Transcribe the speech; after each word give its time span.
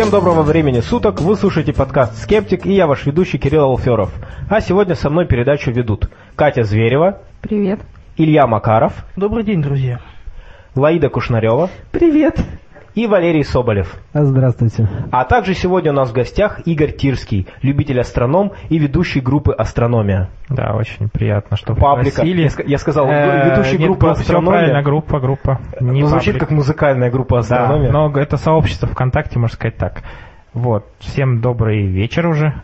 Всем 0.00 0.10
доброго 0.10 0.40
времени 0.40 0.80
суток, 0.80 1.20
вы 1.20 1.36
слушаете 1.36 1.74
подкаст 1.74 2.22
«Скептик» 2.22 2.64
и 2.64 2.72
я 2.72 2.86
ваш 2.86 3.04
ведущий 3.04 3.36
Кирилл 3.36 3.64
Алферов. 3.64 4.10
А 4.48 4.62
сегодня 4.62 4.94
со 4.94 5.10
мной 5.10 5.26
передачу 5.26 5.70
ведут 5.70 6.08
Катя 6.36 6.64
Зверева. 6.64 7.18
Привет. 7.42 7.80
Илья 8.16 8.46
Макаров. 8.46 8.94
Добрый 9.16 9.44
день, 9.44 9.60
друзья. 9.60 10.00
Лаида 10.74 11.10
Кушнарева. 11.10 11.68
Привет 11.92 12.40
и 12.94 13.06
Валерий 13.06 13.44
Соболев. 13.44 13.96
Здравствуйте. 14.12 14.88
А 15.10 15.24
также 15.24 15.54
сегодня 15.54 15.92
у 15.92 15.94
нас 15.94 16.10
в 16.10 16.12
гостях 16.12 16.66
Игорь 16.66 16.92
Тирский, 16.92 17.46
любитель-астроном 17.62 18.52
и 18.68 18.78
ведущий 18.78 19.20
группы 19.20 19.52
«Астрономия». 19.52 20.28
Да, 20.48 20.74
очень 20.74 21.08
приятно, 21.08 21.56
что 21.56 21.74
Паблика. 21.74 22.22
Я, 22.24 22.50
я 22.66 22.78
сказал, 22.78 23.06
э, 23.08 23.50
ведущий 23.50 23.78
Нет, 23.78 23.86
группы 23.86 24.08
«Астрономия». 24.08 24.58
правильно, 24.58 24.82
группа, 24.82 25.20
группа. 25.20 25.60
Не 25.80 26.02
ну, 26.02 26.06
звучит 26.06 26.38
как 26.38 26.50
музыкальная 26.50 27.10
группа 27.10 27.38
«Астрономия». 27.38 27.92
Да, 27.92 27.92
но 27.92 28.18
это 28.18 28.36
сообщество 28.36 28.88
ВКонтакте, 28.88 29.38
можно 29.38 29.54
сказать 29.54 29.76
так. 29.76 30.02
Вот. 30.52 30.84
Всем 30.98 31.40
добрый 31.40 31.86
вечер 31.86 32.26
уже. 32.26 32.54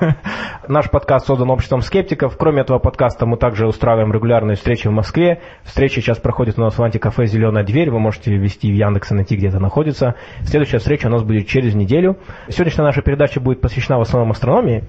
Наш 0.68 0.90
подкаст 0.90 1.26
создан 1.26 1.50
обществом 1.50 1.80
скептиков. 1.80 2.36
Кроме 2.36 2.60
этого 2.60 2.78
подкаста 2.78 3.24
мы 3.24 3.38
также 3.38 3.66
устраиваем 3.66 4.12
регулярные 4.12 4.56
встречи 4.56 4.88
в 4.88 4.90
Москве. 4.90 5.40
Встреча 5.62 6.02
сейчас 6.02 6.18
проходит 6.18 6.58
у 6.58 6.60
нас 6.60 6.76
в 6.76 6.82
антикафе 6.82 7.24
«Зеленая 7.24 7.64
дверь». 7.64 7.90
Вы 7.90 7.98
можете 7.98 8.36
ввести 8.36 8.70
в 8.70 8.74
Яндекс 8.74 9.12
и 9.12 9.14
найти, 9.14 9.36
где 9.36 9.48
это 9.48 9.58
находится. 9.58 10.16
Следующая 10.42 10.78
встреча 10.78 11.06
у 11.06 11.10
нас 11.10 11.22
будет 11.22 11.46
через 11.46 11.74
неделю. 11.74 12.18
Сегодняшняя 12.48 12.84
наша 12.84 13.00
передача 13.00 13.40
будет 13.40 13.62
посвящена 13.62 13.96
в 13.96 14.02
основном 14.02 14.32
астрономии. 14.32 14.84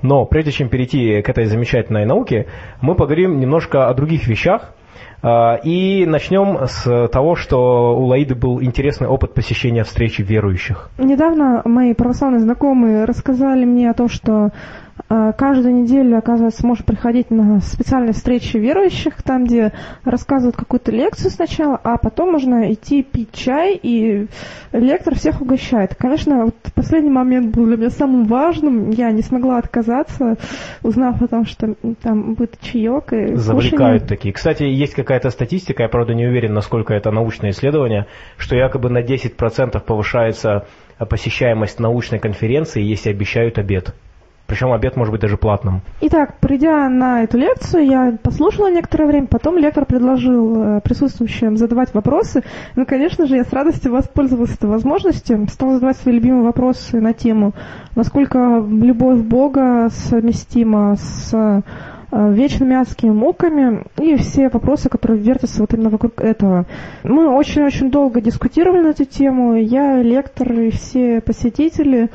Но 0.00 0.24
прежде 0.24 0.52
чем 0.52 0.70
перейти 0.70 1.20
к 1.20 1.28
этой 1.28 1.44
замечательной 1.44 2.06
науке, 2.06 2.46
мы 2.80 2.94
поговорим 2.94 3.40
немножко 3.40 3.88
о 3.88 3.94
других 3.94 4.26
вещах, 4.26 4.72
и 5.22 6.06
начнем 6.06 6.66
с 6.66 7.08
того, 7.08 7.36
что 7.36 7.94
у 7.94 8.06
Лаиды 8.06 8.34
был 8.34 8.62
интересный 8.62 9.06
опыт 9.06 9.34
посещения 9.34 9.84
встречи 9.84 10.22
верующих. 10.22 10.88
Недавно 10.98 11.60
мои 11.66 11.92
православные 11.92 12.40
знакомые 12.40 13.04
рассказали 13.04 13.66
мне 13.66 13.90
о 13.90 13.94
том, 13.94 14.08
что 14.08 14.32
а, 14.44 14.50
каждую 15.08 15.74
неделю, 15.74 16.18
оказывается, 16.18 16.66
может 16.66 16.84
приходить 16.86 17.30
на 17.30 17.60
специальные 17.60 18.12
встречи 18.12 18.56
верующих, 18.56 19.22
там, 19.22 19.44
где 19.44 19.72
рассказывают 20.04 20.56
какую-то 20.56 20.92
лекцию 20.92 21.30
сначала, 21.30 21.76
а 21.82 21.96
потом 21.96 22.32
можно 22.32 22.72
идти 22.72 23.02
пить 23.02 23.32
чай, 23.32 23.78
и 23.82 24.26
лектор 24.72 25.14
всех 25.14 25.40
угощает. 25.40 25.94
Конечно, 25.96 26.44
вот 26.44 26.54
последний 26.74 27.10
момент 27.10 27.54
был 27.54 27.66
для 27.66 27.76
меня 27.76 27.90
самым 27.90 28.24
важным. 28.24 28.90
Я 28.90 29.10
не 29.10 29.22
смогла 29.22 29.58
отказаться, 29.58 30.36
узнав 30.82 31.20
о 31.22 31.28
том, 31.28 31.44
что 31.44 31.74
там 32.02 32.34
будет 32.34 32.60
чаек 32.60 33.12
и 33.12 33.34
Завлекают 33.34 34.06
такие. 34.06 34.32
Кстати, 34.32 34.62
есть 34.62 34.94
какая-то 34.94 35.30
статистика, 35.30 35.82
я, 35.82 35.88
правда, 35.88 36.14
не 36.14 36.26
уверен, 36.26 36.54
насколько 36.54 36.94
это 36.94 37.10
научное 37.10 37.50
исследование, 37.50 38.06
что 38.36 38.56
якобы 38.56 38.90
на 38.90 39.02
10% 39.02 39.80
повышается 39.80 40.66
посещаемость 40.98 41.80
научной 41.80 42.18
конференции, 42.18 42.82
если 42.82 43.10
обещают 43.10 43.58
обед. 43.58 43.94
Причем 44.50 44.72
обед 44.72 44.96
может 44.96 45.12
быть 45.12 45.20
даже 45.20 45.36
платным. 45.36 45.80
Итак, 46.00 46.40
придя 46.40 46.88
на 46.88 47.22
эту 47.22 47.38
лекцию, 47.38 47.86
я 47.86 48.18
послушала 48.20 48.68
некоторое 48.68 49.06
время, 49.06 49.28
потом 49.28 49.56
лектор 49.56 49.84
предложил 49.86 50.56
э, 50.56 50.80
присутствующим 50.80 51.56
задавать 51.56 51.94
вопросы. 51.94 52.42
Ну, 52.74 52.84
конечно 52.84 53.26
же, 53.26 53.36
я 53.36 53.44
с 53.44 53.52
радостью 53.52 53.92
воспользовалась 53.92 54.52
этой 54.52 54.68
возможностью, 54.68 55.46
стала 55.48 55.74
задавать 55.74 55.98
свои 55.98 56.16
любимые 56.16 56.42
вопросы 56.42 57.00
на 57.00 57.12
тему, 57.12 57.52
насколько 57.94 58.60
любовь 58.68 59.20
Бога 59.20 59.86
совместима 59.88 60.96
с 60.96 61.32
э, 61.32 61.62
вечными 62.10 62.74
адскими 62.74 63.10
муками 63.10 63.84
и 64.00 64.16
все 64.16 64.48
вопросы, 64.48 64.88
которые 64.88 65.20
вертятся 65.20 65.60
вот 65.60 65.72
именно 65.74 65.90
вокруг 65.90 66.20
этого. 66.20 66.66
Мы 67.04 67.28
очень-очень 67.28 67.92
долго 67.92 68.20
дискутировали 68.20 68.82
на 68.82 68.88
эту 68.88 69.04
тему, 69.04 69.54
я, 69.54 70.02
лектор 70.02 70.52
и 70.52 70.70
все 70.70 71.20
посетители, 71.20 72.10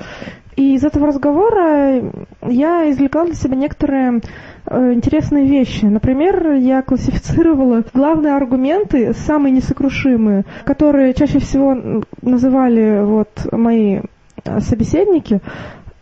и 0.55 0.75
из 0.75 0.83
этого 0.83 1.07
разговора 1.07 2.01
я 2.41 2.89
извлекла 2.89 3.25
для 3.25 3.35
себя 3.35 3.55
некоторые 3.55 4.21
э, 4.65 4.93
интересные 4.93 5.45
вещи. 5.45 5.85
Например, 5.85 6.53
я 6.53 6.81
классифицировала 6.81 7.83
главные 7.93 8.35
аргументы, 8.35 9.13
самые 9.13 9.51
несокрушимые, 9.51 10.45
которые 10.63 11.13
чаще 11.13 11.39
всего 11.39 12.03
называли 12.21 13.03
вот 13.03 13.47
мои 13.51 14.01
э, 14.43 14.59
собеседники. 14.61 15.41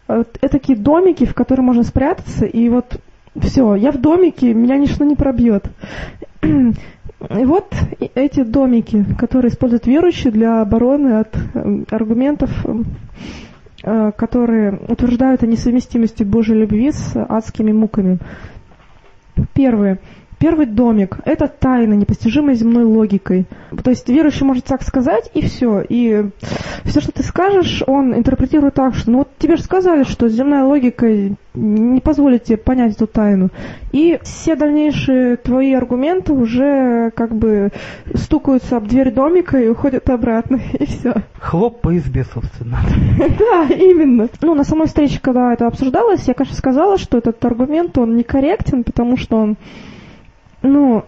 Это 0.08 0.50
такие 0.50 0.78
домики, 0.78 1.26
в 1.26 1.34
которые 1.34 1.66
можно 1.66 1.84
спрятаться, 1.84 2.46
и 2.46 2.70
вот 2.70 3.00
все, 3.42 3.74
я 3.76 3.92
в 3.92 3.98
домике, 4.00 4.54
меня 4.54 4.78
ничто 4.78 5.04
не 5.06 5.16
пробьет. 5.16 5.66
И 6.44 7.46
вот 7.46 7.74
эти 8.16 8.44
домики, 8.44 9.06
которые 9.18 9.50
используют 9.50 9.88
верующие 9.88 10.32
для 10.34 10.60
обороны 10.62 11.20
от 11.20 11.34
э, 11.54 11.84
аргументов 11.90 12.52
Э, 12.66 12.82
которые 13.84 14.80
утверждают 14.88 15.44
о 15.44 15.48
несовместимости 15.48 16.24
Божьей 16.24 16.56
любви 16.56 16.92
с 16.92 17.16
адскими 17.16 17.72
муками. 17.74 18.18
Первое. 19.54 20.00
Первый 20.44 20.66
домик– 20.66 21.20
это 21.24 21.48
тайна, 21.48 21.94
непостижимая 21.94 22.54
земной 22.56 22.84
логикой. 22.84 23.46
То 23.82 23.92
есть 23.92 24.10
верующий 24.10 24.46
может 24.46 24.66
так 24.66 24.84
сказать, 24.84 25.32
и 25.34 25.42
все. 25.42 25.82
И 25.88 26.26
все, 26.84 27.00
что 27.00 27.14
ты 27.14 27.24
скажешь, 27.24 27.82
он 27.88 28.14
интерпретирует 28.14 28.74
так, 28.74 28.94
что 28.94 29.10
ну 29.10 29.18
вот 29.20 29.30
тебе 29.40 29.56
же 29.56 29.64
сказали, 29.64 30.04
что 30.04 30.28
земная 30.28 30.66
логика 30.66 31.08
не 31.54 32.02
позволит 32.02 32.44
тебе 32.44 32.58
понять 32.58 32.96
эту 32.96 33.08
тайну. 33.08 33.52
И 33.94 34.20
все 34.24 34.58
дальнейшие 34.58 35.38
твои 35.38 35.72
аргументы 35.72 36.34
уже 36.34 37.12
как 37.16 37.34
бы 37.34 37.70
стукаются 38.14 38.76
об 38.76 38.88
дверь 38.90 39.14
домика 39.14 39.58
и 39.58 39.70
уходят 39.70 40.10
обратно, 40.10 40.60
и 40.78 40.86
все. 40.86 41.14
Хлоп 41.40 41.80
по 41.80 41.96
избе, 41.96 42.26
собственно. 42.26 42.80
Да, 43.40 43.74
именно. 43.74 44.28
Ну, 44.42 44.56
на 44.56 44.66
самой 44.66 44.88
встрече, 44.88 45.22
когда 45.22 45.54
это 45.54 45.68
обсуждалось, 45.68 46.28
я, 46.28 46.34
конечно, 46.34 46.58
сказала, 46.58 46.98
что 46.98 47.18
этот 47.18 47.44
аргумент, 47.46 47.98
он 47.98 48.18
некорректен, 48.18 48.84
потому 48.84 49.16
что 49.16 49.38
он 49.38 49.56
ну, 50.64 51.04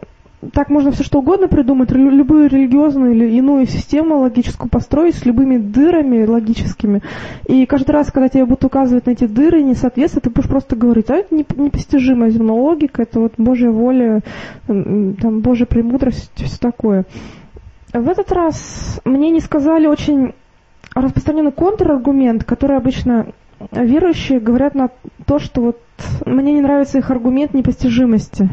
так 0.53 0.69
можно 0.69 0.91
все 0.91 1.03
что 1.03 1.19
угодно 1.19 1.47
придумать, 1.47 1.91
любую 1.91 2.49
религиозную 2.49 3.13
или 3.13 3.35
иную 3.35 3.65
систему 3.65 4.19
логическую 4.19 4.69
построить 4.69 5.15
с 5.15 5.25
любыми 5.25 5.57
дырами 5.57 6.25
логическими. 6.25 7.01
И 7.47 7.65
каждый 7.65 7.91
раз, 7.91 8.11
когда 8.11 8.29
тебе 8.29 8.45
будут 8.45 8.65
указывать 8.65 9.07
на 9.07 9.11
эти 9.11 9.25
дыры, 9.25 9.63
несоответствие, 9.63 10.21
ты 10.21 10.29
будешь 10.29 10.49
просто 10.49 10.75
говорить, 10.75 11.09
а 11.09 11.15
это 11.15 11.33
непостижимая 11.33 12.29
земная 12.29 12.55
логика, 12.55 13.01
это 13.01 13.19
вот 13.19 13.33
Божья 13.37 13.71
воля, 13.71 14.21
там, 14.67 15.39
Божья 15.39 15.65
премудрость, 15.65 16.31
все 16.35 16.59
такое. 16.59 17.05
В 17.93 18.09
этот 18.09 18.31
раз 18.31 19.01
мне 19.05 19.31
не 19.31 19.39
сказали 19.39 19.87
очень 19.87 20.33
распространенный 20.93 21.51
контраргумент, 21.51 22.43
который 22.43 22.77
обычно 22.77 23.27
верующие 23.71 24.39
говорят 24.39 24.75
на 24.75 24.89
то, 25.25 25.39
что 25.39 25.61
вот 25.61 25.79
мне 26.25 26.53
не 26.53 26.61
нравится 26.61 26.97
их 26.97 27.09
аргумент 27.09 27.53
непостижимости. 27.53 28.49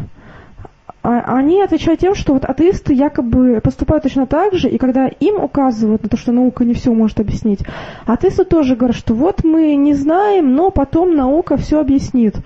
А, 1.03 1.37
они 1.37 1.61
отвечают 1.61 2.01
тем, 2.01 2.15
что 2.15 2.33
вот 2.33 2.45
атеисты 2.45 2.95
якобы 2.95 3.61
поступают 3.61 4.05
точно 4.05 4.27
так 4.27 4.55
же, 4.55 4.69
и 4.69 4.79
когда 4.79 5.09
им 5.09 5.43
указывают 5.43 6.05
на 6.05 6.09
то, 6.09 6.17
что 6.17 6.31
наука 6.31 6.65
не 6.65 6.75
все 6.75 6.93
может 6.93 7.19
объяснить, 7.19 7.61
атеисты 8.07 8.45
тоже 8.45 8.77
говорят, 8.77 8.97
что 8.97 9.15
вот 9.15 9.43
мы 9.43 9.75
не 9.75 9.95
знаем, 9.95 10.55
но 10.55 10.71
потом 10.71 11.17
наука 11.17 11.57
все 11.57 11.81
объяснит. 11.81 12.37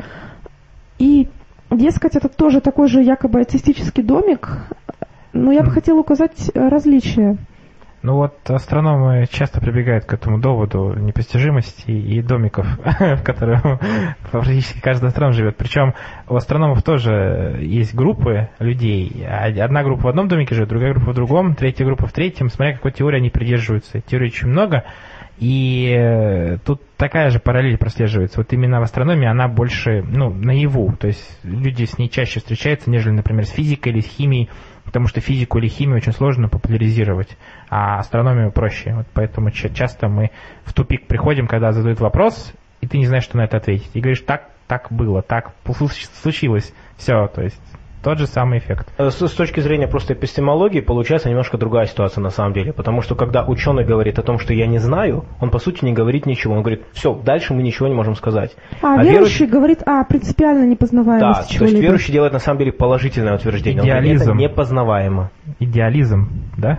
И, 0.98 1.28
дескать, 1.70 2.16
это 2.16 2.30
тоже 2.30 2.62
такой 2.62 2.88
же 2.88 3.02
якобы 3.02 3.40
атеистический 3.40 4.02
домик, 4.02 4.48
но 5.34 5.52
я 5.52 5.62
бы 5.62 5.70
хотела 5.70 5.98
указать 5.98 6.50
различия. 6.54 7.36
Ну 8.06 8.14
вот 8.14 8.48
астрономы 8.48 9.26
часто 9.28 9.60
прибегают 9.60 10.04
к 10.04 10.12
этому 10.12 10.38
доводу 10.38 10.94
непостижимости 10.96 11.90
и 11.90 12.22
домиков, 12.22 12.64
в 13.00 13.24
которых 13.24 13.80
практически 14.30 14.80
каждый 14.80 15.08
астроном 15.08 15.32
живет. 15.32 15.56
Причем 15.56 15.92
у 16.28 16.36
астрономов 16.36 16.84
тоже 16.84 17.58
есть 17.60 17.96
группы 17.96 18.48
людей. 18.60 19.26
Одна 19.26 19.82
группа 19.82 20.04
в 20.04 20.06
одном 20.06 20.28
домике 20.28 20.54
живет, 20.54 20.68
другая 20.68 20.92
группа 20.92 21.10
в 21.10 21.14
другом, 21.16 21.56
третья 21.56 21.84
группа 21.84 22.06
в 22.06 22.12
третьем, 22.12 22.48
смотря 22.48 22.76
какой 22.76 22.92
теории 22.92 23.16
они 23.16 23.30
придерживаются. 23.30 24.00
Теорий 24.02 24.28
очень 24.28 24.50
много, 24.50 24.84
и 25.38 25.92
э, 25.92 26.58
тут 26.64 26.82
такая 26.96 27.30
же 27.30 27.40
параллель 27.40 27.76
прослеживается. 27.76 28.38
Вот 28.38 28.52
именно 28.52 28.78
в 28.78 28.84
астрономии 28.84 29.26
она 29.26 29.48
больше, 29.48 30.02
ну, 30.02 30.30
наяву. 30.30 30.94
То 30.96 31.08
есть 31.08 31.40
люди 31.42 31.86
с 31.86 31.98
ней 31.98 32.08
чаще 32.08 32.38
встречаются, 32.38 32.88
нежели, 32.88 33.14
например, 33.14 33.46
с 33.46 33.50
физикой 33.50 33.92
или 33.92 34.00
с 34.00 34.06
химией 34.06 34.48
потому 34.86 35.08
что 35.08 35.20
физику 35.20 35.58
или 35.58 35.68
химию 35.68 35.96
очень 35.96 36.12
сложно 36.12 36.48
популяризировать, 36.48 37.36
а 37.68 37.98
астрономию 37.98 38.50
проще. 38.52 38.94
Вот 38.94 39.06
поэтому 39.12 39.50
часто 39.50 40.08
мы 40.08 40.30
в 40.64 40.72
тупик 40.72 41.06
приходим, 41.06 41.46
когда 41.46 41.72
задают 41.72 42.00
вопрос, 42.00 42.54
и 42.80 42.86
ты 42.86 42.96
не 42.96 43.06
знаешь, 43.06 43.24
что 43.24 43.36
на 43.36 43.42
это 43.44 43.58
ответить. 43.58 43.90
И 43.94 44.00
говоришь, 44.00 44.22
так, 44.22 44.48
так 44.66 44.86
было, 44.90 45.20
так 45.22 45.52
случилось, 46.22 46.72
все, 46.96 47.26
то 47.26 47.42
есть 47.42 47.60
тот 48.06 48.18
же 48.20 48.28
самый 48.28 48.60
эффект. 48.60 48.86
Э, 48.98 49.10
с, 49.10 49.20
с 49.20 49.32
точки 49.32 49.58
зрения 49.58 49.88
просто 49.88 50.14
эпистемологии 50.14 50.78
получается 50.78 51.28
немножко 51.28 51.58
другая 51.58 51.86
ситуация 51.86 52.22
на 52.22 52.30
самом 52.30 52.52
деле, 52.52 52.72
потому 52.72 53.02
что 53.02 53.16
когда 53.16 53.44
ученый 53.44 53.84
говорит 53.84 54.20
о 54.20 54.22
том, 54.22 54.38
что 54.38 54.54
я 54.54 54.68
не 54.68 54.78
знаю, 54.78 55.24
он 55.40 55.50
по 55.50 55.58
сути 55.58 55.84
не 55.84 55.92
говорит 55.92 56.24
ничего, 56.24 56.54
он 56.54 56.60
говорит, 56.60 56.84
все, 56.92 57.14
дальше 57.14 57.52
мы 57.52 57.64
ничего 57.64 57.88
не 57.88 57.94
можем 57.94 58.14
сказать. 58.14 58.54
А, 58.80 58.94
а 58.94 58.96
верующий, 58.98 59.12
верующий 59.12 59.46
говорит 59.46 59.82
о 59.84 60.04
принципиально 60.04 60.66
непознаваемости 60.66 61.54
Да, 61.54 61.58
то 61.58 61.64
есть 61.64 61.76
верующий 61.80 62.12
делает 62.12 62.32
на 62.32 62.38
самом 62.38 62.60
деле 62.60 62.70
положительное 62.70 63.34
утверждение, 63.34 63.82
Идеализм. 63.82 64.04
он 64.04 64.18
говорит, 64.18 64.22
это 64.22 64.52
непознаваемо. 64.52 65.30
Идеализм, 65.58 66.28
да? 66.56 66.78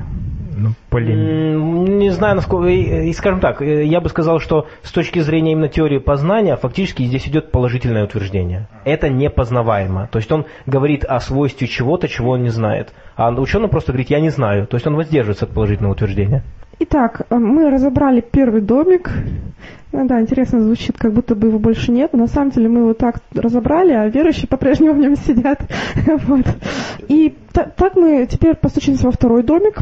Ну, 0.58 0.70
более... 0.92 1.54
М, 1.56 2.00
Не 2.00 2.10
знаю, 2.10 2.36
насколько... 2.36 2.68
И, 2.68 3.10
и 3.10 3.14
скажем 3.14 3.40
так, 3.40 3.62
э, 3.62 3.86
я 3.86 4.02
бы 4.02 4.10
сказал, 4.10 4.40
что 4.40 4.68
с 4.84 4.92
точки 4.92 5.20
зрения 5.20 5.54
именно 5.54 5.70
теории 5.70 6.00
познания, 6.00 6.56
фактически 6.56 7.04
здесь 7.04 7.28
идет 7.28 7.52
положительное 7.52 8.04
утверждение. 8.06 8.68
Это 8.86 9.10
непознаваемо. 9.10 10.08
То 10.12 10.18
есть 10.20 10.32
он 10.32 10.46
говорит 10.66 11.06
о 11.06 11.20
свойстве 11.20 11.68
чего-то, 11.68 12.08
чего 12.08 12.32
он 12.32 12.44
не 12.44 12.50
знает. 12.50 12.94
А 13.16 13.32
ученый 13.32 13.68
просто 13.70 13.92
говорит, 13.92 14.10
я 14.10 14.20
не 14.20 14.30
знаю. 14.30 14.68
То 14.68 14.76
есть 14.76 14.88
он 14.88 14.96
воздерживается 14.96 15.46
от 15.46 15.52
положительного 15.52 15.94
утверждения. 15.94 16.44
Итак, 16.80 17.22
э, 17.30 17.36
мы 17.36 17.70
разобрали 17.70 18.22
первый 18.22 18.62
домик. 18.62 19.12
Ну 19.94 20.06
да, 20.06 20.20
интересно 20.22 20.62
звучит, 20.62 20.98
как 20.98 21.14
будто 21.14 21.34
бы 21.34 21.48
его 21.48 21.60
больше 21.60 21.92
нет. 21.92 22.12
Но 22.14 22.20
на 22.20 22.28
самом 22.28 22.52
деле 22.52 22.68
мы 22.70 22.82
его 22.82 22.94
так 22.94 23.16
разобрали, 23.34 23.94
а 23.94 24.08
верующие 24.08 24.48
по-прежнему 24.48 24.94
в 24.94 24.98
нем 24.98 25.16
сидят. 25.28 25.60
Вот. 26.28 26.46
И 27.08 27.36
та- 27.54 27.64
так 27.76 27.96
мы 27.96 28.28
теперь 28.30 28.56
постучимся 28.56 29.06
во 29.06 29.12
второй 29.12 29.44
домик. 29.44 29.80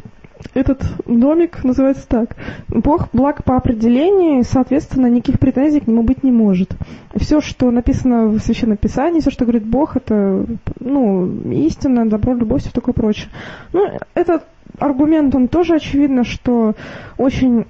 Этот 0.54 0.84
домик 1.06 1.64
называется 1.64 2.08
так. 2.08 2.36
Бог 2.70 3.10
благ 3.14 3.44
по 3.44 3.58
определению, 3.58 4.44
соответственно, 4.44 5.08
никаких 5.08 5.40
претензий 5.40 5.80
к 5.80 5.88
нему 5.88 6.04
быть 6.04 6.24
не 6.24 6.32
может. 6.32 6.76
Все, 7.16 7.42
что 7.42 7.72
написано 7.72 8.28
в 8.28 8.40
Священном 8.40 8.78
Писании, 8.78 9.20
все, 9.20 9.32
что 9.32 9.46
говорит 9.46 9.66
Бог, 9.66 9.96
это 9.98 10.46
ну, 10.80 11.28
истина, 11.52 12.08
добро, 12.10 12.34
любовь, 12.34 12.62
все 12.62 12.72
такое 12.72 12.94
прочее. 12.94 13.30
Ну, 13.74 13.88
этот 14.14 14.44
аргумент, 14.80 15.34
он 15.36 15.48
тоже 15.48 15.76
очевидно, 15.76 16.24
что 16.24 16.76
очень 17.18 17.66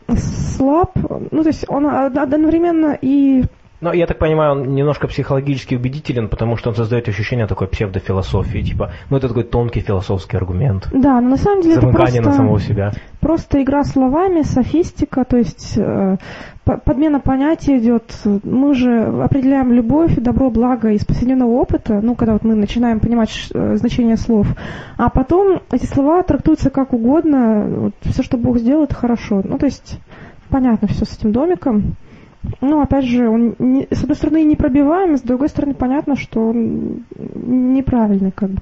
слаб. 0.56 0.92
Ну, 1.32 1.44
то 1.44 1.50
есть 1.50 1.66
он 1.68 1.86
од- 1.86 2.18
одновременно 2.18 2.98
и 3.00 3.44
Но 3.82 3.92
я 3.94 4.08
так 4.08 4.20
понимаю, 4.20 4.54
он 4.54 4.74
немножко 4.74 5.08
психологически 5.08 5.76
убедителен, 5.76 6.30
потому 6.30 6.56
что 6.56 6.70
он 6.70 6.76
создает 6.76 7.08
ощущение 7.10 7.46
такой 7.46 7.68
псевдофилософии. 7.68 8.60
Типа, 8.62 8.92
ну 9.10 9.18
это 9.18 9.28
такой 9.28 9.44
тонкий 9.44 9.82
философский 9.82 10.38
аргумент. 10.38 10.88
Да, 10.94 11.20
но 11.20 11.30
на 11.30 11.38
самом 11.38 11.62
деле 11.62 11.74
это 11.76 11.82
Замыкание 11.82 12.22
просто, 12.22 12.30
на 12.30 12.36
самого 12.38 12.60
себя. 12.60 12.92
просто 13.20 13.62
игра 13.62 13.84
словами, 13.84 14.44
софистика, 14.44 15.26
то 15.26 15.38
есть 15.38 15.74
э, 15.78 16.18
по- 16.64 16.78
подмена 16.78 17.20
понятий 17.20 17.78
идет. 17.78 18.04
Мы 18.44 18.74
же 18.76 19.02
определяем 19.24 19.74
любовь, 19.74 20.16
добро, 20.16 20.50
благо 20.50 20.92
из 20.92 21.04
повседневного 21.06 21.52
опыта, 21.52 22.00
ну, 22.02 22.16
когда 22.16 22.34
вот 22.34 22.44
мы 22.44 22.56
начинаем 22.56 23.00
понимать 23.02 23.50
э, 23.54 23.76
значение 23.76 24.16
слов, 24.16 24.48
а 24.98 25.10
потом 25.10 25.62
эти 25.72 25.86
слова 25.86 26.24
трактуются 26.24 26.70
как 26.70 26.94
угодно, 26.94 27.66
вот, 27.68 27.94
все, 28.04 28.24
что 28.24 28.38
Бог 28.38 28.58
сделал, 28.58 28.86
это 28.86 28.96
хорошо. 28.96 29.42
Ну, 29.44 29.58
то 29.58 29.66
есть 29.66 30.00
понятно 30.50 30.88
все 30.88 31.04
с 31.06 31.18
этим 31.18 31.34
домиком. 31.34 31.96
Ну, 32.62 32.82
опять 32.82 33.06
же, 33.06 33.30
он 33.30 33.56
не- 33.60 33.88
с 33.92 34.02
одной 34.02 34.16
стороны 34.16 34.44
непробиваемый, 34.44 35.18
с 35.18 35.22
другой 35.22 35.50
стороны 35.50 35.74
понятно, 35.74 36.16
что 36.16 36.50
он 36.50 37.04
неправильный 37.16 38.32
как 38.32 38.50
бы. 38.50 38.62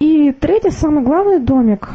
И 0.00 0.32
третий, 0.32 0.70
самый 0.70 1.02
главный 1.02 1.40
домик, 1.40 1.90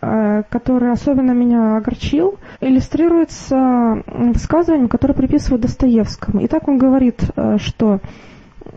э, 0.00 0.42
который 0.48 0.90
особенно 0.92 1.32
меня 1.32 1.76
огорчил, 1.76 2.36
иллюстрируется 2.60 4.02
высказыванием, 4.06 4.88
которое 4.88 5.14
приписывают 5.14 5.62
Достоевскому. 5.62 6.40
И 6.40 6.46
так 6.46 6.68
он 6.68 6.78
говорит, 6.78 7.22
э, 7.36 7.58
что 7.58 8.00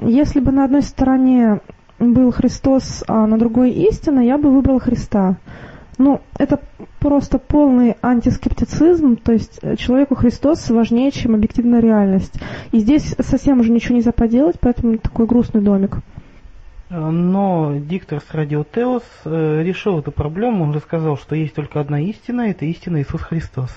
если 0.01 0.39
бы 0.39 0.51
на 0.51 0.65
одной 0.65 0.81
стороне 0.81 1.61
был 1.99 2.31
Христос, 2.31 3.03
а 3.07 3.25
на 3.27 3.37
другой 3.37 3.71
истина, 3.71 4.19
я 4.19 4.37
бы 4.37 4.49
выбрал 4.49 4.79
Христа. 4.79 5.37
Ну, 6.01 6.19
это 6.39 6.59
просто 6.99 7.37
полный 7.37 7.95
антискептицизм, 8.01 9.17
то 9.17 9.33
есть 9.33 9.59
э, 9.61 9.75
человеку 9.75 10.15
Христос 10.15 10.67
важнее, 10.71 11.11
чем 11.11 11.35
объективная 11.35 11.79
реальность. 11.79 12.33
И 12.71 12.79
здесь 12.79 13.15
совсем 13.19 13.59
уже 13.59 13.69
ничего 13.71 13.97
нельзя 13.97 14.11
поделать, 14.11 14.55
поэтому 14.59 14.97
такой 14.97 15.27
грустный 15.27 15.61
домик. 15.61 15.97
Э, 16.89 16.97
Но 16.97 17.75
диктор 17.77 18.19
с 18.19 18.33
Радио 18.33 18.63
Теос 18.63 19.03
э, 19.25 19.61
решил 19.61 19.99
эту 19.99 20.11
проблему. 20.11 20.63
Он 20.63 20.71
рассказал, 20.73 21.17
что 21.17 21.35
есть 21.35 21.53
только 21.53 21.79
одна 21.79 21.99
истина, 22.01 22.49
это 22.49 22.65
истина 22.65 22.99
Иисус 22.99 23.21
Христос. 23.21 23.69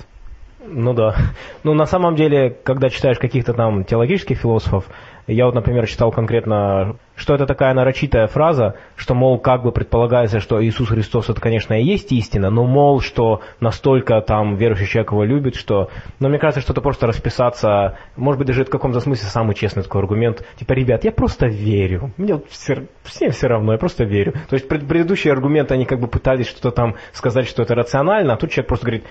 Ну 0.67 0.95
да. 0.95 1.15
Ну 1.63 1.75
на 1.75 1.85
самом 1.85 2.17
деле, 2.17 2.57
когда 2.65 2.89
читаешь 2.89 3.19
каких-то 3.19 3.53
там 3.53 3.85
теологических 3.85 4.39
философов, 4.39 4.89
я 5.27 5.47
вот, 5.47 5.55
например, 5.55 5.87
читал 5.87 6.11
конкретно, 6.11 6.97
что 7.17 7.35
это 7.35 7.47
такая 7.47 7.73
нарочитая 7.75 8.27
фраза, 8.27 8.75
что, 8.97 9.15
мол, 9.15 9.39
как 9.39 9.63
бы 9.63 9.73
предполагается, 9.73 10.41
что 10.41 10.63
Иисус 10.65 10.89
Христос 10.89 11.31
это, 11.31 11.41
конечно, 11.41 11.75
и 11.75 11.85
есть 11.85 12.13
истина, 12.13 12.51
но, 12.51 12.65
мол, 12.65 13.01
что 13.01 13.41
настолько 13.61 14.21
там 14.21 14.57
верующий 14.57 14.87
человек 14.87 15.13
его 15.13 15.25
любит, 15.25 15.55
что... 15.55 15.91
Но 16.21 16.29
мне 16.29 16.39
кажется, 16.39 16.61
что 16.61 16.73
это 16.73 16.81
просто 16.81 17.07
расписаться, 17.07 17.97
может 18.17 18.39
быть, 18.39 18.49
даже 18.49 18.63
это 18.63 18.71
в 18.71 18.73
каком-то 18.73 19.01
смысле 19.01 19.29
самый 19.29 19.55
честный 19.55 19.83
такой 19.83 20.03
аргумент. 20.03 20.45
Типа, 20.57 20.73
ребят, 20.73 21.05
я 21.05 21.13
просто 21.13 21.47
верю. 21.47 22.13
Мне 22.17 22.41
все, 22.49 22.87
всем 23.03 23.31
все 23.31 23.47
равно, 23.47 23.73
я 23.73 23.79
просто 23.79 24.05
верю. 24.05 24.33
То 24.49 24.55
есть 24.55 24.69
пред- 24.69 24.87
предыдущие 24.87 25.33
аргументы, 25.33 25.75
они 25.75 25.87
как 25.87 26.01
бы 26.01 26.09
пытались 26.09 26.49
что-то 26.49 26.71
там 26.71 26.97
сказать, 27.13 27.47
что 27.47 27.63
это 27.63 27.75
рационально, 27.75 28.35
а 28.35 28.37
тут 28.37 28.51
человек 28.51 28.69
просто 28.69 28.87
говорит, 28.87 29.05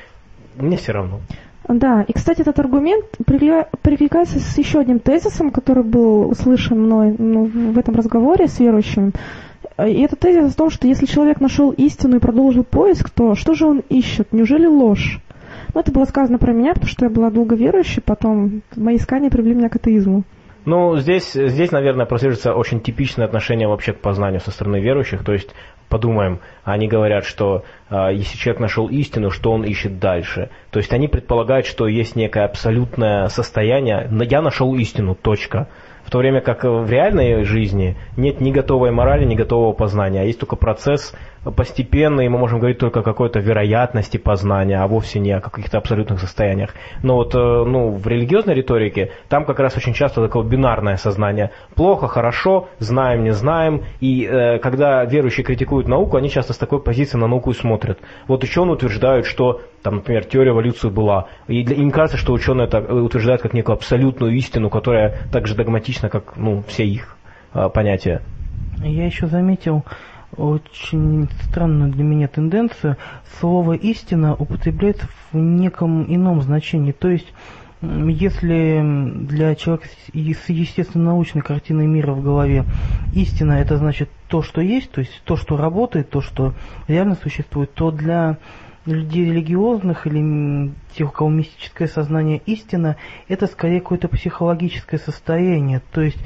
мне 0.58 0.78
все 0.78 0.92
равно. 0.92 1.20
Да, 1.68 2.04
и, 2.08 2.12
кстати, 2.12 2.42
этот 2.42 2.60
аргумент 2.60 3.06
перекликается 3.26 4.40
с 4.40 4.58
еще 4.58 4.80
одним 4.80 5.00
тезисом, 5.00 5.52
который 5.52 5.84
был 5.84 6.30
услышан 6.30 6.82
мной 6.82 7.16
ну, 7.18 7.46
в 7.46 7.78
этом 7.78 7.96
разговоре 7.96 8.48
с 8.48 8.60
верующим. 8.60 9.14
И 9.80 10.02
это 10.02 10.16
тезис 10.16 10.54
о 10.54 10.58
том, 10.58 10.70
что 10.70 10.88
если 10.88 11.06
человек 11.06 11.40
нашел 11.40 11.72
истину 11.72 12.18
и 12.18 12.20
продолжил 12.20 12.64
поиск, 12.64 13.10
то 13.10 13.36
что 13.36 13.54
же 13.54 13.66
он 13.66 13.82
ищет? 13.90 14.34
Неужели 14.34 14.66
ложь? 14.66 15.22
Ну, 15.74 15.80
это 15.80 15.92
было 15.92 16.06
сказано 16.06 16.38
про 16.38 16.52
меня, 16.52 16.74
потому 16.74 16.90
что 16.90 17.06
я 17.06 17.10
была 17.10 17.32
долго 17.32 17.56
верующей, 17.56 18.02
потом 18.02 18.62
мои 18.76 18.98
искания 18.98 19.30
привели 19.30 19.56
меня 19.56 19.70
к 19.70 19.76
атеизму. 19.78 20.24
Ну, 20.66 20.98
здесь, 20.98 21.34
здесь, 21.34 21.72
наверное, 21.72 22.06
прослеживается 22.06 22.54
очень 22.54 22.80
типичное 22.80 23.26
отношение 23.26 23.68
вообще 23.68 23.92
к 23.92 24.00
познанию 24.00 24.40
со 24.40 24.52
стороны 24.52 24.80
верующих. 24.80 25.24
То 25.24 25.34
есть, 25.34 25.54
подумаем, 25.90 26.40
они 26.64 26.88
говорят, 26.88 27.26
что 27.26 27.66
э, 27.90 28.14
если 28.14 28.38
человек 28.38 28.62
нашел 28.62 28.88
истину, 28.88 29.30
что 29.30 29.52
он 29.52 29.64
ищет 29.64 30.00
дальше. 30.00 30.50
То 30.72 30.80
есть 30.80 30.94
они 30.94 31.08
предполагают, 31.08 31.66
что 31.66 31.88
есть 31.88 32.16
некое 32.16 32.46
абсолютное 32.46 33.28
состояние, 33.28 34.08
«Но 34.10 34.24
я 34.24 34.42
нашел 34.42 34.74
истину, 34.76 35.16
точка. 35.16 35.68
В 36.06 36.12
то 36.12 36.18
время 36.18 36.42
как 36.42 36.64
в 36.64 36.90
реальной 36.90 37.44
жизни 37.44 37.98
нет 38.18 38.42
ни 38.42 38.52
готовой 38.52 38.92
морали, 38.92 39.26
ни 39.26 39.36
готового 39.36 39.74
познания, 39.74 40.22
а 40.22 40.24
есть 40.24 40.40
только 40.40 40.56
процесс 40.56 41.14
постепенный, 41.52 42.26
и 42.26 42.30
мы 42.30 42.38
можем 42.38 42.60
говорить 42.60 42.78
только 42.78 43.02
о 43.02 43.04
какой-то 43.04 43.40
вероятности 43.40 44.18
познания, 44.18 44.80
а 44.80 44.88
вовсе 44.88 45.20
не 45.20 45.32
о 45.32 45.42
каких-то 45.42 45.78
абсолютных 45.78 46.20
состояниях. 46.20 46.74
Но 47.02 47.16
вот 47.16 47.36
э, 47.36 47.38
ну, 47.38 47.92
в 47.92 48.08
религиозной 48.08 48.54
риторике 48.54 49.12
там 49.30 49.46
как 49.46 49.60
раз 49.60 49.76
очень 49.76 49.94
часто 49.94 50.22
такое 50.22 50.44
бинарное 50.44 50.96
сознание. 50.96 51.52
Плохо, 51.76 52.08
хорошо, 52.08 52.70
знаем, 52.80 53.24
не 53.24 53.32
знаем. 53.32 53.84
И 54.00 54.26
э, 54.26 54.60
когда 54.60 55.04
верующие 55.06 55.44
критикуют 55.44 55.88
науку, 55.88 56.18
они 56.18 56.30
часто 56.30 56.54
с 56.54 56.58
такой 56.58 56.82
позиции 56.82 57.18
на 57.18 57.28
науку 57.28 57.52
и 57.52 57.54
смотрят. 57.54 58.00
Вот 58.28 58.44
ученые 58.44 58.74
утверждают, 58.74 59.26
что, 59.26 59.62
там, 59.82 59.96
например, 59.96 60.24
теория 60.26 60.52
эволюции 60.52 60.90
была. 60.90 61.28
И 61.48 61.64
для- 61.64 61.76
им 61.76 61.92
кажется, 61.92 62.18
что 62.18 62.34
ученые 62.34 62.68
это 62.68 62.80
утверждают 62.80 63.42
как 63.42 63.54
некую 63.54 63.76
абсолютную 63.76 64.34
истину, 64.34 64.70
которая 64.70 65.18
так 65.32 65.48
же 65.48 65.56
догматична, 65.56 66.10
как 66.10 66.38
ну, 66.38 66.64
все 66.68 66.86
их 66.86 67.18
э, 67.54 67.70
понятия. 67.70 68.22
Я 68.82 69.06
еще 69.06 69.28
заметил 69.28 69.84
очень 70.38 71.30
странную 71.44 71.92
для 71.92 72.04
меня 72.04 72.28
тенденцию. 72.28 72.98
Слово 73.40 73.74
«истина» 73.74 74.36
употребляется 74.36 75.08
в 75.32 75.38
неком 75.38 76.04
ином 76.14 76.42
значении. 76.42 76.92
То 76.92 77.10
есть, 77.10 77.32
если 77.82 78.82
для 79.26 79.56
человека 79.56 79.88
с 79.88 80.50
естественно-научной 80.50 81.42
картиной 81.42 81.86
мира 81.86 82.14
в 82.14 82.24
голове 82.24 82.64
истина 83.14 83.54
это 83.54 83.78
значит 83.78 84.10
то, 84.28 84.42
что 84.42 84.62
есть, 84.62 84.92
то 84.92 85.02
есть 85.02 85.22
то, 85.26 85.36
что 85.36 85.58
работает, 85.58 86.10
то, 86.10 86.22
что 86.22 86.54
реально 86.88 87.16
существует, 87.16 87.74
то 87.74 87.92
для 87.92 88.38
людей 88.86 89.26
религиозных 89.26 90.08
или 90.08 90.72
тех, 90.96 91.10
у 91.10 91.12
кого 91.12 91.30
мистическое 91.30 91.88
сознание 91.88 92.42
истина, 92.46 92.96
это 93.28 93.48
скорее 93.48 93.82
какое-то 93.82 94.08
психологическое 94.08 94.98
состояние. 94.98 95.82
То 95.92 96.02
есть, 96.02 96.20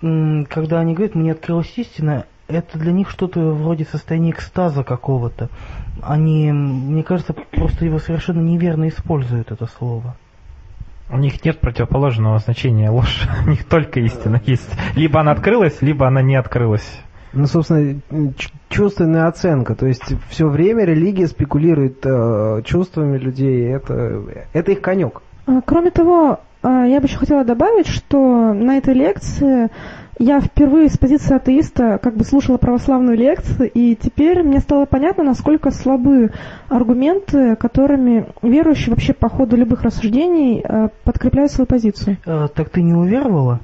когда 0.00 0.80
они 0.80 0.94
говорят, 0.94 1.14
мне 1.14 1.32
открылась 1.32 1.72
истина, 1.76 2.26
это 2.48 2.78
для 2.78 2.92
них 2.92 3.10
что-то 3.10 3.40
вроде 3.40 3.84
состояния 3.84 4.30
экстаза 4.30 4.84
какого-то. 4.84 5.48
Они, 6.02 6.52
мне 6.52 7.02
кажется, 7.02 7.32
просто 7.32 7.84
его 7.84 7.98
совершенно 7.98 8.40
неверно 8.40 8.88
используют, 8.88 9.50
это 9.50 9.66
слово. 9.66 10.16
У 11.10 11.18
них 11.18 11.44
нет 11.44 11.60
противоположного 11.60 12.38
значения 12.38 12.90
ложь. 12.90 13.28
У 13.46 13.50
них 13.50 13.64
только 13.64 14.00
истина 14.00 14.40
есть. 14.44 14.68
Либо 14.96 15.20
она 15.20 15.32
открылась, 15.32 15.82
либо 15.82 16.06
она 16.06 16.22
не 16.22 16.36
открылась. 16.36 17.00
Ну, 17.34 17.46
собственно, 17.46 18.00
чувственная 18.68 19.26
оценка. 19.26 19.74
То 19.74 19.86
есть 19.86 20.14
все 20.28 20.48
время 20.48 20.84
религия 20.84 21.26
спекулирует 21.26 22.04
э, 22.06 22.62
чувствами 22.64 23.18
людей. 23.18 23.68
Это, 23.70 24.22
это 24.52 24.72
их 24.72 24.80
конек. 24.80 25.20
А, 25.46 25.60
Кроме 25.62 25.90
того, 25.90 26.40
а, 26.62 26.84
я 26.86 27.00
бы 27.00 27.06
еще 27.06 27.18
хотела 27.18 27.44
добавить, 27.44 27.88
что 27.88 28.54
на 28.54 28.78
этой 28.78 28.94
лекции 28.94 29.68
я 30.18 30.40
впервые 30.40 30.88
с 30.88 30.96
позиции 30.96 31.34
атеиста 31.34 31.98
как 31.98 32.16
бы 32.16 32.24
слушала 32.24 32.56
православную 32.56 33.16
лекцию, 33.16 33.70
и 33.72 33.96
теперь 33.96 34.42
мне 34.42 34.60
стало 34.60 34.84
понятно, 34.84 35.24
насколько 35.24 35.70
слабы 35.70 36.30
аргументы, 36.68 37.56
которыми 37.56 38.26
верующие 38.42 38.90
вообще 38.90 39.12
по 39.12 39.28
ходу 39.28 39.56
любых 39.56 39.82
рассуждений 39.82 40.62
э, 40.62 40.88
подкрепляют 41.02 41.50
свою 41.52 41.66
позицию. 41.66 42.18
Э, 42.24 42.46
так 42.54 42.70
ты 42.70 42.82
не 42.82 42.94
уверовала? 42.94 43.60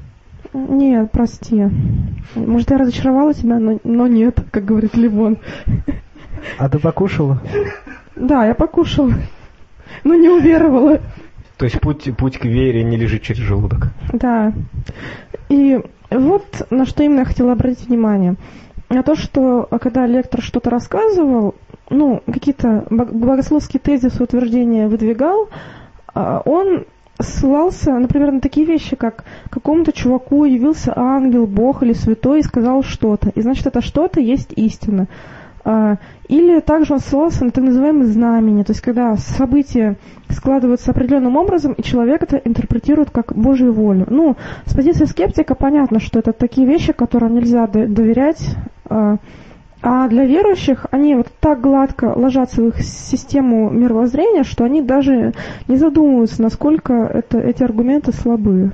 Нет, 0.52 1.12
прости. 1.12 1.68
Может, 2.34 2.70
я 2.70 2.78
разочаровала 2.78 3.32
тебя, 3.32 3.58
но, 3.58 3.78
но 3.84 4.08
нет, 4.08 4.40
как 4.50 4.64
говорит 4.64 4.96
Ливон. 4.96 5.38
А 6.58 6.68
ты 6.68 6.78
покушала? 6.78 7.40
Да, 8.16 8.44
я 8.46 8.54
покушала, 8.54 9.12
но 10.02 10.14
не 10.14 10.28
уверовала. 10.28 11.00
То 11.58 11.66
есть 11.66 11.80
путь, 11.80 12.08
путь 12.16 12.38
к 12.38 12.44
вере 12.44 12.82
не 12.82 12.96
лежит 12.96 13.22
через 13.22 13.40
желудок. 13.40 13.92
Да. 14.12 14.52
И 15.48 15.78
вот 16.10 16.66
на 16.70 16.86
что 16.86 17.02
именно 17.02 17.20
я 17.20 17.24
хотела 17.24 17.52
обратить 17.52 17.88
внимание. 17.88 18.36
На 18.88 19.02
то, 19.02 19.14
что 19.14 19.68
а, 19.70 19.78
когда 19.78 20.06
лектор 20.06 20.42
что-то 20.42 20.68
рассказывал, 20.70 21.54
ну, 21.90 22.22
какие-то 22.26 22.86
богословские 22.90 23.80
тезисы, 23.80 24.22
утверждения 24.22 24.88
выдвигал, 24.88 25.48
а, 26.12 26.42
он 26.44 26.86
ссылался, 27.20 27.92
например, 27.92 28.32
на 28.32 28.40
такие 28.40 28.66
вещи, 28.66 28.96
как 28.96 29.24
какому-то 29.50 29.92
чуваку 29.92 30.44
явился 30.44 30.92
ангел, 30.96 31.46
бог 31.46 31.82
или 31.82 31.92
святой 31.92 32.40
и 32.40 32.44
сказал 32.44 32.82
что-то. 32.82 33.30
И 33.30 33.40
значит, 33.42 33.66
это 33.66 33.80
что-то 33.80 34.20
есть 34.20 34.52
истина. 34.56 35.06
А, 35.64 35.96
или 36.28 36.60
также 36.60 36.94
он 36.94 37.00
ссылался 37.00 37.44
на 37.44 37.50
так 37.50 37.64
называемые 37.64 38.06
знамения, 38.06 38.64
то 38.64 38.72
есть 38.72 38.80
когда 38.80 39.16
события 39.16 39.96
складываются 40.30 40.92
определенным 40.92 41.36
образом, 41.36 41.72
и 41.72 41.82
человек 41.82 42.22
это 42.22 42.36
интерпретирует 42.36 43.10
как 43.10 43.34
Божью 43.34 43.72
волю. 43.72 44.06
Ну, 44.08 44.36
с 44.64 44.74
позиции 44.74 45.04
скептика 45.04 45.54
понятно, 45.54 46.00
что 46.00 46.18
это 46.18 46.32
такие 46.32 46.66
вещи, 46.66 46.92
которым 46.92 47.34
нельзя 47.34 47.66
доверять, 47.66 48.56
а, 48.88 49.16
а 49.82 50.08
для 50.08 50.24
верующих 50.24 50.86
они 50.90 51.14
вот 51.14 51.28
так 51.40 51.60
гладко 51.60 52.12
ложатся 52.14 52.62
в 52.62 52.68
их 52.68 52.82
систему 52.82 53.70
мировоззрения, 53.70 54.44
что 54.44 54.64
они 54.64 54.82
даже 54.82 55.32
не 55.68 55.76
задумываются, 55.76 56.42
насколько 56.42 56.92
это, 56.92 57.38
эти 57.38 57.62
аргументы 57.62 58.12
слабы. 58.12 58.72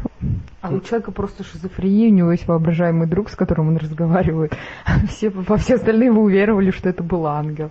А 0.66 0.75
у 0.75 0.80
человека 0.80 1.12
просто 1.12 1.44
шизофрения, 1.44 2.08
у 2.08 2.14
него 2.14 2.32
есть 2.32 2.46
воображаемый 2.46 3.06
друг, 3.06 3.30
с 3.30 3.37
которым 3.37 3.68
он 3.68 3.76
разговаривает. 3.76 4.56
Все, 5.08 5.30
во 5.30 5.56
все 5.56 5.76
остальные 5.76 6.12
вы 6.12 6.23
уверовали, 6.23 6.70
что 6.70 6.88
это 6.88 7.02
был 7.02 7.26
ангел. 7.26 7.70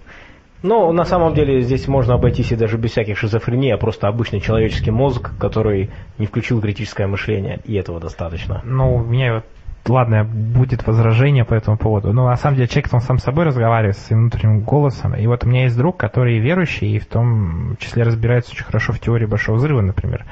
Ну, 0.64 0.92
на 0.92 1.06
самом 1.06 1.34
деле 1.36 1.62
здесь 1.62 1.88
можно 1.88 2.16
обойтись 2.16 2.52
и 2.52 2.56
даже 2.56 2.78
без 2.78 2.92
всяких 2.92 3.18
шизофрений, 3.18 3.72
а 3.72 3.78
просто 3.78 4.08
обычный 4.08 4.40
человеческий 4.40 4.90
мозг, 4.90 5.32
который 5.40 5.92
не 6.18 6.26
включил 6.26 6.60
критическое 6.60 7.06
мышление, 7.06 7.60
и 7.66 7.76
этого 7.76 8.00
достаточно. 8.00 8.62
Ну, 8.64 8.96
у 8.96 9.04
меня 9.04 9.36
вот 9.36 9.44
ладно, 9.90 10.24
будет 10.24 10.86
возражение 10.88 11.46
по 11.46 11.54
этому 11.54 11.78
поводу. 11.78 12.14
Но 12.14 12.26
на 12.26 12.36
самом 12.36 12.56
деле 12.56 12.68
человек 12.68 12.94
он 12.94 13.02
сам 13.02 13.18
с 13.18 13.24
собой 13.24 13.46
разговаривает, 13.46 13.98
с 13.98 14.06
своим 14.06 14.22
внутренним 14.22 14.62
голосом. 14.62 15.16
И 15.16 15.28
вот 15.28 15.44
у 15.44 15.48
меня 15.48 15.64
есть 15.64 15.78
друг, 15.78 15.98
который 15.98 16.40
верующий, 16.40 16.96
и 16.96 17.00
в 17.00 17.06
том 17.06 17.78
числе 17.80 18.04
разбирается 18.04 18.52
очень 18.52 18.66
хорошо 18.66 18.94
в 18.94 19.00
теории 19.00 19.26
Большого 19.26 19.58
Взрыва, 19.58 19.82
например. 19.82 20.26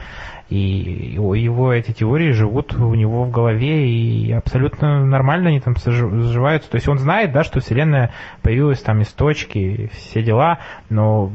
И 0.53 1.15
его 1.15 1.73
эти 1.73 1.93
теории 1.93 2.31
живут 2.31 2.75
у 2.75 2.93
него 2.93 3.23
в 3.23 3.31
голове, 3.31 3.89
и 3.89 4.31
абсолютно 4.31 5.03
нормально 5.03 5.49
они 5.49 5.59
там 5.59 5.75
сживаются. 5.75 6.69
То 6.69 6.75
есть 6.75 6.87
он 6.87 6.99
знает, 6.99 7.31
да, 7.31 7.43
что 7.43 7.59
Вселенная 7.59 8.11
появилась 8.43 8.79
там 8.79 9.01
из 9.01 9.07
точки, 9.07 9.89
все 9.93 10.21
дела, 10.21 10.59
но 10.91 11.31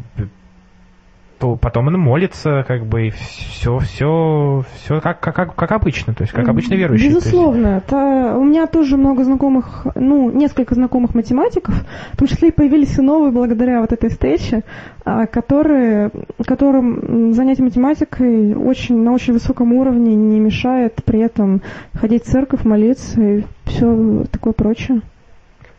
то 1.39 1.57
потом 1.57 1.87
он 1.87 1.99
молится, 1.99 2.65
как 2.67 2.85
бы, 2.85 3.09
и 3.09 3.11
все, 3.11 3.79
все, 3.79 4.65
все 4.77 5.01
как, 5.01 5.21
как, 5.21 5.55
как 5.55 5.73
обычно, 5.73 6.13
то 6.13 6.23
есть 6.23 6.33
как 6.33 6.49
обычно 6.49 6.75
верующий. 6.75 7.09
Безусловно. 7.09 7.75
Есть... 7.77 7.87
Это, 7.87 8.35
у 8.37 8.45
меня 8.45 8.67
тоже 8.67 8.97
много 8.97 9.25
знакомых, 9.25 9.87
ну, 9.95 10.31
несколько 10.31 10.75
знакомых 10.75 11.15
математиков, 11.15 11.75
в 12.13 12.17
том 12.17 12.27
числе 12.27 12.49
и 12.49 12.53
появились 12.53 12.99
и 12.99 13.03
новые 13.03 13.31
благодаря 13.31 13.81
вот 13.81 13.93
этой 13.93 14.11
встрече, 14.11 14.65
а, 15.05 15.27
которые, 15.27 16.11
которым 16.45 17.33
занятие 17.33 17.63
математикой 17.63 18.55
очень, 18.55 18.99
на 18.99 19.13
очень 19.13 19.33
высоком 19.33 19.73
уровне 19.75 20.17
не 20.17 20.41
мешает 20.41 21.05
при 21.05 21.21
этом 21.21 21.63
ходить 21.95 22.25
в 22.25 22.31
церковь, 22.31 22.65
молиться 22.65 23.21
и 23.21 23.45
все 23.65 24.25
такое 24.33 24.53
прочее. 24.53 25.03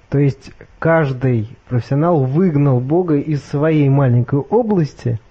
То 0.10 0.20
есть 0.20 0.52
каждый 0.80 1.50
профессионал 1.68 2.24
выгнал 2.24 2.80
Бога 2.80 3.18
из 3.18 3.44
своей 3.44 3.90
маленькой 3.90 4.40
области– 4.40 5.20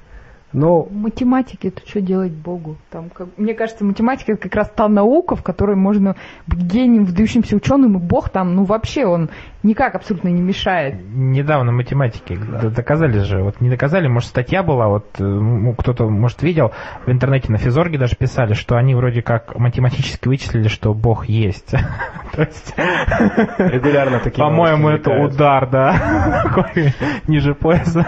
но... 0.53 0.87
Математики, 0.91 1.69
это 1.69 1.87
что 1.87 2.01
делать 2.01 2.33
Богу? 2.33 2.77
Там, 2.91 3.11
как, 3.11 3.29
мне 3.37 3.55
кажется, 3.55 3.85
математика 3.85 4.33
это 4.33 4.43
как 4.43 4.55
раз 4.55 4.71
та 4.75 4.89
наука, 4.89 5.37
в 5.37 5.43
которой 5.43 5.77
можно 5.77 6.17
быть 6.47 6.61
гением, 6.61 7.05
выдающимся 7.05 7.57
ученым, 7.57 7.97
и 7.97 8.01
Бог 8.01 8.31
там, 8.31 8.55
ну 8.55 8.65
вообще, 8.65 9.07
он 9.07 9.31
никак 9.63 9.95
абсолютно 9.95 10.29
не 10.29 10.41
мешает. 10.41 10.97
Недавно 11.13 11.73
математики 11.73 12.39
да. 12.39 12.71
доказали 12.71 13.19
же, 13.19 13.43
вот 13.43 13.61
не 13.61 13.71
доказали, 13.71 14.09
может 14.09 14.29
статья 14.29 14.63
была, 14.63 14.89
вот 14.89 15.07
ну, 15.19 15.75
кто-то, 15.75 16.09
может, 16.09 16.43
видел, 16.43 16.73
в 17.07 17.11
интернете 17.11 17.51
на 17.51 17.59
Физорге 17.59 17.99
даже 17.99 18.17
писали, 18.17 18.55
что 18.55 18.77
они 18.77 18.95
вроде 18.95 19.23
как 19.23 19.59
математически 19.59 20.29
вычислили, 20.29 20.69
что 20.69 20.95
Бог 20.95 21.29
есть. 21.29 21.73
Регулярно 22.37 24.21
такие 24.21 24.45
По-моему, 24.45 24.91
это 24.91 25.11
удар, 25.11 25.69
да, 25.69 26.45
ниже 27.27 27.55
пояса. 27.55 28.07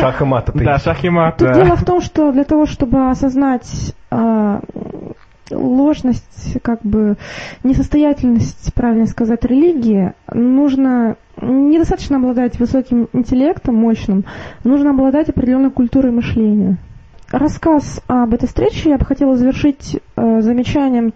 Шах 0.00 0.20
и 0.20 0.24
мат. 0.24 0.50
Да, 0.54 0.78
шах 0.78 1.04
и 1.04 1.10
мат. 1.10 1.38
Дело 1.38 1.76
в 1.76 1.84
том, 1.84 2.00
что 2.00 2.32
для 2.32 2.44
того, 2.44 2.66
чтобы 2.66 3.10
осознать 3.10 3.94
а, 4.10 4.60
ложность, 5.54 6.58
как 6.62 6.82
бы 6.82 7.16
несостоятельность, 7.64 8.72
правильно 8.74 9.06
сказать, 9.06 9.44
религии, 9.44 10.12
нужно 10.32 11.16
недостаточно 11.40 12.18
обладать 12.18 12.58
высоким 12.58 13.08
интеллектом, 13.12 13.76
мощным, 13.76 14.24
нужно 14.64 14.90
обладать 14.90 15.28
определенной 15.28 15.70
культурой 15.70 16.12
мышления. 16.12 16.78
Рассказ 17.32 18.02
об 18.08 18.34
этой 18.34 18.46
встрече 18.46 18.90
я 18.90 18.98
бы 18.98 19.06
хотела 19.06 19.36
завершить 19.36 19.98
э, 20.16 20.40
замечанием 20.42 21.14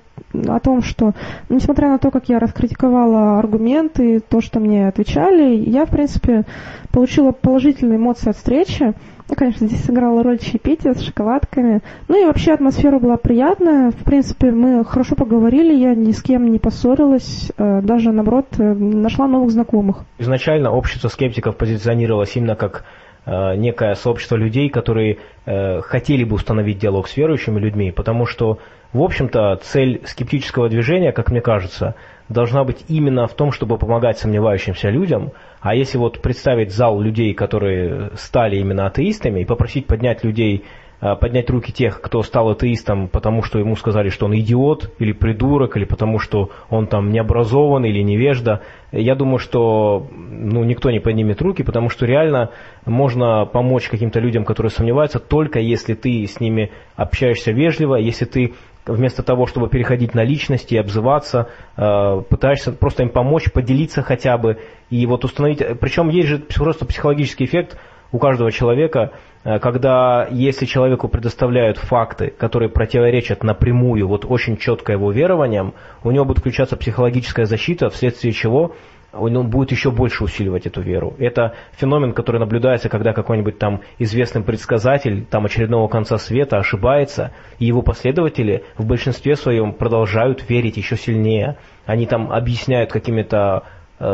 о 0.49 0.61
том, 0.61 0.81
что, 0.81 1.12
несмотря 1.50 1.90
на 1.90 1.99
то, 1.99 2.11
как 2.11 2.31
я 2.31 2.38
раскритиковала 2.38 3.38
аргументы, 3.38 4.21
то, 4.21 4.40
что 4.40 4.59
мне 4.59 4.88
отвечали, 4.88 5.55
я, 5.57 5.85
в 5.85 5.90
принципе, 5.90 6.45
получила 6.90 7.33
положительные 7.33 7.99
эмоции 7.99 8.31
от 8.31 8.37
встречи. 8.37 8.95
Ну, 9.28 9.35
конечно, 9.35 9.66
здесь 9.66 9.85
сыграла 9.85 10.23
роль 10.23 10.38
чаепития 10.38 10.95
с 10.95 11.02
шоколадками. 11.02 11.80
Ну 12.09 12.23
и 12.23 12.26
вообще 12.26 12.52
атмосфера 12.52 12.99
была 12.99 13.16
приятная. 13.16 13.90
В 13.90 14.04
принципе, 14.04 14.52
мы 14.52 14.85
хорошо 14.85 15.16
поговорили, 15.16 15.75
я 15.75 15.95
ни 15.95 16.12
с 16.12 16.23
кем 16.23 16.50
не 16.52 16.59
поссорилась, 16.59 17.50
э, 17.56 17.80
даже, 17.83 18.12
наоборот, 18.12 18.47
э, 18.59 18.62
нашла 18.75 19.26
новых 19.26 19.50
знакомых. 19.50 20.04
Изначально 20.18 20.71
общество 20.71 21.09
скептиков 21.09 21.56
позиционировалось 21.56 22.37
именно 22.37 22.54
как 22.54 22.85
некое 23.26 23.95
сообщество 23.95 24.37
людей, 24.37 24.68
которые 24.68 25.18
хотели 25.45 26.25
бы 26.25 26.37
установить 26.37 26.78
диалог 26.78 27.09
с 27.09 27.16
верующими 27.16 27.59
людьми, 27.59 27.90
потому 27.90 28.25
что, 28.25 28.59
в 28.92 29.02
общем-то, 29.02 29.59
цель 29.62 30.00
скептического 30.04 30.68
движения, 30.68 31.11
как 31.11 31.30
мне 31.30 31.40
кажется, 31.40 31.97
должна 32.28 32.64
быть 32.64 32.85
именно 32.88 33.26
в 33.26 33.35
том, 33.35 33.50
чтобы 33.52 33.78
помогать 33.78 34.18
сомневающимся 34.18 34.90
людям, 34.90 35.33
а 35.61 35.75
если 35.75 35.99
вот 35.99 36.23
представить 36.23 36.73
зал 36.73 37.00
людей, 37.00 37.35
которые 37.35 38.11
стали 38.14 38.56
именно 38.56 38.87
атеистами, 38.87 39.40
и 39.40 39.45
попросить 39.45 39.87
поднять 39.87 40.23
людей, 40.23 40.64
поднять 41.00 41.50
руки 41.50 41.72
тех, 41.72 42.00
кто 42.00 42.22
стал 42.22 42.50
атеистом, 42.50 43.08
потому 43.08 43.42
что 43.42 43.58
ему 43.58 43.76
сказали, 43.76 44.08
что 44.08 44.26
он 44.26 44.34
идиот 44.36 44.94
или 44.98 45.12
придурок, 45.12 45.76
или 45.76 45.84
потому 45.84 46.18
что 46.18 46.50
он 46.70 46.86
там 46.86 47.10
необразован 47.10 47.84
или 47.84 48.02
невежда, 48.02 48.62
я 48.92 49.14
думаю, 49.14 49.38
что 49.38 50.06
ну, 50.10 50.64
никто 50.64 50.90
не 50.90 51.00
поднимет 51.00 51.42
руки, 51.42 51.62
потому 51.62 51.90
что 51.90 52.06
реально 52.06 52.50
можно 52.86 53.44
помочь 53.44 53.88
каким-то 53.88 54.20
людям, 54.20 54.44
которые 54.44 54.70
сомневаются, 54.70 55.18
только 55.18 55.58
если 55.58 55.94
ты 55.94 56.26
с 56.26 56.40
ними 56.40 56.70
общаешься 56.96 57.52
вежливо, 57.52 57.96
если 57.96 58.24
ты 58.24 58.54
вместо 58.86 59.22
того, 59.22 59.46
чтобы 59.46 59.68
переходить 59.68 60.14
на 60.14 60.22
личности 60.22 60.74
и 60.74 60.78
обзываться, 60.78 61.48
э, 61.76 62.22
пытаешься 62.28 62.72
просто 62.72 63.02
им 63.02 63.10
помочь, 63.10 63.50
поделиться 63.52 64.02
хотя 64.02 64.38
бы, 64.38 64.58
и 64.90 65.04
вот 65.06 65.24
установить, 65.24 65.62
причем 65.80 66.08
есть 66.08 66.28
же 66.28 66.38
просто 66.38 66.86
психологический 66.86 67.44
эффект 67.44 67.76
у 68.12 68.18
каждого 68.18 68.52
человека, 68.52 69.12
э, 69.44 69.58
когда 69.58 70.26
если 70.30 70.66
человеку 70.66 71.08
предоставляют 71.08 71.78
факты, 71.78 72.28
которые 72.36 72.68
противоречат 72.68 73.42
напрямую, 73.42 74.08
вот 74.08 74.25
очень 74.25 74.56
четко 74.56 74.92
его 74.92 75.12
верованиям, 75.12 75.75
у 76.04 76.10
него 76.10 76.25
будет 76.25 76.38
включаться 76.38 76.76
психологическая 76.76 77.46
защита, 77.46 77.90
вследствие 77.90 78.32
чего 78.32 78.75
он 79.12 79.48
будет 79.48 79.70
еще 79.70 79.90
больше 79.90 80.25
усиливать 80.25 80.66
эту 80.66 80.80
веру. 80.80 81.14
Это 81.18 81.54
феномен, 81.72 82.12
который 82.12 82.38
наблюдается, 82.38 82.88
когда 82.88 83.12
какой-нибудь 83.12 83.58
там 83.58 83.80
известный 83.98 84.42
предсказатель 84.42 85.25
там 85.25 85.44
очередного 85.46 85.88
конца 85.88 86.18
света 86.18 86.58
ошибается, 86.58 87.32
и 87.58 87.66
его 87.66 87.82
последователи 87.82 88.64
в 88.76 88.86
большинстве 88.86 89.36
своем 89.36 89.72
продолжают 89.72 90.48
верить 90.48 90.76
еще 90.76 90.96
сильнее. 90.96 91.56
Они 91.86 92.06
там 92.06 92.30
объясняют 92.32 92.90
какими-то 92.92 93.64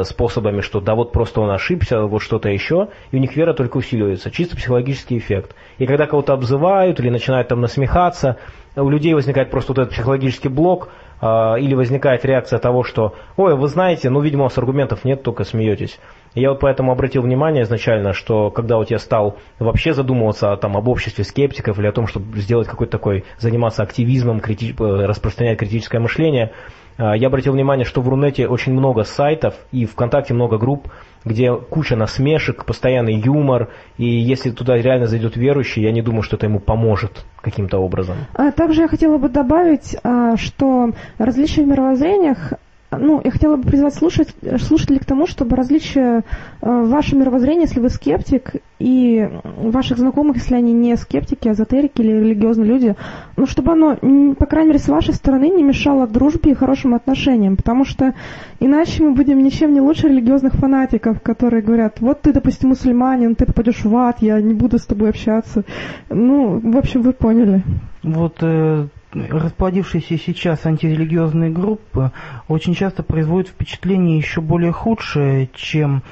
способами, 0.04 0.60
что 0.60 0.80
да 0.80 0.94
вот 0.94 1.12
просто 1.12 1.40
он 1.40 1.50
ошибся, 1.50 2.02
вот 2.02 2.20
что-то 2.20 2.48
еще, 2.48 2.88
и 3.10 3.16
у 3.16 3.18
них 3.18 3.36
вера 3.36 3.52
только 3.52 3.78
усиливается, 3.78 4.30
чисто 4.30 4.56
психологический 4.56 5.18
эффект. 5.18 5.54
И 5.78 5.86
когда 5.86 6.06
кого-то 6.06 6.32
обзывают 6.32 7.00
или 7.00 7.10
начинают 7.10 7.48
там 7.48 7.60
насмехаться, 7.60 8.36
у 8.76 8.88
людей 8.88 9.14
возникает 9.14 9.50
просто 9.50 9.72
вот 9.72 9.78
этот 9.78 9.92
психологический 9.92 10.48
блок, 10.48 10.88
а, 11.24 11.54
или 11.54 11.74
возникает 11.74 12.24
реакция 12.24 12.58
того, 12.58 12.82
что, 12.82 13.14
ой, 13.36 13.54
вы 13.54 13.68
знаете, 13.68 14.10
ну, 14.10 14.20
видимо, 14.20 14.42
у 14.42 14.44
вас 14.46 14.58
аргументов 14.58 15.04
нет, 15.04 15.22
только 15.22 15.44
смеетесь. 15.44 16.00
Я 16.34 16.50
вот 16.50 16.58
поэтому 16.58 16.90
обратил 16.90 17.22
внимание 17.22 17.62
изначально, 17.62 18.12
что 18.12 18.50
когда 18.50 18.76
вот 18.76 18.90
я 18.90 18.98
стал 18.98 19.38
вообще 19.60 19.92
задумываться 19.92 20.56
там, 20.56 20.76
об 20.76 20.88
обществе 20.88 21.22
скептиков 21.22 21.78
или 21.78 21.86
о 21.86 21.92
том, 21.92 22.08
чтобы 22.08 22.38
сделать 22.40 22.66
какой-то 22.66 22.90
такой, 22.90 23.24
заниматься 23.38 23.84
активизмом, 23.84 24.40
крити- 24.40 24.74
э, 24.76 25.06
распространять 25.06 25.58
критическое 25.58 26.00
мышление, 26.00 26.50
я 26.98 27.26
обратил 27.26 27.52
внимание, 27.52 27.84
что 27.84 28.00
в 28.00 28.08
Рунете 28.08 28.46
очень 28.46 28.72
много 28.72 29.04
сайтов 29.04 29.54
и 29.72 29.86
ВКонтакте 29.86 30.34
много 30.34 30.58
групп, 30.58 30.88
где 31.24 31.54
куча 31.54 31.96
насмешек, 31.96 32.64
постоянный 32.64 33.14
юмор, 33.14 33.68
и 33.96 34.04
если 34.04 34.50
туда 34.50 34.76
реально 34.76 35.06
зайдет 35.06 35.36
верующий, 35.36 35.82
я 35.82 35.92
не 35.92 36.02
думаю, 36.02 36.22
что 36.22 36.36
это 36.36 36.46
ему 36.46 36.60
поможет 36.60 37.24
каким-то 37.40 37.78
образом. 37.78 38.16
А 38.34 38.50
также 38.50 38.82
я 38.82 38.88
хотела 38.88 39.18
бы 39.18 39.28
добавить, 39.28 39.96
а, 40.02 40.36
что 40.36 40.90
различия 41.18 41.62
в 41.62 41.68
мировоззрениях 41.68 42.54
ну, 42.98 43.20
я 43.22 43.30
хотела 43.30 43.56
бы 43.56 43.62
призвать 43.62 43.94
слушать, 43.94 44.28
слушателей 44.58 44.98
к 44.98 45.04
тому, 45.04 45.26
чтобы 45.26 45.56
различие 45.56 46.22
э, 46.60 46.84
ваше 46.84 47.16
мировоззрение, 47.16 47.62
если 47.62 47.80
вы 47.80 47.90
скептик, 47.90 48.54
и 48.78 49.28
ваших 49.44 49.98
знакомых, 49.98 50.36
если 50.36 50.56
они 50.56 50.72
не 50.72 50.96
скептики, 50.96 51.48
эзотерики 51.48 52.00
или 52.00 52.12
религиозные 52.12 52.66
люди, 52.66 52.96
ну, 53.36 53.46
чтобы 53.46 53.72
оно, 53.72 53.96
по 54.34 54.46
крайней 54.46 54.68
мере, 54.68 54.80
с 54.80 54.88
вашей 54.88 55.14
стороны 55.14 55.48
не 55.48 55.62
мешало 55.62 56.06
дружбе 56.06 56.52
и 56.52 56.54
хорошим 56.54 56.94
отношениям, 56.94 57.56
потому 57.56 57.84
что 57.84 58.14
иначе 58.58 59.04
мы 59.04 59.12
будем 59.12 59.42
ничем 59.42 59.72
не 59.72 59.80
лучше 59.80 60.08
религиозных 60.08 60.54
фанатиков, 60.54 61.20
которые 61.20 61.62
говорят, 61.62 62.00
вот 62.00 62.22
ты, 62.22 62.32
допустим, 62.32 62.70
мусульманин, 62.70 63.36
ты 63.36 63.46
попадешь 63.46 63.84
в 63.84 63.96
ад, 63.96 64.16
я 64.20 64.40
не 64.40 64.54
буду 64.54 64.78
с 64.78 64.86
тобой 64.86 65.10
общаться. 65.10 65.64
Ну, 66.10 66.58
в 66.58 66.76
общем, 66.76 67.02
вы 67.02 67.12
поняли. 67.12 67.62
Вот 68.02 68.38
э, 68.40 68.88
расплодившиеся 69.14 70.18
сейчас 70.18 70.64
антирелигиозные 70.64 71.50
группы 71.50 72.12
очень 72.48 72.74
часто 72.74 73.02
производят 73.02 73.48
впечатление 73.48 74.18
еще 74.18 74.40
более 74.40 74.72
худшее, 74.72 75.50
чем 75.54 76.02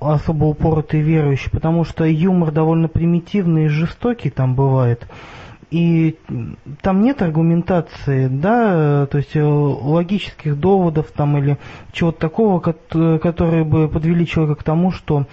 особо 0.00 0.44
упоротые 0.46 1.02
верующие, 1.02 1.50
потому 1.50 1.84
что 1.84 2.04
юмор 2.04 2.50
довольно 2.50 2.88
примитивный 2.88 3.66
и 3.66 3.68
жестокий 3.68 4.30
там 4.30 4.54
бывает. 4.54 5.06
И 5.70 6.16
там 6.80 7.02
нет 7.02 7.20
аргументации, 7.20 8.26
да, 8.26 9.06
то 9.06 9.18
есть 9.18 9.36
э, 9.36 9.44
логических 9.44 10.58
доводов 10.58 11.10
там 11.14 11.36
или 11.36 11.58
чего-то 11.92 12.18
такого, 12.18 12.58
кот- 12.60 13.20
которые 13.20 13.64
бы 13.64 13.86
подвели 13.86 14.26
человека 14.26 14.60
к 14.60 14.64
тому, 14.64 14.92
что 14.92 15.26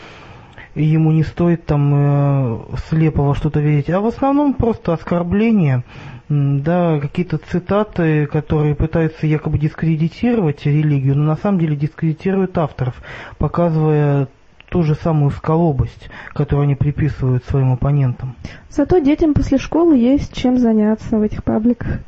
ему 0.76 1.12
не 1.12 1.24
стоит 1.24 1.66
там 1.66 1.94
э, 1.94 2.60
слепо 2.90 3.24
во 3.24 3.36
что-то 3.36 3.60
верить, 3.60 3.90
а 3.90 4.02
в 4.02 4.08
основном 4.08 4.54
просто 4.54 4.94
оскорбления, 4.94 5.84
да, 6.30 7.00
какие-то 7.00 7.38
цитаты, 7.38 8.26
которые 8.28 8.76
пытаются 8.76 9.28
якобы 9.28 9.58
дискредитировать 9.58 10.66
религию, 10.66 11.16
но 11.18 11.24
на 11.24 11.38
самом 11.38 11.60
деле 11.60 11.76
дискредитируют 11.76 12.58
авторов, 12.58 12.96
показывая 13.38 14.28
ту 14.70 14.84
же 14.84 14.96
самую 14.96 15.32
сколобость, 15.32 16.10
которую 16.34 16.64
они 16.64 16.76
приписывают 16.76 17.46
своим 17.46 17.72
оппонентам. 17.72 18.36
Зато 18.70 18.98
детям 19.00 19.34
после 19.34 19.58
школы 19.58 19.96
есть 19.96 20.36
чем 20.36 20.58
заняться 20.58 21.18
в 21.18 21.22
этих 21.22 21.44
пабликах. 21.44 22.00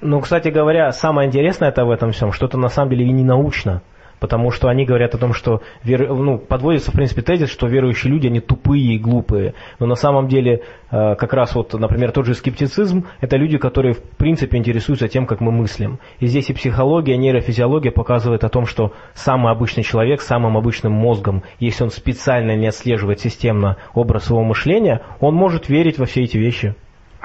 Ну, 0.00 0.20
кстати 0.20 0.48
говоря, 0.48 0.92
самое 0.92 1.28
интересное 1.28 1.68
это 1.68 1.84
в 1.84 1.90
этом 1.90 2.12
всем, 2.12 2.32
что 2.32 2.46
это 2.46 2.58
на 2.58 2.68
самом 2.68 2.90
деле 2.90 3.06
и 3.06 3.12
не 3.12 3.24
научно. 3.24 3.82
Потому 4.20 4.50
что 4.50 4.68
они 4.68 4.84
говорят 4.84 5.14
о 5.14 5.18
том, 5.18 5.32
что 5.32 5.62
вер... 5.84 6.08
ну, 6.08 6.38
подводится, 6.38 6.90
в 6.90 6.94
принципе, 6.94 7.22
тезис, 7.22 7.50
что 7.50 7.66
верующие 7.66 8.12
люди, 8.12 8.28
они 8.28 8.40
тупые 8.40 8.94
и 8.94 8.98
глупые. 8.98 9.54
Но 9.78 9.86
на 9.86 9.94
самом 9.94 10.28
деле, 10.28 10.62
э, 10.90 11.14
как 11.16 11.32
раз 11.32 11.54
вот, 11.54 11.74
например, 11.74 12.12
тот 12.12 12.26
же 12.26 12.34
скептицизм, 12.34 13.06
это 13.20 13.36
люди, 13.36 13.58
которые, 13.58 13.94
в 13.94 14.02
принципе, 14.02 14.56
интересуются 14.56 15.08
тем, 15.08 15.26
как 15.26 15.40
мы 15.40 15.52
мыслим. 15.52 15.98
И 16.18 16.26
здесь 16.26 16.48
и 16.50 16.54
психология, 16.54 17.14
и 17.14 17.18
нейрофизиология 17.18 17.92
показывает 17.92 18.44
о 18.44 18.48
том, 18.48 18.66
что 18.66 18.92
самый 19.14 19.52
обычный 19.52 19.82
человек 19.82 20.20
самым 20.20 20.56
обычным 20.56 20.92
мозгом, 20.92 21.42
если 21.58 21.84
он 21.84 21.90
специально 21.90 22.56
не 22.56 22.66
отслеживает 22.66 23.20
системно 23.20 23.76
образ 23.94 24.24
своего 24.24 24.44
мышления, 24.44 25.02
он 25.20 25.34
может 25.34 25.68
верить 25.68 25.98
во 25.98 26.06
все 26.06 26.22
эти 26.22 26.38
вещи. 26.38 26.74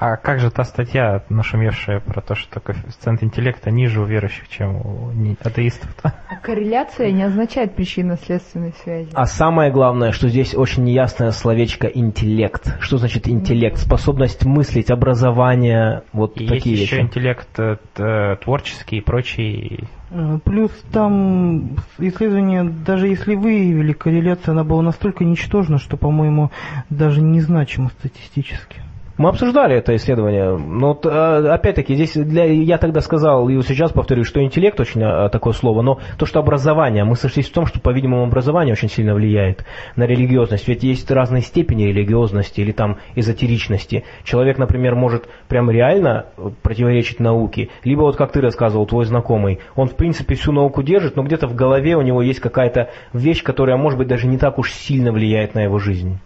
А 0.03 0.17
как 0.17 0.39
же 0.39 0.49
та 0.49 0.63
статья, 0.63 1.21
нашумевшая 1.29 1.99
про 1.99 2.21
то, 2.21 2.33
что 2.33 2.59
коэффициент 2.59 3.21
интеллекта 3.21 3.69
ниже 3.69 4.01
у 4.01 4.05
верующих, 4.05 4.47
чем 4.49 4.77
у 4.77 5.11
атеистов-то? 5.43 6.13
А 6.27 6.37
корреляция 6.37 7.11
не 7.11 7.21
означает 7.21 7.75
причинно-следственной 7.75 8.73
связи. 8.83 9.09
А 9.13 9.27
самое 9.27 9.71
главное, 9.71 10.11
что 10.11 10.27
здесь 10.27 10.55
очень 10.55 10.85
неясное 10.85 11.29
словечко 11.29 11.85
интеллект. 11.85 12.77
Что 12.79 12.97
значит 12.97 13.27
интеллект? 13.27 13.77
Способность 13.77 14.43
мыслить, 14.43 14.89
образование, 14.89 16.01
вот 16.13 16.35
И 16.41 16.47
такие 16.47 16.71
есть 16.77 16.85
еще 16.87 16.95
вещи. 16.95 17.05
интеллект 17.05 17.59
э, 17.59 17.77
т- 17.93 18.37
творческий 18.43 18.97
и 18.97 19.01
прочий. 19.01 19.83
Э, 20.09 20.39
Плюс 20.43 20.71
там 20.91 21.75
исследование, 21.99 22.63
даже 22.63 23.07
если 23.07 23.35
выявили 23.35 23.93
корреляцию, 23.93 24.53
она 24.53 24.63
была 24.63 24.81
настолько 24.81 25.25
ничтожна, 25.25 25.77
что, 25.77 25.95
по-моему, 25.95 26.49
даже 26.89 27.21
незначима 27.21 27.89
статистически. 27.89 28.81
Мы 29.21 29.29
обсуждали 29.29 29.75
это 29.75 29.95
исследование, 29.95 30.57
но 30.57 30.99
э, 31.03 31.47
опять-таки 31.49 31.93
здесь 31.93 32.13
для, 32.13 32.45
я 32.45 32.79
тогда 32.79 33.01
сказал, 33.01 33.47
и 33.49 33.61
сейчас 33.61 33.91
повторю, 33.91 34.23
что 34.23 34.41
интеллект 34.41 34.79
очень 34.79 35.03
э, 35.03 35.29
такое 35.29 35.53
слово, 35.53 35.83
но 35.83 35.99
то, 36.17 36.25
что 36.25 36.39
образование, 36.39 37.03
мы 37.03 37.15
сошлись 37.15 37.47
в 37.47 37.53
том, 37.53 37.67
что, 37.67 37.79
по-видимому, 37.79 38.23
образование 38.23 38.73
очень 38.73 38.89
сильно 38.89 39.13
влияет 39.13 39.63
на 39.95 40.07
религиозность, 40.07 40.67
ведь 40.67 40.81
есть 40.81 41.11
разные 41.11 41.43
степени 41.43 41.83
религиозности 41.83 42.61
или 42.61 42.71
там 42.71 42.97
эзотеричности. 43.13 44.05
Человек, 44.23 44.57
например, 44.57 44.95
может 44.95 45.29
прям 45.47 45.69
реально 45.69 46.25
противоречить 46.63 47.19
науке, 47.19 47.69
либо 47.83 48.01
вот 48.01 48.15
как 48.15 48.31
ты 48.31 48.41
рассказывал, 48.41 48.87
твой 48.87 49.05
знакомый, 49.05 49.59
он 49.75 49.87
в 49.87 49.95
принципе 49.95 50.33
всю 50.33 50.51
науку 50.51 50.81
держит, 50.81 51.15
но 51.15 51.21
где-то 51.21 51.45
в 51.45 51.53
голове 51.53 51.95
у 51.95 52.01
него 52.01 52.23
есть 52.23 52.39
какая-то 52.39 52.89
вещь, 53.13 53.43
которая, 53.43 53.77
может 53.77 53.99
быть, 53.99 54.07
даже 54.07 54.25
не 54.25 54.39
так 54.39 54.57
уж 54.57 54.71
сильно 54.71 55.11
влияет 55.11 55.53
на 55.53 55.59
его 55.59 55.77
жизнь. 55.77 56.17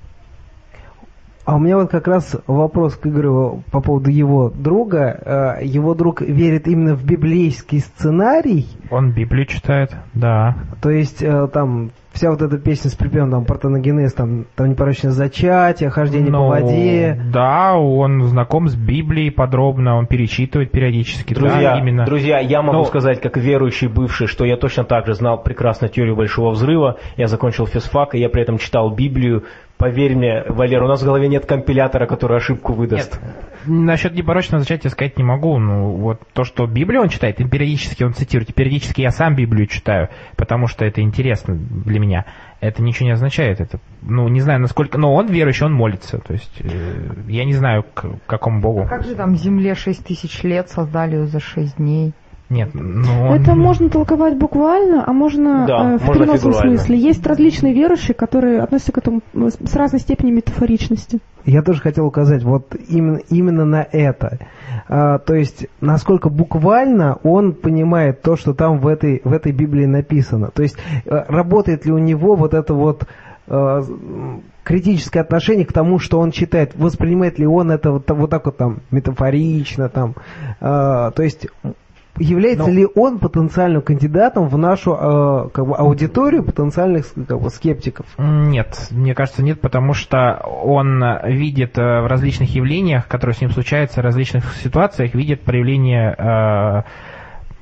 А 1.45 1.55
у 1.55 1.59
меня 1.59 1.77
вот 1.77 1.91
как 1.91 2.07
раз 2.07 2.35
вопрос 2.47 2.95
к 2.95 3.05
Игорю 3.05 3.61
по 3.71 3.79
поводу 3.79 4.09
его 4.09 4.49
друга. 4.49 5.55
Э, 5.59 5.63
Его 5.65 5.93
друг 5.93 6.21
верит 6.21 6.67
именно 6.67 6.95
в 6.95 7.05
библейский 7.05 7.79
сценарий, 7.81 8.67
Он 8.89 9.11
Библию 9.11 9.45
читает, 9.45 9.95
да. 10.13 10.55
то 10.81 10.89
есть 10.89 11.21
э, 11.21 11.47
там 11.53 11.91
вся 12.13 12.31
вот 12.31 12.41
эта 12.41 12.57
песня 12.57 12.89
с 12.89 12.95
припевом, 12.95 13.29
там, 13.29 13.45
партеногенез, 13.45 14.13
там, 14.13 14.45
там 14.55 14.69
непорочное 14.69 15.11
зачатие, 15.11 15.89
хождение 15.89 16.31
по 16.31 16.37
Ну, 16.37 16.47
воде. 16.47 17.19
Да, 17.31 17.73
он 17.77 18.23
знаком 18.23 18.69
с 18.69 18.75
Библией 18.75 19.31
подробно, 19.31 19.97
он 19.97 20.07
перечитывает 20.07 20.71
периодически. 20.71 21.33
Друзья, 21.33 21.73
да, 21.73 21.79
именно. 21.79 22.05
друзья, 22.05 22.39
я 22.39 22.61
могу 22.61 22.79
Ну, 22.79 22.85
сказать, 22.85 23.19
как 23.21 23.35
верующий 23.37 23.87
бывший, 23.89 24.27
что 24.27 24.45
я 24.45 24.55
точно 24.57 24.85
так 24.85 25.05
же 25.07 25.13
знал 25.13 25.43
прекрасно 25.43 25.89
теорию 25.89 26.15
Большого 26.15 26.51
Взрыва, 26.51 26.97
я 27.17 27.27
закончил 27.27 27.67
физфак, 27.67 28.15
и 28.15 28.19
я 28.19 28.29
при 28.29 28.41
этом 28.41 28.57
читал 28.57 28.89
Библию. 28.91 29.43
Поверь 29.77 30.15
мне, 30.15 30.43
Валер, 30.47 30.83
у 30.83 30.87
нас 30.87 31.01
в 31.01 31.05
голове 31.05 31.27
нет 31.27 31.45
компилятора, 31.45 32.07
который 32.07 32.37
ошибку 32.37 32.71
выдаст. 32.71 33.19
Насчет 33.65 34.13
непорочного 34.13 34.61
зачатия 34.61 34.89
сказать 34.89 35.17
не 35.17 35.23
могу. 35.23 35.57
Ну, 35.59 35.97
вот 35.97 36.21
то, 36.33 36.45
что 36.45 36.65
Библию 36.65 37.01
он 37.01 37.09
читает, 37.09 37.41
и 37.41 37.43
периодически 37.43 38.03
он 38.03 38.13
цитирует, 38.13 38.51
и 38.51 38.53
периодически 38.53 39.01
я 39.01 39.11
сам 39.11 39.35
Библию 39.35 39.67
читаю, 39.67 40.09
потому 40.37 40.67
что 40.67 40.85
это 40.85 41.01
интересно 41.01 41.55
для 41.55 41.99
меня. 41.99 42.25
Это 42.61 42.81
ничего 42.81 43.07
не 43.07 43.13
означает. 43.13 43.59
Это, 43.59 43.79
ну, 44.01 44.29
не 44.29 44.39
знаю, 44.39 44.61
насколько... 44.61 44.97
Но 44.97 45.13
он 45.13 45.27
верующий, 45.27 45.65
он 45.65 45.73
молится. 45.73 46.19
То 46.19 46.33
есть, 46.33 46.61
э, 46.61 47.13
я 47.27 47.43
не 47.43 47.53
знаю, 47.53 47.83
к 47.83 48.05
какому 48.27 48.61
богу. 48.61 48.83
А 48.83 48.87
как 48.87 49.03
же 49.03 49.15
там 49.15 49.35
Земле 49.35 49.75
6 49.75 50.05
тысяч 50.05 50.41
лет 50.43 50.69
создали 50.69 51.15
ее 51.15 51.25
за 51.25 51.41
6 51.41 51.77
дней? 51.77 52.13
Нет, 52.49 52.69
ну... 52.73 53.29
он- 53.29 53.41
Это 53.41 53.55
можно 53.55 53.89
толковать 53.89 54.37
буквально, 54.37 55.03
а 55.05 55.11
можно 55.13 55.65
Да, 55.67 55.93
э, 55.93 55.97
в 55.97 56.05
можно 56.05 56.13
переносном 56.25 56.51
фигурально. 56.53 56.77
смысле. 56.77 56.97
Есть 56.97 57.25
различные 57.25 57.73
верующие, 57.73 58.13
которые 58.13 58.61
относятся 58.61 58.91
к 58.91 58.97
этому 58.99 59.21
э, 59.33 59.49
с 59.49 59.75
разной 59.75 59.99
степенью 59.99 60.35
метафоричности. 60.35 61.19
Я 61.45 61.61
тоже 61.63 61.81
хотел 61.81 62.05
указать 62.05 62.43
вот 62.43 62.75
именно, 62.87 63.19
именно 63.29 63.65
на 63.65 63.87
это. 63.91 64.39
А, 64.87 65.17
то 65.19 65.33
есть, 65.35 65.67
насколько 65.81 66.29
буквально 66.29 67.15
он 67.23 67.53
понимает 67.53 68.21
то, 68.21 68.35
что 68.35 68.53
там 68.53 68.79
в 68.79 68.87
этой, 68.87 69.21
в 69.23 69.31
этой 69.33 69.51
Библии 69.51 69.85
написано. 69.85 70.49
То 70.53 70.61
есть, 70.63 70.75
э, 71.05 71.23
работает 71.27 71.85
ли 71.85 71.91
у 71.91 71.97
него 71.97 72.35
вот 72.35 72.53
это 72.53 72.73
вот 72.75 73.07
э, 73.47 73.81
критическое 74.63 75.21
отношение 75.21 75.65
к 75.65 75.73
тому, 75.73 75.99
что 75.99 76.19
он 76.19 76.31
читает, 76.31 76.73
воспринимает 76.75 77.37
ли 77.39 77.45
он 77.45 77.71
это 77.71 77.91
вот, 77.91 78.09
вот 78.09 78.29
так 78.29 78.45
вот 78.45 78.57
там 78.57 78.79
метафорично, 78.91 79.89
там, 79.89 80.15
э, 80.59 81.11
то 81.15 81.21
есть 81.21 81.47
является 82.17 82.67
Ну. 82.67 82.73
ли 82.73 82.87
он 82.95 83.19
потенциальным 83.19 83.81
кандидатом 83.81 84.47
в 84.47 84.57
нашу 84.57 84.93
э, 84.93 85.49
как 85.53 85.67
бы, 85.67 85.75
аудиторию 85.75 86.43
потенциальных 86.43 87.05
как 87.27 87.41
бы, 87.41 87.49
скептиков? 87.49 88.05
Нет, 88.17 88.87
мне 88.91 89.13
кажется, 89.13 89.43
нет, 89.43 89.61
потому 89.61 89.93
что 89.93 90.35
он 90.63 91.03
видит 91.25 91.77
э, 91.77 92.01
в 92.01 92.07
различных 92.07 92.53
явлениях, 92.55 93.07
которые 93.07 93.35
с 93.35 93.41
ним 93.41 93.51
случаются, 93.51 94.01
в 94.01 94.03
различных 94.03 94.53
ситуациях, 94.55 95.13
видит 95.13 95.41
проявление 95.41 96.15
э, 96.17 96.81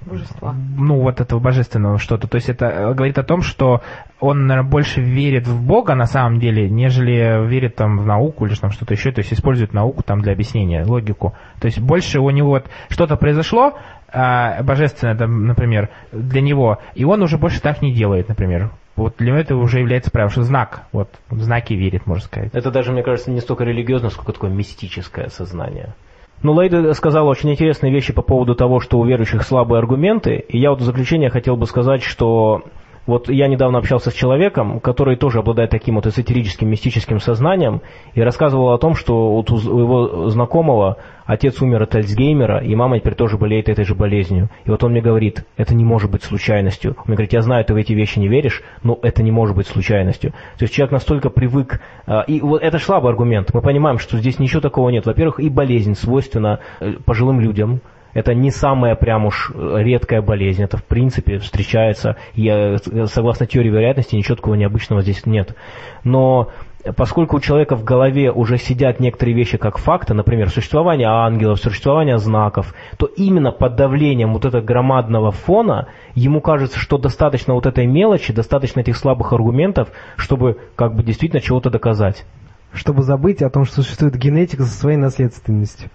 Божества. 0.06 0.54
ну, 0.78 1.00
вот 1.02 1.22
этого 1.22 1.40
божественного 1.40 1.98
что-то. 1.98 2.28
То 2.28 2.36
есть 2.36 2.50
это 2.50 2.66
э, 2.66 2.94
говорит 2.94 3.18
о 3.18 3.24
том, 3.24 3.42
что 3.42 3.82
он, 4.20 4.48
наверное, 4.48 4.70
больше 4.70 5.02
верит 5.02 5.48
в 5.48 5.66
Бога 5.66 5.96
на 5.96 6.06
самом 6.06 6.40
деле, 6.40 6.70
нежели 6.70 7.48
верит 7.48 7.76
там 7.76 7.98
в 7.98 8.06
науку 8.06 8.46
или 8.46 8.54
там 8.56 8.72
что-то 8.72 8.94
еще, 8.94 9.12
то 9.12 9.20
есть 9.20 9.34
использует 9.34 9.74
науку 9.74 10.04
там 10.04 10.22
для 10.22 10.34
объяснения, 10.34 10.84
логику. 10.86 11.34
То 11.60 11.68
есть 11.68 11.80
больше 11.80 12.20
у 12.20 12.30
него 12.30 12.50
вот 12.50 12.66
что-то 12.90 13.16
произошло, 13.16 13.78
божественное, 14.14 15.16
там, 15.16 15.48
например, 15.48 15.90
для 16.12 16.42
него, 16.42 16.80
и 16.96 17.04
он 17.04 17.22
уже 17.24 17.38
больше 17.38 17.62
так 17.62 17.82
не 17.82 17.94
делает, 17.94 18.30
например. 18.30 18.72
Вот 18.96 19.16
для 19.18 19.30
него 19.30 19.38
это 19.40 19.56
уже 19.56 19.80
является 19.80 20.12
правилом, 20.12 20.32
что 20.32 20.44
знак, 20.44 20.84
вот, 20.92 21.10
в 21.30 21.42
знаки 21.42 21.74
верит, 21.74 22.06
можно 22.06 22.24
сказать. 22.24 22.52
Это 22.54 22.70
даже, 22.70 22.92
мне 22.92 23.02
кажется, 23.02 23.32
не 23.32 23.40
столько 23.40 23.64
религиозно, 23.64 24.10
сколько 24.10 24.34
такое 24.34 24.52
мистическое 24.52 25.30
сознание. 25.30 25.96
Ну, 26.44 26.52
Лейда 26.54 26.94
сказала 26.94 27.30
очень 27.30 27.52
интересные 27.52 27.92
вещи 27.92 28.14
по 28.14 28.22
поводу 28.22 28.54
того, 28.54 28.82
что 28.82 29.00
у 29.00 29.06
верующих 29.06 29.44
слабые 29.44 29.80
аргументы. 29.80 30.36
И 30.36 30.60
я 30.60 30.72
вот 30.72 30.82
в 30.82 30.84
заключение 30.84 31.30
хотел 31.30 31.56
бы 31.56 31.66
сказать, 31.66 32.04
что 32.04 32.64
вот 33.06 33.30
я 33.30 33.48
недавно 33.48 33.80
общался 33.80 34.12
с 34.12 34.14
человеком, 34.14 34.80
который 34.80 35.18
тоже 35.18 35.40
обладает 35.40 35.72
таким 35.72 35.96
вот 35.96 36.08
эзотерическим, 36.08 36.70
мистическим 36.70 37.20
сознанием, 37.20 37.82
и 38.14 38.22
рассказывал 38.22 38.72
о 38.72 38.78
том, 38.78 38.96
что 38.96 39.34
вот 39.34 39.52
у 39.52 39.58
его 39.58 40.30
знакомого 40.30 40.98
отец 41.26 41.62
умер 41.62 41.84
от 41.84 41.96
Альцгеймера, 41.96 42.60
и 42.60 42.76
мама 42.76 43.00
теперь 43.00 43.16
тоже 43.16 43.38
болеет 43.38 43.70
этой 43.70 43.86
же 43.86 43.96
болезнью. 43.96 44.50
И 44.66 44.70
вот 44.70 44.84
он 44.84 44.92
мне 44.92 45.02
говорит, 45.02 45.46
это 45.58 45.76
не 45.76 45.84
может 45.84 46.12
быть 46.12 46.24
случайностью. 46.24 46.92
Он 46.92 47.04
мне 47.08 47.16
говорит, 47.16 47.34
я 47.34 47.42
знаю, 47.42 47.66
ты 47.66 47.74
в 47.74 47.78
эти 47.78 47.94
вещи 47.94 48.20
не 48.20 48.28
веришь, 48.28 48.62
но 48.84 48.98
это 49.02 49.24
не 49.24 49.32
может 49.32 49.56
быть 49.56 49.68
случайностью. 49.68 50.32
То 50.58 50.64
есть 50.64 50.74
человек 50.74 50.92
настолько 50.92 51.30
привык, 51.30 51.82
а, 52.06 52.22
и 52.22 52.40
вот 52.42 52.62
это 52.62 52.78
слабый 52.78 53.12
аргумент. 53.12 53.54
Мы 53.54 53.62
понимаем, 53.62 54.00
что 54.00 54.18
здесь 54.18 54.40
ничего 54.40 54.62
такого 54.62 54.90
нет. 54.90 55.06
Во-первых, 55.06 55.40
и 55.40 55.50
болезнь 55.50 55.96
свойственна 55.96 56.60
э, 56.80 56.94
пожилым 57.06 57.40
людям, 57.40 57.82
это 58.14 58.34
не 58.34 58.52
самая 58.52 58.96
прям 58.96 59.26
уж 59.26 59.52
редкая 59.56 60.22
болезнь, 60.22 60.64
это 60.64 60.78
в 60.78 60.84
принципе 60.84 61.40
встречается, 61.40 62.18
и 62.36 62.48
э, 62.48 62.78
согласно 63.06 63.46
теории 63.46 63.70
вероятности 63.70 64.16
ничего 64.16 64.36
такого 64.36 64.56
необычного 64.56 65.02
здесь 65.02 65.26
нет. 65.26 65.56
Но 66.04 66.52
поскольку 66.96 67.38
у 67.38 67.40
человека 67.40 67.76
в 67.76 67.84
голове 67.84 68.32
уже 68.32 68.58
сидят 68.58 69.00
некоторые 69.00 69.36
вещи 69.36 69.58
как 69.58 69.78
факты, 69.78 70.14
например, 70.14 70.50
существование 70.50 71.08
ангелов, 71.08 71.60
существование 71.60 72.18
знаков, 72.18 72.74
то 72.98 73.06
именно 73.06 73.52
под 73.52 73.76
давлением 73.76 74.34
вот 74.34 74.46
этого 74.46 74.62
громадного 74.62 75.32
фона 75.32 75.88
ему 76.14 76.42
кажется, 76.42 76.78
что 76.80 76.98
достаточно 76.98 77.54
вот 77.54 77.66
этой 77.66 77.88
мелочи, 77.88 78.34
достаточно 78.34 78.82
этих 78.82 78.98
слабых 78.98 79.34
аргументов, 79.34 79.90
чтобы 80.18 80.60
как 80.76 80.96
бы 80.96 81.04
действительно 81.04 81.42
чего-то 81.42 81.70
доказать. 81.70 82.26
Чтобы 82.74 83.04
забыть 83.04 83.42
о 83.42 83.50
том, 83.50 83.66
что 83.66 83.82
существует 83.84 84.16
генетика 84.18 84.64
со 84.64 84.72
своей 84.72 84.98
наследственностью. 84.98 85.90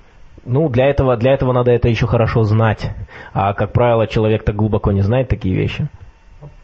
Ну, 0.48 0.70
для 0.70 0.87
этого, 0.87 1.16
для 1.18 1.34
этого 1.34 1.52
надо 1.52 1.70
это 1.70 1.88
еще 1.88 2.06
хорошо 2.06 2.42
знать. 2.44 2.90
А, 3.34 3.52
как 3.52 3.72
правило, 3.72 4.06
человек 4.06 4.44
так 4.44 4.56
глубоко 4.56 4.92
не 4.92 5.02
знает 5.02 5.28
такие 5.28 5.54
вещи 5.54 5.88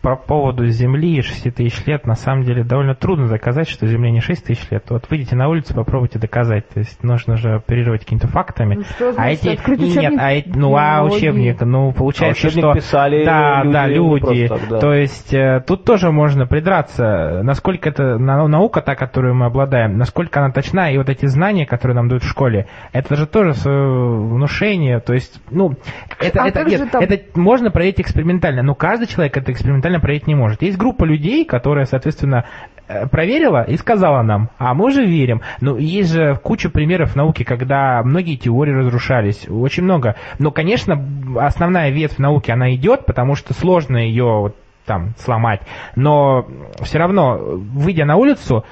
по 0.05 0.17
поводу 0.17 0.67
Земли 0.67 1.23
6 1.23 1.55
тысяч 1.55 1.87
лет, 1.87 2.07
на 2.07 2.15
самом 2.15 2.45
деле 2.45 2.63
довольно 2.63 2.95
трудно 2.95 3.27
доказать, 3.27 3.71
что 3.71 3.87
Земле 3.87 4.11
не 4.11 4.21
6 4.21 4.45
тысяч 4.45 4.71
лет. 4.71 4.85
Вот 4.91 5.07
выйдите 5.09 5.35
на 5.35 5.49
улицу, 5.49 5.73
попробуйте 5.75 6.19
доказать. 6.19 6.69
То 6.69 6.81
есть 6.81 7.03
нужно 7.03 7.39
же 7.39 7.55
оперировать 7.55 8.03
какими-то 8.03 8.29
фактами. 8.29 8.75
Ну, 8.75 8.83
что 8.85 9.09
а 9.09 9.13
значит, 9.15 9.45
эти 9.45 9.49
открыть 9.57 9.81
нет, 9.81 9.91
учебник 9.97 10.21
а 10.21 10.33
эти, 10.33 10.49
ну 10.51 10.77
а 10.77 11.03
учебник, 11.05 11.59
ну 11.63 11.93
получается, 11.93 12.47
А 12.47 12.51
учебник 12.51 12.65
что 12.65 12.75
писали 12.75 13.25
да, 13.25 13.63
люди, 13.63 13.73
да, 13.73 13.89
не 13.89 13.95
люди. 13.95 14.21
просто 14.21 14.49
так, 14.49 14.69
да. 14.69 14.79
То 14.79 14.93
есть 14.93 15.33
э, 15.35 15.65
тут 15.67 15.85
тоже 15.85 16.11
можно 16.13 16.47
придраться, 16.47 17.41
насколько 17.43 17.89
это 17.89 18.19
на- 18.19 18.47
наука 18.47 18.83
та, 18.83 18.97
которую 18.97 19.35
мы 19.35 19.47
обладаем, 19.47 19.97
насколько 19.97 20.39
она 20.41 20.53
точна, 20.53 20.93
и 20.93 20.99
вот 20.99 21.09
эти 21.09 21.25
знания, 21.25 21.65
которые 21.65 21.97
нам 21.97 22.09
дают 22.11 22.25
в 22.25 22.29
школе, 22.29 22.67
это 22.93 23.17
же 23.17 23.27
тоже 23.27 23.55
свое 23.55 23.89
внушение. 23.89 25.01
То 25.01 25.15
есть, 25.15 25.41
ну, 25.51 25.73
это, 26.21 26.43
А 26.43 26.49
это, 26.49 26.63
нет, 26.65 26.81
же 26.81 26.87
там- 26.89 27.03
это 27.03 27.19
можно 27.39 27.71
проверить 27.71 28.01
экспериментально, 28.03 28.63
но 28.63 28.75
каждый 28.75 29.07
человек 29.07 29.35
это 29.39 29.51
экспериментально 29.51 29.94
проверить 30.01 30.27
не 30.27 30.35
может. 30.35 30.63
Есть 30.63 30.79
группа 30.79 31.05
людей, 31.05 31.45
которая, 31.45 31.85
соответственно, 31.85 32.45
э, 32.89 33.07
проверила 33.07 33.63
и 33.63 33.77
сказала 33.77 34.23
нам, 34.23 34.51
а 34.59 34.75
мы 34.75 34.91
же 34.91 35.05
верим. 35.05 35.43
Но 35.61 35.77
есть 35.77 36.13
же 36.13 36.37
куча 36.37 36.71
примеров 36.71 37.17
науки, 37.17 37.43
когда 37.43 38.03
многие 38.05 38.37
теории 38.37 38.73
разрушались, 38.73 39.49
очень 39.49 39.85
много. 39.85 40.17
Но, 40.39 40.51
конечно, 40.51 41.03
основная 41.41 41.91
ветвь 41.91 42.19
науки, 42.19 42.51
она 42.51 42.75
идет, 42.75 43.07
потому 43.07 43.35
что 43.35 43.55
сложно 43.55 43.97
ее 43.97 44.53
там 44.87 45.15
сломать. 45.19 45.61
Но 45.97 46.47
все 46.83 46.99
равно, 46.99 47.39
выйдя 47.39 48.05
на 48.05 48.17
улицу, 48.17 48.65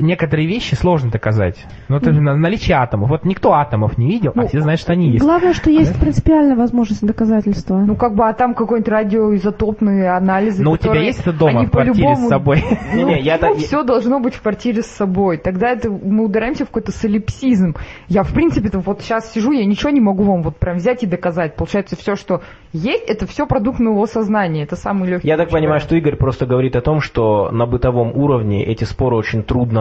некоторые 0.00 0.46
вещи 0.48 0.74
сложно 0.74 1.10
доказать. 1.10 1.64
Ну, 1.88 1.96
это 1.96 2.12
же 2.12 2.20
на- 2.20 2.36
наличие 2.36 2.76
атомов. 2.76 3.10
Вот 3.10 3.24
никто 3.24 3.52
атомов 3.52 3.98
не 3.98 4.08
видел, 4.08 4.32
а 4.34 4.42
Ну, 4.42 4.48
все 4.48 4.60
знают, 4.60 4.80
что 4.80 4.92
они 4.92 5.10
есть. 5.10 5.24
Главное, 5.24 5.52
что 5.52 5.70
есть 5.70 5.98
принципиальная 5.98 6.56
возможность 6.56 7.04
доказательства. 7.06 7.78
Ну, 7.78 7.96
как 7.96 8.14
бы, 8.14 8.26
а 8.28 8.32
там 8.32 8.54
какой-нибудь 8.54 8.88
радиоизотопные 8.88 10.10
анализы, 10.10 10.62
Но 10.62 10.72
у 10.72 10.76
тебя 10.76 11.00
есть 11.00 11.20
это 11.20 11.32
дома 11.32 11.64
в 11.64 11.70
квартире 11.70 12.16
с 12.16 12.28
собой? 12.28 12.62
Ну, 12.94 13.08
так- 13.40 13.56
все 13.56 13.82
должно 13.82 14.20
быть 14.20 14.34
в 14.34 14.42
квартире 14.42 14.82
с 14.82 14.86
собой. 14.86 15.36
Тогда 15.38 15.70
это 15.70 15.90
мы 15.90 16.24
удараемся 16.24 16.64
в 16.64 16.68
какой-то 16.68 16.92
солипсизм. 16.92 17.74
Я, 18.08 18.22
в 18.22 18.32
принципе-то, 18.32 18.80
вот 18.80 19.02
сейчас 19.02 19.32
сижу, 19.32 19.52
я 19.52 19.64
ничего 19.64 19.90
не 19.90 20.00
могу 20.00 20.22
вам 20.24 20.42
вот 20.42 20.56
прям 20.58 20.76
взять 20.76 21.02
и 21.02 21.06
доказать. 21.06 21.54
Получается, 21.56 21.96
все, 21.96 22.16
что 22.16 22.42
есть, 22.72 23.04
это 23.08 23.26
все 23.26 23.46
продукт 23.46 23.78
моего 23.80 24.06
сознания. 24.06 24.62
Это 24.64 24.76
самый 24.76 25.08
легкий. 25.08 25.28
Я 25.28 25.36
так 25.36 25.50
понимаю, 25.50 25.80
что 25.80 25.96
Игорь 25.96 26.16
просто 26.16 26.46
говорит 26.46 26.76
о 26.76 26.80
том, 26.80 27.00
что 27.00 27.50
на 27.50 27.66
бытовом 27.66 28.12
уровне 28.16 28.64
эти 28.64 28.84
споры 28.84 29.16
очень 29.16 29.42
трудно, 29.42 29.77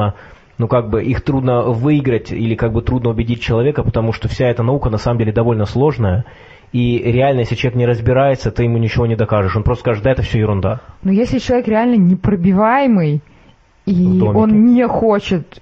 ну 0.57 0.67
как 0.67 0.89
бы 0.89 1.03
их 1.03 1.21
трудно 1.21 1.63
выиграть 1.63 2.31
или 2.31 2.55
как 2.55 2.73
бы 2.73 2.81
трудно 2.81 3.09
убедить 3.09 3.41
человека, 3.41 3.83
потому 3.83 4.13
что 4.13 4.27
вся 4.27 4.47
эта 4.47 4.63
наука 4.63 4.89
на 4.89 4.97
самом 4.97 5.19
деле 5.19 5.31
довольно 5.31 5.65
сложная. 5.65 6.25
И 6.73 6.97
реально, 6.99 7.41
если 7.41 7.55
человек 7.55 7.77
не 7.77 7.85
разбирается, 7.85 8.51
ты 8.51 8.63
ему 8.63 8.77
ничего 8.77 9.05
не 9.05 9.15
докажешь. 9.15 9.55
Он 9.55 9.63
просто 9.63 9.83
скажет, 9.83 10.03
да, 10.03 10.11
это 10.11 10.21
все 10.21 10.39
ерунда. 10.39 10.81
Но 11.01 11.11
если 11.11 11.39
человек 11.39 11.67
реально 11.67 11.95
непробиваемый, 11.95 13.21
и 13.85 14.21
он 14.21 14.65
не 14.65 14.85
хочет 14.85 15.61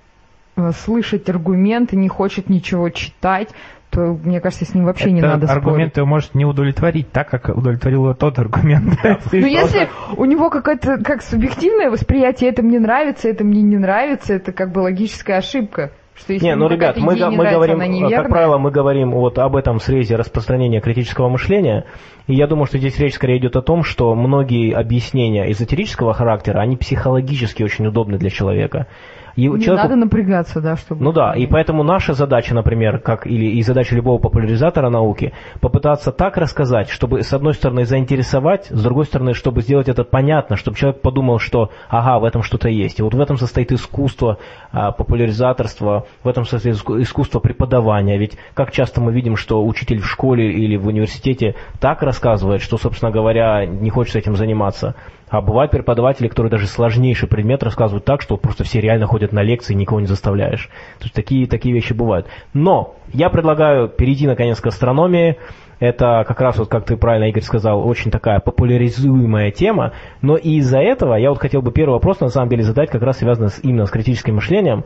э, 0.56 0.72
слышать 0.72 1.30
аргументы, 1.30 1.96
не 1.96 2.10
хочет 2.10 2.50
ничего 2.50 2.90
читать, 2.90 3.50
то, 3.96 4.02
мне 4.24 4.42
кажется, 4.42 4.66
с 4.66 4.74
ним 4.74 4.86
вообще 4.86 5.12
не 5.12 5.20
Этот 5.20 5.42
надо 5.42 5.52
аргумент 5.54 5.94
спорить. 5.94 5.98
его 5.98 6.06
может 6.06 6.36
не 6.36 6.44
удовлетворить 6.44 7.12
так, 7.12 7.30
как 7.30 7.48
удовлетворил 7.56 8.04
его 8.04 8.14
тот 8.14 8.38
аргумент. 8.38 9.00
Ну, 9.32 9.48
если 9.48 9.90
у 10.18 10.26
него 10.26 10.50
какое-то 10.50 10.98
как 10.98 11.22
субъективное 11.22 11.90
восприятие, 11.90 12.50
это 12.50 12.62
мне 12.62 12.80
нравится, 12.80 13.30
это 13.30 13.44
мне 13.44 13.62
не 13.62 13.78
нравится, 13.78 14.34
это 14.34 14.52
как 14.52 14.72
бы 14.72 14.80
логическая 14.80 15.38
ошибка. 15.38 15.92
Что 16.16 16.34
если 16.34 16.46
Не, 16.46 16.56
ну, 16.56 16.68
ребят, 16.70 16.98
мы, 16.98 17.16
не 17.16 17.26
мы 17.26 17.44
нравится, 17.44 17.76
говорим, 17.76 18.06
э, 18.06 18.10
как 18.10 18.30
правило, 18.30 18.58
мы 18.58 18.72
говорим 18.72 19.12
вот 19.12 19.38
об 19.38 19.56
этом 19.56 19.80
срезе 19.80 20.16
распространения 20.16 20.80
критического 20.80 21.30
мышления, 21.30 21.86
и 22.28 22.36
я 22.36 22.48
думаю, 22.48 22.66
что 22.66 22.78
здесь 22.78 22.98
речь 23.00 23.16
скорее 23.16 23.38
идет 23.38 23.56
о 23.56 23.62
том, 23.62 23.84
что 23.84 24.14
многие 24.16 24.74
объяснения 24.74 25.52
эзотерического 25.52 26.14
характера, 26.14 26.60
они 26.60 26.78
психологически 26.78 27.64
очень 27.64 27.88
удобны 27.88 28.18
для 28.18 28.30
человека. 28.30 28.88
И 29.36 29.48
Не 29.50 29.60
человеку- 29.60 29.90
надо 29.90 29.96
напрягаться, 29.98 30.62
да, 30.62 30.78
чтобы... 30.78 31.04
Ну 31.04 31.12
да, 31.12 31.34
и 31.34 31.46
поэтому 31.46 31.84
наша 31.84 32.14
задача, 32.14 32.56
например, 32.56 33.00
как 33.00 33.28
или 33.28 33.46
и 33.46 33.62
задача 33.64 33.94
любого 33.94 34.18
популяризатора 34.18 34.90
науки, 34.90 35.34
попытаться 35.60 36.12
так 36.14 36.38
рассказать, 36.38 36.90
чтобы 36.90 37.22
с 37.22 37.34
одной 37.34 37.54
стороны 37.54 37.86
заинтересовать, 37.86 38.68
с 38.68 38.82
другой 38.82 39.06
стороны, 39.06 39.34
чтобы 39.34 39.62
сделать 39.62 39.90
это 39.90 40.06
понятно, 40.06 40.56
чтобы 40.56 40.78
человек 40.78 41.02
подумал, 41.02 41.40
что 41.40 41.70
ага, 41.90 42.20
в 42.20 42.24
этом 42.24 42.44
что-то 42.44 42.70
есть. 42.70 43.00
И 43.00 43.04
вот 43.04 43.14
в 43.14 43.20
этом 43.20 43.36
состоит 43.38 43.74
искусство 43.74 44.38
а, 44.72 44.92
популяризаторства, 44.94 46.06
в 46.24 46.28
этом 46.28 46.46
состоит 46.46 46.76
иску- 46.76 47.02
искусство 47.02 47.40
преподавания. 47.40 48.18
Ведь 48.18 48.38
как 48.54 48.72
часто 48.72 49.02
мы 49.02 49.12
видим, 49.12 49.36
что 49.36 49.66
учитель 49.66 50.00
в 50.00 50.06
школе 50.06 50.52
или 50.52 50.78
в 50.78 50.88
университете 50.88 51.56
так 51.82 52.04
рассказывает, 52.04 52.62
что, 52.62 52.78
собственно 52.78 53.12
говоря, 53.12 53.66
не 53.66 53.90
хочется 53.90 54.20
этим 54.20 54.36
заниматься. 54.36 54.96
А 55.28 55.42
бывают 55.42 55.72
преподаватели, 55.72 56.28
которые 56.28 56.52
даже 56.52 56.68
сложнейший 56.68 57.28
предмет 57.28 57.64
рассказывают 57.64 58.06
так, 58.06 58.22
что 58.22 58.38
просто 58.38 58.64
все 58.64 58.80
реально 58.80 59.08
ходят 59.08 59.32
на 59.32 59.42
лекции, 59.42 59.74
никого 59.74 60.00
не 60.00 60.06
заставляешь. 60.06 60.70
То 61.00 61.06
есть 61.06 61.16
такие, 61.16 61.48
такие 61.48 61.74
вещи 61.74 61.94
бывают. 61.94 62.28
Но 62.54 62.96
я 63.12 63.30
предлагаю 63.30 63.90
перейти 63.90 64.28
наконец 64.28 64.60
к 64.62 64.68
астрономии. 64.68 65.38
Это 65.80 66.24
как 66.28 66.40
раз, 66.42 66.58
вот 66.58 66.70
как 66.70 66.86
ты 66.86 66.98
правильно, 66.98 67.26
Игорь, 67.30 67.44
сказал, 67.44 67.86
очень 67.88 68.12
такая 68.12 68.40
популяризуемая 68.40 69.52
тема. 69.52 69.92
Но 70.22 70.38
и 70.38 70.56
из-за 70.58 70.80
этого 70.80 71.16
я 71.16 71.30
вот 71.30 71.40
хотел 71.40 71.62
бы 71.62 71.72
первый 71.72 71.94
вопрос 71.94 72.20
на 72.20 72.30
самом 72.30 72.50
деле 72.50 72.64
задать, 72.64 72.90
как 72.90 73.02
раз 73.02 73.18
связанный 73.18 73.50
с, 73.50 73.60
именно 73.64 73.86
с 73.86 73.92
критическим 73.92 74.36
мышлением. 74.36 74.84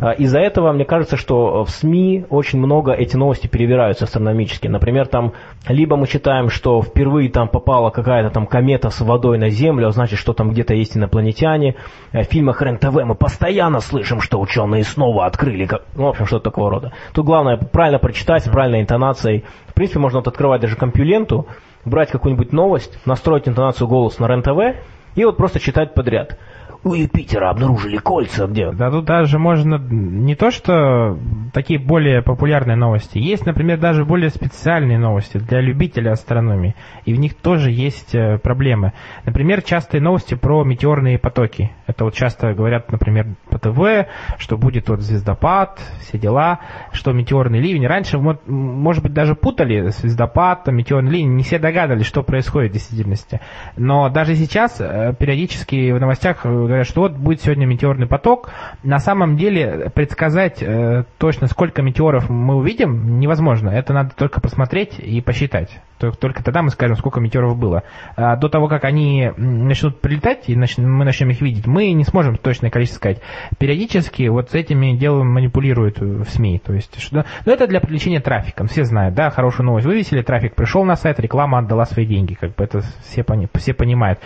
А, 0.00 0.10
Из-за 0.12 0.40
этого 0.40 0.72
мне 0.72 0.84
кажется, 0.84 1.16
что 1.16 1.64
в 1.64 1.70
СМИ 1.70 2.26
очень 2.30 2.58
много 2.58 2.92
эти 2.92 3.16
новости 3.16 3.46
перевираются 3.46 4.04
астрономически. 4.04 4.66
Например, 4.66 5.06
там 5.06 5.32
либо 5.68 5.96
мы 5.96 6.06
читаем, 6.06 6.48
что 6.50 6.82
впервые 6.82 7.30
там 7.30 7.48
попала 7.48 7.90
какая-то 7.90 8.30
там 8.30 8.46
комета 8.46 8.90
с 8.90 9.00
водой 9.00 9.38
на 9.38 9.50
Землю, 9.50 9.88
а 9.88 9.92
значит, 9.92 10.18
что 10.18 10.32
там 10.32 10.50
где-то 10.50 10.74
есть 10.74 10.96
инопланетяне. 10.96 11.76
Э, 12.12 12.22
В 12.22 12.26
фильмах 12.26 12.60
РЕН-ТВ 12.60 13.04
мы 13.04 13.14
постоянно 13.14 13.80
слышим, 13.80 14.20
что 14.20 14.40
ученые 14.40 14.84
снова 14.84 15.26
открыли, 15.26 15.66
как- 15.66 15.82
ну, 15.94 16.04
в 16.06 16.08
общем, 16.08 16.26
что-то 16.26 16.44
такого 16.50 16.70
рода. 16.70 16.92
Тут 17.12 17.24
главное 17.24 17.56
правильно 17.56 17.98
прочитать, 17.98 18.44
с 18.44 18.48
правильной 18.48 18.82
интонацией. 18.82 19.44
В 19.74 19.76
принципе, 19.76 19.98
можно 19.98 20.20
вот 20.20 20.28
открывать 20.28 20.60
даже 20.60 20.76
компьюленту, 20.76 21.48
брать 21.84 22.08
какую-нибудь 22.08 22.52
новость, 22.52 22.96
настроить 23.06 23.48
интонацию 23.48 23.88
голоса 23.88 24.22
на 24.22 24.28
РЕН-ТВ 24.28 24.76
и 25.16 25.24
вот 25.24 25.36
просто 25.36 25.58
читать 25.58 25.94
подряд. 25.94 26.38
У 26.84 26.92
Юпитера 26.92 27.48
обнаружили 27.48 27.96
кольца, 27.96 28.46
где? 28.46 28.70
Да 28.70 28.90
тут 28.90 29.06
даже 29.06 29.38
можно 29.38 29.78
не 29.78 30.34
то, 30.34 30.50
что 30.50 31.18
такие 31.54 31.78
более 31.78 32.20
популярные 32.20 32.76
новости. 32.76 33.16
Есть, 33.16 33.46
например, 33.46 33.78
даже 33.78 34.04
более 34.04 34.28
специальные 34.28 34.98
новости 34.98 35.38
для 35.38 35.62
любителей 35.62 36.10
астрономии. 36.10 36.74
И 37.06 37.14
в 37.14 37.18
них 37.18 37.36
тоже 37.36 37.70
есть 37.70 38.14
э, 38.14 38.38
проблемы. 38.38 38.92
Например, 39.24 39.62
частые 39.62 40.02
новости 40.02 40.34
про 40.34 40.62
метеорные 40.62 41.18
потоки. 41.18 41.70
Это 41.86 42.04
вот 42.04 42.12
часто 42.12 42.52
говорят, 42.52 42.92
например, 42.92 43.28
по 43.48 43.58
ТВ, 43.58 44.08
что 44.36 44.58
будет 44.58 44.90
вот 44.90 45.00
звездопад, 45.00 45.80
все 46.00 46.18
дела, 46.18 46.60
что 46.92 47.12
метеорный 47.12 47.60
ливень. 47.60 47.86
Раньше, 47.86 48.18
может 48.18 49.02
быть, 49.02 49.14
даже 49.14 49.34
путали 49.34 49.88
звездопад, 49.88 50.64
там, 50.64 50.76
метеорный 50.76 51.10
ливень, 51.10 51.34
не 51.36 51.44
все 51.44 51.58
догадывались, 51.58 52.06
что 52.06 52.22
происходит 52.22 52.72
в 52.72 52.74
действительности. 52.74 53.40
Но 53.78 54.10
даже 54.10 54.34
сейчас 54.34 54.80
э, 54.80 55.14
периодически 55.18 55.92
в 55.92 55.98
новостях 55.98 56.44
э, 56.44 56.73
говорят, 56.74 56.86
что 56.86 57.02
вот 57.02 57.12
будет 57.12 57.40
сегодня 57.40 57.66
метеорный 57.66 58.06
поток. 58.06 58.50
На 58.82 58.98
самом 58.98 59.36
деле 59.36 59.90
предсказать 59.94 60.62
э, 60.62 61.04
точно, 61.18 61.46
сколько 61.46 61.82
метеоров 61.82 62.28
мы 62.30 62.56
увидим, 62.56 63.18
невозможно. 63.20 63.70
Это 63.70 63.92
надо 63.92 64.14
только 64.16 64.40
посмотреть 64.40 64.98
и 64.98 65.20
посчитать. 65.20 65.80
Только- 65.98 66.18
Только 66.18 66.42
тогда 66.44 66.62
мы 66.62 66.70
скажем, 66.70 66.96
сколько 66.96 67.20
метеоров 67.20 67.56
было. 67.56 67.84
А 68.16 68.36
До 68.36 68.48
того, 68.48 68.68
как 68.68 68.84
они 68.84 69.30
начнут 69.36 70.00
прилетать, 70.00 70.48
и 70.48 70.56
нач- 70.56 70.80
мы 70.80 71.04
начнем 71.04 71.30
их 71.30 71.40
видеть, 71.40 71.66
мы 71.66 71.92
не 71.92 72.04
сможем 72.04 72.36
точное 72.36 72.70
количество 72.70 72.98
сказать. 72.98 73.20
Периодически 73.58 74.26
вот 74.28 74.50
с 74.50 74.54
этими 74.54 74.96
делом 74.96 75.28
манипулируют 75.32 76.02
э, 76.02 76.04
в 76.04 76.24
СМИ. 76.28 76.60
То 76.64 76.72
есть, 76.72 77.00
что, 77.00 77.24
но 77.46 77.52
это 77.52 77.66
для 77.66 77.80
привлечения 77.80 78.20
трафика. 78.20 78.66
Все 78.66 78.84
знают, 78.84 79.14
да, 79.14 79.30
хорошую 79.30 79.66
новость 79.66 79.86
вывесили, 79.86 80.22
трафик 80.22 80.54
пришел 80.56 80.84
на 80.84 80.96
сайт, 80.96 81.20
реклама 81.20 81.58
отдала 81.58 81.84
свои 81.84 82.06
деньги. 82.06 82.34
Как 82.34 82.54
бы 82.54 82.64
это 82.64 82.80
все, 83.04 83.22
пони- 83.22 83.48
все 83.54 83.72
понимают. 83.72 84.18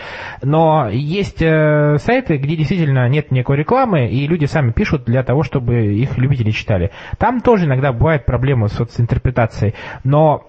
Но 0.43 0.89
есть 0.91 1.43
э, 1.43 1.97
сайты, 1.99 2.38
где 2.38 2.57
действительно 2.57 3.09
нет 3.09 3.31
никакой 3.31 3.57
рекламы, 3.57 4.09
и 4.09 4.27
люди 4.27 4.46
сами 4.46 4.72
пишут 4.72 5.05
для 5.05 5.22
того, 5.22 5.42
чтобы 5.42 5.94
их 5.94 6.16
любители 6.18 6.51
читали. 6.51 6.90
Там 7.18 7.40
тоже 7.40 7.66
иногда 7.66 7.92
бывают 7.92 8.24
проблемы 8.24 8.68
с 8.68 9.01
интерпретацией, 9.01 9.74
но 10.05 10.48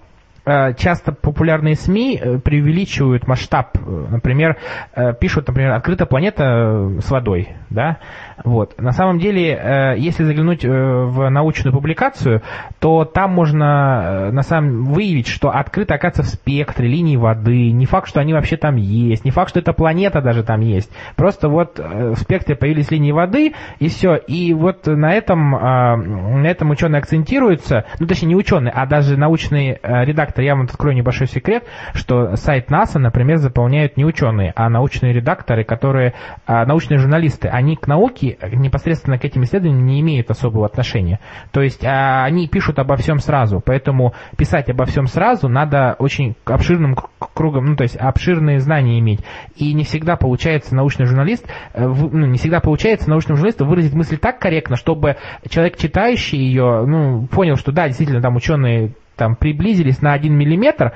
часто 0.76 1.12
популярные 1.12 1.74
СМИ 1.74 2.18
э, 2.20 2.38
преувеличивают 2.38 3.26
масштаб. 3.26 3.76
Э, 3.76 4.06
Например, 4.10 4.56
э, 4.94 5.14
пишут, 5.14 5.48
например, 5.48 5.72
открыта 5.72 6.06
планета 6.06 6.44
э, 6.44 7.00
с 7.00 7.10
водой, 7.10 7.48
да, 7.70 7.98
вот. 8.44 8.80
На 8.80 8.92
самом 8.92 9.18
деле, 9.18 9.52
э, 9.52 9.94
если 9.98 10.24
заглянуть 10.24 10.64
э, 10.64 10.68
в 10.68 11.28
научную 11.28 11.72
публикацию, 11.74 12.42
то 12.78 13.04
там 13.04 13.32
можно 13.32 14.28
э, 14.28 14.30
на 14.32 14.42
самом 14.42 14.86
выявить, 14.86 15.26
что 15.26 15.50
открыто, 15.50 15.94
оказывается, 15.94 16.22
в 16.22 16.34
спектре 16.34 16.88
линий 16.88 17.16
воды. 17.16 17.70
Не 17.70 17.86
факт, 17.86 18.08
что 18.08 18.20
они 18.20 18.32
вообще 18.32 18.56
там 18.56 18.76
есть. 18.76 19.24
Не 19.24 19.30
факт, 19.30 19.50
что 19.50 19.60
эта 19.60 19.72
планета 19.72 20.20
даже 20.22 20.42
там 20.42 20.60
есть. 20.60 20.90
Просто 21.16 21.48
вот 21.48 21.78
э, 21.78 22.10
в 22.10 22.16
спектре 22.16 22.56
появились 22.56 22.90
линии 22.90 23.12
воды, 23.12 23.54
и 23.78 23.88
все. 23.88 24.16
И 24.16 24.54
вот 24.54 24.86
на 24.86 25.12
этом, 25.12 25.54
э, 25.54 25.96
на 25.96 26.46
этом 26.46 26.70
ученые 26.70 26.98
акцентируются. 27.00 27.84
Ну, 27.98 28.06
точнее, 28.06 28.28
не 28.28 28.36
ученые, 28.36 28.72
а 28.72 28.86
даже 28.86 29.16
научный 29.16 29.78
э, 29.82 30.04
редактор. 30.40 30.50
Я 30.50 30.54
вам 30.54 30.64
открою 30.64 30.96
небольшой 30.96 31.26
секрет, 31.26 31.64
что 31.94 32.36
сайт 32.36 32.70
НАСА, 32.70 32.98
например, 32.98 33.38
заполняют 33.38 33.96
не 33.96 34.04
ученые, 34.04 34.52
а 34.56 34.68
научные 34.68 35.12
редакторы, 35.12 35.64
которые, 35.64 36.14
а, 36.46 36.64
научные 36.66 36.98
журналисты. 36.98 37.48
Они 37.48 37.76
к 37.76 37.86
науке, 37.86 38.38
непосредственно 38.52 39.18
к 39.18 39.24
этим 39.24 39.44
исследованиям 39.44 39.86
не 39.86 40.00
имеют 40.00 40.30
особого 40.30 40.66
отношения. 40.66 41.20
То 41.52 41.62
есть 41.62 41.84
а, 41.84 42.24
они 42.24 42.48
пишут 42.48 42.78
обо 42.78 42.96
всем 42.96 43.18
сразу. 43.18 43.62
Поэтому 43.64 44.14
писать 44.36 44.68
обо 44.70 44.84
всем 44.84 45.06
сразу 45.06 45.48
надо 45.48 45.96
очень 45.98 46.34
обширным 46.44 46.96
кругом, 47.34 47.66
ну, 47.66 47.76
то 47.76 47.82
есть 47.82 47.96
обширные 47.96 48.60
знания 48.60 48.98
иметь. 48.98 49.20
И 49.56 49.72
не 49.74 49.84
всегда 49.84 50.16
получается 50.16 50.74
научный 50.74 51.06
журналист, 51.06 51.46
э, 51.74 51.86
ну, 51.86 52.26
не 52.26 52.38
всегда 52.38 52.60
получается 52.60 53.10
научному 53.10 53.36
журналисту 53.36 53.66
выразить 53.66 53.94
мысль 53.94 54.16
так 54.16 54.38
корректно, 54.38 54.76
чтобы 54.76 55.16
человек, 55.48 55.76
читающий 55.76 56.38
ее, 56.38 56.84
ну, 56.86 57.26
понял, 57.26 57.56
что 57.56 57.72
да, 57.72 57.86
действительно, 57.86 58.20
там 58.20 58.36
ученые 58.36 58.92
там 59.20 59.36
приблизились 59.36 60.00
на 60.00 60.14
один 60.14 60.34
миллиметр, 60.34 60.92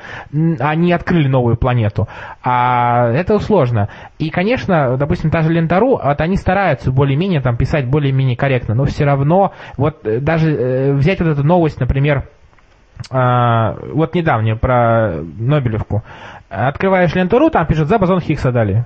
они 0.58 0.92
открыли 0.92 1.28
новую 1.28 1.58
планету. 1.58 2.08
А 2.42 3.10
это 3.10 3.38
сложно. 3.38 3.90
И, 4.18 4.30
конечно, 4.30 4.96
допустим, 4.96 5.30
та 5.30 5.42
же 5.42 5.52
Лента.ру, 5.52 6.00
вот 6.02 6.20
они 6.22 6.36
стараются 6.36 6.90
более-менее 6.90 7.42
там 7.42 7.58
писать 7.58 7.86
более-менее 7.86 8.34
корректно, 8.34 8.74
но 8.74 8.86
все 8.86 9.04
равно, 9.04 9.52
вот 9.76 10.06
э, 10.06 10.20
даже 10.20 10.50
э, 10.50 10.92
взять 10.94 11.20
вот 11.20 11.28
эту 11.28 11.44
новость, 11.44 11.80
например, 11.80 12.24
вот 13.10 14.14
недавнее 14.14 14.56
про 14.56 15.20
Нобелевку. 15.38 16.02
Открываешь 16.48 17.14
ленту.ру, 17.14 17.50
там 17.50 17.66
пишут, 17.66 17.88
за 17.88 17.98
бозон 17.98 18.20
Хиггса 18.20 18.52
дали. 18.52 18.84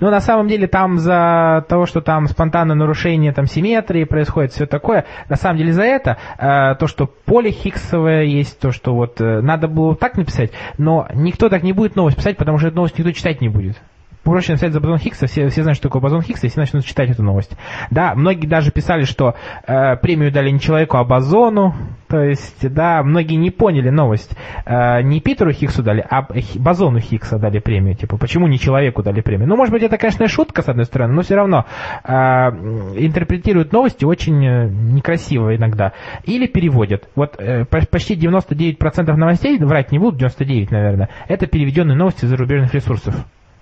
Но 0.00 0.10
на 0.10 0.20
самом 0.20 0.48
деле 0.48 0.66
там 0.66 0.98
за 0.98 1.64
того, 1.68 1.86
что 1.86 2.00
там 2.00 2.26
спонтанное 2.26 2.76
нарушение 2.76 3.32
там, 3.32 3.46
симметрии 3.46 4.04
происходит, 4.04 4.52
все 4.52 4.66
такое, 4.66 5.04
на 5.28 5.36
самом 5.36 5.58
деле 5.58 5.72
за 5.72 5.82
это, 5.82 6.16
э, 6.38 6.74
то, 6.76 6.86
что 6.86 7.06
поле 7.06 7.50
Хиггсовое 7.50 8.22
есть, 8.22 8.60
то, 8.60 8.70
что 8.70 8.94
вот 8.94 9.20
э, 9.20 9.40
надо 9.40 9.68
было 9.68 9.96
так 9.96 10.16
написать, 10.16 10.52
но 10.76 11.08
никто 11.14 11.48
так 11.48 11.62
не 11.62 11.72
будет 11.72 11.96
новость 11.96 12.16
писать, 12.16 12.36
потому 12.36 12.58
что 12.58 12.68
эту 12.68 12.76
новость 12.76 12.98
никто 12.98 13.12
читать 13.12 13.40
не 13.40 13.48
будет. 13.48 13.80
Проще 14.28 14.52
написать 14.52 14.74
за 14.74 14.80
бозон 14.80 14.98
Хиггса, 14.98 15.26
все, 15.26 15.48
все 15.48 15.62
знают, 15.62 15.78
что 15.78 15.88
такое 15.88 16.02
бозон 16.02 16.20
Хиггса, 16.20 16.46
и 16.46 16.50
все 16.50 16.60
начнут 16.60 16.84
читать 16.84 17.08
эту 17.08 17.22
новость. 17.22 17.56
Да, 17.90 18.14
многие 18.14 18.46
даже 18.46 18.70
писали, 18.70 19.04
что 19.04 19.34
э, 19.66 19.96
премию 19.96 20.30
дали 20.30 20.50
не 20.50 20.60
человеку, 20.60 20.98
а 20.98 21.04
бозону. 21.04 21.74
То 22.08 22.20
есть, 22.22 22.70
да, 22.72 23.02
многие 23.02 23.36
не 23.36 23.50
поняли 23.50 23.88
новость. 23.88 24.36
Э, 24.66 25.00
не 25.00 25.20
Питеру 25.20 25.50
Хиггсу 25.52 25.82
дали, 25.82 26.04
а 26.10 26.26
бозону 26.56 27.00
Хиггса 27.00 27.38
дали 27.38 27.58
премию. 27.58 27.94
Типа, 27.94 28.18
почему 28.18 28.48
не 28.48 28.58
человеку 28.58 29.02
дали 29.02 29.22
премию? 29.22 29.48
Ну, 29.48 29.56
может 29.56 29.72
быть, 29.72 29.82
это, 29.82 29.96
конечно, 29.96 30.28
шутка, 30.28 30.60
с 30.60 30.68
одной 30.68 30.84
стороны, 30.84 31.14
но 31.14 31.22
все 31.22 31.34
равно 31.34 31.64
э, 32.04 32.12
интерпретируют 32.12 33.72
новости 33.72 34.04
очень 34.04 34.44
э, 34.44 34.68
некрасиво 34.68 35.56
иногда. 35.56 35.92
Или 36.24 36.46
переводят. 36.46 37.08
Вот 37.14 37.36
э, 37.38 37.64
по- 37.64 37.86
почти 37.86 38.14
99% 38.14 39.10
новостей, 39.16 39.58
врать 39.58 39.90
не 39.90 39.98
буду, 39.98 40.18
99, 40.18 40.70
наверное, 40.70 41.08
это 41.28 41.46
переведенные 41.46 41.96
новости 41.96 42.26
зарубежных 42.26 42.74
ресурсов 42.74 43.14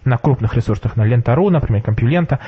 на 0.07 0.17
крупных 0.19 0.55
ресурсах, 0.55 0.97
на 0.97 1.05
Лента.ру, 1.05 1.51
например, 1.51 1.83
Компьюлента, 1.83 2.39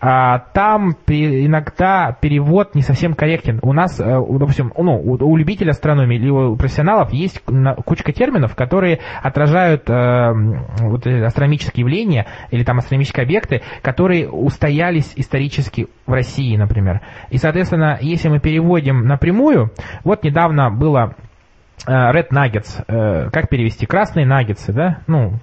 а, 0.00 0.38
там 0.38 0.92
иногда 1.06 2.16
перевод 2.20 2.74
не 2.74 2.82
совсем 2.82 3.14
корректен. 3.14 3.58
У 3.62 3.72
нас, 3.72 3.98
э, 4.00 4.04
допустим, 4.04 4.72
ну, 4.76 4.98
у, 5.00 5.36
любителей 5.36 5.70
астрономии 5.70 6.16
или 6.16 6.30
у 6.30 6.56
профессионалов 6.56 7.12
есть 7.12 7.42
кучка 7.84 8.12
терминов, 8.12 8.54
которые 8.54 9.00
отражают 9.22 9.88
э, 9.88 10.32
вот, 10.80 11.06
астрономические 11.06 11.82
явления 11.82 12.26
или 12.50 12.64
там 12.64 12.78
астрономические 12.78 13.24
объекты, 13.24 13.62
которые 13.82 14.28
устоялись 14.28 15.12
исторически 15.16 15.88
в 16.06 16.12
России, 16.12 16.56
например. 16.56 17.00
И, 17.30 17.38
соответственно, 17.38 17.98
если 18.00 18.28
мы 18.28 18.40
переводим 18.40 19.06
напрямую, 19.06 19.72
вот 20.04 20.22
недавно 20.24 20.70
было 20.70 21.14
э, 21.86 21.90
Red 21.90 22.28
Nuggets, 22.30 23.30
как 23.30 23.48
перевести? 23.48 23.86
Красные 23.86 24.26
наггетсы, 24.26 24.72
да? 24.72 24.98
Ну, 25.06 25.34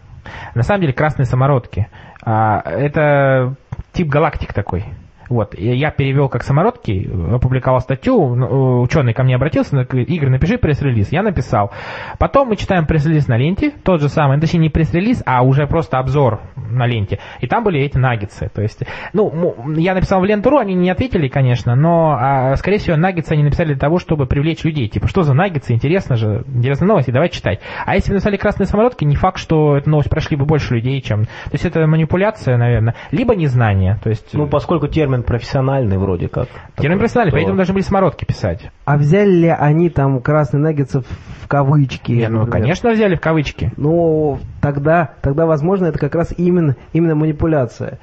на 0.54 0.64
самом 0.64 0.82
деле 0.82 0.94
красные 0.94 1.26
самородки. 1.26 1.88
А, 2.24 2.62
это 2.66 3.56
тип 3.94 4.08
галактик 4.08 4.54
такой. 4.54 4.86
Вот, 5.30 5.58
я 5.58 5.92
перевел 5.92 6.30
как 6.30 6.44
самородки, 6.44 7.10
опубликовал 7.34 7.80
статью, 7.80 8.36
ну, 8.36 8.82
ученый 8.82 9.14
ко 9.14 9.24
мне 9.24 9.36
обратился, 9.36 9.76
говорит, 9.76 10.10
Игорь, 10.10 10.30
напиши 10.30 10.58
пресс-релиз. 10.58 11.12
Я 11.12 11.24
написал. 11.24 11.72
Потом 12.20 12.50
мы 12.50 12.56
читаем 12.56 12.86
пресс-релиз 12.86 13.28
на 13.28 13.38
ленте, 13.38 13.72
тот 13.84 14.02
же 14.02 14.10
самый, 14.10 14.40
точнее 14.40 14.60
не 14.60 14.70
пресс-релиз, 14.70 15.24
а 15.26 15.44
уже 15.44 15.68
просто 15.68 15.98
обзор 15.98 16.42
на 16.56 16.86
ленте. 16.86 17.20
И 17.42 17.48
там 17.48 17.64
были 17.64 17.80
эти 17.82 17.98
наггетсы. 17.98 18.50
То 18.54 18.62
есть, 18.62 18.84
ну, 19.14 19.56
я 19.76 19.94
написал 19.94 20.22
в 20.22 20.26
ленту.ру, 20.26 20.58
они 20.58 20.76
не 20.76 20.90
ответили, 20.90 21.28
конечно, 21.28 21.76
но, 21.76 22.18
а, 22.20 22.56
скорее 22.56 22.78
всего, 22.78 22.96
наггетсы 22.98 23.34
они 23.34 23.44
написали 23.44 23.68
для 23.70 23.80
того, 23.80 24.00
чтобы 24.00 24.26
привлечь 24.28 24.64
людей. 24.64 24.88
Типа, 24.88 25.08
что 25.08 25.24
за 25.24 25.34
наггетсы, 25.34 25.74
интересно 25.74 26.16
же, 26.16 26.44
интересная 26.48 26.88
новость, 26.88 27.10
и 27.10 27.12
давай 27.12 27.30
читать. 27.30 27.60
А 27.86 27.96
если 27.96 28.10
бы 28.10 28.16
написали 28.16 28.38
красные 28.38 28.68
самородки, 28.68 29.04
не 29.04 29.16
факт, 29.16 29.40
что 29.40 29.78
эту 29.78 29.90
новость 29.90 30.10
прошли 30.10 30.38
бы 30.38 30.46
больше 30.46 30.76
людей, 30.76 31.02
чем... 31.02 31.26
То 31.26 31.52
есть, 31.54 31.66
это 31.66 31.86
манипуляция, 31.88 32.58
наверное, 32.58 32.96
либо 33.12 33.36
незнание. 33.36 34.00
То 34.04 34.10
есть, 34.10 34.34
Ну, 34.34 34.48
поскольку 34.48 34.88
термин 34.88 35.15
профессиональный 35.24 35.98
вроде 35.98 36.28
как. 36.28 36.48
Термин 36.78 37.00
профессиональный, 37.00 37.32
то- 37.32 37.38
поэтому 37.38 37.56
должны 37.58 37.74
были 37.74 37.84
самородки 37.84 38.26
писать. 38.26 38.70
А 38.86 38.98
взяли 38.98 39.32
ли 39.32 39.48
они 39.50 39.90
там 39.90 40.22
красные 40.22 40.62
наггетсы 40.62 41.02
в 41.02 41.48
кавычки? 41.48 42.12
Не, 42.12 42.28
ну, 42.30 42.40
например? 42.40 42.52
конечно, 42.62 42.92
взяли 42.92 43.16
в 43.16 43.22
кавычки. 43.22 43.72
Ну, 43.78 44.40
тогда, 44.62 45.12
тогда, 45.22 45.46
возможно, 45.46 45.86
это 45.88 46.00
как 46.00 46.16
раз 46.16 46.34
именно, 46.38 46.76
именно 46.94 47.16
манипуляция. 47.16 48.00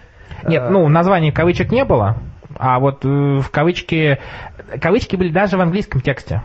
Нет, 0.47 0.63
Э, 0.65 0.71
ну, 0.71 0.89
названия 0.89 1.31
кавычек 1.33 1.71
не 1.71 1.85
было, 1.85 2.17
а 2.59 2.79
вот 2.81 3.05
э, 3.05 3.09
в 3.41 3.51
кавычки... 3.51 4.19
Кавычки 4.81 5.17
были 5.17 5.31
даже 5.31 5.57
в 5.57 5.61
английском 5.61 6.01
тексте. 6.01 6.41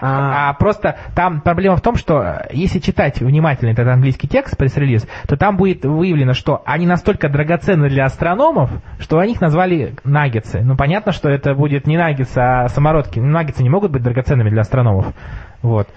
А, 0.00 0.50
А 0.50 0.54
просто 0.54 0.96
там 1.14 1.40
проблема 1.40 1.76
в 1.76 1.80
том, 1.80 1.96
что 1.96 2.22
э, 2.22 2.48
если 2.52 2.78
читать 2.78 3.20
внимательно 3.20 3.70
этот 3.70 3.86
английский 3.88 4.28
текст, 4.28 4.56
пресс-релиз, 4.56 5.06
то 5.26 5.36
там 5.36 5.56
будет 5.56 5.84
выявлено, 5.84 6.34
что 6.34 6.62
они 6.64 6.86
настолько 6.86 7.28
драгоценны 7.28 7.88
для 7.88 8.04
астрономов, 8.04 8.70
что 8.98 9.18
они 9.18 9.32
их 9.32 9.40
назвали 9.40 9.94
наггетсы. 10.04 10.60
Ну, 10.60 10.76
понятно, 10.76 11.12
что 11.12 11.28
это 11.28 11.54
будет 11.54 11.86
не 11.86 11.96
наггетсы, 11.96 12.38
а 12.38 12.68
самородки. 12.68 13.18
Ну, 13.18 13.26
Наггетсы 13.26 13.62
не 13.62 13.70
могут 13.70 13.92
быть 13.92 14.02
драгоценными 14.02 14.50
для 14.50 14.62
астрономов. 14.62 15.06
Вот. 15.62 15.88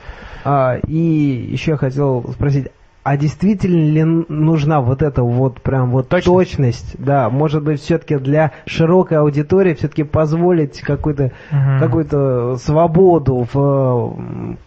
а, 0.44 0.76
и 0.88 0.98
еще 0.98 1.72
я 1.72 1.78
хотел 1.78 2.26
спросить, 2.34 2.68
а 3.04 3.18
действительно 3.18 3.92
ли 3.92 4.04
нужна 4.04 4.80
вот 4.82 5.02
эта 5.02 5.24
вот 5.24 5.60
прям 5.62 5.90
вот 5.92 6.10
Точность. 6.10 6.28
точность? 6.28 6.96
Да, 7.00 7.30
может 7.30 7.64
быть, 7.64 7.82
все-таки 7.82 8.18
для 8.18 8.52
широкой 8.66 9.18
аудитории 9.18 9.74
все-таки 9.74 10.04
позволить 10.04 10.82
какую-то 10.82 11.32
Мгм. 11.52 11.80
какую-то 11.80 12.58
свободу 12.58 13.48
в 13.52 14.16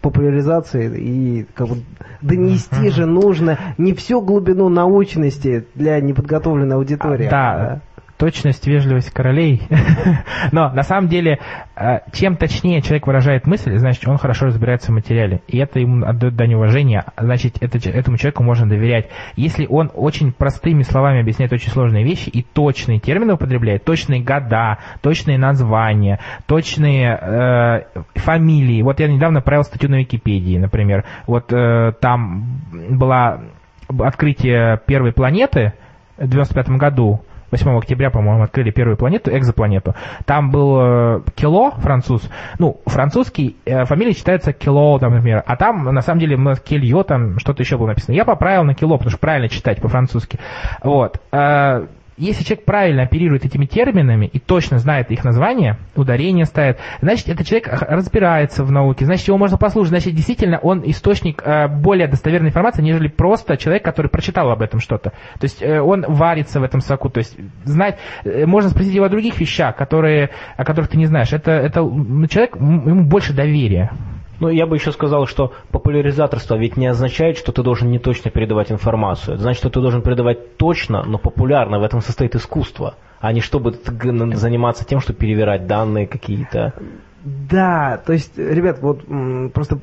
популяризации 0.01 0.99
и 0.99 1.45
как 1.53 1.67
бы 1.69 1.77
донести 2.21 2.89
же 2.89 3.05
нужно 3.05 3.57
не 3.77 3.93
всю 3.93 4.21
глубину 4.21 4.69
научности 4.69 5.65
для 5.75 5.99
неподготовленной 6.01 6.75
аудитории. 6.75 7.27
А, 7.27 7.29
да. 7.29 7.81
Точность, 8.17 8.65
вежливость 8.67 9.11
королей. 9.11 9.61
Но 10.51 10.69
на 10.71 10.83
самом 10.83 11.07
деле, 11.07 11.39
э, 11.75 11.99
чем 12.13 12.37
точнее 12.37 12.81
человек 12.81 13.07
выражает 13.07 13.47
мысль, 13.47 13.77
значит, 13.77 14.07
он 14.07 14.17
хорошо 14.17 14.47
разбирается 14.47 14.91
в 14.91 14.95
материале. 14.95 15.41
И 15.47 15.57
это 15.57 15.79
ему 15.79 16.05
отдает 16.05 16.35
дань 16.35 16.53
уважения, 16.53 17.05
значит, 17.17 17.57
это, 17.61 17.77
этому 17.89 18.17
человеку 18.17 18.43
можно 18.43 18.67
доверять. 18.67 19.09
Если 19.35 19.67
он 19.67 19.91
очень 19.93 20.31
простыми 20.31 20.83
словами 20.83 21.21
объясняет 21.21 21.51
очень 21.51 21.71
сложные 21.71 22.03
вещи 22.03 22.29
и 22.29 22.41
точные 22.41 22.99
термины 22.99 23.33
употребляет, 23.33 23.83
точные 23.83 24.21
года, 24.21 24.79
точные 25.01 25.37
названия, 25.37 26.19
точные 26.47 27.17
э, 27.21 28.01
фамилии. 28.15 28.81
Вот 28.81 28.99
я 28.99 29.07
недавно 29.07 29.41
правил 29.41 29.63
статью 29.63 29.89
на 29.89 29.99
Википедии, 29.99 30.57
например. 30.57 31.03
Вот 31.27 31.51
э, 31.51 31.93
там 31.99 32.61
была 32.89 33.41
открытие 33.87 34.79
первой 34.85 35.11
планеты 35.13 35.73
в 36.17 36.27
95 36.27 36.69
году, 36.69 37.21
8 37.51 37.77
октября, 37.77 38.09
по-моему, 38.09 38.43
открыли 38.43 38.71
первую 38.71 38.97
планету, 38.97 39.35
экзопланету. 39.35 39.95
Там 40.25 40.51
был 40.51 40.79
э, 40.79 41.21
Кило, 41.35 41.71
француз. 41.71 42.29
Ну, 42.59 42.81
французский, 42.85 43.57
э, 43.65 43.85
фамилия 43.85 44.13
читается 44.13 44.53
Кило, 44.53 44.99
там, 44.99 45.13
например. 45.13 45.43
А 45.45 45.55
там, 45.55 45.83
на 45.85 46.01
самом 46.01 46.19
деле, 46.19 46.37
Кельо, 46.63 47.03
там 47.03 47.39
что-то 47.39 47.61
еще 47.63 47.77
было 47.77 47.87
написано. 47.87 48.15
Я 48.15 48.25
поправил 48.25 48.63
на 48.63 48.73
Кило, 48.73 48.97
потому 48.97 49.11
что 49.11 49.19
правильно 49.19 49.49
читать 49.49 49.81
по-французски. 49.81 50.39
Вот. 50.83 51.19
Если 52.17 52.45
человек 52.45 52.63
правильно 52.63 53.03
оперирует 53.03 53.43
этими 53.43 53.65
терминами 53.65 54.25
и 54.25 54.39
точно 54.39 54.77
знает 54.77 55.11
их 55.11 55.25
название, 55.25 55.77
ударение 55.97 56.45
ставит, 56.45 56.79
значит, 57.01 57.27
этот 57.27 57.45
человек 57.45 57.67
разбирается 57.67 58.63
в 58.63 58.71
науке, 58.71 59.03
значит, 59.03 59.27
его 59.27 59.37
можно 59.37 59.57
послушать, 59.57 59.89
значит, 59.89 60.15
действительно 60.15 60.57
он 60.59 60.81
источник 60.85 61.41
э, 61.43 61.67
более 61.67 62.07
достоверной 62.07 62.49
информации, 62.49 62.81
нежели 62.83 63.09
просто 63.09 63.57
человек, 63.57 63.83
который 63.83 64.07
прочитал 64.07 64.49
об 64.49 64.61
этом 64.61 64.79
что-то. 64.79 65.09
То 65.09 65.43
есть 65.43 65.61
э, 65.61 65.81
он 65.81 66.05
варится 66.07 66.61
в 66.61 66.63
этом 66.63 66.79
соку, 66.79 67.09
то 67.09 67.17
есть 67.17 67.37
знать, 67.65 67.99
э, 68.23 68.45
можно 68.45 68.69
спросить 68.69 68.93
его 68.93 69.05
о 69.05 69.09
других 69.09 69.37
вещах, 69.37 69.75
которые, 69.75 70.29
о 70.55 70.63
которых 70.63 70.89
ты 70.89 70.97
не 70.97 71.07
знаешь. 71.07 71.33
Это, 71.33 71.51
это 71.51 71.81
человек, 72.29 72.55
ему 72.55 73.03
больше 73.03 73.33
доверия. 73.33 73.91
Ну, 74.39 74.49
я 74.49 74.65
бы 74.65 74.75
еще 74.75 74.91
сказал, 74.91 75.27
что 75.27 75.53
популяризаторство 75.71 76.55
ведь 76.55 76.77
не 76.77 76.87
означает, 76.87 77.37
что 77.37 77.51
ты 77.51 77.63
должен 77.63 77.89
не 77.89 77.99
точно 77.99 78.31
передавать 78.31 78.71
информацию. 78.71 79.35
Это 79.35 79.43
значит, 79.43 79.59
что 79.59 79.69
ты 79.69 79.81
должен 79.81 80.01
передавать 80.01 80.57
точно, 80.57 81.03
но 81.03 81.17
популярно. 81.17 81.79
В 81.79 81.83
этом 81.83 82.01
состоит 82.01 82.35
искусство, 82.35 82.95
а 83.19 83.31
не 83.31 83.41
чтобы 83.41 83.73
заниматься 83.73 84.85
тем, 84.85 84.99
что 84.99 85.13
перевирать 85.13 85.67
данные 85.67 86.07
какие-то. 86.07 86.73
Да, 87.23 88.01
то 88.05 88.13
есть, 88.13 88.37
ребят, 88.37 88.79
вот 88.81 89.03
просто 89.53 89.79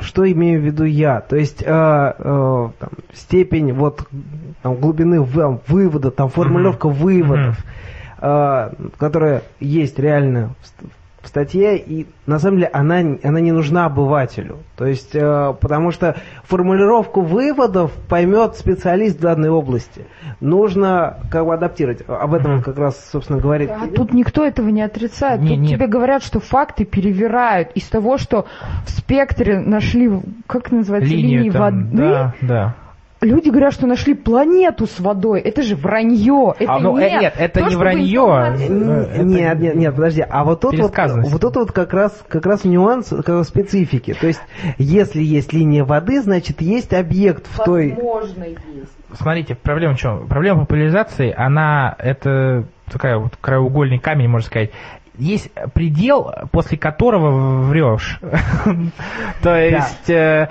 что 0.00 0.30
имею 0.30 0.60
в 0.60 0.64
виду 0.64 0.84
я? 0.84 1.20
То 1.20 1.36
есть 1.36 1.62
э, 1.62 1.66
э, 1.66 2.68
там, 2.78 2.90
степень 3.12 3.72
вот 3.72 4.06
там, 4.62 4.76
глубины 4.76 5.20
вывода, 5.20 6.10
там 6.10 6.28
формулировка 6.28 6.88
mm-hmm. 6.88 6.92
выводов. 6.92 7.64
Э, 8.20 8.70
которая 8.98 9.42
есть 9.60 9.98
реально 9.98 10.54
в 10.60 10.97
статье, 11.28 11.78
и 11.78 12.06
на 12.26 12.38
самом 12.38 12.58
деле 12.58 12.70
она, 12.72 12.98
она 13.22 13.40
не 13.40 13.52
нужна 13.52 13.86
обывателю. 13.86 14.58
То 14.76 14.86
есть, 14.86 15.14
э, 15.14 15.54
потому 15.60 15.90
что 15.90 16.16
формулировку 16.44 17.22
выводов 17.22 17.92
поймет 18.08 18.56
специалист 18.56 19.18
в 19.18 19.20
данной 19.20 19.50
области. 19.50 20.06
Нужно 20.40 21.18
как 21.30 21.46
бы 21.46 21.54
адаптировать. 21.54 22.02
Об 22.08 22.34
этом 22.34 22.54
он 22.54 22.62
как 22.62 22.78
раз, 22.78 23.08
собственно, 23.10 23.38
говорит. 23.38 23.70
А 23.70 23.86
тут 23.88 24.12
никто 24.12 24.44
этого 24.44 24.68
не 24.68 24.82
отрицает. 24.82 25.40
Не, 25.40 25.50
тут 25.50 25.58
нет. 25.58 25.70
тебе 25.70 25.86
говорят, 25.86 26.22
что 26.22 26.40
факты 26.40 26.84
перевирают 26.84 27.70
из 27.72 27.84
того, 27.84 28.18
что 28.18 28.46
в 28.84 28.90
спектре 28.90 29.60
нашли, 29.60 30.10
как 30.46 30.72
называется, 30.72 31.10
Линию 31.10 31.40
линии 31.40 31.50
там, 31.50 31.60
воды. 31.60 31.96
Да, 31.96 32.34
да. 32.42 32.74
Люди 33.20 33.48
говорят, 33.48 33.74
что 33.74 33.86
нашли 33.86 34.14
планету 34.14 34.86
с 34.86 35.00
водой. 35.00 35.40
Это 35.40 35.62
же 35.62 35.74
вранье. 35.74 36.54
Это 36.56 36.74
а, 36.74 36.78
ну, 36.78 36.96
нет, 36.96 37.20
нет, 37.20 37.34
это 37.36 37.60
то, 37.60 37.68
не 37.68 37.74
вранье. 37.74 38.20
Информация... 38.20 38.66
Это... 38.66 39.24
Нет, 39.24 39.58
нет, 39.58 39.74
нет, 39.74 39.94
подожди. 39.94 40.24
А 40.28 40.44
вот 40.44 40.60
тут 40.60 40.78
вот, 40.78 40.92
вот 40.96 41.40
тут 41.40 41.56
вот 41.56 41.72
как 41.72 41.92
раз, 41.92 42.24
как 42.28 42.46
раз 42.46 42.64
нюанс 42.64 43.12
как 43.24 43.44
специфики. 43.44 44.14
То 44.14 44.28
есть, 44.28 44.40
если 44.78 45.20
есть 45.20 45.52
линия 45.52 45.84
воды, 45.84 46.20
значит, 46.20 46.60
есть 46.60 46.94
объект 46.94 47.46
в 47.48 47.64
той... 47.64 47.92
Возможно, 47.92 48.44
есть. 48.44 48.92
Смотрите, 49.14 49.56
проблема 49.56 49.94
в 49.94 49.98
чем? 49.98 50.28
Проблема 50.28 50.60
популяризации, 50.60 51.34
она, 51.36 51.96
это 51.98 52.66
такая 52.90 53.18
вот 53.18 53.36
краеугольный 53.40 53.98
камень, 53.98 54.28
можно 54.28 54.46
сказать 54.46 54.70
есть 55.18 55.50
предел, 55.74 56.32
после 56.52 56.78
которого 56.78 57.62
врешь. 57.62 58.20
То 59.42 59.56
есть 59.56 60.08
э, 60.08 60.48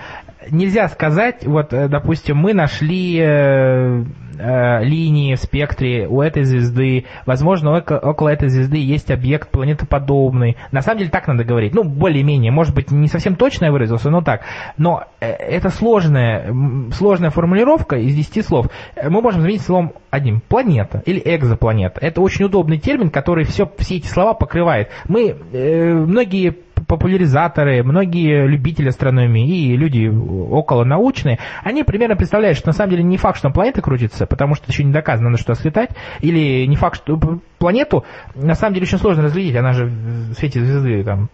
нельзя 0.52 0.88
сказать, 0.90 1.46
вот, 1.46 1.74
э, 1.74 1.88
допустим, 1.88 2.38
мы 2.38 2.54
нашли 2.54 3.20
э, 3.20 4.04
э, 4.40 4.84
линии 4.84 5.36
в 5.36 5.40
спектре 5.40 6.08
у 6.08 6.22
этой 6.22 6.44
звезды, 6.44 7.06
возможно, 7.26 7.78
около 7.78 8.30
этой 8.30 8.50
звезды 8.50 8.78
есть 8.78 9.12
объект 9.12 9.50
планетоподобный. 9.50 10.58
На 10.72 10.82
самом 10.82 11.00
деле 11.00 11.10
так 11.10 11.28
надо 11.28 11.44
говорить, 11.44 11.74
ну, 11.74 11.84
более-менее, 11.84 12.52
может 12.52 12.76
быть, 12.76 12.92
не 12.92 13.08
совсем 13.08 13.36
точно 13.36 13.66
я 13.66 13.72
выразился, 13.72 14.10
но 14.10 14.22
так. 14.22 14.42
Но 14.78 15.06
э, 15.20 15.28
это 15.28 15.70
сложная, 15.70 16.54
сложная 16.92 17.30
формулировка 17.30 17.98
из 17.98 18.16
10 18.16 18.46
слов. 18.46 18.68
Мы 19.02 19.22
можем 19.22 19.42
заменить 19.42 19.62
словом 19.62 19.94
одним. 20.10 20.42
Планета 20.48 21.02
или 21.06 21.22
экзопланета. 21.24 22.00
Это 22.02 22.22
очень 22.22 22.46
удобный 22.46 22.78
термин, 22.78 23.10
который 23.10 23.46
все, 23.46 23.70
все 23.78 23.98
эти 23.98 24.08
слова 24.08 24.34
покрывает. 24.34 24.90
Мы, 25.08 25.36
э, 25.52 25.94
многие 25.94 26.67
популяризаторы, 26.88 27.84
многие 27.84 28.48
любители 28.48 28.90
астрономии 28.90 29.48
и 29.48 29.78
люди 29.78 30.08
около 30.08 30.84
научные, 30.84 31.40
они 31.64 31.84
примерно 31.84 32.16
представляют, 32.16 32.58
что 32.58 32.70
на 32.70 32.74
самом 32.74 32.92
деле 32.92 33.04
не 33.04 33.18
факт, 33.18 33.38
что 33.38 33.50
планета 33.50 33.82
крутится, 33.82 34.26
потому 34.26 34.56
что 34.56 34.72
еще 34.72 34.84
не 34.84 34.94
доказано, 34.94 35.30
надо 35.30 35.42
что 35.42 35.54
слетать, 35.54 35.92
или 36.22 36.66
не 36.66 36.76
факт, 36.76 36.98
что 36.98 37.20
планету 37.60 38.06
на 38.36 38.56
самом 38.56 38.74
деле 38.74 38.86
очень 38.86 38.98
сложно 38.98 39.24
разглядеть, 39.24 39.56
она 39.56 39.74
же 39.74 39.86
в 39.86 40.34
свете 40.34 40.64
звезды 40.64 41.04
там 41.04 41.30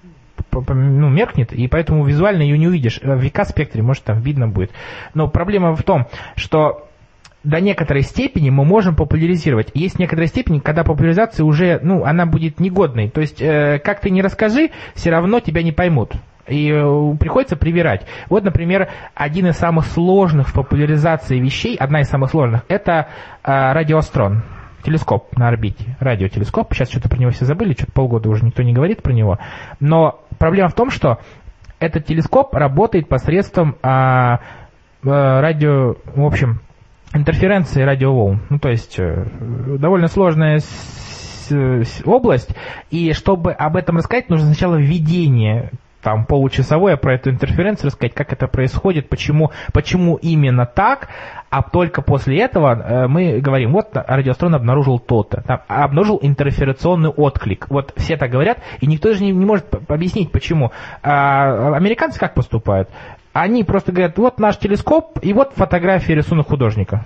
ну, 0.52 1.10
меркнет, 1.10 1.52
и 1.54 1.68
поэтому 1.68 2.06
визуально 2.06 2.42
ее 2.44 2.58
не 2.58 2.68
увидишь. 2.68 3.00
В 3.02 3.20
века-спектре, 3.20 3.82
может, 3.82 4.04
там 4.04 4.22
видно 4.22 4.48
будет. 4.48 4.72
Но 5.14 5.28
проблема 5.28 5.76
в 5.76 5.84
том, 5.84 6.08
что 6.36 6.88
до 7.44 7.60
некоторой 7.60 8.04
степени 8.04 8.50
мы 8.50 8.66
можем 8.66 8.96
популяризировать. 8.96 9.72
Есть 9.74 10.00
некоторая 10.00 10.28
степень, 10.28 10.62
когда 10.62 10.84
популяризация 10.84 11.44
уже, 11.44 11.80
ну, 11.84 12.06
она 12.06 12.26
будет 12.26 12.60
негодной. 12.60 13.10
То 13.10 13.22
есть, 13.22 13.42
э, 13.42 13.80
как 13.84 14.00
ты 14.00 14.10
не 14.10 14.22
расскажи, 14.22 14.72
все 14.96 15.12
равно 15.12 15.40
тебя 15.40 15.62
не 15.62 15.72
поймут. 15.72 16.14
И 16.48 16.70
э, 16.72 17.18
приходится 17.20 17.56
привирать. 17.56 18.06
Вот, 18.30 18.44
например, 18.44 18.90
один 19.14 19.48
из 19.48 19.56
самых 19.56 19.86
сложных 19.86 20.50
в 20.50 20.54
популяризации 20.54 21.40
вещей, 21.40 21.76
одна 21.76 22.02
из 22.02 22.10
самых 22.10 22.32
сложных, 22.32 22.64
это 22.68 23.08
э, 23.44 23.52
радиоастрон. 23.74 24.44
Телескоп 24.84 25.38
на 25.38 25.48
орбите, 25.48 25.96
радиотелескоп. 26.02 26.74
Сейчас 26.74 26.90
что-то 26.90 27.08
про 27.08 27.18
него 27.18 27.32
все 27.32 27.46
забыли, 27.46 27.74
что-то 27.74 27.94
полгода 27.94 28.28
уже 28.30 28.44
никто 28.46 28.64
не 28.64 28.74
говорит 28.74 29.02
про 29.02 29.14
него. 29.14 29.40
Но 29.80 30.20
проблема 30.38 30.68
в 30.68 30.74
том, 30.74 30.90
что 30.90 31.20
этот 31.80 32.06
телескоп 32.06 32.54
работает 32.54 33.08
посредством 33.08 33.78
а, 33.82 34.42
а, 35.06 35.42
радио, 35.42 35.96
в 36.16 36.26
общем, 36.26 36.60
интерференции 37.14 37.82
радиоволн. 37.82 38.42
Ну, 38.50 38.60
то 38.60 38.70
есть 38.70 39.00
э, 39.00 39.26
довольно 39.80 40.08
сложная 40.08 40.60
область, 42.06 42.56
и 42.90 43.12
чтобы 43.14 43.52
об 43.52 43.76
этом 43.76 43.98
рассказать, 43.98 44.30
нужно 44.30 44.48
сначала 44.48 44.76
введение 44.76 45.72
там 46.04 46.26
получасовое 46.26 46.98
про 46.98 47.16
эту 47.16 47.32
интерференцию 47.32 47.88
рассказать, 47.88 48.14
как 48.14 48.34
это 48.34 48.48
происходит, 48.48 49.10
почему, 49.10 49.52
почему 49.72 50.16
именно 50.16 50.66
так, 50.66 51.08
а 51.50 51.64
только 51.64 52.02
после 52.02 52.42
этого 52.42 52.74
э, 52.76 53.08
мы 53.08 53.40
говорим, 53.40 53.72
вот 53.72 53.90
радиоастрон 53.94 54.56
обнаружил 54.56 55.00
то-то, 55.00 55.42
там, 55.42 55.62
обнаружил 55.68 56.20
интерферационный 56.22 57.10
отклик. 57.10 57.68
Вот 57.70 57.94
все 57.96 58.18
так 58.18 58.32
говорят, 58.32 58.60
и 58.82 58.88
никто 58.88 59.14
же 59.14 59.24
не, 59.24 59.32
не 59.32 59.46
может 59.46 59.66
объяснить, 59.88 60.32
почему. 60.32 60.72
А 61.02 61.76
американцы 61.76 62.20
как 62.20 62.34
поступают? 62.34 62.90
Они 63.34 63.64
просто 63.64 63.92
говорят, 63.92 64.18
вот 64.18 64.40
наш 64.40 64.58
телескоп, 64.58 65.20
и 65.22 65.34
вот 65.34 65.54
фотография 65.56 66.16
рисунок 66.16 66.48
художника. 66.48 67.04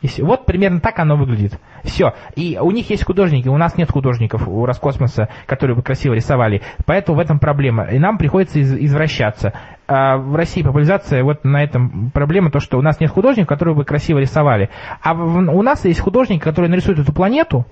И 0.00 0.06
все. 0.06 0.22
Вот 0.22 0.44
примерно 0.44 0.80
так 0.80 0.98
оно 0.98 1.16
выглядит. 1.16 1.58
Все. 1.82 2.12
И 2.36 2.58
у 2.60 2.70
них 2.70 2.90
есть 2.90 3.04
художники, 3.04 3.48
у 3.48 3.56
нас 3.56 3.78
нет 3.78 3.90
художников 3.90 4.46
у 4.46 4.66
Роскосмоса, 4.66 5.30
которые 5.46 5.76
бы 5.76 5.82
красиво 5.82 6.12
рисовали. 6.12 6.60
Поэтому 6.84 7.16
в 7.16 7.20
этом 7.20 7.38
проблема. 7.38 7.84
И 7.84 7.98
нам 7.98 8.18
приходится 8.18 8.58
из- 8.58 8.74
извращаться. 8.74 9.54
А 9.88 10.18
в 10.18 10.36
России 10.36 10.62
популяризация, 10.62 11.24
вот 11.24 11.44
на 11.44 11.62
этом 11.62 12.10
проблема, 12.12 12.50
то, 12.50 12.60
что 12.60 12.78
у 12.78 12.82
нас 12.82 13.00
нет 13.00 13.10
художников, 13.10 13.48
которые 13.48 13.74
бы 13.74 13.84
красиво 13.84 14.18
рисовали. 14.18 14.68
А 15.02 15.14
у 15.14 15.62
нас 15.62 15.86
есть 15.86 16.00
художники, 16.00 16.42
которые 16.42 16.70
нарисуют 16.70 16.98
эту 16.98 17.12
планету, 17.14 17.64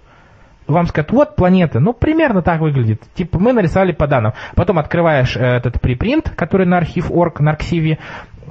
вам 0.66 0.86
скажут, 0.86 1.12
вот 1.12 1.36
планета, 1.36 1.80
ну, 1.80 1.92
примерно 1.92 2.42
так 2.42 2.60
выглядит. 2.60 3.02
Типа, 3.14 3.38
мы 3.38 3.52
нарисовали 3.52 3.92
по 3.92 4.06
данным. 4.06 4.32
Потом 4.54 4.78
открываешь 4.78 5.36
э, 5.36 5.40
этот 5.40 5.80
припринт, 5.80 6.30
который 6.30 6.66
на 6.66 6.78
архив.орг, 6.78 7.40
на 7.40 7.52
архиве, 7.52 7.98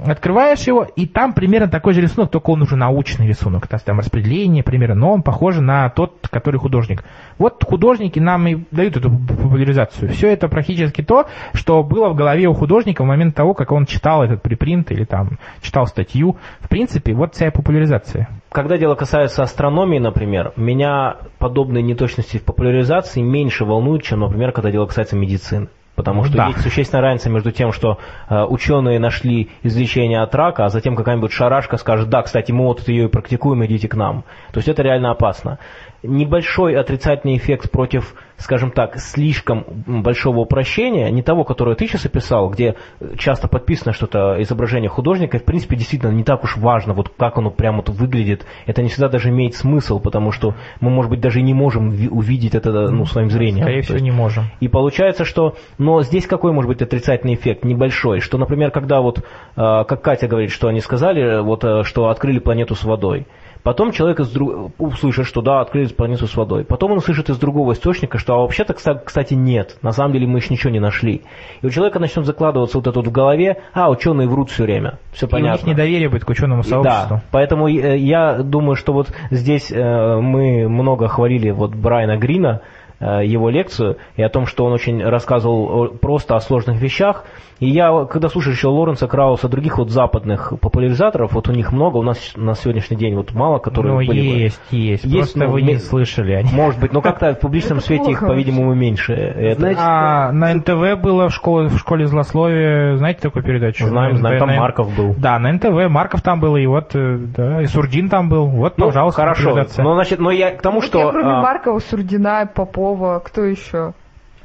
открываешь 0.04 0.60
его, 0.60 0.84
и 0.84 1.06
там 1.06 1.32
примерно 1.32 1.68
такой 1.68 1.94
же 1.94 2.00
рисунок, 2.00 2.30
только 2.30 2.50
он 2.50 2.62
уже 2.62 2.76
научный 2.76 3.28
рисунок. 3.28 3.66
То 3.66 3.76
есть 3.76 3.84
там 3.84 3.98
распределение 3.98 4.62
примерно, 4.62 4.94
но 4.94 5.12
он 5.12 5.22
похож 5.22 5.56
на 5.56 5.88
тот, 5.90 6.28
который 6.30 6.58
художник. 6.58 7.04
Вот 7.38 7.64
художники 7.64 8.18
нам 8.18 8.46
и 8.46 8.64
дают 8.70 8.96
эту 8.96 9.10
популяризацию. 9.10 10.10
Все 10.10 10.32
это 10.32 10.48
практически 10.48 11.02
то, 11.02 11.26
что 11.52 11.82
было 11.82 12.08
в 12.08 12.14
голове 12.14 12.46
у 12.46 12.54
художника 12.54 13.02
в 13.02 13.06
момент 13.06 13.34
того, 13.34 13.54
как 13.54 13.72
он 13.72 13.86
читал 13.86 14.22
этот 14.22 14.42
припринт 14.42 14.90
или 14.90 15.04
там 15.04 15.38
читал 15.60 15.86
статью. 15.86 16.36
В 16.60 16.68
принципе, 16.68 17.14
вот 17.14 17.34
вся 17.34 17.50
популяризация. 17.50 18.28
Когда 18.50 18.76
дело 18.76 18.94
касается 18.94 19.42
астрономии, 19.42 19.98
например, 19.98 20.52
меня 20.56 21.16
подобные 21.42 21.82
неточности 21.82 22.38
в 22.38 22.44
популяризации 22.44 23.20
меньше 23.20 23.64
волнуют, 23.64 24.04
чем, 24.04 24.20
например, 24.20 24.52
когда 24.52 24.70
дело 24.70 24.86
касается 24.86 25.16
медицины. 25.16 25.68
Потому 25.96 26.24
что 26.24 26.36
Да. 26.36 26.46
есть 26.46 26.62
существенная 26.62 27.02
разница 27.02 27.30
между 27.30 27.50
тем, 27.50 27.72
что 27.72 27.98
э, 28.30 28.44
ученые 28.44 28.98
нашли 29.00 29.50
излечение 29.64 30.22
от 30.22 30.34
рака, 30.36 30.64
а 30.64 30.68
затем 30.68 30.94
какая-нибудь 30.94 31.32
шарашка 31.32 31.76
скажет, 31.78 32.08
да, 32.08 32.22
кстати, 32.22 32.52
мы 32.52 32.64
вот 32.64 32.88
ее 32.88 33.06
и 33.06 33.08
практикуем, 33.08 33.64
идите 33.66 33.88
к 33.88 33.96
нам. 33.96 34.22
То 34.52 34.58
есть 34.58 34.68
это 34.68 34.82
реально 34.82 35.10
опасно. 35.10 35.58
Небольшой 36.04 36.76
отрицательный 36.76 37.36
эффект 37.36 37.70
против, 37.70 38.14
скажем 38.36 38.70
так, 38.70 38.98
слишком 38.98 39.64
большого 39.86 40.40
упрощения, 40.40 41.10
не 41.10 41.22
того, 41.22 41.44
которое 41.44 41.76
ты 41.76 41.86
сейчас 41.86 42.06
описал, 42.06 42.50
где 42.50 42.76
часто 43.16 43.48
подписано 43.48 43.92
что-то 43.92 44.36
изображение 44.42 44.88
художника, 44.88 45.36
и 45.36 45.40
в 45.40 45.44
принципе 45.44 45.76
действительно 45.76 46.10
не 46.10 46.24
так 46.24 46.44
уж 46.44 46.56
важно, 46.56 46.94
вот 46.94 47.10
как 47.16 47.38
оно 47.38 47.50
прямо 47.50 47.78
вот 47.78 47.88
выглядит. 47.88 48.46
Это 48.66 48.82
не 48.82 48.88
всегда 48.88 49.08
даже 49.08 49.30
имеет 49.30 49.54
смысл, 49.54 49.98
потому 49.98 50.32
что 50.32 50.54
мы, 50.80 50.90
может 50.90 51.10
быть, 51.10 51.20
даже 51.20 51.42
не 51.42 51.54
можем 51.54 51.90
ви- 51.90 52.08
увидеть 52.08 52.54
это 52.54 52.70
ну, 52.90 53.04
своим 53.04 53.30
зрением. 53.30 53.64
Скорее 53.64 53.82
всего, 53.82 53.98
не 53.98 54.10
можем. 54.10 54.44
и 54.60 54.68
получается, 54.68 55.24
что... 55.24 55.56
Но 55.78 56.02
здесь 56.02 56.26
какой 56.26 56.52
может 56.52 56.68
быть 56.68 56.82
отрицательный 56.82 57.34
эффект? 57.34 57.64
Небольшой. 57.64 58.20
Что, 58.20 58.38
например, 58.38 58.70
когда 58.70 59.00
вот, 59.00 59.18
э, 59.18 59.22
как 59.56 60.02
Катя 60.02 60.28
говорит, 60.28 60.50
что 60.50 60.68
они 60.68 60.80
сказали, 60.80 61.42
вот, 61.42 61.64
э, 61.64 61.82
что 61.84 62.08
открыли 62.08 62.38
планету 62.38 62.74
с 62.74 62.84
водой. 62.84 63.26
Потом 63.62 63.92
человек 63.92 64.20
из 64.20 64.30
друг... 64.30 64.72
услышит, 64.78 65.26
что 65.26 65.40
да, 65.40 65.60
открыли 65.60 65.86
планету 65.88 66.26
с 66.26 66.36
водой. 66.36 66.64
Потом 66.64 66.92
он 66.92 66.98
услышит 66.98 67.30
из 67.30 67.38
другого 67.38 67.72
источника, 67.72 68.18
что 68.18 68.34
а 68.34 68.38
вообще-то, 68.38 68.72
кста- 68.72 69.00
кстати, 69.04 69.34
нет. 69.34 69.76
На 69.82 69.92
самом 69.92 70.12
деле 70.12 70.26
мы 70.26 70.38
еще 70.38 70.52
ничего 70.52 70.70
не 70.70 70.80
нашли. 70.80 71.22
И 71.60 71.66
у 71.66 71.70
человека 71.70 72.00
начнет 72.00 72.26
закладываться 72.26 72.78
вот 72.78 72.86
это 72.86 72.98
вот 72.98 73.06
в 73.08 73.12
голове, 73.12 73.62
а, 73.72 73.90
ученые 73.90 74.28
врут 74.28 74.50
все 74.50 74.64
время. 74.64 74.98
Все 75.12 75.26
И 75.26 75.28
у 75.28 75.30
понятно. 75.30 75.66
них 75.66 75.76
недоверие 75.76 76.08
будет 76.08 76.24
к 76.24 76.28
ученому 76.28 76.64
сообществу. 76.64 77.16
Да, 77.16 77.22
поэтому 77.30 77.68
э, 77.68 77.98
я 77.98 78.42
думаю, 78.42 78.74
что 78.74 78.92
вот 78.92 79.12
здесь 79.30 79.70
э, 79.70 80.20
мы 80.20 80.68
много 80.68 81.08
хвалили 81.08 81.50
вот 81.50 81.74
Брайана 81.74 82.16
Грина, 82.16 82.62
его 83.02 83.50
лекцию, 83.50 83.96
и 84.16 84.22
о 84.22 84.28
том, 84.28 84.46
что 84.46 84.64
он 84.64 84.72
очень 84.72 85.02
рассказывал 85.02 85.64
о- 85.84 85.88
просто 85.88 86.36
о 86.36 86.40
сложных 86.40 86.80
вещах. 86.80 87.24
И 87.60 87.68
я, 87.68 88.06
когда 88.10 88.28
слушаю 88.28 88.54
еще 88.54 88.66
Лоренса 88.68 89.06
Крауса, 89.06 89.48
других 89.48 89.78
вот 89.78 89.88
западных 89.90 90.52
популяризаторов, 90.60 91.32
вот 91.32 91.48
у 91.48 91.52
них 91.52 91.70
много, 91.72 91.96
у 91.98 92.02
нас 92.02 92.32
на 92.34 92.54
сегодняшний 92.54 92.96
день 92.96 93.14
вот 93.14 93.34
мало, 93.34 93.58
которые 93.58 93.92
Ну, 93.92 93.98
были 93.98 94.08
бы. 94.20 94.36
есть, 94.38 94.60
есть, 94.72 95.04
Есть, 95.04 95.14
Просто 95.16 95.38
ну, 95.44 95.50
вы 95.50 95.62
не 95.62 95.76
слышали 95.76 96.32
о 96.32 96.42
них. 96.42 96.52
Может 96.52 96.80
быть, 96.80 96.92
но 96.92 97.00
как-то 97.00 97.34
в 97.34 97.38
публичном 97.38 97.78
Это 97.78 97.86
свете 97.86 98.10
их, 98.10 98.20
по-видимому, 98.20 98.74
меньше. 98.74 99.12
Это- 99.12 99.60
Знаете, 99.60 99.80
А 99.80 100.32
на 100.32 100.54
НТВ 100.54 101.00
было 101.00 101.28
в 101.28 101.34
школе, 101.34 101.68
в 101.68 101.78
школе 101.78 102.06
злословия, 102.08 102.96
знаете 102.96 103.20
такую 103.20 103.44
передачу? 103.44 103.86
знаем, 103.86 104.16
знаем, 104.16 104.40
там 104.40 104.48
На- 104.48 104.56
Марков 104.56 104.96
был. 104.96 105.14
Да, 105.16 105.38
на 105.38 105.52
НТВ 105.52 105.88
Марков 105.88 106.22
там 106.22 106.40
был, 106.40 106.56
и 106.56 106.66
вот, 106.66 106.96
э, 106.96 107.16
да, 107.36 107.62
и 107.62 107.66
Сурдин 107.66 108.08
там 108.08 108.28
был. 108.28 108.46
Вот, 108.46 108.76
Ну, 108.78 108.86
пожалуйста, 108.86 109.20
хорошо. 109.20 109.54
Но, 109.78 109.94
значит, 109.94 110.18
но 110.18 110.32
я 110.32 110.50
к 110.50 110.62
тому, 110.62 110.76
Вот 110.80 110.86
что... 110.86 110.98
я, 110.98 111.10
кроме 111.10 111.30
а, 111.30 111.42
Маркова, 111.42 111.78
Сурдина, 111.78 112.50
Попова, 112.52 112.91
кто 113.20 113.44
еще? 113.44 113.92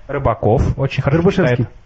Рыбаков 0.08 0.78
очень 0.78 1.04
хорошо 1.04 1.22
Горбашевский. 1.22 1.58
читает. 1.58 1.78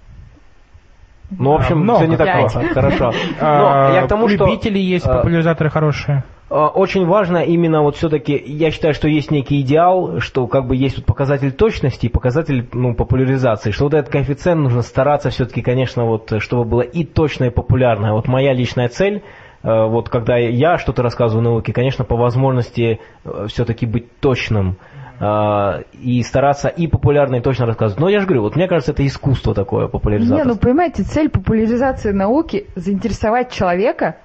Ну, 1.37 1.51
в 1.51 1.55
общем, 1.55 1.79
много. 1.79 1.99
все 1.99 2.07
не 2.07 2.17
так 2.17 2.39
плохо. 2.39 2.61
Хорошо. 2.73 3.11
А, 3.39 3.89
Но 3.89 3.95
я 3.95 4.01
к 4.03 4.07
тому, 4.07 4.27
что... 4.27 4.45
Любители 4.45 4.79
есть, 4.79 5.05
а, 5.05 5.17
популяризаторы 5.17 5.69
хорошие. 5.69 6.23
А, 6.49 6.67
Очень 6.67 7.05
важно 7.05 7.37
именно 7.37 7.81
вот 7.81 7.95
все-таки, 7.95 8.35
я 8.35 8.69
считаю, 8.71 8.93
что 8.93 9.07
есть 9.07 9.31
некий 9.31 9.61
идеал, 9.61 10.19
что 10.19 10.47
как 10.47 10.67
бы 10.67 10.75
есть 10.75 10.97
вот 10.97 11.05
показатель 11.05 11.53
точности 11.53 12.07
и 12.07 12.09
показатель 12.09 12.67
ну, 12.73 12.93
популяризации, 12.95 13.71
что 13.71 13.85
вот 13.85 13.93
этот 13.93 14.11
коэффициент 14.11 14.61
нужно 14.61 14.81
стараться 14.81 15.29
все-таки, 15.29 15.61
конечно, 15.61 16.05
вот, 16.05 16.33
чтобы 16.39 16.65
было 16.65 16.81
и 16.81 17.05
точно, 17.05 17.45
и 17.45 17.49
популярно. 17.49 18.13
Вот 18.13 18.27
моя 18.27 18.53
личная 18.53 18.89
цель, 18.89 19.23
э, 19.63 19.85
вот 19.85 20.09
когда 20.09 20.35
я 20.35 20.77
что-то 20.77 21.01
рассказываю 21.01 21.45
науке, 21.45 21.71
конечно, 21.71 22.03
по 22.03 22.17
возможности 22.17 22.99
все-таки 23.47 23.85
быть 23.85 24.19
точным 24.19 24.71
э, 24.71 25.00
и 25.21 26.23
стараться 26.23 26.67
и 26.67 26.87
популярно, 26.87 27.35
и 27.35 27.41
точно 27.41 27.67
рассказывать. 27.67 27.99
Но 28.01 28.09
я 28.09 28.19
же 28.19 28.25
говорю, 28.25 28.41
вот 28.41 28.55
мне 28.55 28.67
кажется, 28.67 28.91
это 28.91 29.05
искусство 29.05 29.53
такое, 29.53 29.85
Не, 29.85 29.89
популяризация. 29.91 30.45
ну 30.45 30.55
понимаете, 30.55 31.03
цель 31.03 31.29
популяризации 31.29 32.11
науки– 32.11 32.65
заинтересовать 32.75 33.51
человека, 33.51 34.17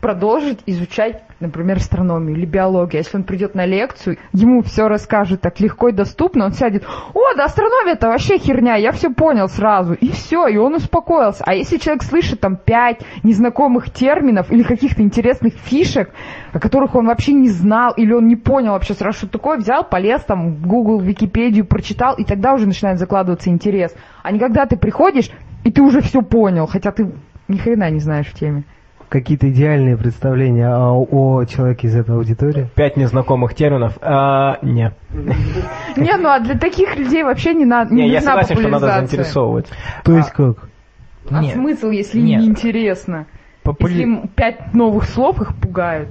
продолжить 0.00 0.60
изучать, 0.66 1.22
например, 1.40 1.78
астрономию 1.78 2.36
или 2.36 2.46
биологию. 2.46 3.02
Если 3.02 3.16
он 3.16 3.24
придет 3.24 3.54
на 3.54 3.66
лекцию, 3.66 4.18
ему 4.32 4.62
все 4.62 4.88
расскажут 4.88 5.40
так 5.40 5.60
легко 5.60 5.88
и 5.88 5.92
доступно, 5.92 6.44
он 6.44 6.52
сядет, 6.52 6.84
о, 7.14 7.34
да 7.36 7.44
астрономия 7.44 7.94
это 7.94 8.08
вообще 8.08 8.38
херня, 8.38 8.76
я 8.76 8.92
все 8.92 9.10
понял 9.10 9.48
сразу. 9.48 9.94
И 9.94 10.10
все, 10.10 10.46
и 10.46 10.56
он 10.56 10.74
успокоился. 10.74 11.42
А 11.46 11.54
если 11.54 11.78
человек 11.78 12.02
слышит 12.02 12.40
там 12.40 12.56
пять 12.56 13.00
незнакомых 13.22 13.90
терминов 13.90 14.50
или 14.52 14.62
каких-то 14.62 15.02
интересных 15.02 15.54
фишек, 15.54 16.10
о 16.52 16.60
которых 16.60 16.94
он 16.94 17.06
вообще 17.06 17.32
не 17.32 17.48
знал, 17.48 17.92
или 17.92 18.12
он 18.12 18.28
не 18.28 18.36
понял 18.36 18.72
вообще 18.72 18.94
сразу, 18.94 19.18
что 19.18 19.28
такое, 19.28 19.58
взял, 19.58 19.84
полез 19.84 20.22
там 20.22 20.54
в 20.54 20.66
Google, 20.66 21.00
Википедию, 21.00 21.66
прочитал, 21.66 22.14
и 22.16 22.24
тогда 22.24 22.54
уже 22.54 22.66
начинает 22.66 22.98
закладываться 22.98 23.50
интерес. 23.50 23.94
А 24.22 24.30
не 24.30 24.38
когда 24.38 24.66
ты 24.66 24.76
приходишь, 24.76 25.30
и 25.64 25.72
ты 25.72 25.82
уже 25.82 26.00
все 26.02 26.22
понял, 26.22 26.66
хотя 26.66 26.92
ты 26.92 27.12
ни 27.48 27.56
хрена 27.56 27.90
не 27.90 28.00
знаешь 28.00 28.26
в 28.26 28.34
теме. 28.34 28.64
Какие-то 29.08 29.48
идеальные 29.48 29.96
представления 29.96 30.68
о, 30.68 31.02
о 31.10 31.44
человеке 31.46 31.86
из 31.88 31.96
этой 31.96 32.14
аудитории? 32.14 32.68
Пять 32.74 32.96
незнакомых 32.98 33.54
терминов. 33.54 33.96
А, 34.02 34.58
не. 34.62 34.92
Не, 35.96 36.16
ну 36.16 36.28
а 36.28 36.38
для 36.40 36.58
таких 36.58 36.96
людей 36.96 37.24
вообще 37.24 37.54
не 37.54 37.64
надо, 37.64 37.94
не, 37.94 38.08
я 38.08 38.20
согласен, 38.20 38.56
что 38.56 38.68
надо 38.68 38.92
заинтересовывать. 38.92 39.66
То 40.04 40.16
есть 40.16 40.30
как? 40.30 40.68
А 41.30 41.42
Нет. 41.42 41.54
смысл, 41.54 41.90
если 41.90 42.20
неинтересно? 42.20 43.26
Популя- 43.64 43.88
Если 43.90 44.02
им 44.02 44.28
пять 44.28 44.72
новых 44.74 45.04
слов 45.04 45.40
их 45.40 45.54
пугают? 45.56 46.08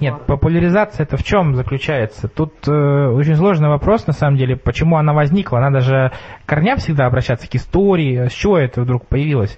Нет, 0.00 0.26
популяризация 0.26 1.04
это 1.04 1.16
в 1.16 1.22
чем 1.22 1.54
заключается? 1.54 2.28
Тут 2.28 2.66
э, 2.66 2.72
очень 2.72 3.36
сложный 3.36 3.68
вопрос, 3.68 4.06
на 4.06 4.12
самом 4.12 4.36
деле, 4.36 4.56
почему 4.56 4.96
она 4.96 5.12
возникла. 5.12 5.58
Надо 5.60 5.80
же 5.80 6.10
корням 6.44 6.78
всегда 6.78 7.06
обращаться 7.06 7.48
к 7.48 7.54
истории, 7.54 8.26
с 8.28 8.32
чего 8.32 8.58
это 8.58 8.80
вдруг 8.82 9.06
появилось. 9.06 9.56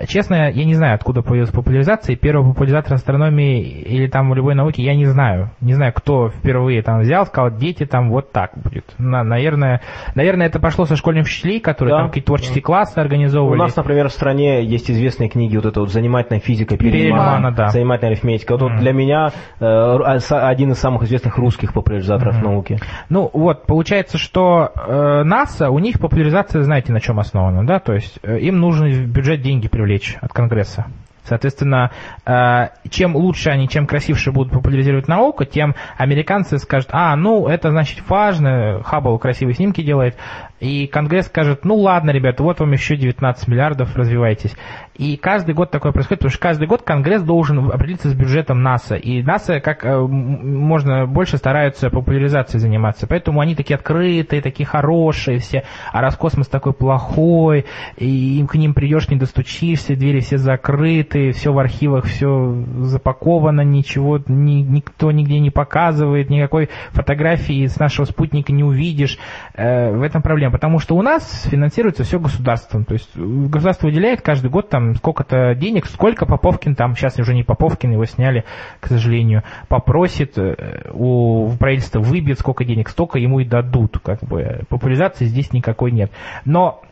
А, 0.00 0.06
Честно, 0.06 0.50
я 0.50 0.64
не 0.64 0.74
знаю, 0.74 0.94
откуда 0.94 1.22
появилась 1.22 1.50
популяризация. 1.50 2.16
Первого 2.16 2.48
популяризатора 2.52 2.94
астрономии 2.96 3.60
или 3.62 4.06
там 4.06 4.32
любой 4.34 4.54
науки 4.54 4.80
я 4.80 4.94
не 4.94 5.06
знаю. 5.06 5.50
Не 5.60 5.74
знаю, 5.74 5.92
кто 5.94 6.28
впервые 6.30 6.82
там 6.82 7.00
взял, 7.00 7.26
сказал, 7.26 7.50
дети 7.56 7.84
там 7.84 8.10
вот 8.10 8.32
так 8.32 8.52
будет. 8.56 8.84
На- 8.98 9.22
наверное, 9.24 9.80
наверное, 10.14 10.46
это 10.46 10.60
пошло 10.60 10.84
со 10.84 10.96
школьных 10.96 11.26
учителей, 11.26 11.60
которые 11.60 11.94
Да. 11.94 11.98
там 12.00 12.08
какие-то 12.08 12.26
творческие 12.28 12.62
классы 12.62 12.98
У 12.98 13.02
организовывали. 13.02 13.58
нас, 13.58 13.76
например, 13.76 14.08
в 14.08 14.12
стране 14.12 14.64
есть 14.64 14.90
известные 14.90 15.28
книги, 15.28 15.56
вот 15.56 15.66
это 15.66 15.80
вот 15.80 15.90
«Занимательная 15.90 16.40
физика» 16.40 16.76
Перельмана, 16.76 17.50
да. 17.52 17.68
«Занимательная 17.68 18.12
арифметика». 18.12 18.52
Вот, 18.52 18.62
вот 18.62 18.70
Мгм. 18.72 18.80
для 18.80 18.92
меня 18.92 19.28
э, 19.60 19.64
а, 19.64 20.18
один 20.48 20.70
из 20.72 20.78
самых 20.78 21.02
известных 21.04 21.36
русских 21.38 21.72
популяризаторов 21.72 22.36
Мгм. 22.36 22.44
науки. 22.44 22.78
Ну 23.08 23.28
вот, 23.32 23.66
получается, 23.66 24.18
что 24.18 24.70
э, 24.88 25.22
НАСА, 25.24 25.70
у 25.70 25.78
них 25.78 25.98
популяризация, 26.00 26.62
знаете, 26.62 26.92
на 26.92 27.00
чем 27.00 27.18
основана, 27.18 27.66
да? 27.66 27.78
То 27.78 27.92
есть 27.94 28.18
э, 28.22 28.38
им 28.38 28.58
нужно 28.60 28.88
в 28.88 29.06
бюджет 29.06 29.42
деньги 29.42 29.68
привлечь 29.68 29.81
от 30.20 30.32
Конгресса. 30.32 30.86
Соответственно, 31.24 31.92
э, 32.26 32.68
чем 32.90 33.14
лучше 33.14 33.50
они, 33.50 33.68
чем 33.68 33.86
красивше 33.86 34.32
будут 34.32 34.52
популяризировать 34.52 35.06
науку, 35.06 35.44
тем 35.44 35.76
американцы 35.96 36.58
скажут, 36.58 36.88
а, 36.92 37.14
ну, 37.14 37.46
это 37.46 37.70
значит 37.70 38.02
важно, 38.08 38.82
Хаббл 38.82 39.18
красивые 39.18 39.54
снимки 39.54 39.82
делает, 39.82 40.16
и 40.62 40.86
Конгресс 40.86 41.26
скажет, 41.26 41.64
ну 41.64 41.74
ладно, 41.74 42.12
ребята, 42.12 42.44
вот 42.44 42.60
вам 42.60 42.70
еще 42.70 42.94
19 42.94 43.48
миллиардов, 43.48 43.96
развивайтесь. 43.96 44.54
И 44.94 45.16
каждый 45.16 45.56
год 45.56 45.72
такое 45.72 45.90
происходит, 45.90 46.20
потому 46.20 46.30
что 46.30 46.40
каждый 46.40 46.68
год 46.68 46.82
Конгресс 46.82 47.22
должен 47.22 47.68
определиться 47.68 48.10
с 48.10 48.14
бюджетом 48.14 48.62
НАСА. 48.62 48.94
И 48.94 49.24
НАСА 49.24 49.58
как 49.58 49.84
э, 49.84 49.98
можно 49.98 51.06
больше 51.06 51.36
стараются 51.36 51.90
популяризацией 51.90 52.60
заниматься. 52.60 53.08
Поэтому 53.08 53.40
они 53.40 53.56
такие 53.56 53.74
открытые, 53.74 54.40
такие 54.40 54.64
хорошие 54.64 55.38
все. 55.38 55.64
А 55.92 56.00
Роскосмос 56.00 56.46
такой 56.46 56.74
плохой, 56.74 57.66
и 57.96 58.46
к 58.48 58.54
ним 58.54 58.74
придешь, 58.74 59.08
не 59.08 59.16
достучишься, 59.16 59.96
двери 59.96 60.20
все 60.20 60.38
закрыты, 60.38 61.32
все 61.32 61.52
в 61.52 61.58
архивах, 61.58 62.04
все 62.04 62.62
запаковано, 62.82 63.62
ничего 63.62 64.20
ни- 64.28 64.62
никто 64.62 65.10
нигде 65.10 65.40
не 65.40 65.50
показывает, 65.50 66.30
никакой 66.30 66.68
фотографии 66.90 67.66
с 67.66 67.80
нашего 67.80 68.04
спутника 68.04 68.52
не 68.52 68.62
увидишь. 68.62 69.18
Э, 69.54 69.90
в 69.90 70.02
этом 70.02 70.22
проблема. 70.22 70.51
Потому 70.52 70.78
что 70.80 70.96
у 70.96 71.02
нас 71.02 71.44
финансируется 71.50 72.04
все 72.04 72.20
государством. 72.20 72.84
То 72.84 72.92
есть 72.92 73.08
э, 73.16 73.20
государство 73.20 73.86
выделяет 73.86 74.20
каждый 74.20 74.50
год 74.50 74.68
там 74.68 74.94
сколько-то 74.96 75.54
денег, 75.54 75.86
сколько 75.86 76.26
Поповкин 76.26 76.74
там, 76.74 76.94
сейчас 76.94 77.18
уже 77.18 77.34
не 77.34 77.42
Поповкин, 77.42 77.92
его 77.92 78.04
сняли, 78.04 78.44
к 78.78 78.86
сожалению, 78.86 79.44
попросит 79.68 80.36
э, 80.36 80.90
у 80.92 81.50
правительства 81.58 82.00
выбьет 82.00 82.38
сколько 82.38 82.66
денег, 82.66 82.90
столько 82.90 83.18
ему 83.18 83.40
и 83.40 83.46
дадут. 83.46 83.98
Как 84.00 84.22
бы. 84.22 84.60
Популяризации 84.68 85.24
здесь 85.24 85.54
никакой 85.54 85.90
нет. 85.90 86.12
Но 86.44 86.82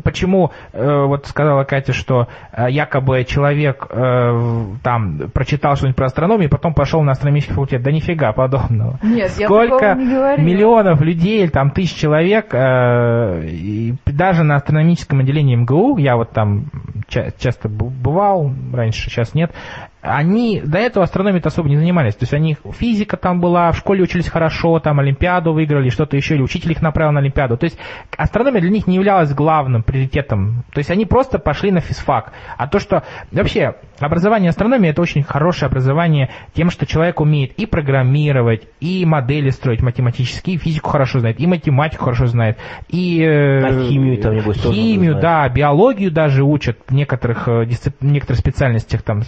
почему, 0.00 0.50
э, 0.72 1.04
вот 1.06 1.26
сказала 1.26 1.64
Катя, 1.64 1.92
что 1.92 2.28
э, 2.52 2.70
якобы 2.70 3.24
человек 3.24 3.86
э, 3.90 4.64
там 4.82 5.18
прочитал 5.32 5.76
что-нибудь 5.76 5.96
про 5.96 6.06
астрономию, 6.06 6.50
потом 6.50 6.74
пошел 6.74 7.02
на 7.02 7.12
астрономический 7.12 7.54
факультет. 7.54 7.82
Да 7.82 7.90
нифига 7.92 8.32
подобного. 8.32 8.98
Нет, 9.02 9.32
я 9.38 9.46
Сколько 9.46 9.78
такого 9.78 9.94
не 9.94 10.14
говорила. 10.14 10.44
миллионов 10.46 11.00
людей, 11.00 11.48
там 11.48 11.70
тысяч 11.70 11.94
человек, 11.96 12.48
э, 12.52 13.46
и 13.46 13.94
даже 14.06 14.44
на 14.44 14.56
астрономическом 14.56 15.20
отделении 15.20 15.56
МГУ, 15.56 15.98
я 15.98 16.16
вот 16.16 16.30
там 16.30 16.66
ча- 17.08 17.30
часто 17.38 17.68
бывал 17.68 18.52
раньше, 18.72 19.08
сейчас 19.10 19.34
нет, 19.34 19.52
они 20.00 20.60
до 20.64 20.78
этого 20.78 21.04
астрономией 21.04 21.42
особо 21.42 21.68
не 21.68 21.76
занимались. 21.76 22.14
То 22.14 22.22
есть 22.24 22.34
они, 22.34 22.56
физика 22.72 23.16
там 23.16 23.40
была, 23.40 23.72
в 23.72 23.76
школе 23.76 24.02
учились 24.02 24.28
хорошо, 24.28 24.78
там 24.78 25.00
Олимпиаду 25.00 25.52
выиграли, 25.52 25.88
что-то 25.88 26.16
еще, 26.16 26.34
или 26.34 26.42
учитель 26.42 26.72
их 26.72 26.82
направил 26.82 27.12
на 27.12 27.20
Олимпиаду. 27.20 27.56
То 27.56 27.64
есть 27.64 27.78
астрономия 28.16 28.60
для 28.60 28.70
них 28.70 28.86
не 28.86 28.96
являлась 28.96 29.32
главным 29.34 29.82
приоритетом. 29.82 30.64
То 30.72 30.78
есть 30.78 30.90
они 30.90 31.04
просто 31.04 31.38
пошли 31.38 31.70
на 31.70 31.80
физфак. 31.80 32.32
А 32.56 32.68
то, 32.68 32.78
что 32.78 33.02
вообще 33.32 33.74
образование 33.98 34.50
астрономии 34.50 34.90
это 34.90 35.02
очень 35.02 35.22
хорошее 35.22 35.68
образование 35.68 36.30
тем, 36.54 36.70
что 36.70 36.86
человек 36.86 37.20
умеет 37.20 37.52
и 37.54 37.66
программировать, 37.66 38.66
и 38.80 39.04
модели 39.04 39.50
строить 39.50 39.82
математические, 39.82 40.56
и 40.56 40.58
физику 40.58 40.90
хорошо 40.90 41.20
знает, 41.20 41.40
и 41.40 41.46
математику 41.46 42.04
хорошо 42.04 42.26
знает, 42.26 42.58
и 42.88 43.20
э, 43.20 43.58
А 43.64 43.88
химию 43.88 44.18
там, 44.18 44.36
небось, 44.36 44.58
химию, 44.58 45.18
да, 45.20 45.48
биологию 45.48 46.10
даже 46.10 46.44
учат 46.44 46.78
в 46.86 46.94
некоторых, 46.94 47.48
э, 47.48 47.64
дисцип- 47.64 47.96
некоторых 48.00 48.38
специальностях, 48.38 49.02
там, 49.02 49.22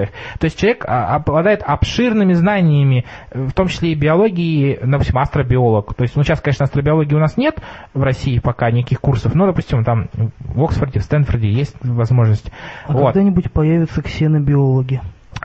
специализациях. 0.00 0.10
То 0.38 0.44
есть 0.44 0.58
человек 0.58 0.84
а, 0.86 1.16
обладает 1.16 1.62
обширными 1.64 2.32
знаниями, 2.32 3.04
э, 3.30 3.42
в 3.44 3.52
том 3.52 3.68
числе 3.68 3.92
и 3.92 3.94
биологии, 3.94 4.78
допустим, 4.82 5.18
астробиолог. 5.18 5.94
То 5.94 6.02
есть, 6.02 6.16
ну, 6.16 6.22
сейчас, 6.22 6.40
конечно, 6.40 6.64
астробиологии 6.64 7.14
у 7.14 7.18
нас 7.18 7.36
нет 7.36 7.60
в 7.94 8.02
России 8.02 8.38
пока 8.38 8.70
никаких 8.70 9.00
курсов, 9.00 9.34
но, 9.34 9.46
допустим, 9.46 9.84
там 9.84 10.08
в 10.40 10.62
Оксфорде, 10.62 11.00
в 11.00 11.02
Стэнфорде 11.02 11.50
есть 11.50 11.76
возможность. 11.82 12.50
А 12.86 12.92
Вот. 12.92 13.12
когда-нибудь 13.12 13.52
появятся 13.52 14.02
ксенобиологи. 14.02 15.00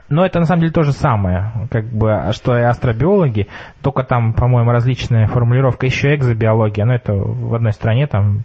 Но 0.08 0.24
это 0.24 0.38
на 0.38 0.44
самом 0.44 0.60
деле 0.60 0.72
то 0.72 0.82
же 0.82 0.92
самое, 0.92 1.52
как 1.70 1.86
бы, 1.86 2.30
что 2.32 2.56
и 2.56 2.62
астробиологи, 2.62 3.48
только 3.82 4.04
там, 4.04 4.34
по-моему, 4.34 4.70
различная 4.70 5.26
формулировка, 5.26 5.86
еще 5.86 6.14
экзобиология, 6.14 6.84
но 6.84 6.94
это 6.94 7.12
в 7.12 7.54
одной 7.54 7.72
стране, 7.72 8.06
там 8.06 8.42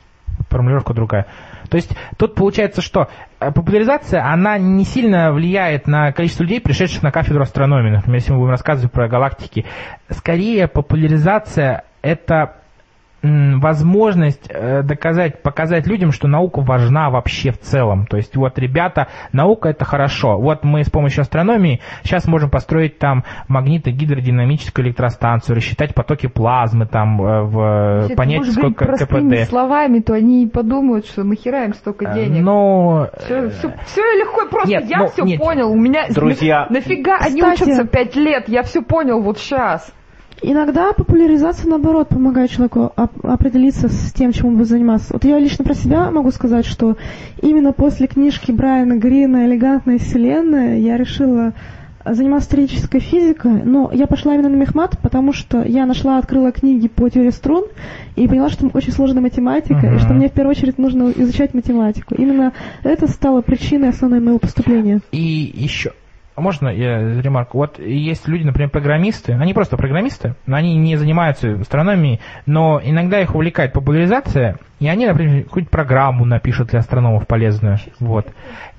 формулировка 0.50 0.94
другая. 0.94 1.28
То 1.70 1.78
есть 1.78 1.96
тут 2.18 2.36
получается, 2.36 2.82
что 2.82 3.10
популяризация, 3.50 4.24
она 4.24 4.60
не 4.60 4.84
сильно 4.86 5.32
влияет 5.32 5.88
на 5.88 6.12
количество 6.12 6.44
людей, 6.44 6.62
пришедших 6.62 7.02
на 7.02 7.12
кафедру 7.12 7.42
астрономии. 7.42 7.90
Например, 7.90 8.20
если 8.20 8.32
мы 8.34 8.40
будем 8.40 8.52
рассказывать 8.52 8.92
про 8.92 9.08
галактики. 9.08 9.66
Скорее, 10.10 10.68
популяризация– 10.68 11.84
это 12.04 12.61
возможность 13.24 14.50
э, 14.50 14.84
доказать, 14.84 15.42
показать 15.44 15.88
людям, 15.88 16.12
что 16.12 16.28
наука 16.28 16.62
важна 16.62 17.10
вообще 17.10 17.52
в 17.52 17.60
целом. 17.60 18.06
То 18.08 18.18
есть 18.18 18.36
вот, 18.36 18.58
ребята, 18.58 19.08
наука 19.32 19.70
это 19.70 19.86
хорошо. 19.86 20.38
Вот 20.40 20.64
мы 20.64 20.84
с 20.84 20.90
помощью 20.90 21.22
астрономии 21.22 21.82
сейчас 22.04 22.28
можем 22.28 22.50
построить 22.50 22.98
там 22.98 23.24
магнито-гидродинамическую 23.48 24.84
электростанцию, 24.86 25.56
рассчитать 25.56 25.94
потоки 25.94 26.28
плазмы 26.28 26.86
там 26.88 27.22
э, 27.22 27.42
в 27.44 27.96
Если 28.02 28.10
ты 28.10 28.16
понять 28.16 28.40
будешь 28.40 28.54
сколько 28.54 28.86
говорить 28.86 29.08
КПД. 29.46 29.50
словами, 29.50 30.00
то 30.00 30.14
они 30.14 30.44
и 30.44 30.48
подумают, 30.50 31.06
что 31.06 31.24
нахера 31.24 31.66
им 31.66 31.74
столько 31.74 32.06
Э, 32.06 32.14
денег. 32.16 32.44
Но 32.44 33.10
Все, 33.20 34.02
легко 34.02 34.44
и 34.44 34.50
просто. 34.50 34.70
Нет, 34.70 34.86
я 34.90 34.98
ну, 35.00 35.08
все 35.08 35.24
нет. 35.24 35.40
понял. 35.40 35.72
У 35.72 35.76
меня 35.76 36.08
Друзья. 36.10 36.66
нафига 36.70 37.18
они 37.20 37.42
Кстати. 37.42 37.64
учатся 37.64 37.86
пять 37.86 38.16
лет? 38.16 38.50
Я 38.50 38.64
все 38.64 38.82
понял 38.82 39.22
вот 39.22 39.38
сейчас. 39.38 39.94
Иногда 40.44 40.92
популяризация, 40.94 41.70
наоборот, 41.70 42.10
помогает 42.10 42.50
человеку 42.50 42.92
оп- 42.98 43.24
определиться 43.26 43.90
с 43.90 44.12
тем, 44.12 44.32
чем 44.32 44.48
он 44.48 44.58
будет 44.58 44.70
заниматься. 44.70 45.14
Вот 45.14 45.24
я 45.24 45.38
лично 45.38 45.64
про 45.64 45.76
себя 45.76 46.10
могу 46.10 46.32
сказать, 46.32 46.66
что 46.66 46.98
именно 47.42 47.74
после 47.74 48.08
книжки 48.08 48.52
Брайана 48.52 48.98
Грина 48.98 49.46
«Элегантная 49.46 50.00
вселенная» 50.00 50.80
я 50.80 50.98
решила 50.98 51.54
заниматься 52.04 52.50
теоретической 52.50 53.00
физикой, 53.00 53.62
но 53.64 53.92
я 53.94 54.08
пошла 54.08 54.34
именно 54.34 54.50
на 54.50 54.56
мехмат, 54.56 54.98
потому 55.04 55.34
что 55.34 55.62
я 55.62 55.86
нашла, 55.86 56.18
открыла 56.18 56.52
книги 56.52 56.88
по 56.88 57.08
теории 57.08 57.30
струн 57.30 57.66
и 58.16 58.28
поняла, 58.28 58.50
что 58.50 58.62
там 58.62 58.72
очень 58.74 58.92
сложная 58.92 59.22
математика, 59.22 59.76
Мгм. 59.86 59.96
и 59.96 60.00
что 60.00 60.14
мне 60.16 60.28
в 60.28 60.32
первую 60.32 60.56
очередь 60.56 60.80
нужно 60.80 61.12
изучать 61.16 61.54
математику. 61.54 62.16
Именно 62.16 62.54
это 62.82 63.08
стало 63.08 63.42
причиной 63.42 63.90
основной 63.90 64.20
моего 64.20 64.40
поступления. 64.40 65.02
И 65.12 65.52
еще, 65.56 65.92
а 66.36 66.42
можно 66.42 66.70
я 66.70 67.22
ремарку? 67.22 67.58
Вот 67.58 67.80
есть 67.80 68.28
люди, 68.28 68.44
например, 68.44 68.70
программисты, 68.70 69.34
они 69.34 69.54
просто 69.54 69.78
программисты, 69.78 70.36
но 70.46 70.56
они 70.56 70.76
не 70.76 70.96
занимаются 70.96 71.54
астрономией, 71.60 72.22
но 72.46 72.82
иногда 72.84 73.22
их 73.22 73.36
увлекает 73.36 73.74
популяризация, 73.74 74.58
и 74.80 74.88
они, 74.88 75.06
например, 75.06 75.44
какую-нибудь 75.44 75.72
программу 75.72 76.26
напишут 76.26 76.70
для 76.70 76.80
астрономов 76.80 77.28
полезную. 77.28 77.78
Вот. 78.00 78.28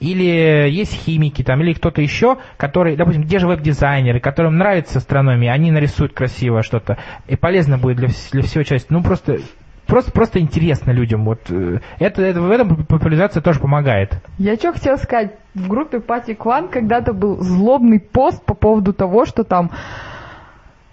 Или 0.01 0.69
есть 0.71 0.95
химики 0.95 1.43
там, 1.43 1.61
или 1.61 1.75
кто-то 1.75 2.01
еще, 2.01 2.39
который, 2.57 2.97
допустим, 2.97 3.27
те 3.27 3.39
же 3.39 3.47
веб-дизайнеры, 3.47 4.19
которым 4.19 4.57
нравится 4.57 4.99
астрономия, 4.99 5.53
они 5.53 5.71
нарисуют 5.71 6.15
красиво 6.15 6.63
что-то, 6.63 6.99
и 7.29 7.37
полезно 7.37 7.79
будет 7.79 7.99
для, 7.99 8.09
для 8.33 8.43
всего 8.43 8.65
человечества. 8.65 8.95
Ну, 8.95 9.03
просто 9.03 9.39
Просто, 9.87 10.13
просто 10.13 10.41
интересно 10.41 10.91
людям. 10.93 11.25
Вот 11.25 11.41
э, 11.51 11.81
это, 11.99 12.23
это 12.23 12.41
в 12.41 12.51
этом 12.51 12.85
популяризация 12.87 13.43
тоже 13.43 13.61
помогает. 13.61 14.17
Я 14.39 14.57
что 14.57 14.73
хотела 14.73 14.97
сказать, 14.97 15.33
в 15.55 15.69
группе 15.69 16.01
Пати 16.01 16.35
Клан 16.35 16.69
когда-то 16.69 17.13
был 17.13 17.41
злобный 17.41 18.01
пост 18.01 18.43
по 18.45 18.55
поводу 18.55 18.93
того, 18.93 19.25
что 19.27 19.45
там 19.45 19.71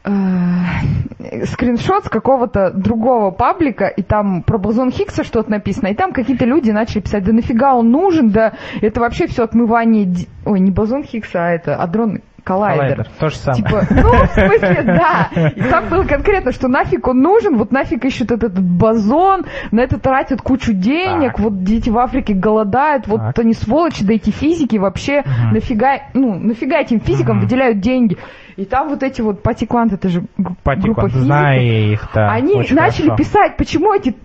э, 0.03 0.09
скриншот 1.45 2.05
с 2.05 2.09
какого-то 2.09 2.71
другого 2.71 3.31
паблика, 3.31 3.87
и 3.87 4.01
там 4.01 4.43
про 4.43 4.57
бозон 4.57 4.91
Хиггса 4.91 5.23
что-то 5.23 5.51
написано, 5.51 5.87
и 5.87 5.95
там 5.95 6.11
какие-то 6.11 6.45
люди 6.45 6.71
начали 6.71 7.01
писать, 7.01 7.23
да 7.23 7.31
нафига 7.31 7.75
он 7.75 7.91
нужен, 7.91 8.29
да 8.29 8.53
это 8.81 8.99
вообще 8.99 9.27
все 9.27 9.43
отмывание... 9.43 10.05
ди- 10.05 10.27
Ой, 10.45 10.59
не 10.59 10.71
бозон 10.71 11.03
Хиггса, 11.03 11.45
а 11.45 11.49
это 11.51 11.75
адронный 11.75 12.23
коллайдер. 12.50 13.06
Коллайдер. 13.06 13.08
То 13.20 13.30
же 13.30 13.36
самое. 13.36 13.64
Типа, 13.64 13.82
ну, 13.91 14.26
в 14.26 14.30
смысле, 14.32 14.84
да. 14.86 15.30
И 15.56 15.62
там 15.62 15.89
было 15.89 16.04
конкретно, 16.04 16.52
что 16.52 16.68
нафиг 16.68 17.08
он 17.08 17.22
нужен, 17.22 17.58
вот 17.58 17.72
нафиг 17.72 18.04
ищут 18.06 18.32
этот 18.32 18.60
бозон, 18.60 19.45
на 19.72 19.82
это 19.82 20.00
тратят 20.00 20.41
кучу 20.41 20.74
денег, 20.74 21.34
Так. 21.34 21.39
вот 21.39 21.64
дети 21.64 21.89
в 21.89 21.97
Африке 21.97 22.34
голодают, 22.34 23.08
вот 23.08 23.20
Так. 23.22 23.39
они 23.39 23.54
сволочи, 23.54 24.04
да 24.04 24.14
эти 24.14 24.32
физики 24.32 24.78
вообще, 24.78 25.22
Мгм. 25.22 25.54
нафига, 25.54 26.00
ну, 26.14 26.34
нафига 26.39 26.80
этим 26.80 27.00
физикам 27.00 27.38
Мгм. 27.38 27.45
выделяют 27.45 27.80
деньги. 27.80 28.18
И 28.58 28.66
там 28.66 28.89
вот 28.89 29.04
эти 29.04 29.22
вот 29.22 29.41
патикванты, 29.41 29.95
это 29.95 30.10
же 30.10 30.24
г- 30.38 30.56
Пати 30.64 30.82
группа 30.82 31.04
физиков, 31.08 31.24
знаю 31.24 31.62
их, 31.93 32.10
да. 32.14 32.30
они 32.32 32.56
начали 32.72 33.06
хорошо. 33.10 33.16
писать, 33.16 33.56
почему 33.58 33.93
эти 33.93 34.16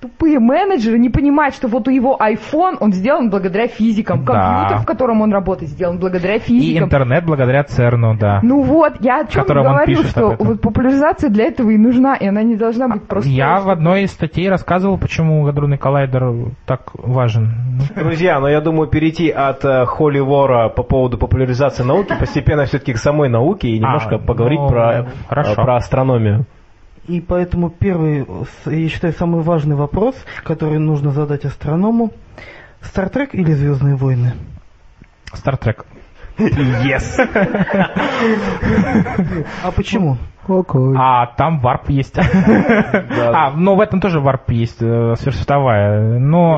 тупые 0.00 0.38
менеджеры 0.38 0.98
не 0.98 1.08
понимают, 1.10 1.54
что 1.54 1.68
вот 1.68 1.88
у 1.88 1.90
его 1.90 2.16
iPhone, 2.20 2.76
он 2.80 2.92
сделан 2.92 3.30
благодаря 3.30 3.66
физикам, 3.66 4.24
Да. 4.24 4.32
компьютер, 4.32 4.82
в 4.82 4.86
котором 4.86 5.22
он 5.22 5.32
работает, 5.32 5.70
сделан 5.70 5.98
благодаря 5.98 6.36
И 6.36 6.38
физикам. 6.40 6.84
интернет 6.84 7.24
благодаря 7.24 7.64
ЦЕРНу, 7.64 8.16
да. 8.18 8.40
Ну 8.42 8.62
вот, 8.62 8.94
я 9.00 9.20
о 9.22 9.26
чем 9.26 9.44
говорю, 9.44 9.86
пишет 9.86 10.06
что 10.10 10.36
вот 10.38 10.60
популяризация 10.60 11.30
для 11.30 11.46
этого 11.46 11.70
и 11.70 11.76
нужна, 11.78 12.14
и 12.14 12.26
она 12.26 12.42
не 12.42 12.56
должна 12.56 12.88
быть 12.88 13.06
просто... 13.08 13.28
Я 13.28 13.60
в 13.60 13.68
одной 13.70 14.02
из 14.04 14.12
статей 14.12 14.48
рассказывал, 14.48 14.98
почему 14.98 15.42
гадронный 15.44 15.78
коллайдер 15.78 16.52
так 16.66 16.90
важен. 16.94 17.50
Друзья, 17.96 18.38
но 18.40 18.48
я 18.48 18.60
думаю 18.60 18.88
перейти 18.88 19.30
от 19.30 19.64
э, 19.64 19.84
Холли 19.86 20.20
Вора 20.20 20.68
по 20.68 20.82
поводу 20.82 21.18
популяризации 21.18 21.82
науки 21.82 22.12
постепенно 22.18 22.64
все-таки 22.66 22.92
к 22.92 22.98
самой 22.98 23.28
науке 23.28 23.68
и 23.68 23.78
немножко 23.78 24.16
А, 24.16 24.18
поговорить 24.18 24.60
ну, 24.60 24.68
про, 24.68 24.92
э, 25.00 25.04
хорошо. 25.28 25.54
про 25.54 25.76
астрономию. 25.76 26.46
И 27.08 27.22
поэтому 27.22 27.70
первый, 27.70 28.26
я 28.66 28.88
считаю, 28.90 29.14
самый 29.14 29.40
важный 29.40 29.74
вопрос, 29.74 30.14
который 30.44 30.78
нужно 30.78 31.10
задать 31.10 31.46
астроному. 31.46 32.12
Star 32.82 33.08
Trek 33.08 33.34
или 33.34 33.52
Звездные 33.52 33.96
войны? 33.96 34.34
Star 35.32 35.56
Trek. 35.56 35.86
Yes! 36.38 37.18
А 39.62 39.70
почему? 39.72 40.16
А 40.96 41.26
там 41.36 41.60
warp 41.60 41.90
есть. 41.90 42.16
А, 42.18 43.50
ну 43.54 43.74
в 43.74 43.80
этом 43.82 44.00
тоже 44.00 44.18
warp 44.20 44.50
есть, 44.50 44.78
э, 44.80 45.14
сверхсветовая. 45.18 46.18
Но, 46.18 46.56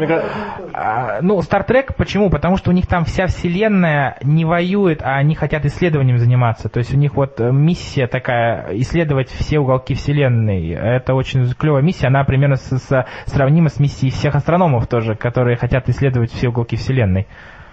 а, 0.73 1.19
ну, 1.23 1.43
Star 1.43 1.70
Trek 1.70 1.97
почему? 1.97 2.31
Потому 2.31 2.57
что 2.57 2.71
у 2.71 2.73
них 2.73 2.87
там 2.87 3.05
вся 3.05 3.27
вселенная 3.27 4.17
не 4.23 4.45
воюет, 4.45 5.03
а 5.03 5.17
они 5.17 5.35
хотят 5.35 5.65
исследованием 5.65 6.19
заниматься. 6.19 6.69
То 6.69 6.79
есть 6.79 6.95
у 6.95 6.97
них 6.97 7.15
вот 7.17 7.41
э, 7.41 7.51
миссия 7.51 8.07
такая, 8.07 8.69
исследовать 8.75 9.29
все 9.29 9.59
уголки 9.59 9.95
вселенной. 9.95 10.69
Это 10.71 11.15
очень 11.15 11.53
клевая 11.55 11.83
миссия, 11.83 12.07
она 12.07 12.23
примерно 12.23 12.55
с- 12.57 12.79
с- 12.79 13.07
сравнима 13.27 13.71
с 13.71 13.81
миссией 13.81 14.13
всех 14.13 14.37
астрономов 14.37 14.87
тоже, 14.87 15.17
которые 15.17 15.57
хотят 15.57 15.89
исследовать 15.89 16.31
все 16.31 16.49
уголки 16.51 16.77
вселенной. 16.77 17.27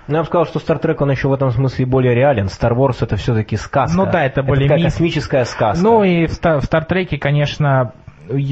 Ну, 0.08 0.16
я 0.16 0.22
бы 0.22 0.26
сказал, 0.28 0.45
что 0.45 0.60
Star 0.60 0.82
Trek, 0.82 0.97
он 0.99 1.12
еще 1.12 1.28
в 1.28 1.34
этом 1.34 1.51
смысле 1.51 1.86
более 1.86 2.16
реален. 2.16 2.45
Star 2.45 2.74
Wars 2.76 2.97
это 3.01 3.16
все-таки 3.18 3.58
сказка. 3.58 3.97
Ну 3.97 4.05
да, 4.10 4.24
это 4.24 4.43
более 4.43 4.70
миф. 4.70 4.86
космическая 4.86 5.45
сказка. 5.45 5.84
Ну 5.84 6.03
и 6.03 6.28
в, 6.28 6.32
в 6.39 6.62
Стартреке, 6.64 7.18
конечно, 7.18 7.91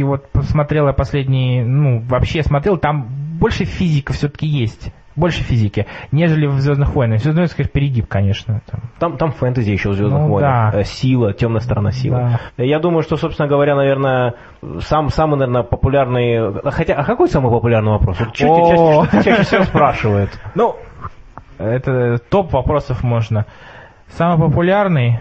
вот 0.03 0.29
посмотрел 0.31 0.87
я 0.87 0.93
последний, 0.93 1.63
ну, 1.63 2.01
вообще 2.01 2.43
смотрел, 2.43 2.77
там 2.77 3.07
больше 3.39 3.65
физика 3.65 4.13
все-таки 4.13 4.47
есть. 4.47 4.91
больше 5.15 5.43
физики, 5.43 5.87
нежели 6.11 6.45
в 6.45 6.59
«Звездных 6.59 6.93
войнах». 6.93 7.19
«Звездные 7.21 7.43
войны», 7.43 7.53
конечно, 7.55 7.73
перегиб, 7.73 8.07
конечно. 8.07 8.61
Там. 8.69 8.81
Там, 8.99 9.17
там 9.17 9.31
фэнтези 9.31 9.71
еще 9.71 9.89
в 9.89 9.93
«Звездных 9.93 10.23
Ну, 10.23 10.27
войнах». 10.27 10.73
да. 10.73 10.79
Э, 10.79 10.83
Сила, 10.83 11.33
темная 11.33 11.61
сторона 11.61 11.91
силы. 11.91 12.37
Я 12.57 12.79
думаю, 12.79 13.01
что, 13.03 13.15
собственно 13.15 13.47
говоря, 13.47 13.75
наверное, 13.75 14.33
сам, 14.81 15.09
самый, 15.09 15.37
наверное, 15.37 15.63
популярный... 15.63 16.61
Хотя, 16.71 16.95
а 16.95 17.03
какой 17.05 17.29
самый 17.29 17.49
популярный 17.51 17.91
вопрос? 17.93 18.19
Вот 18.19 18.33
чаще, 18.33 18.75
что 18.75 19.07
чаще 19.23 19.43
всего 19.43 19.63
спрашивают? 19.63 20.31
Ну, 20.53 20.75
это 21.57 22.17
топ 22.29 22.53
вопросов 22.53 23.03
можно. 23.03 23.45
Самый 24.07 24.47
популярный, 24.47 25.19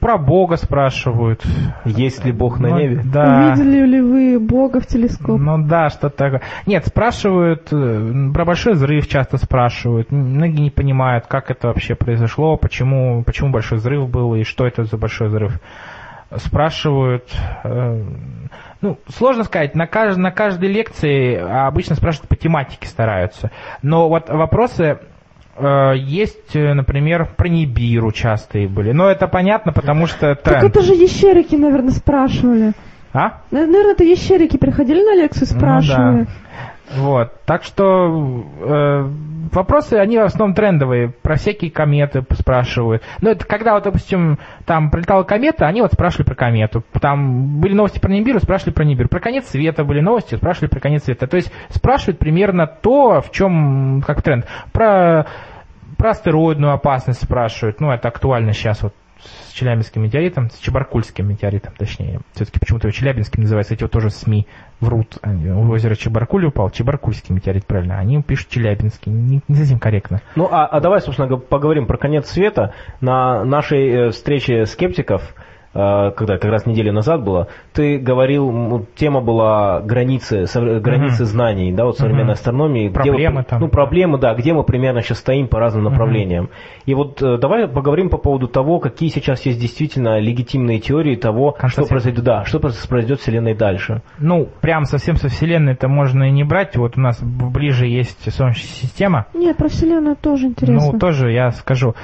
про 0.00 0.18
Бога 0.18 0.56
спрашивают. 0.56 1.42
Есть 1.84 2.24
ли 2.24 2.32
Бог 2.32 2.58
на 2.58 2.70
Ну, 2.70 2.78
небе? 2.78 3.00
Да. 3.04 3.52
Увидели 3.54 3.86
ли 3.86 4.00
вы 4.00 4.40
Бога 4.40 4.80
в 4.80 4.86
телескоп? 4.86 5.38
Ну 5.40 5.58
да, 5.64 5.88
что 5.88 6.10
такое. 6.10 6.42
Нет, 6.66 6.84
спрашивают, 6.84 7.68
э, 7.72 8.30
про 8.34 8.44
большой 8.44 8.72
взрыв 8.74 9.06
часто 9.06 9.36
спрашивают. 9.38 10.10
Многие 10.10 10.62
не 10.62 10.70
понимают, 10.70 11.26
как 11.28 11.50
это 11.52 11.68
вообще 11.68 11.94
произошло, 11.94 12.56
почему, 12.56 13.22
почему 13.22 13.50
большой 13.50 13.78
взрыв 13.78 14.10
был 14.10 14.34
и 14.34 14.42
что 14.42 14.66
это 14.66 14.82
за 14.84 14.96
большой 14.98 15.28
взрыв. 15.28 15.60
Спрашивают, 16.36 17.30
э, 17.62 18.02
ну, 18.80 18.98
сложно 19.08 19.44
сказать, 19.44 19.76
на, 19.76 19.86
кажд- 19.86 20.16
на 20.16 20.32
каждой 20.32 20.70
лекции 20.70 21.36
обычно 21.36 21.94
спрашивают 21.94 22.28
по 22.28 22.34
тематике 22.36 22.88
стараются. 22.88 23.52
Но 23.80 24.08
вот 24.08 24.28
вопросы 24.28 24.98
есть, 25.94 26.54
э, 26.54 26.74
например, 26.74 27.28
про 27.36 27.48
Нибиру 27.48 28.10
частые 28.12 28.68
были. 28.68 28.92
Но 28.92 29.08
это 29.08 29.28
понятно, 29.28 29.72
потому 29.72 30.06
что 30.06 30.34
Так 30.34 30.42
тренд. 30.42 30.64
это 30.64 30.82
же 30.82 30.94
ящерики, 30.94 31.54
наверное, 31.54 31.92
спрашивали. 31.92 32.72
А? 33.12 33.42
Наверное, 33.52 33.92
это 33.92 34.02
ящерики 34.02 34.56
приходили 34.56 35.00
на 35.00 35.14
лекцию, 35.14 35.46
Ну 35.50 35.56
спрашивали. 35.56 36.26
Вот. 36.92 37.32
Так 37.46 37.64
что 37.64 38.44
э, 38.60 39.08
вопросы, 39.52 39.94
они 39.94 40.18
в 40.18 40.22
основном 40.22 40.54
трендовые. 40.54 41.08
Про 41.08 41.36
всякие 41.36 41.70
кометы 41.70 42.24
спрашивают. 42.32 43.02
Ну, 43.20 43.30
это 43.30 43.44
когда, 43.46 43.74
вот, 43.74 43.84
допустим, 43.84 44.38
там 44.66 44.90
прилетала 44.90 45.22
комета, 45.22 45.66
они 45.66 45.80
вот 45.80 45.92
спрашивали 45.92 46.26
про 46.26 46.34
комету. 46.34 46.84
Там 47.00 47.60
были 47.60 47.74
новости 47.74 47.98
про 47.98 48.12
Нибиру, 48.12 48.38
спрашивали 48.40 48.74
про 48.74 48.84
Нибиру. 48.84 49.08
Про 49.08 49.20
конец 49.20 49.46
света 49.46 49.84
были 49.84 50.00
новости, 50.00 50.34
спрашивали 50.34 50.68
про 50.68 50.80
конец 50.80 51.04
света. 51.04 51.26
То 51.26 51.36
есть 51.36 51.52
спрашивают 51.70 52.18
примерно 52.18 52.66
то, 52.66 53.20
в 53.20 53.30
чем 53.30 54.02
как 54.06 54.22
тренд. 54.22 54.46
Про, 54.72 55.26
про 55.96 56.10
астероидную 56.10 56.72
опасность 56.72 57.22
спрашивают. 57.22 57.80
Ну, 57.80 57.90
это 57.90 58.08
актуально 58.08 58.52
сейчас 58.52 58.82
вот 58.82 58.94
с 59.48 59.52
Челябинским 59.52 60.02
метеоритом, 60.02 60.50
с 60.50 60.58
Чебаркульским 60.58 61.28
метеоритом, 61.28 61.72
точнее. 61.76 62.20
Все-таки 62.34 62.58
почему-то 62.58 62.88
его 62.88 62.92
Челябинским 62.92 63.42
называется, 63.42 63.74
эти 63.74 63.82
вот 63.82 63.92
тоже 63.92 64.10
СМИ 64.10 64.46
врут. 64.80 65.18
У 65.22 65.68
озера 65.70 65.94
Чебаркуль 65.94 66.46
упал, 66.46 66.70
Чебаркульский 66.70 67.34
метеорит, 67.34 67.66
правильно. 67.66 67.98
Они 67.98 68.22
пишут 68.22 68.48
Челябинский, 68.48 69.10
не, 69.12 69.40
не 69.48 69.54
совсем 69.54 69.78
корректно. 69.78 70.20
Ну, 70.36 70.48
а, 70.50 70.66
а 70.66 70.80
давай, 70.80 71.00
собственно, 71.00 71.36
поговорим 71.36 71.86
про 71.86 71.96
конец 71.96 72.28
света. 72.28 72.74
На 73.00 73.44
нашей 73.44 73.88
э, 73.88 74.10
встрече 74.10 74.66
скептиков, 74.66 75.34
когда 75.74 76.38
как 76.38 76.50
раз 76.50 76.66
неделю 76.66 76.92
назад 76.92 77.24
было, 77.24 77.48
ты 77.72 77.98
говорил, 77.98 78.86
тема 78.94 79.20
была 79.20 79.80
границы, 79.80 80.42
совре- 80.44 80.78
границы 80.80 81.24
знаний, 81.24 81.72
да, 81.72 81.84
вот 81.84 81.98
современной 81.98 82.24
Мгм. 82.24 82.32
астрономии. 82.32 82.88
где 82.88 82.94
Проблемы 82.94 83.38
вот, 83.38 83.46
там. 83.48 83.60
Ну, 83.60 83.68
проблемы, 83.68 84.18
да, 84.18 84.34
где 84.34 84.52
мы 84.52 84.62
примерно 84.62 85.02
сейчас 85.02 85.18
стоим 85.18 85.48
по 85.48 85.58
разным 85.58 85.84
направлениям. 85.84 86.48
И 86.86 86.94
вот 86.94 87.20
э, 87.22 87.38
давай 87.38 87.66
поговорим 87.66 88.08
по 88.08 88.18
поводу 88.18 88.46
того, 88.46 88.78
какие 88.78 89.08
сейчас 89.08 89.44
есть 89.46 89.60
действительно 89.60 90.18
легитимные 90.20 90.78
теории 90.78 91.16
того, 91.16 91.56
что 91.66 91.84
произойдет, 91.86 92.24
да, 92.24 92.44
что 92.44 92.60
произойдет 92.60 93.18
с 93.18 93.22
Вселенной 93.22 93.54
дальше. 93.54 94.02
Ну, 94.18 94.48
прям 94.60 94.84
совсем 94.84 95.16
со 95.16 95.28
Вселенной 95.28 95.72
это 95.72 95.88
можно 95.88 96.24
и 96.24 96.30
не 96.30 96.44
брать. 96.44 96.76
Вот 96.76 96.96
у 96.96 97.00
нас 97.00 97.20
ближе 97.22 97.86
есть 97.86 98.32
Солнечная 98.32 98.68
система. 98.68 99.26
Нет, 99.34 99.56
про 99.56 99.68
Вселенную 99.68 100.16
тоже 100.16 100.46
интересно. 100.46 100.92
Ну, 100.92 100.98
тоже 100.98 101.32
я 101.32 101.50
скажу. 101.50 101.94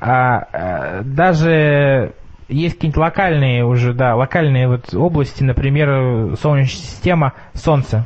А, 0.00 0.46
э, 0.52 1.02
даже 1.04 2.12
есть 2.52 2.74
какие-нибудь 2.74 2.98
локальные 2.98 3.64
уже, 3.64 3.92
да, 3.92 4.14
локальные 4.14 4.68
вот 4.68 4.94
области, 4.94 5.42
например, 5.42 6.36
Солнечная 6.36 6.82
система, 6.82 7.32
Солнце. 7.54 8.04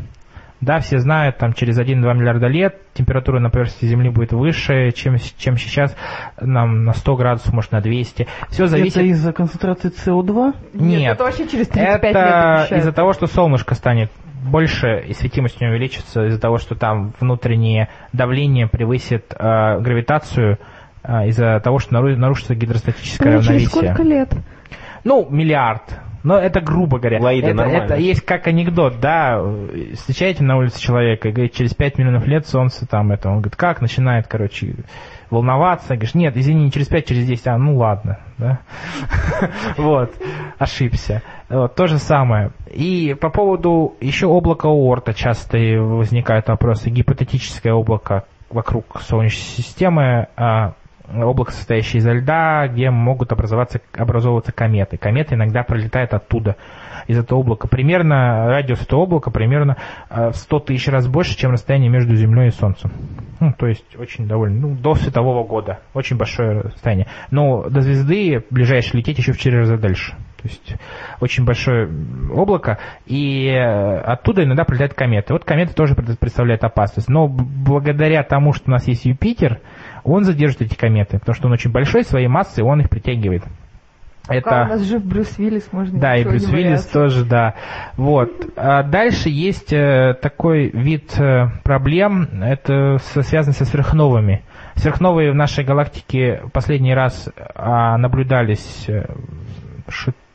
Да, 0.60 0.80
все 0.80 0.98
знают, 0.98 1.36
там 1.36 1.52
через 1.52 1.78
1-2 1.78 1.96
миллиарда 2.14 2.46
лет 2.46 2.80
температура 2.94 3.40
на 3.40 3.50
поверхности 3.50 3.84
Земли 3.84 4.08
будет 4.08 4.32
выше, 4.32 4.90
чем, 4.92 5.16
чем 5.36 5.58
сейчас, 5.58 5.94
нам 6.40 6.84
на 6.84 6.94
100 6.94 7.16
градусов, 7.16 7.52
может 7.52 7.72
на 7.72 7.82
200. 7.82 8.26
Все 8.48 8.66
зависит... 8.66 8.96
Это 8.96 9.06
из-за 9.06 9.32
концентрации 9.34 9.90
СО2? 9.90 10.54
Нет, 10.72 11.12
это 11.12 11.24
вообще 11.24 11.46
через 11.46 11.68
35 11.68 12.02
лет 12.02 12.16
это 12.16 12.54
обещают. 12.54 12.82
из-за 12.82 12.92
того, 12.92 13.12
что 13.12 13.26
солнышко 13.26 13.74
станет 13.74 14.10
больше 14.46 15.04
и 15.06 15.12
светимость 15.12 15.60
у 15.60 15.64
него 15.64 15.74
увеличится 15.74 16.26
из-за 16.26 16.40
того, 16.40 16.56
что 16.58 16.74
там 16.74 17.12
внутреннее 17.20 17.88
давление 18.12 18.66
превысит 18.66 19.34
э, 19.38 19.80
гравитацию 19.80 20.58
э, 21.06 21.28
из-за 21.28 21.60
того, 21.60 21.78
что 21.78 21.94
нару- 21.94 22.16
нарушится 22.16 22.54
гидростатическое 22.54 23.32
Ну, 23.36 23.42
через 23.42 23.48
равновесие. 23.72 23.92
сколько 23.94 24.02
лет? 24.02 24.34
Ну, 25.04 25.26
миллиард. 25.30 25.82
Но 26.24 26.36
это 26.36 26.60
грубо 26.60 26.98
говоря. 26.98 27.22
Лаида, 27.22 27.48
это, 27.48 27.56
нормально. 27.56 27.84
это 27.84 27.94
есть 27.94 28.22
как 28.22 28.48
анекдот, 28.48 28.98
да. 28.98 29.40
Встречаете 29.94 30.42
на 30.42 30.56
улице 30.56 30.80
человека 30.80 31.28
и 31.28 31.32
говорит, 31.32 31.52
через 31.52 31.72
5 31.72 31.98
миллионов 31.98 32.26
лет 32.26 32.48
солнце 32.48 32.84
там 32.84 33.12
это. 33.12 33.28
Он 33.28 33.36
говорит, 33.36 33.54
как? 33.54 33.80
Начинает, 33.80 34.26
короче, 34.26 34.74
волноваться. 35.30 35.94
Говоришь, 35.94 36.14
нет, 36.14 36.36
извини, 36.36 36.64
не 36.64 36.72
через 36.72 36.88
5, 36.88 37.06
через 37.06 37.26
10. 37.26 37.46
А, 37.46 37.58
ну 37.58 37.76
ладно, 37.76 38.18
да. 38.38 38.58
Вот, 39.76 40.14
ошибся. 40.58 41.22
Вот, 41.48 41.76
то 41.76 41.86
же 41.86 41.98
самое. 41.98 42.50
И 42.74 43.14
по 43.20 43.30
поводу 43.30 43.94
еще 44.00 44.26
облака 44.26 44.66
Оорта 44.68 45.14
часто 45.14 45.58
возникают 45.58 46.48
вопросы. 46.48 46.90
Гипотетическое 46.90 47.72
облако 47.72 48.24
вокруг 48.50 49.00
Солнечной 49.02 49.42
системы, 49.42 50.26
а, 50.36 50.72
облако, 51.14 51.52
состоящее 51.52 51.98
изо 51.98 52.12
льда, 52.12 52.68
где 52.68 52.90
могут 52.90 53.32
образоваться, 53.32 53.80
образовываться 53.96 54.52
кометы. 54.52 54.96
Кометы 54.96 55.34
иногда 55.34 55.62
пролетают 55.62 56.14
оттуда, 56.14 56.56
из 57.06 57.18
этого 57.18 57.40
облака. 57.40 57.68
Примерно, 57.68 58.46
радиус 58.48 58.82
этого 58.82 59.02
облака 59.02 59.30
примерно 59.30 59.76
э, 60.10 60.30
в 60.30 60.36
100 60.36 60.60
тысяч 60.60 60.88
раз 60.88 61.06
больше, 61.06 61.36
чем 61.36 61.52
расстояние 61.52 61.90
между 61.90 62.14
Землей 62.14 62.48
и 62.48 62.50
Солнцем. 62.50 62.90
Ну, 63.40 63.52
то 63.52 63.66
есть 63.66 63.96
очень 63.96 64.26
довольно, 64.26 64.68
ну, 64.68 64.74
до 64.74 64.94
светового 64.94 65.44
года. 65.44 65.80
Очень 65.94 66.16
большое 66.16 66.60
расстояние. 66.62 67.06
Но 67.30 67.68
до 67.68 67.80
звезды 67.80 68.44
ближайшее 68.50 68.98
лететь 68.98 69.18
еще 69.18 69.32
в 69.32 69.38
4 69.38 69.58
раза 69.58 69.76
дальше. 69.76 70.14
То 70.42 70.48
есть 70.48 70.76
очень 71.20 71.44
большое 71.44 71.88
облако, 72.32 72.78
и 73.06 73.48
э, 73.48 73.98
оттуда 74.00 74.44
иногда 74.44 74.64
прилетают 74.64 74.94
кометы. 74.94 75.32
Вот 75.32 75.44
кометы 75.44 75.74
тоже 75.74 75.94
пред- 75.94 76.18
представляют 76.18 76.62
опасность. 76.64 77.08
Но 77.08 77.26
благодаря 77.28 78.22
тому, 78.22 78.52
что 78.52 78.68
у 78.68 78.70
нас 78.70 78.86
есть 78.86 79.04
Юпитер, 79.04 79.60
он 80.06 80.24
задержит 80.24 80.62
эти 80.62 80.74
кометы, 80.74 81.18
потому 81.18 81.34
что 81.34 81.46
он 81.46 81.52
очень 81.52 81.70
большой, 81.70 82.04
своей 82.04 82.28
массой 82.28 82.64
он 82.64 82.80
их 82.80 82.88
притягивает. 82.88 83.44
Пока 84.26 84.64
у 84.64 84.68
нас 84.68 84.82
жив 84.82 85.04
Брюс 85.04 85.38
Виллис, 85.38 85.72
можно 85.72 86.00
Да, 86.00 86.16
и 86.16 86.24
Брюс 86.24 86.48
Виллис 86.48 86.84
тоже, 86.86 87.24
да. 87.24 87.54
Вот. 87.96 88.30
А 88.56 88.82
дальше 88.82 89.28
есть 89.28 89.72
э, 89.72 90.14
такой 90.20 90.68
вид 90.70 91.16
э, 91.18 91.46
проблем, 91.62 92.28
это 92.42 92.98
связано 92.98 93.52
со 93.52 93.64
сверхновыми. 93.64 94.42
Сверхновые 94.74 95.30
в 95.30 95.34
нашей 95.34 95.64
галактике 95.64 96.42
последний 96.52 96.92
раз 96.92 97.30
а, 97.54 97.96
наблюдались 97.98 98.86
э, 98.88 99.06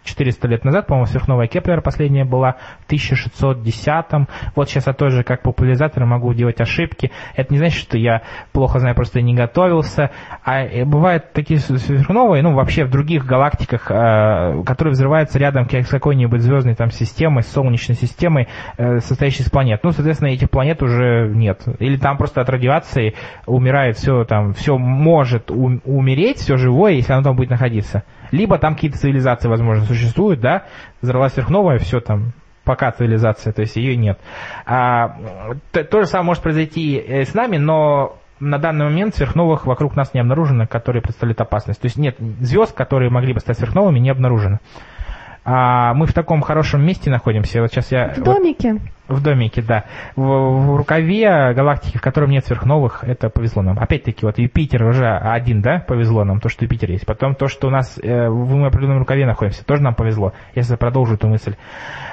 400 0.03 0.47
лет 0.47 0.65
назад, 0.65 0.87
по-моему, 0.87 1.05
сверхновая 1.05 1.47
Кеплера 1.47 1.81
последняя 1.81 2.25
была 2.25 2.53
в 2.81 2.85
1610 2.85 4.27
Вот 4.55 4.69
сейчас 4.69 4.87
я 4.87 4.93
тоже 4.93 5.23
как 5.23 5.41
популяризатор 5.43 6.05
могу 6.05 6.33
делать 6.33 6.59
ошибки. 6.59 7.11
Это 7.35 7.53
не 7.53 7.59
значит, 7.59 7.79
что 7.79 7.97
я 7.97 8.21
плохо 8.51 8.79
знаю, 8.79 8.95
просто 8.95 9.21
не 9.21 9.33
готовился. 9.33 10.11
А 10.43 10.63
э, 10.63 10.85
бывают 10.85 11.33
такие 11.33 11.59
сверхновые, 11.59 12.43
ну, 12.43 12.53
вообще 12.53 12.85
в 12.85 12.89
других 12.89 13.25
галактиках, 13.25 13.89
э, 13.89 14.63
которые 14.65 14.93
взрываются 14.93 15.37
рядом 15.39 15.69
с 15.69 15.87
какой-нибудь 15.87 16.41
звездной 16.41 16.75
там 16.75 16.91
системой, 16.91 17.43
солнечной 17.43 17.95
системой, 17.95 18.47
э, 18.77 18.99
состоящей 18.99 19.43
из 19.43 19.49
планет. 19.49 19.81
Ну, 19.83 19.91
соответственно, 19.91 20.29
этих 20.29 20.49
планет 20.49 20.81
уже 20.81 21.31
нет. 21.33 21.61
Или 21.79 21.97
там 21.97 22.17
просто 22.17 22.41
от 22.41 22.49
радиации 22.49 23.15
умирает 23.45 23.97
все 23.97 24.23
там, 24.25 24.53
все 24.53 24.77
может 24.77 25.51
умереть, 25.51 26.37
все 26.37 26.57
живое, 26.57 26.93
если 26.93 27.13
оно 27.13 27.23
там 27.23 27.35
будет 27.35 27.49
находиться. 27.49 28.03
Либо 28.31 28.57
там 28.57 28.75
какие-то 28.75 28.97
цивилизации, 28.97 29.47
возможно, 29.47 29.85
существуют, 29.85 30.39
да, 30.39 30.65
взорвалась 31.01 31.33
сверхновая, 31.33 31.77
все 31.79 31.99
там, 31.99 32.33
пока 32.63 32.91
цивилизация, 32.91 33.53
то 33.53 33.61
есть 33.61 33.75
ее 33.75 33.95
нет. 33.95 34.19
А, 34.65 35.17
то, 35.71 35.83
то 35.83 36.01
же 36.01 36.07
самое 36.07 36.27
может 36.27 36.43
произойти 36.43 36.95
э, 36.97 37.23
с 37.23 37.33
нами, 37.33 37.57
но 37.57 38.17
на 38.39 38.57
данный 38.57 38.85
момент 38.85 39.15
сверхновых 39.15 39.65
вокруг 39.65 39.95
нас 39.95 40.13
не 40.13 40.19
обнаружено, 40.19 40.67
которые 40.67 41.01
представляют 41.01 41.41
опасность. 41.41 41.79
То 41.79 41.85
есть 41.85 41.97
нет 41.97 42.17
звезд, 42.39 42.75
которые 42.75 43.11
могли 43.11 43.33
бы 43.33 43.39
стать 43.39 43.57
сверхновыми, 43.57 43.99
не 43.99 44.09
обнаружено. 44.09 44.59
А 45.43 45.93
мы 45.95 46.05
в 46.05 46.13
таком 46.13 46.41
хорошем 46.41 46.85
месте 46.85 47.09
находимся. 47.09 47.61
Вот 47.61 47.71
сейчас 47.71 47.91
я... 47.91 48.09
В 48.09 48.17
вот- 48.17 48.25
домике. 48.25 48.79
В 49.07 49.21
домике, 49.21 49.61
да. 49.61 49.85
В, 50.15 50.21
в 50.21 50.75
рукаве 50.77 51.53
галактики, 51.53 51.97
в 51.97 52.01
котором 52.01 52.29
нет 52.29 52.45
сверхновых, 52.45 53.03
это 53.03 53.29
повезло 53.29 53.61
нам. 53.61 53.77
Опять-таки, 53.77 54.25
вот 54.25 54.37
Юпитер 54.37 54.85
уже 54.85 55.05
один, 55.05 55.61
да, 55.61 55.83
повезло 55.85 56.23
нам, 56.23 56.39
то, 56.39 56.47
что 56.47 56.63
Юпитер 56.63 56.91
есть. 56.91 57.05
Потом 57.05 57.35
то, 57.35 57.47
что 57.47 57.67
у 57.67 57.71
нас 57.71 57.99
э, 58.01 58.29
в 58.29 58.63
определенном 58.63 58.99
рукаве 58.99 59.25
находимся, 59.25 59.65
тоже 59.65 59.81
нам 59.81 59.95
повезло, 59.95 60.31
если 60.55 60.75
продолжу 60.75 61.15
эту 61.15 61.27
мысль. 61.27 61.55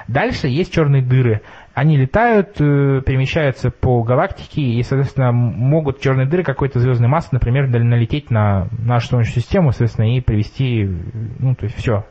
Дальше 0.08 0.48
есть 0.48 0.72
черные 0.72 1.02
дыры. 1.02 1.42
Они 1.72 1.96
летают, 1.96 2.60
э, 2.60 3.02
перемещаются 3.06 3.70
по 3.70 4.02
галактике 4.02 4.62
и, 4.62 4.82
соответственно, 4.82 5.30
могут 5.30 6.00
черные 6.00 6.26
дыры 6.26 6.42
какой-то 6.42 6.80
звездной 6.80 7.08
массы, 7.08 7.28
например, 7.30 7.68
налететь 7.68 8.32
на 8.32 8.66
нашу 8.72 9.08
Солнечную 9.08 9.42
систему, 9.42 9.70
соответственно, 9.70 10.16
и 10.16 10.20
привести, 10.20 10.84
ну, 11.38 11.54
то 11.54 11.66
есть 11.66 11.76
все, 11.76 12.04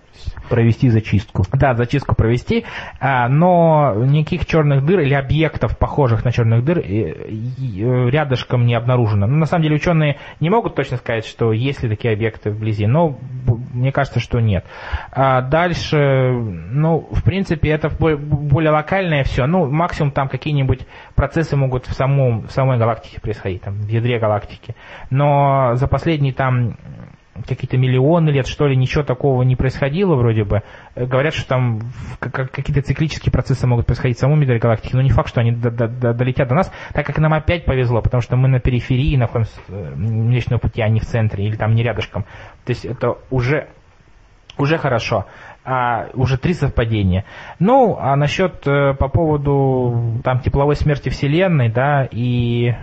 Провести 0.50 0.90
зачистку. 0.90 1.44
да, 1.54 1.74
зачистку 1.76 2.16
провести, 2.16 2.66
а, 3.00 3.28
но 3.28 3.94
никаких 3.96 4.46
черных 4.46 4.86
дыр 4.86 5.00
или 5.02 5.14
объектов, 5.14 5.78
похожих 5.78 6.24
на 6.26 6.32
черных 6.32 6.64
дыр, 6.64 6.80
э, 6.80 6.84
э, 6.84 8.10
рядышком 8.10 8.66
не 8.66 8.76
обнаружено. 8.76 9.28
Ну, 9.28 9.38
на 9.38 9.46
самом 9.46 9.64
деле 9.64 9.76
ученые 9.76 10.18
не 10.40 10.50
могут 10.50 10.76
точно 10.76 10.98
сказать, 10.98 11.26
что 11.26 11.52
есть 11.52 11.84
ли 11.84 11.90
такие 11.90 12.14
объекты 12.14 12.52
вблизи, 12.52 12.88
но 12.88 13.18
мне 13.74 13.92
кажется, 13.92 14.20
что 14.20 14.40
нет. 14.40 14.66
А 15.12 15.42
дальше, 15.42 16.32
ну, 16.32 17.08
в 17.12 17.24
принципе, 17.24 17.70
это 17.70 17.90
бо- 17.90 18.18
более 18.18 18.72
локальное 18.72 19.24
все. 19.24 19.46
Ну, 19.46 19.70
максимум 19.70 20.12
там 20.12 20.28
какие-нибудь 20.30 20.82
процессы 21.16 21.56
могут 21.56 21.86
в, 21.88 21.94
самом, 21.94 22.48
в 22.48 22.52
самой 22.52 22.78
галактике 22.78 23.22
происходить, 23.22 23.62
там, 23.62 23.76
в 23.76 23.88
ядре 23.88 24.20
галактики. 24.20 24.76
Но 25.10 25.76
за 25.76 25.88
последние 25.88 26.34
там 26.34 26.78
какие-то 27.48 27.78
миллионы 27.78 28.30
лет, 28.30 28.48
что 28.48 28.68
ли, 28.68 28.76
ничего 28.76 29.04
такого 29.04 29.44
не 29.44 29.56
происходило 29.56 30.16
вроде 30.16 30.44
бы. 30.44 30.64
Э, 30.96 31.06
Говорят, 31.06 31.34
что 31.34 31.48
там 31.48 31.82
какие-то 32.20 32.82
циклические 32.82 33.32
процессы 33.32 33.68
могут 33.68 33.86
происходить 33.86 34.18
в 34.18 34.20
самом 34.20 34.42
ядре 34.42 34.60
галактики, 34.60 34.96
но 34.96 35.02
не 35.02 35.10
факт, 35.10 35.30
что 35.30 35.42
они 35.42 35.52
до- 35.52 35.72
до- 35.72 35.88
до- 35.88 36.14
долетят 36.14 36.48
до 36.48 36.56
нас, 36.56 36.72
так 36.94 37.06
как 37.06 37.18
нам 37.18 37.34
опять 37.34 37.66
повезло, 37.66 38.02
потому 38.02 38.22
что 38.22 38.36
мы 38.36 38.48
на 38.48 38.60
периферии 38.60 39.16
находимся 39.18 39.60
э, 39.68 39.94
Млечного 39.96 40.60
пути, 40.60 40.82
а 40.82 40.90
не 40.90 41.00
в 41.00 41.06
центре, 41.06 41.46
или 41.46 41.56
там 41.56 41.76
не 41.76 41.84
рядышком. 41.84 42.24
То 42.66 42.72
есть 42.72 42.86
это 42.86 43.18
уже 43.30 43.68
уже 44.58 44.78
хорошо. 44.78 45.26
А, 45.64 46.08
уже 46.14 46.38
три 46.38 46.54
совпадения. 46.54 47.26
Ну, 47.60 47.98
а 48.00 48.16
насчет 48.16 48.66
э, 48.66 48.94
по 48.94 49.10
поводу 49.10 50.22
там 50.24 50.40
тепловой 50.40 50.76
смерти 50.76 51.10
Вселенной, 51.10 51.70
да, 51.70 52.08
и 52.10 52.74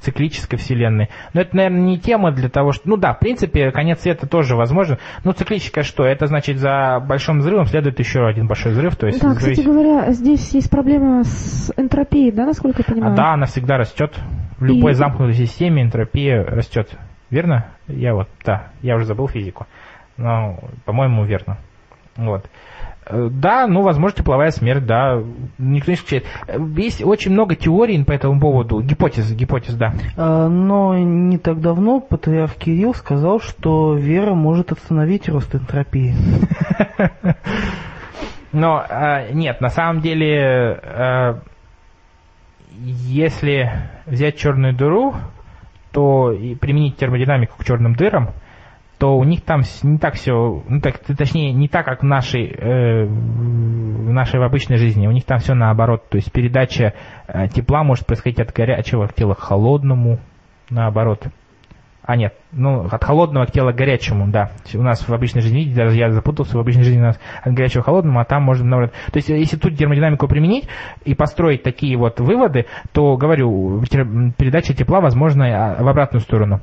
циклической 0.00 0.58
Вселенной. 0.58 1.08
Но 1.34 1.40
это, 1.40 1.56
наверное, 1.56 1.80
не 1.80 1.98
тема 1.98 2.32
для 2.32 2.48
того, 2.48 2.72
что... 2.72 2.88
Ну 2.88 2.96
да, 2.96 3.14
в 3.14 3.18
принципе, 3.20 3.70
конец 3.70 4.00
света 4.00 4.26
тоже 4.26 4.56
возможен. 4.56 4.98
Но 5.24 5.32
циклическая 5.32 5.84
что? 5.84 6.04
Это 6.04 6.26
значит, 6.26 6.58
за 6.58 7.00
большим 7.06 7.40
взрывом 7.40 7.66
следует 7.66 7.98
еще 7.98 8.26
один 8.26 8.46
большой 8.46 8.72
взрыв. 8.72 8.96
То 8.96 9.06
есть 9.06 9.20
Да, 9.20 9.30
кстати 9.34 9.54
зависит- 9.56 9.64
говоря, 9.64 10.12
здесь 10.12 10.54
есть 10.54 10.70
проблема 10.70 11.24
с 11.24 11.72
энтропией, 11.76 12.32
да, 12.32 12.46
насколько 12.46 12.78
я 12.82 12.84
А, 12.88 12.92
понимаю? 12.92 13.16
да, 13.16 13.32
она 13.34 13.46
всегда 13.46 13.76
растет. 13.76 14.18
В 14.58 14.64
любой 14.64 14.92
И- 14.92 14.94
замкнутой 14.94 15.34
системе 15.34 15.82
энтропия 15.82 16.44
растет. 16.44 16.88
Верно? 17.30 17.66
Я 17.88 18.14
вот, 18.14 18.28
да, 18.44 18.68
я 18.82 18.94
уже 18.96 19.06
забыл 19.06 19.26
физику. 19.28 19.66
Но, 20.16 20.58
по-моему, 20.84 21.24
верно. 21.24 21.56
Вот. 22.16 22.44
Э, 23.06 23.28
Да, 23.30 23.66
ну, 23.66 23.82
возможно, 23.82 24.18
тепловая 24.18 24.50
смерть, 24.50 24.86
да, 24.86 25.22
никто 25.58 25.90
не 25.90 25.96
исключает. 25.96 26.24
Э, 26.46 26.58
Есть 26.76 27.04
очень 27.04 27.32
много 27.32 27.54
теорий 27.56 28.02
по 28.04 28.12
этому 28.12 28.40
поводу, 28.40 28.80
гипотез, 28.80 29.32
гипотез, 29.32 29.74
да. 29.74 29.92
А, 30.16 30.48
Но 30.48 30.96
не 30.98 31.38
так 31.38 31.60
давно 31.60 32.00
патриарх 32.00 32.54
Кирилл 32.54 32.94
сказал, 32.94 33.40
что 33.40 33.94
вера 33.94 34.34
может 34.34 34.72
остановить 34.72 35.28
рост 35.28 35.54
энтропии. 35.54 36.14
Но 38.52 38.84
э, 38.86 39.32
нет, 39.32 39.60
на 39.62 39.70
самом 39.70 40.02
деле, 40.02 40.78
э, 40.82 41.34
если 42.78 43.70
взять 44.06 44.36
черную 44.36 44.74
дыру, 44.74 45.14
то 45.90 46.32
и 46.32 46.54
применить 46.54 46.96
термодинамику 46.96 47.56
к 47.58 47.64
черным 47.64 47.94
дырам, 47.94 48.30
то 49.02 49.16
у 49.18 49.24
них 49.24 49.40
там 49.40 49.62
не 49.82 49.98
так 49.98 50.14
все, 50.14 50.62
ну 50.68 50.80
так, 50.80 51.00
точнее, 51.00 51.52
не 51.52 51.66
так, 51.66 51.84
как 51.84 52.04
в 52.04 52.06
нашей, 52.06 52.46
э, 52.46 53.04
в 53.04 54.12
нашей 54.12 54.38
в 54.38 54.44
обычной 54.44 54.76
жизни. 54.76 55.08
У 55.08 55.10
них 55.10 55.24
там 55.24 55.40
все 55.40 55.54
наоборот. 55.54 56.08
То 56.08 56.18
есть 56.18 56.30
передача 56.30 56.94
э, 57.26 57.48
тепла 57.48 57.82
может 57.82 58.06
происходить 58.06 58.38
от 58.38 58.52
горячего 58.52 59.08
к 59.08 59.14
телу 59.14 59.34
к 59.34 59.40
холодному, 59.40 60.20
наоборот. 60.70 61.26
А 62.04 62.14
нет, 62.14 62.34
ну, 62.52 62.86
от 62.88 63.02
холодного 63.02 63.46
к 63.46 63.50
телу 63.50 63.72
к 63.72 63.74
горячему, 63.74 64.28
да. 64.28 64.52
У 64.72 64.82
нас 64.82 65.08
в 65.08 65.12
обычной 65.12 65.42
жизни, 65.42 65.74
даже 65.74 65.96
я 65.96 66.12
запутался, 66.12 66.56
в 66.56 66.60
обычной 66.60 66.84
жизни 66.84 67.00
у 67.00 67.06
нас 67.06 67.18
от 67.42 67.54
горячего 67.54 67.82
к 67.82 67.86
холодному, 67.86 68.20
а 68.20 68.24
там 68.24 68.44
можно 68.44 68.64
наоборот. 68.64 68.92
То 69.10 69.16
есть, 69.16 69.28
если 69.30 69.56
тут 69.56 69.76
термодинамику 69.76 70.28
применить 70.28 70.68
и 71.04 71.16
построить 71.16 71.64
такие 71.64 71.96
вот 71.96 72.20
выводы, 72.20 72.66
то, 72.92 73.16
говорю, 73.16 73.82
передача 74.38 74.74
тепла 74.74 75.00
возможна 75.00 75.72
а, 75.72 75.82
в 75.82 75.88
обратную 75.88 76.20
сторону. 76.20 76.60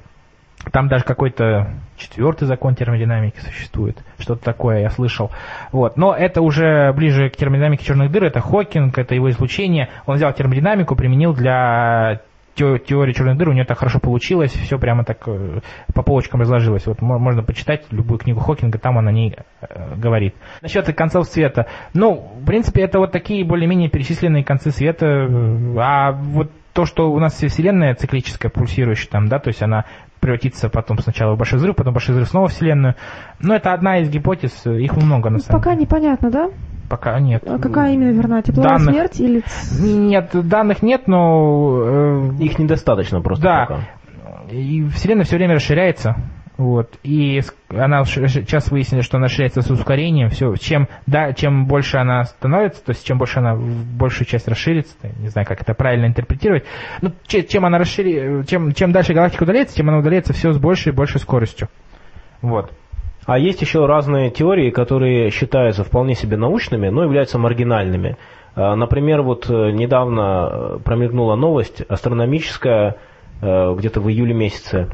Там 0.72 0.88
даже 0.90 1.06
какой-то 1.06 1.74
четвертый 1.96 2.46
закон 2.46 2.76
термодинамики 2.76 3.40
существует. 3.40 3.98
Что-то 4.20 4.44
такое 4.44 4.82
я 4.82 4.90
слышал. 4.90 5.32
Вот. 5.72 5.98
Но 5.98 6.14
это 6.14 6.42
уже 6.42 6.92
ближе 6.94 7.30
к 7.30 7.38
термодинамике 7.38 7.86
черных 7.86 8.12
дыр. 8.12 8.26
Это 8.26 8.42
Хокинг, 8.42 8.98
это 8.98 9.16
его 9.16 9.30
излучение. 9.30 9.90
Он 10.06 10.18
взял 10.18 10.34
термодинамику, 10.34 10.96
применил 10.96 11.34
для 11.34 12.20
те- 12.56 12.78
теории 12.78 13.14
черных 13.14 13.38
дыр. 13.38 13.50
У 13.50 13.54
него 13.54 13.66
так 13.66 13.78
хорошо 13.80 14.00
получилось. 14.00 14.52
Все 14.52 14.78
прямо 14.78 15.06
так 15.06 15.20
э, 15.28 15.62
по 15.94 16.04
полочкам 16.04 16.42
разложилось. 16.42 16.86
Вот 16.88 17.02
мо- 17.02 17.20
можно 17.20 17.42
почитать 17.42 17.86
любую 17.92 18.20
книгу 18.20 18.42
Хокинга, 18.42 18.78
там 18.80 18.98
он 18.98 19.08
о 19.08 19.12
ней 19.14 19.36
э, 19.62 19.96
говорит. 19.96 20.36
Насчет 20.62 20.94
концов 20.94 21.28
света. 21.28 21.68
Ну, 21.94 22.32
в 22.42 22.46
принципе, 22.46 22.82
это 22.82 23.00
вот 23.00 23.14
такие 23.14 23.46
более-менее 23.46 23.90
перечисленные 23.90 24.44
концы 24.44 24.72
света. 24.72 25.26
А 25.78 26.12
вот 26.12 26.52
то, 26.74 26.86
что 26.86 27.12
у 27.12 27.20
нас 27.20 27.34
Вселенная 27.34 27.96
циклическая, 27.96 28.52
пульсирующая 28.52 29.10
там, 29.10 29.28
да, 29.28 29.40
то 29.40 29.48
есть 29.50 29.62
она 29.62 29.86
превратится 30.20 30.70
потом 30.70 31.00
сначала 31.00 31.36
в 31.36 31.38
большой 31.38 31.60
взрыв, 31.60 31.76
потом 31.76 31.94
большой 31.94 32.14
взрыв 32.14 32.30
снова 32.30 32.48
в 32.48 32.52
Вселенную. 32.52 32.96
Но 33.40 33.56
это 33.56 33.74
одна 33.74 34.00
из 34.00 34.10
гипотез, 34.10 34.66
их 34.66 34.96
много 34.98 35.30
на 35.30 35.38
Ну, 35.38 35.40
самом 35.44 35.60
Пока 35.62 35.72
деле. 35.72 35.82
непонятно, 35.84 36.30
да? 36.32 36.50
Пока 36.90 37.20
нет. 37.20 37.44
А 37.48 37.60
какая 37.60 37.94
именно 37.94 38.12
верна? 38.12 38.42
Тепловая 38.42 38.78
Данных- 38.80 38.96
смерть 38.96 39.20
или... 39.20 39.44
Нет, 39.80 40.30
данных 40.34 40.82
нет, 40.82 41.08
но 41.08 41.82
э, 41.84 42.44
Их 42.44 42.58
недостаточно 42.58 43.22
просто 43.22 43.44
Да. 43.44 43.66
пока. 43.68 43.80
и 44.52 44.84
Вселенная 44.90 45.26
все 45.26 45.38
время 45.38 45.56
расширяется. 45.56 46.16
Вот. 46.60 47.00
И 47.04 47.42
она 47.70 48.04
сейчас 48.04 48.70
выяснили, 48.70 49.00
что 49.00 49.16
она 49.16 49.28
расширяется 49.28 49.62
с 49.62 49.72
ускорением. 49.72 50.30
Все, 50.30 50.56
чем, 50.58 50.90
да, 51.08 51.32
чем 51.32 51.68
больше 51.68 51.96
она 51.96 52.26
становится, 52.26 52.84
то 52.84 52.90
есть 52.90 53.08
чем 53.08 53.18
больше 53.18 53.40
она 53.40 53.56
в 53.56 53.86
большую 53.98 54.28
часть 54.28 54.46
расширится, 54.46 54.94
не 55.20 55.30
знаю, 55.30 55.48
как 55.48 55.62
это 55.62 55.74
правильно 55.74 56.08
интерпретировать. 56.08 56.66
Ну, 57.02 57.14
че- 57.28 57.44
чем 57.44 57.64
она 57.66 57.78
расшири, 57.78 58.44
чем, 58.46 58.74
чем 58.74 58.92
дальше 58.92 59.14
галактика 59.14 59.44
удаляется, 59.44 59.74
тем 59.74 59.88
она 59.88 60.00
удаляется 60.00 60.34
все 60.34 60.52
с 60.52 60.58
большей 60.58 60.92
и 60.92 60.96
большей 60.96 61.22
скоростью. 61.22 61.70
Вот. 62.42 62.74
А 63.26 63.40
есть 63.40 63.62
еще 63.62 63.86
разные 63.86 64.30
теории, 64.30 64.70
которые 64.70 65.30
считаются 65.30 65.86
вполне 65.86 66.14
себе 66.14 66.36
научными, 66.36 66.90
но 66.90 67.04
являются 67.04 67.40
маргинальными. 67.40 68.18
А, 68.56 68.76
Например, 68.76 69.22
вот 69.22 69.50
э, 69.50 69.72
недавно 69.72 70.50
э, 70.52 70.80
промелькнула 70.84 71.38
новость 71.38 71.84
астрономическая, 71.88 72.98
э, 73.42 73.76
где-то 73.78 74.02
в 74.02 74.10
июле 74.10 74.34
месяце, 74.34 74.90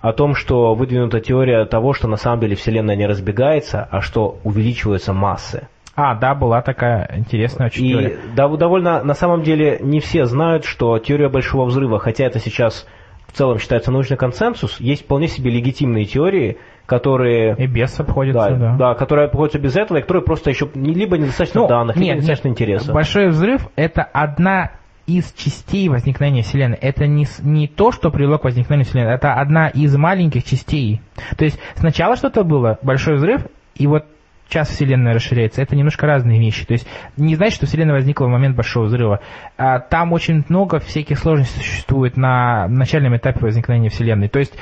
о 0.00 0.12
том, 0.12 0.34
что 0.34 0.74
выдвинута 0.74 1.20
теория 1.20 1.64
того, 1.66 1.92
что 1.92 2.08
на 2.08 2.16
самом 2.16 2.40
деле 2.40 2.56
Вселенная 2.56 2.96
не 2.96 3.06
разбегается, 3.06 3.86
а 3.90 4.00
что 4.00 4.38
увеличиваются 4.44 5.12
массы. 5.12 5.68
А, 5.96 6.14
да, 6.14 6.34
была 6.34 6.62
такая 6.62 7.10
интересная 7.16 7.66
очень 7.66 7.84
И 7.86 7.90
теория. 7.92 8.16
дов- 8.34 8.56
довольно, 8.56 9.02
на 9.02 9.14
самом 9.14 9.42
деле, 9.42 9.78
не 9.80 10.00
все 10.00 10.24
знают, 10.24 10.64
что 10.64 10.98
теория 10.98 11.28
Большого 11.28 11.66
Взрыва, 11.66 11.98
хотя 11.98 12.24
это 12.24 12.38
сейчас 12.38 12.86
в 13.26 13.32
целом 13.32 13.58
считается 13.58 13.92
научный 13.92 14.16
консенсус, 14.16 14.80
есть 14.80 15.04
вполне 15.04 15.28
себе 15.28 15.50
легитимные 15.50 16.04
теории, 16.06 16.56
которые... 16.86 17.54
И 17.58 17.66
без 17.66 18.00
обходится, 18.00 18.50
Да, 18.50 18.56
да. 18.56 18.76
да, 18.76 18.94
которые 18.94 19.26
обходятся 19.26 19.58
без 19.58 19.76
этого, 19.76 19.98
и 19.98 20.00
которые 20.00 20.24
просто 20.24 20.50
еще 20.50 20.68
либо 20.74 21.18
недостаточно 21.18 21.60
Ну, 21.62 21.68
данных, 21.68 21.96
либо 21.96 22.06
нет, 22.06 22.16
недостаточно 22.16 22.48
нет. 22.48 22.56
интереса. 22.56 22.92
Большой 22.92 23.28
взрыв– 23.28 23.68
это 23.76 24.02
одна 24.02 24.70
из 25.18 25.32
частей 25.32 25.88
возникновения 25.88 26.42
Вселенной. 26.42 26.76
Это 26.76 27.06
не, 27.06 27.26
не 27.42 27.66
то, 27.66 27.90
что 27.90 28.10
привело 28.10 28.38
к 28.38 28.44
возникновению 28.44 28.86
Вселенной, 28.86 29.14
это 29.14 29.34
одна 29.34 29.68
из 29.68 29.96
маленьких 29.96 30.44
частей. 30.44 31.00
То 31.36 31.44
есть 31.44 31.58
сначала 31.74 32.16
что-то 32.16 32.44
было, 32.44 32.78
большой 32.82 33.16
взрыв, 33.16 33.42
и 33.74 33.86
вот 33.86 34.06
сейчас 34.48 34.68
Вселенная 34.68 35.14
расширяется. 35.14 35.62
Это 35.62 35.76
немножко 35.76 36.06
разные 36.06 36.40
вещи. 36.40 36.64
То 36.66 36.72
есть 36.72 36.86
не 37.16 37.36
значит, 37.36 37.54
что 37.56 37.66
Вселенная 37.66 37.94
возникла 37.94 38.26
в 38.26 38.30
момент 38.30 38.56
большого 38.56 38.84
взрыва. 38.84 39.20
А 39.56 39.78
там 39.78 40.12
очень 40.12 40.44
много 40.48 40.80
всяких 40.80 41.18
сложностей 41.18 41.60
существует 41.60 42.16
на 42.16 42.66
начальном 42.68 43.16
этапе 43.16 43.40
возникновения 43.40 43.88
Вселенной. 43.88 44.28
То 44.28 44.38
есть 44.38 44.52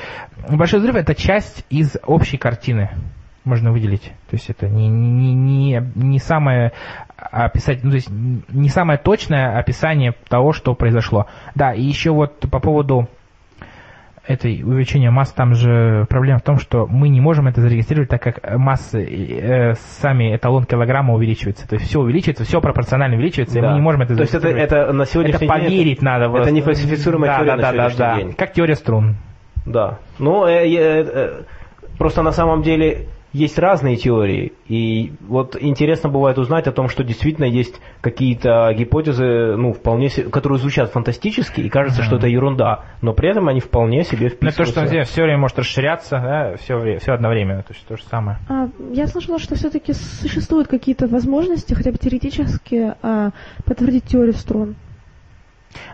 большой 0.48 0.80
взрыв– 0.80 0.94
это 0.96 1.14
часть 1.14 1.64
из 1.70 1.96
общей 2.04 2.36
картины 2.36 2.90
можно 3.44 3.72
выделить. 3.72 4.02
То 4.02 4.36
есть 4.36 4.50
это 4.50 4.68
не, 4.68 4.88
не, 4.88 5.34
не, 5.34 5.82
не 5.94 6.18
самое 6.18 6.72
описать, 7.18 7.82
ну, 7.82 7.90
то 7.90 7.96
есть 7.96 8.08
не 8.10 8.68
самое 8.68 8.98
точное 8.98 9.58
описание 9.58 10.14
того, 10.28 10.52
что 10.52 10.74
произошло. 10.74 11.26
Да, 11.54 11.72
и 11.74 11.82
еще 11.82 12.10
вот 12.12 12.38
по 12.50 12.60
поводу 12.60 13.08
это 14.26 14.46
увеличение 14.46 15.10
масс, 15.10 15.32
там 15.32 15.54
же 15.54 16.04
проблема 16.10 16.38
в 16.38 16.42
том, 16.42 16.58
что 16.58 16.86
мы 16.86 17.08
не 17.08 17.20
можем 17.20 17.48
это 17.48 17.62
зарегистрировать, 17.62 18.10
так 18.10 18.22
как 18.22 18.58
массы, 18.58 19.02
э, 19.02 19.74
сами 20.00 20.36
эталон 20.36 20.64
килограмма 20.64 21.14
увеличивается. 21.14 21.66
То 21.66 21.76
есть 21.76 21.88
все 21.88 22.00
увеличивается, 22.00 22.44
все 22.44 22.60
пропорционально 22.60 23.16
увеличивается, 23.16 23.58
и 23.58 23.62
Да. 23.62 23.70
мы 23.70 23.74
не 23.76 23.80
можем 23.80 24.02
это 24.02 24.14
То 24.14 24.20
есть 24.20 24.34
это, 24.34 24.42
зарегистрировать. 24.42 24.86
это 24.86 24.92
на 24.92 25.02
Это 25.02 25.10
сегодняшний 25.12 25.38
день... 25.40 25.48
поверить 25.48 26.02
надо. 26.02 26.24
это 26.26 26.32
просто. 26.34 26.50
нефальсифицируемая 26.52 27.30
Да, 27.30 27.36
теория 27.38 27.50
да, 27.50 27.56
на 27.56 27.62
да, 27.62 27.68
да, 27.72 27.72
сегодняшний 27.72 27.98
да. 27.98 28.16
день. 28.16 28.32
Как 28.34 28.52
теория 28.52 28.74
струн. 28.74 29.16
Да. 29.64 29.98
Ну, 30.18 30.46
э, 30.46 30.68
э, 30.68 31.02
э, 31.02 31.42
просто 31.96 32.22
на 32.22 32.32
самом 32.32 32.60
деле 32.62 33.06
есть 33.38 33.58
разные 33.58 33.96
теории. 33.96 34.52
И 34.68 35.12
вот 35.26 35.56
интересно 35.60 36.08
бывает 36.10 36.38
узнать 36.38 36.66
о 36.66 36.72
том, 36.72 36.88
что 36.88 37.04
действительно 37.04 37.44
есть 37.46 37.80
какие-то 38.00 38.72
гипотезы, 38.76 39.56
ну, 39.56 39.72
вполне, 39.72 40.08
се- 40.08 40.24
которые 40.24 40.58
звучат 40.58 40.90
фантастически, 40.90 41.60
и 41.62 41.68
кажется, 41.68 42.02
что 42.02 42.16
это 42.16 42.26
ерунда. 42.26 42.84
Но 43.02 43.12
при 43.12 43.30
этом 43.30 43.48
они 43.48 43.60
вполне 43.60 44.04
себе 44.04 44.24
Ну, 44.24 44.30
то, 44.30 44.36
вписываются. 44.36 44.86
что 44.86 45.04
все 45.04 45.22
время 45.22 45.38
может 45.38 45.58
расширяться, 45.58 46.16
да, 46.18 46.56
все, 46.56 46.98
все 46.98 47.12
одновременно, 47.12 47.62
то 47.62 47.72
есть 47.72 47.86
то 47.86 47.96
же 47.96 48.02
самое. 48.04 48.38
А, 48.48 48.68
я 48.92 49.06
слышала, 49.06 49.38
что 49.38 49.54
все-таки 49.54 49.92
существуют 49.92 50.68
какие-то 50.68 51.06
возможности, 51.06 51.74
хотя 51.74 51.92
бы 51.92 51.98
теоретически, 51.98 52.94
а, 53.02 53.30
подтвердить 53.64 54.04
теорию 54.04 54.34
струн. 54.34 54.74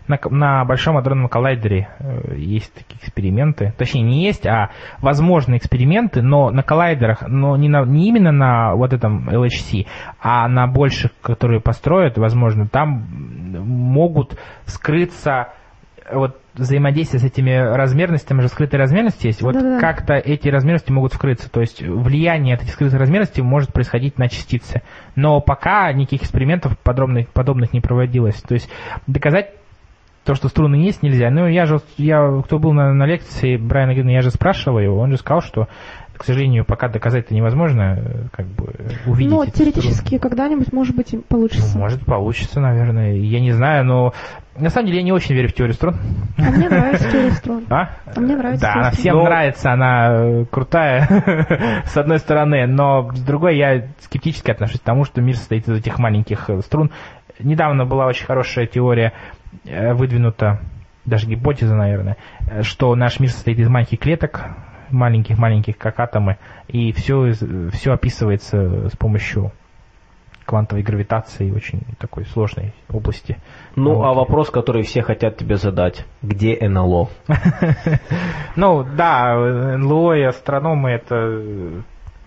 На, 0.07 0.19
на 0.31 0.65
Большом 0.65 0.97
адронном 0.97 1.29
коллайдере 1.29 1.89
э, 1.99 2.35
есть 2.37 2.73
такие 2.75 2.99
эксперименты. 3.01 3.73
Точнее, 3.77 4.03
не 4.03 4.25
есть, 4.25 4.47
а 4.47 4.71
возможны 5.01 5.57
эксперименты, 5.57 6.23
но 6.23 6.51
на 6.51 6.63
коллайдерах, 6.63 7.23
но 7.27 7.57
не, 7.57 7.69
на, 7.69 7.85
не 7.85 8.09
именно 8.09 8.33
на 8.33 8.75
вот 8.75 8.93
этом 8.93 9.29
LHC, 9.29 9.87
а 10.21 10.49
на 10.49 10.67
больших, 10.67 11.13
которые 11.21 11.61
построят, 11.61 12.19
возможно, 12.19 12.69
там 12.69 13.07
могут 13.61 14.39
скрыться 14.67 15.49
э, 16.05 16.17
вот 16.17 16.39
взаимодействие 16.55 17.21
с 17.21 17.25
этими 17.25 17.53
размерностями, 17.53 18.41
же 18.41 18.49
скрытые 18.49 18.79
размерности 18.79 19.27
есть, 19.27 19.43
вот 19.43 19.55
Да-да-да. 19.55 19.81
как-то 19.81 20.15
эти 20.15 20.49
размерности 20.49 20.93
могут 20.93 21.13
вскрыться, 21.13 21.51
то 21.51 21.61
есть 21.61 21.83
влияние 21.83 22.55
от 22.55 22.63
этих 22.63 22.75
скрытых 22.75 22.99
размерностей 22.99 23.43
может 23.43 23.73
происходить 23.73 24.19
на 24.19 24.29
частицы. 24.29 24.83
Но 25.17 25.41
пока 25.41 25.93
никаких 25.93 26.23
экспериментов 26.23 26.79
подробных, 26.79 27.29
подобных 27.29 27.73
не 27.73 27.81
проводилось. 27.81 28.41
То 28.43 28.55
есть 28.55 28.71
доказать 29.07 29.51
то, 30.25 30.35
что 30.35 30.49
струны 30.49 30.77
есть, 30.77 31.03
нельзя. 31.03 31.31
Ну, 31.31 31.47
я 31.47 31.67
же, 31.67 31.81
я, 31.99 32.41
кто 32.45 32.59
был 32.59 32.73
на, 32.73 32.93
на 32.95 33.05
лекции 33.07 33.57
Брайана 33.57 33.95
Грина, 33.95 34.11
я 34.11 34.23
же 34.23 34.31
спрашивал 34.31 34.79
его, 34.79 34.99
он 34.99 35.11
же 35.11 35.19
сказал, 35.19 35.43
что, 35.43 35.69
к 36.17 36.25
сожалению, 36.25 36.65
пока 36.65 36.89
доказать 36.89 37.27
это 37.27 37.35
невозможно, 37.35 38.29
как 38.33 38.47
бы 38.47 38.73
увидеть 39.07 39.31
Но 39.33 39.43
эти 39.43 39.51
струны. 39.51 39.73
теоретически 39.73 40.19
когда-нибудь, 40.19 40.73
может 40.73 40.97
быть, 40.97 41.15
получится. 41.29 41.77
Ну, 41.77 41.83
может, 41.83 42.05
получится, 42.07 42.61
наверное. 42.61 43.13
Я 43.17 43.41
не 43.41 43.53
знаю, 43.53 43.85
но 43.85 44.13
на 44.57 44.71
самом 44.71 44.87
деле 44.87 44.99
я 45.01 45.05
не 45.05 45.13
очень 45.13 45.35
верю 45.35 45.49
в 45.49 45.53
теорию 45.53 45.75
струн. 45.75 45.97
А 46.39 46.43
мне 46.51 46.69
нравится 46.71 47.11
теория 47.11 47.31
струн. 47.33 47.65
А? 47.69 47.91
А 48.15 48.21
мне 48.21 48.37
нравится 48.37 48.67
Да, 48.67 48.73
она 48.81 48.91
всем 48.93 49.17
Но- 49.17 49.25
нравится, 49.25 49.73
она 49.73 50.09
э, 50.15 50.45
крутая, 50.51 51.83
с 51.85 51.97
одной 51.97 52.19
стороны, 52.19 52.67
но 52.67 53.11
с 53.13 53.21
другой 53.21 53.59
я 53.59 53.89
скептически 54.01 54.51
отношусь 54.53 54.81
к 54.81 54.85
тому, 54.85 55.05
что 55.05 55.21
мир 55.21 55.37
состоит 55.37 55.69
из 55.69 55.79
этих 55.81 55.99
маленьких 55.99 56.49
э, 56.49 56.61
струн. 56.61 56.91
Недавно 57.41 57.85
была 57.85 58.07
очень 58.07 58.27
хорошая 58.27 58.67
теория 58.69 59.13
выдвинута, 59.65 60.61
даже 61.05 61.27
гипотеза, 61.27 61.75
наверное, 61.75 62.17
э, 62.49 62.63
что 62.63 62.95
наш 62.95 63.21
мир 63.21 63.31
состоит 63.31 63.59
из 63.59 63.69
маленьких 63.69 63.99
клеток, 63.99 64.45
маленьких-маленьких, 64.91 65.77
как 65.77 66.01
атомы, 66.01 66.39
и 66.69 66.93
все, 66.93 67.33
все 67.73 67.93
описывается 67.93 68.89
с 68.89 68.97
помощью 68.97 69.53
квантовой 70.45 70.83
гравитации, 70.83 71.51
очень 71.51 71.83
такой 71.99 72.27
сложной 72.27 72.75
области. 72.91 73.39
Ну, 73.77 74.03
а 74.03 74.07
науки. 74.07 74.19
вопрос, 74.19 74.51
который 74.51 74.83
все 74.83 75.03
хотят 75.03 75.37
тебе 75.37 75.57
задать. 75.57 76.05
Где 76.23 76.57
НЛО? 76.69 77.09
Ну, 78.57 78.85
да, 78.85 79.35
НЛО 79.79 80.15
и 80.15 80.23
астрономы 80.23 80.91
это... 80.91 81.83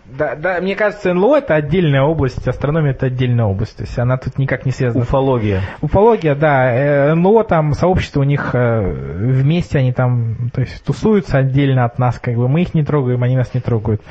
э, 0.10 0.16
Да, 0.18 0.36
да, 0.36 0.62
мне 0.62 0.76
кажется, 0.76 1.14
НЛО 1.14 1.38
это 1.38 1.55
отдельная 1.55 2.03
область, 2.03 2.47
астрономия 2.47 2.91
это 2.91 3.08
отдельная 3.08 3.45
область. 3.45 3.78
То 3.78 3.84
есть 3.84 3.97
она 3.99 4.18
тут 4.18 4.38
никак 4.38 4.66
не 4.66 4.72
связана. 4.72 5.03
Уфология. 5.03 5.62
Уфология, 5.82 6.36
да, 6.36 6.72
э, 6.72 7.14
НЛО 7.14 7.43
там, 7.43 7.74
сообщество 7.74 8.22
у 8.22 8.24
них 8.24 8.51
э, 8.53 8.82
вместе, 8.82 9.80
они 9.80 9.93
там, 9.93 10.49
то 10.53 10.62
есть 10.62 10.84
тусуются 10.84 11.38
отдельно 11.39 11.86
от 11.86 11.99
нас, 11.99 12.20
как 12.20 12.36
бы 12.36 12.47
мы 12.47 12.62
их 12.62 12.74
не 12.74 12.84
трогаем, 12.84 13.24
они 13.24 13.36
нас 13.36 13.53
не 13.53 13.60
трогают. 13.60 14.01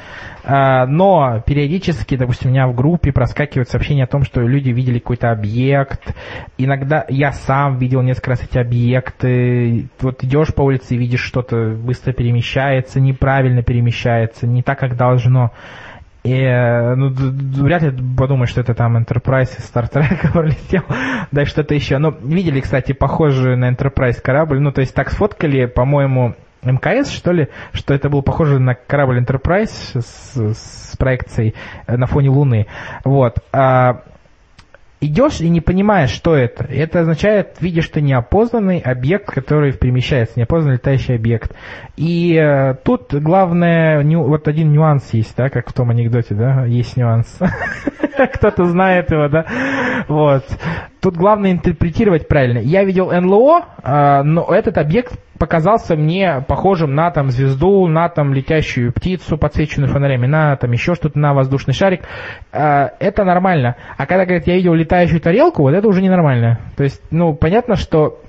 А, 0.48 0.86
Но 0.86 1.42
периодически, 1.44 2.16
допустим, 2.16 2.50
у 2.50 2.52
меня 2.52 2.68
в 2.68 2.74
группе 2.74 3.12
проскакивают 3.12 3.68
сообщения 3.68 4.04
о 4.04 4.06
том, 4.06 4.22
что 4.22 4.40
люди 4.42 4.70
видели 4.70 5.00
какой-то 5.00 5.32
объект. 5.32 6.14
Иногда 6.56 7.04
я 7.08 7.32
сам 7.32 7.78
видел 7.78 8.02
несколько 8.02 8.30
раз 8.30 8.44
эти 8.44 8.56
объекты. 8.56 9.88
Вот 10.00 10.22
идешь 10.22 10.54
по 10.54 10.62
улице 10.62 10.94
и 10.94 10.98
видишь 10.98 11.22
что-то 11.22 11.70
быстро 11.76 12.12
перемещается, 12.12 13.00
неправильно 13.00 13.62
перемещается, 13.62 14.46
не 14.46 14.62
так, 14.62 14.78
как 14.78 14.96
должно. 14.96 15.50
И, 16.26 16.32
э, 16.32 16.96
ну, 16.96 17.10
вряд 17.62 17.82
ли 17.82 17.92
подумаешь, 18.16 18.50
что 18.50 18.60
это 18.60 18.74
там 18.74 18.96
Enterprise 18.96 19.60
Star 19.60 19.88
Trek 19.88 20.32
пролетел, 20.32 20.82
да 21.30 21.46
что-то 21.46 21.72
еще. 21.72 21.98
Ну, 21.98 22.10
видели, 22.20 22.58
кстати, 22.58 22.90
похожий 22.90 23.56
на 23.56 23.70
Enterprise 23.70 24.20
корабль, 24.20 24.58
ну, 24.58 24.72
то 24.72 24.80
есть 24.80 24.92
так 24.92 25.10
сфоткали, 25.10 25.66
по-моему, 25.66 26.34
МКС, 26.62 27.10
что 27.10 27.30
ли, 27.30 27.46
что 27.72 27.94
это 27.94 28.08
был 28.08 28.22
похоже 28.22 28.58
на 28.58 28.74
корабль 28.74 29.20
Enterprise 29.20 30.00
с, 30.00 30.36
с 30.36 30.96
проекцией 30.96 31.54
э, 31.86 31.96
на 31.96 32.06
фоне 32.06 32.30
Луны. 32.30 32.66
Вот. 33.04 33.38
А, 33.52 34.02
идешь 35.00 35.40
и 35.40 35.48
не 35.48 35.60
понимаешь, 35.60 36.10
что 36.10 36.34
это. 36.34 36.64
Это 36.64 37.00
означает, 37.00 37.56
видишь 37.60 37.88
ты 37.88 38.00
неопознанный 38.00 38.78
объект, 38.80 39.26
который 39.26 39.72
перемещается, 39.72 40.38
неопознанный 40.38 40.76
летающий 40.76 41.14
объект. 41.16 41.54
И 41.96 42.34
э, 42.34 42.74
тут 42.84 43.14
главное, 43.14 44.02
ню- 44.02 44.24
вот 44.24 44.48
один 44.48 44.72
нюанс 44.72 45.12
есть, 45.12 45.36
да, 45.36 45.48
как 45.48 45.68
в 45.68 45.72
том 45.72 45.90
анекдоте, 45.90 46.34
да, 46.34 46.64
есть 46.64 46.96
нюанс. 46.96 47.38
Кто-то 48.34 48.64
знает 48.64 49.10
его, 49.10 49.28
да. 49.28 49.46
Вот. 50.08 50.44
Тут 51.06 51.16
главное 51.16 51.52
интерпретировать 51.52 52.26
правильно. 52.26 52.58
Я 52.58 52.82
видел 52.82 53.12
НЛО, 53.12 53.64
а, 53.80 54.24
но 54.24 54.52
этот 54.52 54.76
объект 54.76 55.16
показался 55.38 55.94
мне 55.94 56.44
похожим 56.48 56.96
на 56.96 57.12
там 57.12 57.30
звезду, 57.30 57.86
на 57.86 58.08
там 58.08 58.34
летящую 58.34 58.92
птицу, 58.92 59.38
подсвеченную 59.38 59.88
фонарями, 59.88 60.26
на 60.26 60.56
там 60.56 60.72
еще 60.72 60.96
что-то, 60.96 61.16
на 61.16 61.32
воздушный 61.32 61.74
шарик. 61.74 62.00
А, 62.52 62.90
Это 62.98 63.22
нормально. 63.22 63.76
А 63.96 64.04
когда 64.06 64.24
говорят, 64.24 64.48
я 64.48 64.56
видел 64.56 64.74
летающую 64.74 65.20
тарелку, 65.20 65.62
вот 65.62 65.74
это 65.74 65.86
уже 65.86 66.02
ненормально. 66.02 66.58
То 66.76 66.82
есть, 66.82 67.00
ну, 67.12 67.34
понятно, 67.34 67.76
что 67.76 68.20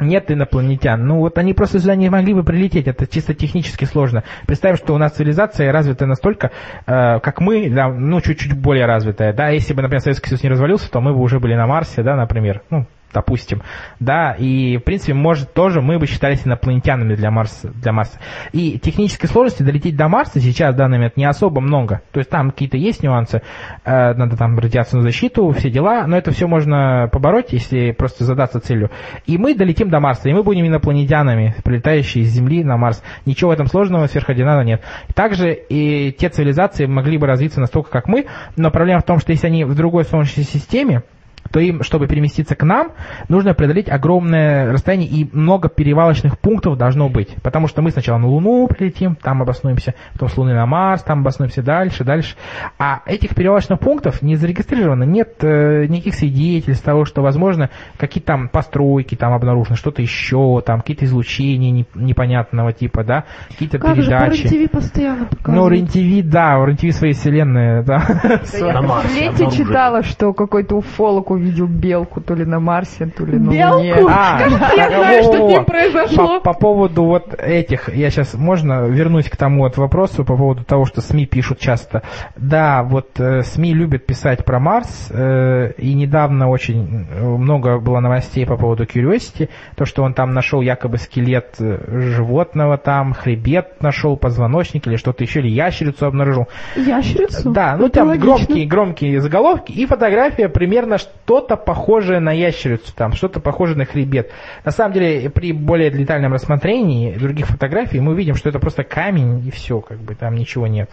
нет 0.00 0.30
инопланетян. 0.30 1.04
Ну 1.04 1.18
вот 1.18 1.38
они 1.38 1.54
просто 1.54 1.78
сюда 1.80 1.94
не 1.96 2.08
могли 2.08 2.34
бы 2.34 2.42
прилететь, 2.42 2.88
это 2.88 3.06
чисто 3.06 3.34
технически 3.34 3.84
сложно. 3.84 4.24
Представим, 4.46 4.76
что 4.76 4.94
у 4.94 4.98
нас 4.98 5.12
цивилизация 5.12 5.72
развитая 5.72 6.08
настолько, 6.08 6.50
э, 6.86 7.20
как 7.20 7.40
мы, 7.40 7.70
да, 7.70 7.88
ну 7.88 8.20
чуть-чуть 8.20 8.58
более 8.58 8.86
развитая, 8.86 9.32
да, 9.32 9.48
если 9.48 9.74
бы, 9.74 9.82
например, 9.82 10.00
Советский 10.00 10.28
Союз 10.28 10.42
не 10.42 10.50
развалился, 10.50 10.90
то 10.90 11.00
мы 11.00 11.12
бы 11.12 11.20
уже 11.20 11.40
были 11.40 11.54
на 11.54 11.66
Марсе, 11.66 12.02
да, 12.02 12.16
например, 12.16 12.62
ну, 12.70 12.86
допустим, 13.12 13.62
да, 13.98 14.32
и, 14.32 14.76
в 14.78 14.80
принципе, 14.82 15.14
может, 15.14 15.52
тоже 15.52 15.80
мы 15.80 15.98
бы 15.98 16.06
считались 16.06 16.46
инопланетянами 16.46 17.14
для 17.14 17.30
Марса, 17.30 17.70
для 17.70 17.92
Марса. 17.92 18.18
И 18.52 18.78
технической 18.78 19.28
сложности 19.28 19.62
долететь 19.62 19.96
до 19.96 20.08
Марса 20.08 20.40
сейчас 20.40 20.74
в 20.74 20.78
данный 20.78 20.98
момент 20.98 21.16
не 21.16 21.24
особо 21.24 21.60
много. 21.60 22.02
То 22.12 22.18
есть 22.18 22.30
там 22.30 22.50
какие-то 22.50 22.76
есть 22.76 23.02
нюансы, 23.02 23.42
э, 23.84 24.14
надо 24.14 24.36
там 24.36 24.58
радиационную 24.58 25.10
защиту, 25.10 25.50
все 25.50 25.70
дела, 25.70 26.06
но 26.06 26.16
это 26.16 26.30
все 26.30 26.46
можно 26.46 27.08
побороть, 27.12 27.52
если 27.52 27.92
просто 27.92 28.24
задаться 28.24 28.60
целью. 28.60 28.90
И 29.26 29.38
мы 29.38 29.54
долетим 29.54 29.90
до 29.90 30.00
Марса, 30.00 30.28
и 30.28 30.32
мы 30.32 30.42
будем 30.42 30.66
инопланетянами, 30.66 31.54
прилетающие 31.64 32.24
из 32.24 32.30
Земли 32.30 32.64
на 32.64 32.76
Марс. 32.76 33.02
Ничего 33.26 33.50
в 33.50 33.54
этом 33.54 33.66
сложного, 33.66 34.06
сверхординара 34.06 34.62
нет. 34.62 34.82
Также 35.14 35.52
и 35.52 36.12
те 36.12 36.28
цивилизации 36.28 36.86
могли 36.86 37.18
бы 37.18 37.26
развиться 37.26 37.60
настолько, 37.60 37.90
как 37.90 38.08
мы, 38.08 38.26
но 38.56 38.70
проблема 38.70 39.00
в 39.00 39.04
том, 39.04 39.18
что 39.18 39.32
если 39.32 39.46
они 39.46 39.64
в 39.64 39.74
другой 39.74 40.04
Солнечной 40.04 40.44
системе, 40.44 41.02
то 41.50 41.60
им, 41.60 41.82
чтобы 41.82 42.06
переместиться 42.06 42.54
к 42.54 42.62
нам, 42.64 42.92
нужно 43.28 43.54
преодолеть 43.54 43.88
огромное 43.88 44.72
расстояние 44.72 45.08
и 45.08 45.28
много 45.32 45.68
перевалочных 45.68 46.38
пунктов 46.38 46.76
должно 46.78 47.08
быть. 47.08 47.34
Потому 47.42 47.66
что 47.66 47.82
мы 47.82 47.90
сначала 47.90 48.18
на 48.18 48.26
Луну 48.28 48.66
прилетим, 48.68 49.16
там 49.16 49.42
обоснуемся, 49.42 49.94
потом 50.12 50.28
с 50.28 50.36
Луны 50.36 50.54
на 50.54 50.66
Марс, 50.66 51.02
там 51.02 51.20
обоснуемся 51.20 51.62
дальше, 51.62 52.04
дальше. 52.04 52.36
А 52.78 53.02
этих 53.06 53.34
перевалочных 53.34 53.80
пунктов 53.80 54.22
не 54.22 54.36
зарегистрировано, 54.36 55.04
нет 55.04 55.42
э, 55.42 55.86
никаких 55.86 56.14
свидетельств 56.14 56.84
того, 56.84 57.04
что, 57.04 57.22
возможно, 57.22 57.70
какие-то 57.96 58.28
там 58.28 58.48
постройки 58.48 59.14
там 59.14 59.32
обнаружены, 59.32 59.76
что-то 59.76 60.02
еще, 60.02 60.62
там 60.64 60.80
какие-то 60.80 61.04
излучения 61.04 61.70
не- 61.70 61.86
непонятного 61.94 62.72
типа, 62.72 63.04
да, 63.04 63.24
какие-то 63.48 63.78
Как 63.78 63.96
же, 63.96 64.02
по 64.02 64.08
передачи. 64.08 64.68
Постоянно 64.68 65.20
Ну, 65.20 65.36
показывают. 65.36 65.94
РЕН-ТВ, 65.94 66.28
да, 66.30 66.58
у 66.58 66.64
РЕН-ТВ 66.64 66.92
своей 66.96 67.14
вселенной, 67.14 67.82
да. 67.84 68.02
Да 68.52 68.58
я 68.66 68.72
На 68.72 68.82
в 68.82 68.86
Марсе 68.88 69.32
читала, 69.50 70.02
что 70.02 70.32
какой-то 70.32 70.76
уфолог 70.76 71.29
высоко 71.30 71.36
видел 71.36 71.66
белку, 71.66 72.20
то 72.20 72.34
ли 72.34 72.44
на 72.44 72.60
Марсе, 72.60 73.06
то 73.06 73.24
ли 73.24 73.38
на 73.38 73.50
Белку? 73.50 73.76
Луне. 73.78 73.94
А, 74.08 74.38
Кажется, 74.38 74.70
я 74.76 74.88
знаю, 74.88 75.22
что 75.22 75.32
с 75.32 75.52
ним 75.52 75.64
произошло. 75.64 76.40
По, 76.40 76.52
по 76.52 76.58
поводу 76.58 77.04
вот 77.04 77.34
этих, 77.38 77.88
я 77.94 78.10
сейчас 78.10 78.34
можно 78.34 78.86
вернусь 78.86 79.28
к 79.28 79.36
тому 79.36 79.62
вот 79.62 79.76
вопросу 79.76 80.24
по 80.24 80.36
поводу 80.36 80.64
того, 80.64 80.84
что 80.84 81.00
СМИ 81.00 81.26
пишут 81.26 81.58
часто. 81.58 82.02
Да, 82.36 82.82
вот 82.82 83.18
э, 83.18 83.42
СМИ 83.42 83.74
любят 83.74 84.06
писать 84.06 84.44
про 84.44 84.58
Марс, 84.58 85.10
э, 85.10 85.72
и 85.78 85.94
недавно 85.94 86.48
очень 86.48 87.06
э, 87.10 87.24
много 87.24 87.78
было 87.78 88.00
новостей 88.00 88.46
по 88.46 88.56
поводу 88.56 88.84
Curiosity, 88.84 89.48
то, 89.76 89.84
что 89.84 90.02
он 90.02 90.14
там 90.14 90.32
нашел 90.32 90.60
якобы 90.60 90.98
скелет 90.98 91.56
э, 91.60 91.78
животного 92.10 92.78
там, 92.78 93.14
хребет 93.14 93.82
нашел, 93.82 94.16
позвоночник 94.16 94.86
или 94.86 94.96
что-то 94.96 95.24
еще, 95.24 95.40
или 95.40 95.48
ящерицу 95.48 96.06
обнаружил. 96.06 96.48
Ящерицу? 96.76 97.50
Да, 97.50 97.76
ну 97.76 97.86
Это 97.86 97.96
там 97.96 98.08
логично. 98.08 98.26
громкие, 98.26 98.66
громкие 98.66 99.20
заголовки 99.20 99.72
и 99.72 99.86
фотография 99.86 100.48
примерно 100.48 100.98
что-то 101.24 101.56
похожее 101.56 102.18
на 102.18 102.32
ящерицу, 102.32 102.92
там 102.92 103.12
что-то 103.12 103.38
похожее 103.38 103.78
на 103.78 103.84
хребет. 103.84 104.32
На 104.64 104.72
самом 104.72 104.94
деле, 104.94 105.30
при 105.30 105.52
более 105.52 105.88
детальном 105.88 106.32
рассмотрении 106.32 107.14
других 107.14 107.46
фотографий 107.46 108.00
мы 108.00 108.16
видим, 108.16 108.34
что 108.34 108.48
это 108.48 108.58
просто 108.58 108.82
камень 108.82 109.46
и 109.46 109.52
все, 109.52 109.80
как 109.80 109.98
бы 109.98 110.16
там 110.16 110.34
ничего 110.34 110.66
нет. 110.66 110.90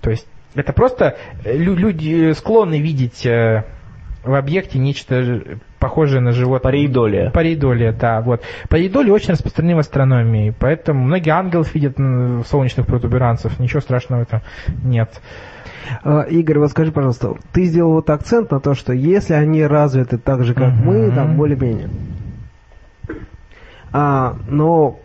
То 0.00 0.10
есть 0.10 0.28
это 0.54 0.72
просто 0.72 1.16
э, 1.44 1.56
лю- 1.56 1.74
люди 1.74 2.32
склонны 2.34 2.80
видеть 2.80 3.26
э, 3.26 3.64
в 4.22 4.32
объекте 4.32 4.78
нечто 4.78 5.42
похожее 5.80 6.20
на 6.20 6.30
животное. 6.30 6.70
Пареидолия. 6.70 7.30
Пареидолия, 7.30 7.92
да, 7.92 8.20
вот. 8.20 8.42
Пареидолия 8.68 9.12
очень 9.12 9.30
распространены 9.30 9.74
в 9.74 9.80
астрономии, 9.80 10.54
поэтому 10.56 11.02
многие 11.02 11.30
ангелов 11.30 11.74
видят 11.74 11.96
солнечных 12.46 12.86
протуберанцев, 12.86 13.58
ничего 13.58 13.80
страшного 13.80 14.20
в 14.20 14.22
этом 14.28 14.42
нет. 14.84 15.20
А, 16.02 16.22
Игорь, 16.22 16.58
вот 16.58 16.70
скажи, 16.70 16.92
пожалуйста, 16.92 17.34
ты 17.52 17.64
сделал 17.64 17.92
вот 17.92 18.10
акцент 18.10 18.50
на 18.50 18.60
то, 18.60 18.74
что 18.74 18.92
если 18.92 19.34
они 19.34 19.64
развиты 19.64 20.18
так 20.18 20.44
же, 20.44 20.54
как 20.54 20.72
мы, 20.74 21.10
там 21.10 21.36
более-менее. 21.36 21.90
А, 23.92 24.36
но 24.48 24.98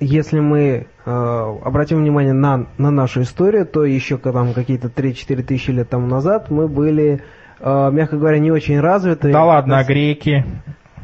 если 0.00 0.40
мы 0.40 0.86
э, 1.06 1.58
обратим 1.64 1.98
внимание 1.98 2.32
на, 2.32 2.66
на 2.76 2.90
нашу 2.90 3.22
историю, 3.22 3.66
то 3.66 3.84
еще 3.84 4.18
там 4.18 4.52
какие-то 4.52 4.88
3-4 4.88 5.42
тысячи 5.42 5.70
лет 5.70 5.88
тому 5.88 6.06
назад 6.06 6.50
мы 6.50 6.68
были, 6.68 7.22
э, 7.60 7.90
мягко 7.92 8.16
говоря, 8.16 8.38
не 8.38 8.50
очень 8.50 8.80
развиты. 8.80 9.32
Да 9.32 9.44
ладно, 9.44 9.76
Нас- 9.76 9.86
греки? 9.86 10.44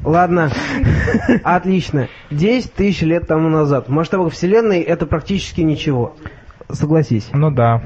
Ладно, 0.04 0.50
отлично. 1.44 2.08
10 2.30 2.74
тысяч 2.74 3.00
лет 3.00 3.26
тому 3.26 3.48
назад. 3.48 3.88
В 3.88 3.90
масштабах 3.90 4.32
Вселенной 4.32 4.80
это 4.80 5.06
практически 5.06 5.62
ничего. 5.62 6.14
Согласись. 6.70 7.28
Ну 7.32 7.50
да. 7.50 7.82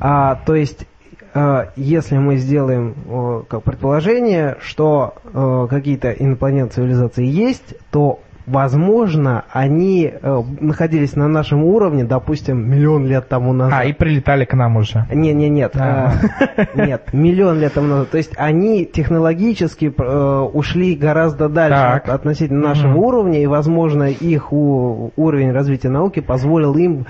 А, 0.00 0.36
то 0.46 0.54
есть, 0.54 0.86
э, 1.34 1.64
если 1.76 2.18
мы 2.18 2.36
сделаем 2.36 2.94
э, 3.08 3.42
как 3.48 3.62
предположение, 3.62 4.56
что 4.60 5.14
э, 5.32 5.66
какие-то 5.68 6.10
инопланетные 6.12 6.70
цивилизации 6.70 7.24
есть, 7.26 7.74
то, 7.90 8.20
возможно, 8.46 9.44
они 9.52 10.10
э, 10.10 10.42
находились 10.60 11.14
на 11.16 11.28
нашем 11.28 11.64
уровне, 11.64 12.04
допустим, 12.04 12.70
миллион 12.70 13.06
лет 13.06 13.28
тому 13.28 13.52
назад. 13.52 13.80
А, 13.80 13.84
и 13.84 13.92
прилетали 13.92 14.44
к 14.46 14.54
нам 14.54 14.76
уже. 14.78 15.06
Не, 15.12 15.34
не, 15.34 15.48
нет, 15.50 15.72
А. 15.76 16.12
э, 16.56 16.86
нет, 16.86 17.12
миллион 17.12 17.58
лет 17.58 17.74
тому 17.74 17.88
назад. 17.88 18.10
То 18.10 18.16
есть 18.16 18.32
они 18.36 18.86
технологически 18.86 19.92
э, 19.96 20.40
ушли 20.52 20.94
гораздо 20.94 21.48
дальше 21.48 21.76
от- 21.78 22.08
относительно 22.08 22.68
нашего 22.68 22.92
Мгм. 22.92 22.98
уровня, 22.98 23.42
и, 23.42 23.46
возможно, 23.46 24.04
их 24.04 24.52
у- 24.52 25.12
уровень 25.16 25.52
развития 25.52 25.90
науки 25.90 26.20
позволил 26.20 26.74
им 26.76 27.04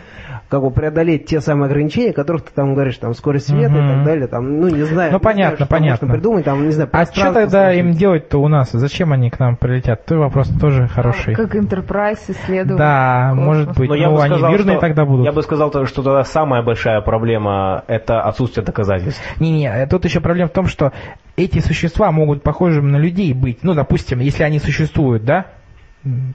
как 0.48 0.62
бы 0.62 0.70
преодолеть 0.70 1.26
те 1.26 1.40
самые 1.40 1.66
ограничения, 1.66 2.10
о 2.10 2.14
которых 2.14 2.42
ты 2.42 2.52
там 2.54 2.74
говоришь, 2.74 2.96
там 2.96 3.12
скорость 3.14 3.48
света 3.48 3.74
и 3.76 3.80
Мгм. 3.80 3.88
так 3.96 4.04
далее, 4.04 4.26
там, 4.28 4.60
ну 4.60 4.68
не 4.68 4.68
знаю. 4.68 4.68
Ну, 4.70 4.76
не 4.78 4.84
знаю, 4.84 5.20
понятно, 5.20 5.66
понятно. 5.66 6.06
Можно 6.08 6.14
придумать, 6.20 6.44
там, 6.44 6.64
не 6.64 6.70
знаю, 6.72 6.88
А 6.92 7.04
что 7.04 7.32
тогда 7.32 7.72
им 7.72 7.86
сложить. 7.86 7.98
делать-то 8.00 8.38
у 8.38 8.48
нас? 8.48 8.70
Зачем 8.72 9.12
они 9.12 9.30
к 9.30 9.38
нам 9.38 9.56
прилетят? 9.56 10.04
Твой 10.06 10.20
вопрос 10.20 10.48
тоже 10.60 10.88
хороший. 10.88 11.34
Как 11.34 11.54
Enterprise 11.54 12.18
исследовал. 12.28 12.78
Да, 12.78 13.28
космос. 13.30 13.44
может 13.46 13.76
быть. 13.76 13.88
Но 13.90 13.94
я 13.94 14.08
ну, 14.08 14.16
бы 14.16 14.22
они 14.22 14.34
сказал, 14.34 14.50
мирные 14.52 14.76
что- 14.76 14.80
тогда 14.80 15.04
будут. 15.04 15.26
Я 15.26 15.32
бы 15.32 15.42
сказал, 15.42 15.70
то, 15.70 15.84
что 15.86 16.02
тогда 16.02 16.24
самая 16.24 16.62
большая 16.62 17.00
проблема– 17.02 17.84
это 17.86 18.22
отсутствие 18.22 18.64
доказательств. 18.64 19.22
Не-не, 19.40 19.86
тут 19.86 20.04
еще 20.04 20.20
проблема 20.20 20.48
в 20.48 20.52
том, 20.52 20.66
что 20.66 20.92
эти 21.36 21.58
существа 21.60 22.10
могут 22.10 22.42
похожими 22.42 22.90
на 22.90 22.96
людей 22.96 23.32
быть. 23.34 23.58
Ну, 23.62 23.74
допустим, 23.74 24.18
если 24.20 24.42
они 24.44 24.58
существуют, 24.58 25.24
да? 25.24 25.46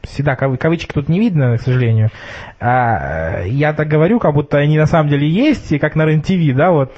Всегда 0.04 0.36
кав- 0.36 0.58
кавычки 0.58 0.92
тут 0.94 1.10
не 1.10 1.20
видно, 1.20 1.58
к 1.58 1.62
сожалению. 1.62 2.10
А, 2.60 3.44
э, 3.44 3.50
я 3.50 3.74
так 3.74 3.88
говорю, 3.88 4.20
как 4.20 4.34
будто 4.34 4.58
они 4.58 4.78
на 4.78 4.86
самом 4.86 5.10
деле 5.10 5.28
есть, 5.28 5.72
и 5.72 5.80
как 5.80 5.96
на 5.96 6.06
РЕН-ТВ, 6.06 6.56
да, 6.56 6.72
вот. 6.72 6.92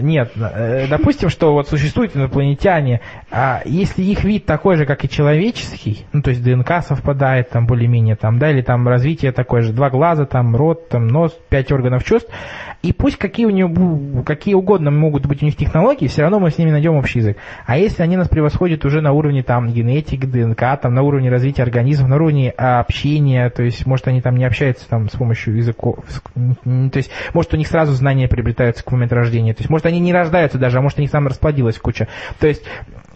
Нет, 0.00 0.32
э, 0.36 0.86
допустим, 0.88 1.28
что 1.28 1.52
вот 1.52 1.68
существуют 1.68 2.16
инопланетяне, 2.16 3.00
а 3.30 3.60
если 3.64 4.02
их 4.02 4.22
вид 4.22 4.46
такой 4.46 4.76
же, 4.76 4.86
как 4.86 5.04
и 5.04 5.08
человеческий, 5.08 6.04
ну, 6.12 6.22
то 6.22 6.30
есть 6.30 6.42
ДНК 6.44 6.82
совпадает 6.82 7.50
там 7.50 7.66
более-менее, 7.66 8.14
там, 8.14 8.38
да, 8.38 8.50
или 8.50 8.62
там 8.62 8.86
развитие 8.86 9.32
такое 9.32 9.62
же, 9.62 9.72
два 9.72 9.90
глаза, 9.90 10.26
там, 10.26 10.54
рот, 10.54 10.88
там, 10.88 11.08
нос, 11.08 11.36
пять 11.48 11.72
органов 11.72 12.04
чувств, 12.04 12.30
и 12.82 12.92
пусть 12.92 13.18
какие 13.18 13.46
у 13.46 13.50
него, 13.50 14.22
какие 14.22 14.54
угодно 14.54 14.90
могут 14.90 15.26
быть 15.26 15.42
у 15.42 15.44
них 15.44 15.56
технологии, 15.56 16.06
все 16.06 16.22
равно 16.22 16.38
мы 16.38 16.50
с 16.50 16.58
ними 16.58 16.70
найдем 16.70 16.94
общий 16.94 17.18
язык. 17.18 17.36
А 17.66 17.76
если 17.76 18.02
они 18.02 18.16
нас 18.16 18.28
превосходят 18.28 18.84
уже 18.84 19.00
на 19.00 19.12
уровне 19.12 19.42
там 19.42 19.68
генетики, 19.68 20.24
ДНК, 20.24 20.80
там, 20.80 20.94
на 20.94 21.02
уровне 21.02 21.30
развития 21.30 21.62
организма, 21.62 22.08
на 22.08 22.16
уровне 22.16 22.54
а, 22.56 22.80
общения, 22.80 23.50
то 23.50 23.62
есть, 23.62 23.86
может, 23.86 24.08
они 24.08 24.20
там 24.20 24.36
не 24.36 24.44
общаются 24.44 24.88
там 24.88 25.08
с 25.08 25.12
помощью 25.12 25.56
языков, 25.56 25.98
то 26.34 26.96
есть, 26.96 27.10
может, 27.34 27.52
у 27.52 27.56
них 27.56 27.66
сразу 27.66 27.92
знания 27.92 28.28
приобретаются 28.28 28.84
к 28.84 28.90
моменту 28.92 29.16
рождения, 29.16 29.52
то 29.52 29.60
есть, 29.60 29.68
может, 29.68 29.79
они 29.86 30.00
не 30.00 30.12
рождаются 30.12 30.58
даже, 30.58 30.78
а 30.78 30.80
может, 30.80 30.98
у 30.98 31.02
них 31.02 31.10
там 31.10 31.26
расплодилась 31.26 31.78
куча. 31.78 32.08
То 32.38 32.46
есть, 32.46 32.62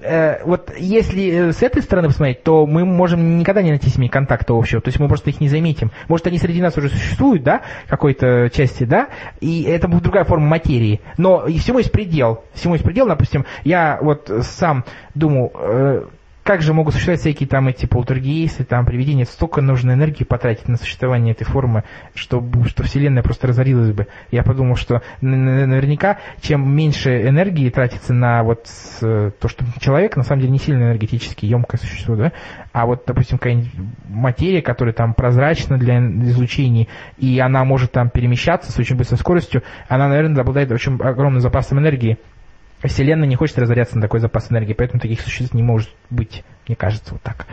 э, 0.01 0.45
вот 0.45 0.73
если 0.77 1.49
э, 1.49 1.53
с 1.53 1.63
этой 1.63 1.83
стороны 1.83 2.09
посмотреть, 2.09 2.43
то 2.43 2.67
мы 2.67 2.85
можем 2.85 3.39
никогда 3.39 3.63
не 3.63 3.71
найти 3.71 3.89
с 3.89 3.97
ними 3.97 4.09
контакта 4.09 4.55
общего, 4.55 4.81
то 4.81 4.89
есть 4.89 4.99
мы 4.99 5.09
просто 5.09 5.31
их 5.31 5.41
не 5.41 5.49
заметим. 5.49 5.91
Может, 6.09 6.27
они 6.27 6.39
среди 6.39 6.61
нас 6.61 6.77
уже 6.77 6.89
существуют, 6.89 7.43
да, 7.43 7.63
какой-то 7.89 8.51
части, 8.51 8.85
да, 8.85 9.09
и 9.41 9.63
это 9.65 9.89
будет 9.89 10.03
другая 10.03 10.25
форма 10.25 10.47
материи. 10.47 11.01
Но 11.19 11.47
всему 11.47 11.79
есть 11.79 11.93
предел. 11.93 12.45
Всему 12.53 12.75
есть 12.75 12.85
предел, 12.85 13.07
допустим, 13.07 13.45
я 13.65 13.99
вот 14.01 14.31
сам 14.43 14.85
думал, 15.15 15.53
э, 15.55 16.05
как 16.45 16.61
же 16.63 16.75
могут 16.75 16.93
существовать 16.93 17.21
всякие 17.21 17.49
там 17.49 17.69
эти 17.69 17.87
полтергейсты, 17.87 18.65
там 18.65 18.85
привидения, 18.85 19.25
столько 19.25 19.63
нужно 19.63 19.93
энергии 19.93 20.25
потратить 20.25 20.69
на 20.69 20.77
существование 20.77 21.33
этой 21.33 21.45
формы, 21.45 21.85
чтобы, 22.15 22.69
что 22.69 22.83
Вселенная 22.85 23.23
просто 23.23 23.49
разорилась 23.49 23.93
бы. 23.93 24.07
Я 24.31 24.43
подумал, 24.43 24.77
что 24.77 25.03
наверняка, 25.23 26.19
чем 26.43 26.71
меньше 26.77 27.27
энергии 27.27 27.71
тратится 27.71 28.13
на 28.13 28.43
вот 28.43 28.69
то, 29.01 29.49
что 29.49 29.65
человек 29.81 30.17
на 30.17 30.23
самом 30.23 30.43
деле 30.43 30.53
не 30.53 30.59
сильно 30.59 30.83
энергетически 30.85 31.47
емкое 31.47 31.81
существо, 31.81 32.15
да, 32.15 32.33
а 32.73 32.85
вот, 32.87 33.05
допустим, 33.07 33.39
какая-нибудь 33.39 33.73
материя, 34.09 34.61
которая 34.61 34.93
там 34.93 35.15
прозрачна 35.15 35.79
для 35.79 35.99
излучений, 35.99 36.89
и 37.17 37.39
она 37.39 37.65
может 37.65 37.93
там 37.93 38.11
перемещаться 38.11 38.71
с 38.71 38.79
очень 38.79 38.97
быстрой 38.97 39.19
скоростью, 39.19 39.63
она, 39.89 40.09
наверное, 40.09 40.43
обладает 40.43 40.71
очень 40.71 41.01
огромным 41.01 41.41
запасом 41.41 41.79
энергии. 41.79 42.19
Вселенная 42.89 43.27
не 43.27 43.37
хочет 43.37 43.59
разоряться 43.59 43.97
на 43.97 44.03
такой 44.03 44.21
запас 44.21 44.51
энергии, 44.51 44.75
поэтому 44.75 45.01
таких 45.01 45.21
существ 45.21 45.55
не 45.55 45.63
может 45.63 45.91
быть, 46.11 46.45
мне 46.67 46.77
кажется, 46.77 47.15
вот 47.15 47.23
так. 47.23 47.47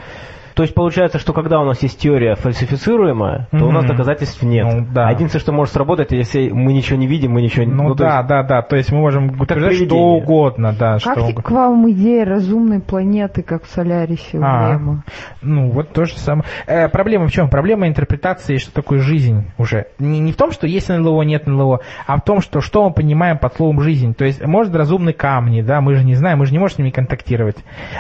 То 0.54 0.64
есть 0.64 0.74
получается, 0.74 1.20
что 1.20 1.34
когда 1.34 1.60
у 1.60 1.66
нас 1.66 1.82
есть 1.84 2.00
теория 2.00 2.36
фальсифицируемая, 2.36 3.48
то 3.52 3.66
у 3.66 3.72
нас 3.72 3.86
доказательств 3.86 4.42
нет. 4.44 4.66
Ну, 4.66 4.88
да. 4.94 5.10
Единственное, 5.12 5.42
что 5.42 5.52
может 5.52 5.74
сработать, 5.74 6.12
если 6.12 6.50
мы 6.50 6.74
ничего 6.74 6.98
не 6.98 7.08
видим, 7.08 7.32
мы 7.32 7.42
ничего 7.42 7.64
не... 7.66 7.72
Ну, 7.74 7.90
то 7.96 8.04
да, 8.04 8.18
есть- 8.18 8.28
да, 8.28 8.44
да, 8.44 8.62
то 8.62 8.76
есть 8.76 8.92
мы 8.92 9.00
можем 9.00 9.40
утверждать 9.40 9.76
что 9.86 9.96
угодно, 9.96 10.74
да, 10.78 11.00
что 11.00 11.10
Как 11.10 11.24
угодно. 11.24 11.42
к 11.42 11.52
вам 11.52 11.92
идея 11.92 12.26
разумной 12.26 12.80
планеты, 12.82 13.42
как 13.44 13.64
в 13.64 13.70
Солярисе 13.70 14.38
у 14.38 14.42
А. 14.44 14.74
Лема? 14.74 15.04
Ну, 15.42 15.72
вот 15.72 15.94
то 15.94 16.06
же 16.06 16.18
самое. 16.18 16.46
Э, 16.68 16.90
проблема 16.90 17.28
в 17.28 17.32
чем? 17.32 17.50
Проблема 17.50 17.88
интерпретации, 17.88 18.58
что 18.58 18.74
такое 18.74 19.00
жизнь 19.00 19.52
уже. 19.58 19.86
Не, 20.00 20.20
не 20.20 20.32
в 20.32 20.36
том, 20.36 20.52
что 20.52 20.68
есть 20.68 20.90
НЛО, 20.90 21.24
нет 21.24 21.48
НЛО, 21.48 21.80
а 22.08 22.18
в 22.18 22.22
том, 22.22 22.42
что, 22.42 22.62
что 22.62 22.88
мы 22.88 22.94
понимаем 22.94 23.38
под 23.38 23.56
словом 23.56 23.82
жизнь. 23.82 24.14
То 24.14 24.26
есть, 24.26 24.44
может, 24.46 24.76
разумные 24.76 25.14
камни, 25.14 25.62
да, 25.62 25.82
мы 25.82 25.96
же 25.96 26.04
не 26.04 26.16
знаем, 26.16 26.40
мы 26.40 26.46
же 26.46 26.54
не 26.54 26.60
можем 26.60 26.76
с 26.76 26.80
ними 26.80 26.90
контактировать. 26.90 27.58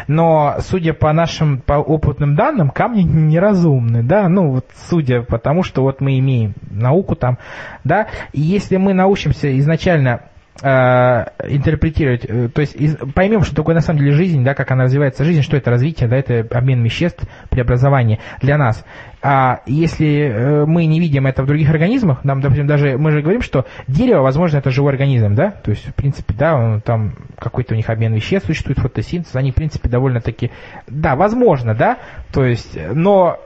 Но, 0.07 0.55
судя 0.59 0.93
по 0.93 1.11
нашим 1.13 1.59
по 1.61 1.73
опытным 1.73 2.35
данным, 2.35 2.40
камни 2.73 3.01
неразумны, 3.01 4.03
да, 4.03 4.27
ну, 4.29 4.51
вот 4.51 4.65
судя 4.89 5.21
по 5.21 5.37
тому, 5.37 5.63
что 5.63 5.81
вот 5.83 6.01
мы 6.01 6.17
имеем 6.19 6.53
науку 6.69 7.15
там, 7.15 7.37
да, 7.83 8.07
и 8.33 8.41
если 8.41 8.77
мы 8.77 8.93
научимся 8.93 9.57
изначально 9.59 10.21
интерпретировать, 10.63 12.25
э, 12.25 12.49
то 12.49 12.61
есть 12.61 12.75
поймем, 13.15 13.41
что 13.41 13.55
такое 13.55 13.73
на 13.73 13.81
самом 13.81 13.99
деле 13.99 14.11
жизнь, 14.11 14.43
да, 14.43 14.53
как 14.53 14.71
она 14.71 14.83
развивается 14.83 15.23
жизнь, 15.23 15.41
что 15.41 15.57
это 15.57 15.71
развитие, 15.71 16.07
да, 16.07 16.17
это 16.17 16.45
обмен 16.55 16.83
веществ, 16.83 17.23
преобразование 17.49 18.19
для 18.41 18.57
нас. 18.57 18.85
А 19.23 19.61
если 19.65 20.29
э, 20.29 20.65
мы 20.65 20.85
не 20.85 20.99
видим 20.99 21.27
это 21.27 21.43
в 21.43 21.45
других 21.47 21.69
организмах, 21.69 22.23
нам, 22.23 22.41
допустим, 22.41 22.67
даже 22.67 22.97
мы 22.97 23.11
же 23.11 23.21
говорим, 23.21 23.41
что 23.41 23.65
дерево, 23.87 24.21
возможно, 24.21 24.57
это 24.57 24.69
живой 24.69 24.91
организм, 24.91 25.33
да, 25.35 25.51
то 25.51 25.71
есть, 25.71 25.87
в 25.87 25.95
принципе, 25.95 26.33
да, 26.33 26.55
он, 26.55 26.81
там 26.81 27.15
какой-то 27.37 27.73
у 27.73 27.77
них 27.77 27.89
обмен 27.89 28.13
веществ 28.13 28.47
существует, 28.47 28.79
фотосинтез, 28.79 29.35
они, 29.35 29.51
в 29.51 29.55
принципе, 29.55 29.89
довольно-таки, 29.89 30.51
да, 30.87 31.15
возможно, 31.15 31.75
да, 31.75 31.97
то 32.31 32.43
есть, 32.43 32.77
но 32.93 33.39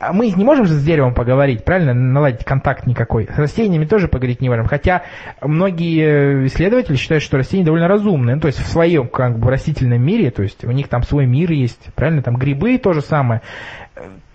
а 0.00 0.14
мы 0.14 0.30
не 0.30 0.44
можем 0.44 0.64
же 0.64 0.72
с 0.72 0.82
деревом 0.82 1.12
поговорить, 1.12 1.62
правильно, 1.62 1.92
наладить 1.92 2.42
контакт 2.42 2.86
никакой. 2.86 3.26
С 3.26 3.38
растениями 3.38 3.84
тоже 3.84 4.08
поговорить 4.08 4.40
не 4.40 4.48
можем. 4.48 4.64
Хотя 4.64 5.02
многие 5.42 6.46
исследователи 6.46 6.96
считают, 6.96 7.22
что 7.22 7.36
растения 7.36 7.64
довольно 7.64 7.86
разумные. 7.86 8.36
Ну, 8.36 8.40
то 8.40 8.46
есть 8.46 8.58
в 8.60 8.66
своем 8.66 9.08
как 9.08 9.38
бы 9.38 9.50
растительном 9.50 10.02
мире, 10.02 10.30
то 10.30 10.42
есть 10.42 10.64
у 10.64 10.70
них 10.70 10.88
там 10.88 11.02
свой 11.02 11.26
мир 11.26 11.52
есть, 11.52 11.92
правильно, 11.94 12.22
там 12.22 12.36
грибы 12.36 12.78
то 12.78 12.94
же 12.94 13.02
самое. 13.02 13.42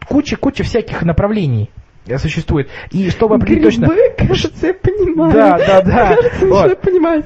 Куча-куча 0.08 0.64
всяких 0.64 1.02
направлений 1.02 1.72
существует. 2.20 2.70
И 2.92 3.10
чтобы 3.10 3.36
определить 3.36 3.64
точно... 3.64 3.88
Грибы, 3.88 4.28
кажется, 4.28 4.68
я 4.68 4.74
понимаю. 4.74 5.34
Да, 5.34 5.58
да, 5.58 5.82
да. 5.82 6.16
Кажется, 6.16 6.46
Вот. 6.46 6.50
начинаю 6.50 6.78
понимать. 6.78 7.26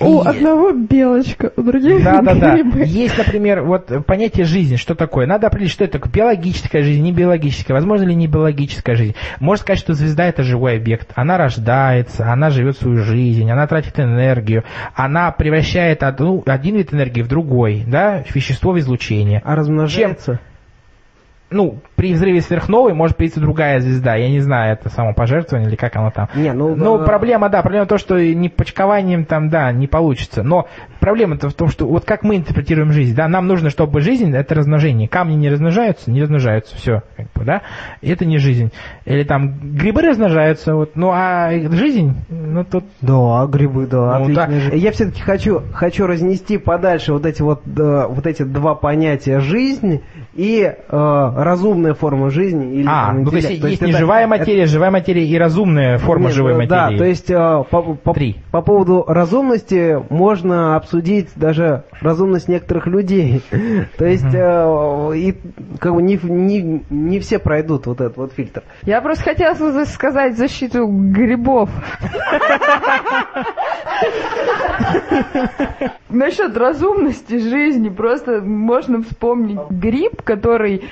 У 0.00 0.22
И- 0.22 0.26
одного 0.26 0.72
белочка, 0.72 1.52
у 1.56 1.62
других 1.62 2.02
Да, 2.04 2.20
да, 2.22 2.34
да. 2.34 2.54
Есть, 2.54 3.18
например, 3.18 3.62
вот 3.62 3.90
понятие 4.06 4.44
жизни, 4.44 4.76
что 4.76 4.94
такое. 4.94 5.26
Надо 5.26 5.46
определить, 5.48 5.72
что 5.72 5.84
это 5.84 5.94
такое. 5.94 6.12
Биологическая 6.12 6.82
жизнь, 6.82 7.02
не 7.02 7.12
биологическая. 7.12 7.74
Возможно 7.74 8.04
ли 8.04 8.14
не 8.14 8.26
биологическая 8.28 8.94
жизнь? 8.96 9.14
Можно 9.40 9.62
сказать, 9.62 9.78
что 9.80 9.94
звезда 9.94 10.26
это 10.26 10.42
живой 10.42 10.76
объект. 10.76 11.10
Она 11.14 11.36
рождается, 11.38 12.30
она 12.30 12.50
живет 12.50 12.76
свою 12.78 12.98
жизнь, 12.98 13.50
она 13.50 13.66
тратит 13.66 13.98
энергию, 13.98 14.64
она 14.94 15.30
превращает 15.32 16.02
одну, 16.02 16.42
один 16.46 16.76
вид 16.76 16.94
энергии 16.94 17.22
в 17.22 17.28
другой, 17.28 17.82
да, 17.86 18.24
вещество 18.34 18.72
в 18.72 18.78
излучение. 18.78 19.42
А 19.44 19.56
размножается? 19.56 20.40
Ну, 21.50 21.78
при 21.96 22.14
взрыве 22.14 22.40
сверхновой 22.40 22.94
может 22.94 23.16
появиться 23.16 23.40
другая 23.40 23.80
звезда. 23.80 24.14
Я 24.14 24.28
не 24.30 24.40
знаю, 24.40 24.72
это 24.74 24.88
самопожертвование 24.88 25.68
или 25.68 25.76
как 25.76 25.96
оно 25.96 26.10
там. 26.10 26.28
Не, 26.34 26.52
ну, 26.52 26.74
Ну, 26.74 27.00
э, 27.00 27.04
проблема, 27.04 27.48
да, 27.48 27.62
проблема 27.62 27.86
в 27.86 27.88
том, 27.88 27.98
что 27.98 28.18
не 28.20 28.48
почкованием 28.48 29.24
там, 29.24 29.48
да, 29.48 29.72
не 29.72 29.86
получится. 29.86 30.42
Но 30.42 30.68
проблема-то 31.00 31.48
в 31.48 31.54
том, 31.54 31.68
что 31.68 31.86
вот 31.86 32.04
как 32.04 32.22
мы 32.22 32.36
интерпретируем 32.36 32.92
жизнь, 32.92 33.14
да, 33.16 33.26
нам 33.28 33.46
нужно, 33.46 33.70
чтобы 33.70 34.00
жизнь 34.00 34.34
это 34.34 34.54
размножение. 34.54 35.08
Камни 35.08 35.34
не 35.34 35.48
размножаются, 35.48 36.10
не 36.10 36.22
размножаются, 36.22 36.76
все, 36.76 37.02
как 37.16 37.26
бы, 37.34 37.44
да, 37.44 37.62
это 38.02 38.24
не 38.24 38.38
жизнь. 38.38 38.70
Или 39.04 39.24
там 39.24 39.54
грибы 39.74 40.02
размножаются, 40.02 40.74
вот, 40.74 40.92
ну 40.94 41.10
а 41.12 41.50
жизнь, 41.72 42.14
ну 42.28 42.64
тут 42.64 42.84
Да, 43.00 43.46
грибы, 43.46 43.86
да, 43.86 44.18
Ну, 44.18 44.22
отлично. 44.24 44.46
да. 44.46 44.76
Я 44.76 44.92
все-таки 44.92 45.22
хочу, 45.22 45.62
хочу 45.72 46.06
разнести 46.06 46.58
подальше 46.58 47.12
вот 47.12 47.26
эти 47.26 47.42
вот, 47.42 47.62
э, 47.66 48.06
вот 48.08 48.26
эти 48.26 48.42
два 48.42 48.74
понятия 48.74 49.40
жизнь 49.40 50.02
и 50.34 50.62
э, 50.62 51.32
разумная 51.44 51.94
форма 51.94 52.30
жизни. 52.30 52.74
Или, 52.76 52.86
А, 52.88 53.06
там, 53.08 53.22
ну 53.24 53.30
то 53.30 53.36
есть 53.36 53.46
интеллект. 53.50 53.64
есть 53.70 53.82
это- 53.82 53.86
не 53.90 53.96
живая 53.96 54.20
это- 54.22 54.30
материя, 54.30 54.66
живая 54.66 54.90
материя 54.90 55.24
и 55.26 55.38
разумная 55.38 55.98
форма 55.98 56.26
Нет, 56.26 56.34
живой 56.34 56.52
э, 56.52 56.56
материи. 56.56 56.68
Да, 56.70 56.90
то 56.96 57.04
есть 57.04 57.30
э, 57.30 57.64
по, 57.70 57.82
по- 57.94 58.12
Три. 58.14 58.36
по 58.50 58.62
поводу 58.62 59.04
разумности 59.06 59.98
можно 60.10 60.76
обсудить 60.76 61.28
даже 61.36 61.84
разумность 62.00 62.48
некоторых 62.48 62.86
людей. 62.86 63.42
То 63.98 64.04
есть 64.06 64.32
э, 64.34 65.12
и 65.16 65.34
как 65.78 65.94
бы 65.94 66.02
не, 66.02 66.18
не, 66.22 66.84
не 66.90 67.20
все 67.20 67.38
пройдут 67.38 67.86
вот 67.86 68.00
этот 68.00 68.16
вот 68.16 68.32
фильтр. 68.32 68.62
Я 68.84 69.00
просто 69.00 69.24
хотела 69.24 69.54
за- 69.54 69.84
сказать 69.86 70.34
в 70.34 70.38
защиту 70.38 70.86
грибов. 70.86 71.70
Насчет 76.08 76.56
разумности 76.56 77.38
жизни 77.38 77.88
просто 77.88 78.40
можно 78.40 79.02
вспомнить 79.02 79.58
гриб, 79.70 80.22
который 80.22 80.84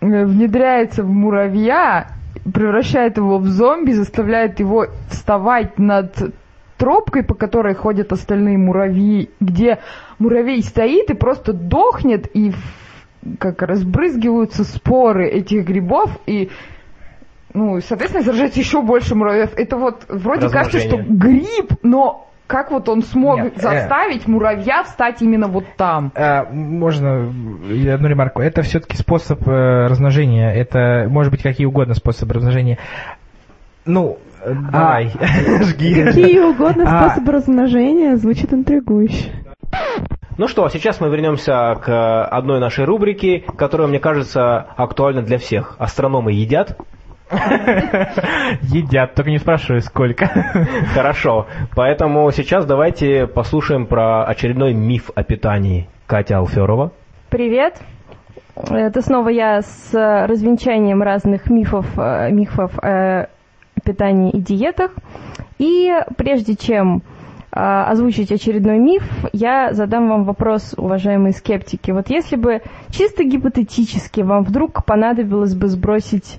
внедряется 0.00 1.02
в 1.02 1.08
муравья, 1.08 2.08
превращает 2.52 3.16
его 3.16 3.38
в 3.38 3.46
зомби, 3.46 3.92
заставляет 3.92 4.60
его 4.60 4.86
вставать 5.08 5.78
над 5.78 6.34
тропкой, 6.76 7.22
по 7.22 7.34
которой 7.34 7.74
ходят 7.74 8.12
остальные 8.12 8.58
муравьи, 8.58 9.30
где 9.40 9.78
муравей 10.18 10.62
стоит 10.62 11.10
и 11.10 11.14
просто 11.14 11.52
дохнет, 11.52 12.28
и 12.34 12.52
как 13.38 13.62
разбрызгиваются 13.62 14.64
споры 14.64 15.28
этих 15.28 15.64
грибов, 15.64 16.10
и 16.26 16.50
ну, 17.54 17.80
соответственно, 17.80 18.24
заражается 18.24 18.60
еще 18.60 18.82
больше 18.82 19.14
муравьев. 19.14 19.52
Это 19.56 19.76
вот 19.76 20.06
вроде 20.08 20.48
кажется, 20.48 20.80
что 20.80 20.96
гриб, 20.96 21.72
но 21.82 22.31
как 22.52 22.70
вот 22.70 22.86
он 22.90 23.02
смог 23.02 23.38
Нет, 23.38 23.54
э. 23.56 23.60
заставить 23.60 24.28
муравья 24.28 24.82
встать 24.82 25.22
именно 25.22 25.48
вот 25.48 25.64
там? 25.78 26.12
А, 26.14 26.44
можно 26.52 27.32
э, 27.66 27.90
одну 27.90 28.08
ремарку. 28.08 28.42
Это 28.42 28.60
все-таки 28.60 28.94
способ 28.98 29.48
э, 29.48 29.86
размножения. 29.86 30.52
Это 30.52 31.06
может 31.08 31.32
быть 31.32 31.42
какие 31.42 31.66
угодно 31.66 31.94
способы 31.94 32.34
размножения. 32.34 32.78
Ну, 33.86 34.18
э, 34.44 34.52
давай, 34.70 35.08
жги. 35.62 36.04
Какие 36.04 36.40
угодно 36.40 36.84
А. 36.86 37.08
способы 37.08 37.32
размножения 37.32 38.16
звучит 38.16 38.52
интригующе. 38.52 39.32
Ну 40.36 40.46
что, 40.46 40.68
сейчас 40.68 41.00
мы 41.00 41.08
вернемся 41.08 41.74
к 41.82 42.26
одной 42.26 42.60
нашей 42.60 42.84
рубрике, 42.84 43.44
которая, 43.56 43.88
мне 43.88 43.98
кажется, 43.98 44.66
актуальна 44.76 45.22
для 45.22 45.38
всех. 45.38 45.76
Астрономы 45.78 46.32
едят? 46.32 46.78
Едят, 48.62 49.14
только 49.14 49.30
не 49.30 49.38
спрашивай, 49.38 49.80
сколько. 49.80 50.26
Хорошо. 50.94 51.46
Поэтому 51.74 52.30
сейчас 52.30 52.66
давайте 52.66 53.26
послушаем 53.26 53.86
про 53.86 54.24
очередной 54.24 54.74
миф 54.74 55.10
о 55.14 55.22
питании. 55.22 55.88
Катя 56.06 56.38
Алферова. 56.38 56.92
Привет. 57.30 57.80
Это 58.54 59.00
снова 59.00 59.30
я 59.30 59.62
с 59.62 59.94
развенчанием 59.94 61.02
разных 61.02 61.48
мифов, 61.48 61.86
э, 61.96 62.30
мифов 62.30 62.78
о 62.78 63.28
питании 63.82 64.30
и 64.30 64.40
диетах. 64.40 64.90
И 65.58 65.90
прежде 66.18 66.54
чем 66.54 66.98
э, 66.98 67.58
озвучить 67.58 68.30
очередной 68.30 68.78
миф, 68.78 69.02
я 69.32 69.72
задам 69.72 70.10
вам 70.10 70.24
вопрос, 70.24 70.74
уважаемые 70.76 71.32
скептики. 71.32 71.92
Вот 71.92 72.10
если 72.10 72.36
бы 72.36 72.60
чисто 72.90 73.24
гипотетически 73.24 74.20
вам 74.20 74.44
вдруг 74.44 74.84
понадобилось 74.84 75.54
бы 75.54 75.68
сбросить 75.68 76.38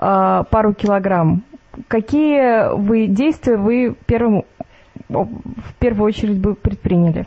пару 0.00 0.72
килограмм, 0.74 1.42
какие 1.88 2.74
вы 2.74 3.06
действия 3.06 3.56
вы 3.56 3.94
первым, 4.06 4.44
в 5.08 5.74
первую 5.78 6.06
очередь 6.06 6.38
бы 6.38 6.54
предприняли? 6.54 7.26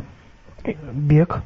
Бег. 0.94 1.42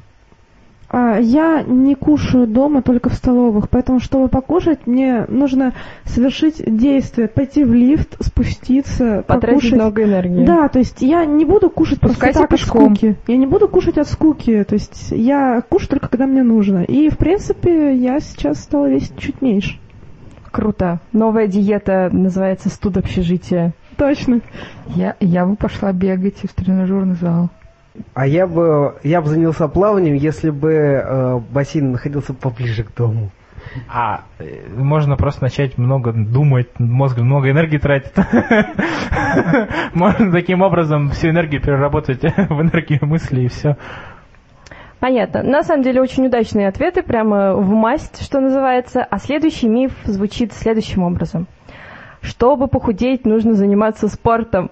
А, 0.90 1.18
Я 1.18 1.62
не 1.66 1.94
кушаю 1.94 2.46
дома, 2.46 2.80
только 2.80 3.10
в 3.10 3.14
столовых, 3.14 3.68
поэтому, 3.68 4.00
чтобы 4.00 4.28
покушать, 4.28 4.86
мне 4.86 5.26
нужно 5.28 5.74
совершить 6.04 6.62
действие, 6.64 7.28
пойти 7.28 7.62
в 7.62 7.74
лифт, 7.74 8.16
спуститься, 8.24 9.22
Потратить 9.26 9.56
покушать. 9.56 9.72
много 9.74 10.04
энергии. 10.04 10.46
Да, 10.46 10.68
то 10.68 10.78
есть 10.78 11.02
я 11.02 11.26
не 11.26 11.44
буду 11.44 11.68
кушать 11.68 12.00
просто 12.00 12.14
Спускайся 12.16 12.40
так 12.40 12.50
пешком. 12.50 12.92
от 12.92 12.98
скуки. 12.98 13.16
Я 13.26 13.36
не 13.36 13.46
буду 13.46 13.68
кушать 13.68 13.98
от 13.98 14.08
скуки, 14.08 14.64
то 14.64 14.74
есть 14.74 15.08
я 15.10 15.60
кушаю 15.68 15.90
только 15.90 16.08
когда 16.08 16.26
мне 16.26 16.42
нужно. 16.42 16.84
И, 16.84 17.10
в 17.10 17.18
принципе, 17.18 17.94
я 17.94 18.20
сейчас 18.20 18.58
стала 18.60 18.88
весить 18.88 19.18
чуть 19.18 19.42
меньше. 19.42 19.78
Круто. 20.50 21.00
Новая 21.12 21.46
диета 21.46 22.08
называется 22.12 22.68
студ 22.68 22.96
общежития. 22.96 23.72
Точно. 23.96 24.40
Я, 24.86 25.16
я 25.20 25.44
бы 25.44 25.56
пошла 25.56 25.92
бегать 25.92 26.38
в 26.42 26.54
тренажерный 26.54 27.16
зал. 27.16 27.50
А 28.14 28.26
я 28.26 28.46
бы, 28.46 28.94
я 29.02 29.20
бы 29.20 29.28
занялся 29.28 29.66
плаванием, 29.66 30.14
если 30.14 30.50
бы 30.50 30.70
э, 30.72 31.40
бассейн 31.50 31.92
находился 31.92 32.32
поближе 32.32 32.84
к 32.84 32.94
дому. 32.94 33.30
А 33.88 34.22
э, 34.38 34.68
можно 34.76 35.16
просто 35.16 35.42
начать 35.42 35.78
много 35.78 36.12
думать, 36.12 36.68
мозг 36.78 37.18
много 37.18 37.50
энергии 37.50 37.78
тратит. 37.78 38.14
Можно 39.94 40.32
таким 40.32 40.62
образом 40.62 41.10
всю 41.10 41.30
энергию 41.30 41.60
переработать 41.60 42.22
в 42.22 42.62
энергию 42.62 43.00
мысли 43.02 43.42
и 43.42 43.48
все. 43.48 43.76
Понятно. 45.00 45.42
На 45.42 45.62
самом 45.62 45.82
деле 45.82 46.00
очень 46.00 46.26
удачные 46.26 46.68
ответы, 46.68 47.02
прямо 47.02 47.54
в 47.54 47.70
масть, 47.70 48.22
что 48.22 48.40
называется. 48.40 49.06
А 49.08 49.18
следующий 49.18 49.68
миф 49.68 49.92
звучит 50.04 50.52
следующим 50.52 51.04
образом. 51.04 51.46
Чтобы 52.20 52.66
похудеть, 52.66 53.24
нужно 53.24 53.54
заниматься 53.54 54.08
спортом. 54.08 54.70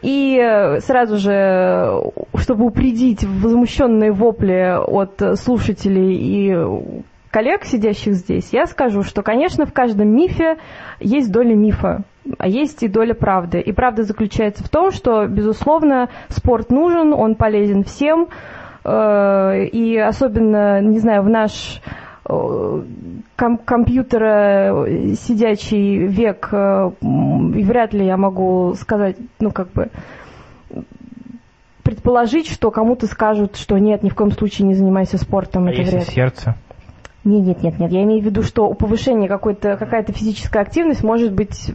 И 0.00 0.38
э, 0.40 0.78
сразу 0.78 1.16
же, 1.16 1.32
э, 1.32 2.00
чтобы 2.36 2.66
упредить 2.66 3.24
возмущенные 3.24 4.12
вопли 4.12 4.76
от 4.78 5.40
слушателей 5.40 6.14
и 6.14 6.92
коллег, 7.32 7.64
сидящих 7.64 8.14
здесь, 8.14 8.50
я 8.52 8.66
скажу, 8.66 9.02
что, 9.02 9.22
конечно, 9.22 9.66
в 9.66 9.72
каждом 9.72 10.14
мифе 10.14 10.58
есть 11.00 11.32
доля 11.32 11.56
мифа, 11.56 12.04
а 12.38 12.46
есть 12.48 12.84
и 12.84 12.88
доля 12.88 13.14
правды. 13.14 13.60
И 13.60 13.72
правда 13.72 14.04
заключается 14.04 14.62
в 14.62 14.68
том, 14.68 14.92
что, 14.92 15.26
безусловно, 15.26 16.08
спорт 16.28 16.70
нужен, 16.70 17.12
он 17.12 17.34
полезен 17.34 17.82
всем, 17.82 18.28
и 19.72 19.96
особенно, 19.98 20.80
не 20.80 20.98
знаю, 20.98 21.22
в 21.22 21.28
наш 21.28 21.80
э, 22.28 22.82
ком- 23.36 23.58
компьютера 23.58 24.86
э, 24.86 25.14
сидячий 25.14 26.06
век, 26.06 26.48
э, 26.52 26.90
и 27.00 27.62
вряд 27.64 27.92
ли 27.92 28.06
я 28.06 28.16
могу 28.16 28.74
сказать, 28.74 29.16
ну, 29.40 29.50
как 29.50 29.70
бы, 29.72 29.88
предположить, 31.82 32.48
что 32.48 32.70
кому-то 32.70 33.06
скажут, 33.06 33.56
что 33.56 33.78
нет, 33.78 34.02
ни 34.02 34.10
в 34.10 34.14
коем 34.14 34.30
случае 34.30 34.68
не 34.68 34.74
занимайся 34.74 35.16
спортом, 35.18 35.66
А 35.66 35.70
это 35.70 35.80
если 35.80 35.96
вред. 35.96 36.08
сердце? 36.08 36.54
Нет, 37.24 37.44
нет, 37.46 37.62
нет, 37.62 37.78
нет. 37.78 37.92
Я 37.92 38.02
имею 38.04 38.22
в 38.22 38.24
виду, 38.24 38.42
что 38.42 38.68
у 38.68 38.74
повышения 38.74 39.28
какой-то, 39.28 39.76
какая-то 39.76 40.12
физическая 40.12 40.62
активность 40.62 41.02
может 41.02 41.32
быть 41.32 41.72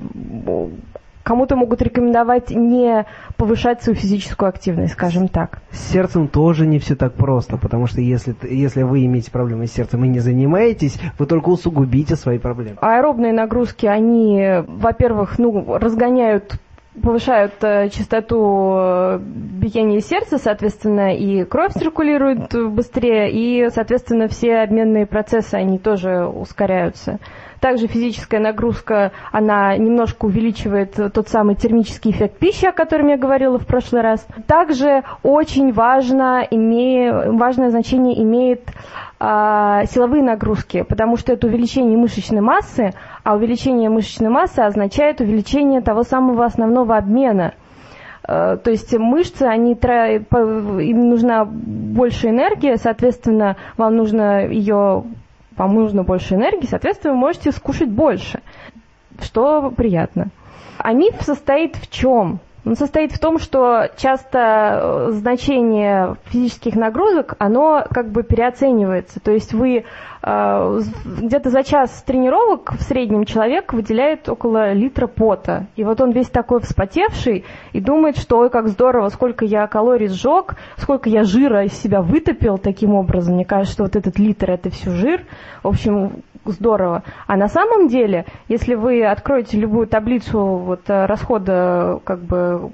кому-то 1.24 1.56
могут 1.56 1.82
рекомендовать 1.82 2.52
не 2.52 3.06
повышать 3.38 3.82
свою 3.82 3.98
физическую 3.98 4.50
активность, 4.50 4.94
скажем 4.94 5.28
так. 5.28 5.60
С 5.72 5.92
сердцем 5.92 6.28
тоже 6.28 6.68
не 6.68 6.80
все 6.80 6.96
так 6.96 7.14
просто, 7.14 7.58
потому 7.58 7.88
что 7.88 8.02
если, 8.02 8.36
если 8.44 8.84
вы 8.84 9.06
имеете 9.06 9.32
проблемы 9.32 9.68
с 9.68 9.74
сердцем 9.74 10.04
и 10.04 10.08
не 10.08 10.20
занимаетесь, 10.20 11.00
вы 11.18 11.26
только 11.26 11.50
усугубите 11.50 12.16
свои 12.16 12.38
проблемы. 12.38 12.78
Аэробные 12.82 13.34
нагрузки, 13.34 13.86
они, 13.86 14.64
во-первых, 14.68 15.40
ну, 15.40 15.78
разгоняют 15.78 16.60
повышают 17.02 17.54
э, 17.62 17.90
частоту 17.90 18.76
э, 18.78 19.20
биения 19.20 20.00
сердца, 20.00 20.38
соответственно, 20.38 21.16
и 21.16 21.44
кровь 21.44 21.74
циркулирует 21.74 22.54
быстрее, 22.54 23.32
и, 23.32 23.70
соответственно, 23.72 24.28
все 24.28 24.58
обменные 24.58 25.08
процессы, 25.08 25.56
они 25.56 25.80
тоже 25.80 26.26
ускоряются. 26.28 27.20
Также 27.64 27.88
физическая 27.88 28.42
нагрузка, 28.42 29.14
она 29.32 29.78
немножко 29.78 30.26
увеличивает 30.26 31.00
тот 31.14 31.30
самый 31.30 31.56
термический 31.56 32.12
эффект 32.12 32.38
пищи, 32.38 32.66
о 32.66 32.74
котором 32.74 33.08
я 33.08 33.16
говорила 33.16 33.58
в 33.58 33.66
прошлый 33.66 34.02
раз. 34.02 34.28
Также 34.48 35.04
очень 35.24 35.72
важно, 35.72 36.46
име, 36.52 37.32
важное 37.32 37.70
значение 37.70 38.22
имеет 38.22 38.70
а, 39.18 39.86
силовые 39.86 40.24
нагрузки, 40.24 40.82
потому 40.82 41.16
что 41.16 41.32
это 41.32 41.48
увеличение 41.48 41.98
мышечной 41.98 42.42
массы, 42.42 42.92
а 43.24 43.34
увеличение 43.34 43.90
мышечной 43.90 44.30
массы 44.30 44.60
означает 44.60 45.22
увеличение 45.22 45.80
того 45.80 46.04
самого 46.04 46.44
основного 46.44 46.98
обмена. 46.98 47.54
А, 48.26 48.58
то 48.58 48.72
есть 48.72 48.94
мышцы, 48.98 49.44
они, 49.44 49.72
им 49.72 51.10
нужна 51.10 51.46
больше 51.46 52.28
энергии, 52.28 52.76
соответственно, 52.76 53.56
вам 53.78 53.96
нужно 53.96 54.48
ее, 54.48 55.06
вам 55.58 55.76
нужно 55.76 56.04
больше 56.04 56.36
энергии, 56.36 56.68
соответственно, 56.68 57.14
вы 57.14 57.20
можете 57.20 57.52
скушать 57.52 57.90
больше, 57.90 58.42
что 59.22 59.72
приятно. 59.72 60.28
А 60.78 60.94
миф 60.94 61.22
состоит 61.22 61.76
в 61.76 61.90
чем? 61.90 62.40
Состоит 62.76 63.12
в 63.12 63.20
том, 63.20 63.40
что 63.40 63.90
часто 63.98 64.40
э, 64.40 65.12
значение 65.12 66.16
физических 66.26 66.76
нагрузок, 66.76 67.36
оно 67.38 67.84
как 67.90 68.10
бы 68.10 68.24
переоценивается. 68.24 69.20
То 69.20 69.32
есть 69.32 69.54
вы 69.54 69.84
э, 70.22 70.80
где-то 71.06 71.50
за 71.50 71.64
час 71.64 72.04
тренировок 72.04 72.72
в 72.72 72.82
среднем 72.82 73.26
человек 73.26 73.74
выделяет 73.74 74.30
около 74.30 74.72
литра 74.72 75.08
пота. 75.08 75.68
И 75.76 75.84
вот 75.84 76.00
он 76.00 76.12
весь 76.12 76.30
такой 76.30 76.62
вспотевший 76.62 77.44
и 77.74 77.82
думает, 77.82 78.18
что 78.18 78.38
ой, 78.38 78.50
как 78.50 78.70
здорово, 78.70 79.10
сколько 79.10 79.44
я 79.44 79.68
калорий 79.68 80.08
сжег, 80.08 80.56
сколько 80.78 81.10
я 81.10 81.24
жира 81.26 81.66
из 81.66 81.74
себя 81.74 82.02
вытопил 82.02 82.58
таким 82.58 82.94
образом. 82.94 83.36
Мне 83.36 83.44
кажется, 83.44 83.74
что 83.74 83.84
вот 83.84 83.98
этот 83.98 84.18
литр 84.20 84.52
это 84.52 84.70
все 84.70 84.92
жир. 84.92 85.26
В 85.64 85.68
общем, 85.68 86.24
здорово. 86.46 87.04
А 87.28 87.38
на 87.38 87.48
самом 87.48 87.88
деле, 87.88 88.26
если 88.48 88.76
вы 88.76 89.04
откроете 89.06 89.58
любую 89.58 89.88
таблицу 89.88 90.40
вот, 90.40 90.90
э, 90.90 91.06
расхода 91.06 92.00
как 92.04 92.20
бы, 92.20 92.70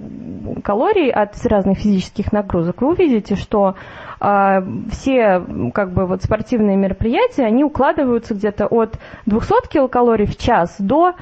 калорий 0.64 1.12
от 1.12 1.34
разных 1.46 1.80
физических 1.80 2.32
нагрузок, 2.32 2.82
вы 2.82 2.90
увидите, 2.90 3.36
что 3.36 3.76
э, 4.20 4.62
все 4.92 5.44
как 5.74 5.92
бы, 5.92 6.06
вот, 6.06 6.24
спортивные 6.24 6.78
мероприятия, 6.78 7.46
они 7.46 7.64
укладываются 7.64 8.34
где-то 8.34 8.68
от 8.68 9.00
200 9.26 9.70
килокалорий 9.70 10.26
в 10.26 10.38
час 10.38 10.76
до 10.80 11.14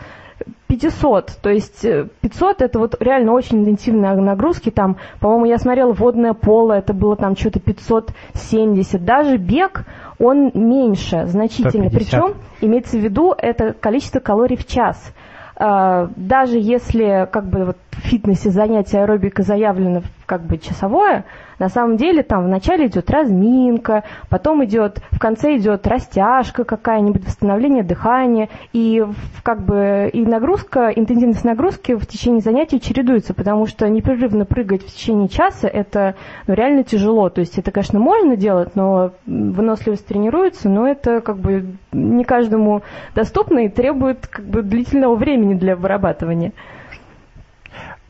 500, 0.68 1.40
то 1.41 1.49
есть 1.49 1.82
500 2.22 2.61
э, 2.61 2.65
это 2.65 2.80
вот 2.80 2.95
реально 2.99 3.34
очень 3.34 3.61
интенсивные 3.61 4.14
нагрузки, 4.15 4.69
там, 4.69 4.98
по-моему, 5.19 5.45
я 5.45 5.57
смотрела 5.57 5.94
водное 5.94 6.34
поло, 6.34 6.74
это 6.74 6.94
было 6.94 7.15
там 7.15 7.36
что-то 7.36 7.60
570, 7.60 9.03
даже 9.03 9.38
бег, 9.38 9.86
он 10.19 10.52
меньше 10.53 11.27
значительно, 11.27 11.89
150. 11.89 11.94
причем 11.94 12.34
имеется 12.61 12.98
в 12.98 13.02
виду 13.02 13.34
это 13.38 13.73
количество 13.73 14.19
калорий 14.19 14.57
в 14.57 14.65
час. 14.65 15.14
А, 15.56 16.10
даже 16.15 16.57
если 16.57 17.27
как 17.31 17.48
бы 17.49 17.65
вот 17.65 17.77
в 17.91 17.99
фитнесе 18.07 18.49
занятие 18.49 19.02
аэробика 19.02 19.44
заявлено 19.44 20.02
как 20.27 20.41
бы 20.43 20.57
часовое, 20.57 21.23
на 21.57 21.69
самом 21.69 21.95
деле 21.95 22.21
там 22.21 22.45
вначале 22.45 22.87
идет 22.87 23.09
разминка, 23.09 24.03
потом 24.29 24.63
идет, 24.65 24.99
в 25.09 25.19
конце 25.19 25.55
идет 25.55 25.87
растяжка 25.87 26.65
какая-нибудь, 26.65 27.25
восстановление 27.25 27.83
дыхания, 27.83 28.49
и 28.73 29.03
как 29.41 29.63
бы 29.63 30.09
и 30.11 30.25
нагрузка, 30.25 30.89
интенсивность 30.89 31.45
нагрузки 31.45 31.95
в 31.95 32.05
течение 32.05 32.41
занятий 32.41 32.79
чередуется, 32.79 33.33
потому 33.33 33.65
что 33.65 33.89
непрерывно 33.89 34.45
прыгать 34.45 34.83
в 34.83 34.93
течение 34.93 35.29
часа 35.29 35.67
это 35.67 36.15
ну, 36.45 36.53
реально 36.53 36.83
тяжело. 36.83 37.29
То 37.29 37.39
есть 37.39 37.57
это, 37.57 37.71
конечно, 37.71 37.99
можно 37.99 38.35
делать, 38.35 38.75
но 38.75 39.11
выносливость 39.25 40.05
тренируется, 40.05 40.69
но 40.69 40.87
это 40.87 41.21
как 41.21 41.37
бы 41.37 41.77
не 41.93 42.25
каждому 42.25 42.83
доступно 43.15 43.59
и 43.59 43.69
требует 43.69 44.27
как 44.27 44.45
бы 44.45 44.61
длительного 44.61 45.15
времени 45.15 45.53
для 45.53 45.77
вырабатывания 45.77 46.51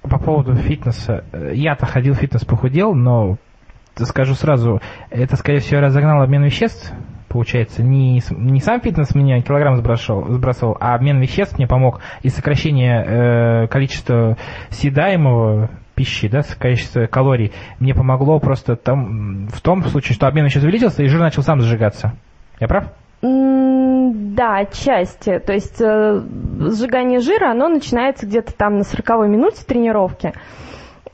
по 0.07 0.19
поводу 0.19 0.55
фитнеса. 0.55 1.23
Я-то 1.53 1.85
ходил 1.85 2.13
в 2.13 2.17
фитнес, 2.17 2.45
похудел, 2.45 2.93
но 2.93 3.37
скажу 3.95 4.35
сразу, 4.35 4.81
это, 5.09 5.35
скорее 5.35 5.59
всего, 5.59 5.81
разогнал 5.81 6.21
обмен 6.21 6.43
веществ, 6.43 6.93
получается, 7.27 7.83
не, 7.83 8.21
не 8.31 8.59
сам 8.59 8.81
фитнес 8.81 9.15
меня 9.15 9.41
килограмм 9.41 9.75
сбрасывал, 9.75 10.31
сбрасывал, 10.31 10.77
а 10.79 10.95
обмен 10.95 11.19
веществ 11.19 11.57
мне 11.57 11.67
помог 11.67 12.01
и 12.21 12.29
сокращение 12.29 13.03
э, 13.03 13.67
количества 13.67 14.37
съедаемого 14.69 15.69
пищи, 15.95 16.27
да, 16.27 16.41
количество 16.59 17.07
калорий, 17.07 17.51
мне 17.79 17.95
помогло 17.95 18.39
просто 18.39 18.75
там, 18.75 19.47
в 19.47 19.61
том 19.61 19.83
случае, 19.83 20.15
что 20.15 20.27
обмен 20.27 20.45
веществ 20.45 20.65
увеличился, 20.65 21.03
и 21.03 21.07
жир 21.07 21.19
начал 21.19 21.41
сам 21.41 21.59
сжигаться. 21.59 22.13
Я 22.59 22.67
прав? 22.67 22.91
Да, 23.21 24.57
отчасти. 24.57 25.39
То 25.39 25.53
есть 25.53 25.81
э, 25.81 26.21
сжигание 26.59 27.19
жира, 27.19 27.51
оно 27.51 27.67
начинается 27.67 28.27
где-то 28.27 28.53
там 28.53 28.77
на 28.77 28.83
40 28.83 29.27
минуте 29.27 29.63
тренировки. 29.65 30.33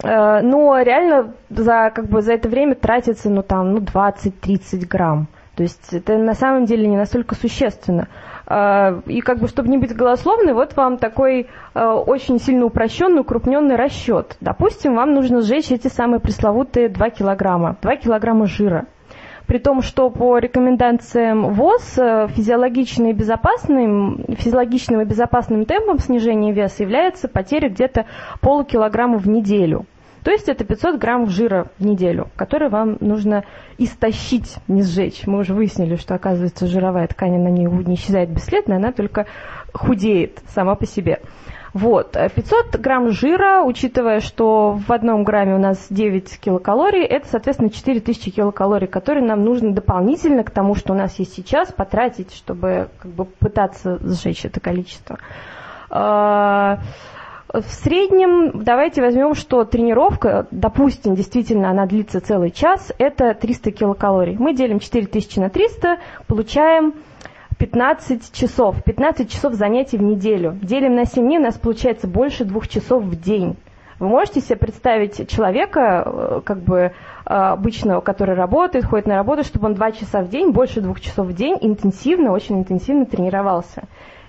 Э, 0.04 0.42
но 0.42 0.78
реально 0.82 1.34
за, 1.50 1.92
как 1.96 2.08
бы, 2.08 2.22
за 2.22 2.34
это 2.34 2.50
время 2.50 2.76
тратится 2.76 3.30
ну, 3.30 3.42
там, 3.42 3.74
ну, 3.74 3.80
20-30 3.80 4.86
грамм. 4.88 5.28
То 5.56 5.64
есть 5.64 5.94
это 5.94 6.18
на 6.18 6.34
самом 6.34 6.66
деле 6.66 6.88
не 6.88 6.98
настолько 6.98 7.36
существенно. 7.36 8.10
Э, 8.48 9.00
и 9.06 9.22
как 9.22 9.40
бы, 9.40 9.48
чтобы 9.48 9.70
не 9.70 9.78
быть 9.78 9.96
голословной, 9.96 10.54
вот 10.54 10.76
вам 10.76 10.98
такой 10.98 11.48
э, 11.74 11.86
очень 11.86 12.38
сильно 12.38 12.66
упрощенный, 12.66 13.22
укрупненный 13.22 13.78
расчет. 13.78 14.36
Допустим, 14.42 14.96
вам 14.96 15.14
нужно 15.14 15.42
сжечь 15.42 15.72
эти 15.72 15.88
самые 15.88 16.20
пресловутые 16.20 16.90
2 16.90 17.10
килограмма, 17.12 17.78
2 17.82 17.96
килограмма 17.96 18.46
жира 18.46 18.88
при 19.48 19.58
том, 19.58 19.82
что 19.82 20.10
по 20.10 20.38
рекомендациям 20.38 21.54
ВОЗ 21.54 21.98
э, 21.98 22.28
физиологичным 22.30 23.10
и 23.10 23.14
безопасным, 23.14 24.26
физиологичным 24.38 25.02
и 25.02 25.06
безопасным 25.06 25.66
темпом 25.66 26.00
снижения 26.00 26.54
веса 26.54 26.84
является 26.84 27.28
потеря 27.28 27.70
где-то 27.70 28.06
полукилограмма 28.42 29.18
в 29.18 29.28
неделю. 29.28 29.86
То 30.24 30.32
есть 30.32 30.48
это 30.48 30.64
500 30.64 31.00
граммов 31.00 31.30
жира 31.30 31.68
в 31.78 31.86
неделю, 31.86 32.30
который 32.36 32.70
вам 32.70 32.98
нужно 33.02 33.44
истощить, 33.78 34.56
не 34.70 34.82
сжечь. 34.82 35.28
Мы 35.28 35.40
уже 35.40 35.54
выяснили, 35.54 35.98
что, 35.98 36.16
оказывается, 36.16 36.66
жировая 36.66 37.08
ткань, 37.08 37.36
она 37.36 37.50
не, 37.50 37.66
не 37.66 37.96
исчезает 37.96 38.30
бесследно, 38.30 38.78
она 38.78 38.94
только 38.94 39.26
худеет 39.74 40.40
сама 40.48 40.76
по 40.76 40.86
себе. 40.86 41.20
Вот. 41.74 42.12
500 42.12 42.80
грамм 42.80 43.10
жира, 43.12 43.64
учитывая, 43.64 44.20
что 44.20 44.80
в 44.88 44.92
одном 44.92 45.24
грамме 45.24 45.56
у 45.56 45.58
нас 45.58 45.88
9 45.90 46.40
килокалорий, 46.40 47.04
это, 47.04 47.28
соответственно, 47.28 47.72
4000 47.72 48.30
килокалорий, 48.30 48.88
которые 48.88 49.26
нам 49.26 49.44
нужно 49.44 49.74
дополнительно 49.74 50.44
к 50.44 50.52
тому, 50.52 50.76
что 50.76 50.94
у 50.94 50.96
нас 50.96 51.18
есть 51.18 51.34
сейчас, 51.34 51.72
потратить, 51.74 52.34
чтобы 52.34 52.90
как 53.00 53.12
бы, 53.12 53.26
пытаться 53.26 53.98
сжечь 54.04 54.46
это 54.46 54.60
количество. 54.60 55.18
А, 55.90 56.80
в 57.52 57.70
среднем, 57.70 58.64
давайте 58.64 59.02
возьмем, 59.02 59.34
что 59.34 59.64
тренировка, 59.64 60.48
допустим, 60.52 61.16
действительно 61.16 61.70
она 61.70 61.86
длится 61.88 62.22
целый 62.22 62.52
час, 62.52 62.92
это 63.00 63.34
300 63.34 63.72
килокалорий. 63.72 64.38
Мы 64.38 64.54
делим 64.54 64.80
4000 64.80 65.40
на 65.40 65.50
300, 65.50 65.98
получаем 66.28 66.94
15 67.64 68.34
часов. 68.34 68.84
15 68.84 69.32
часов 69.32 69.54
занятий 69.54 69.98
в 69.98 70.04
неделю. 70.04 70.58
Делим 70.62 70.96
на 70.96 71.06
7 71.06 71.24
дней, 71.24 71.38
у 71.38 71.44
нас 71.44 71.58
получается 71.58 72.10
больше 72.10 72.44
двух 72.44 72.68
часов 72.68 73.04
в 73.04 73.18
день. 73.18 73.56
Вы 74.00 74.10
можете 74.10 74.42
себе 74.42 74.58
представить 74.58 75.30
человека, 75.30 76.04
э, 76.06 76.42
как 76.44 76.58
бы 76.58 76.78
э, 76.78 76.92
обычного, 77.26 78.02
который 78.02 78.36
работает, 78.36 78.84
ходит 78.84 79.08
на 79.08 79.16
работу, 79.16 79.46
чтобы 79.46 79.68
он 79.68 79.76
два 79.76 79.94
часа 79.94 80.24
в 80.24 80.28
день, 80.28 80.52
больше 80.52 80.82
двух 80.82 81.00
часов 81.00 81.28
в 81.28 81.34
день 81.34 81.58
интенсивно, 81.62 82.34
очень 82.34 82.60
интенсивно 82.60 83.06
тренировался. 83.06 83.84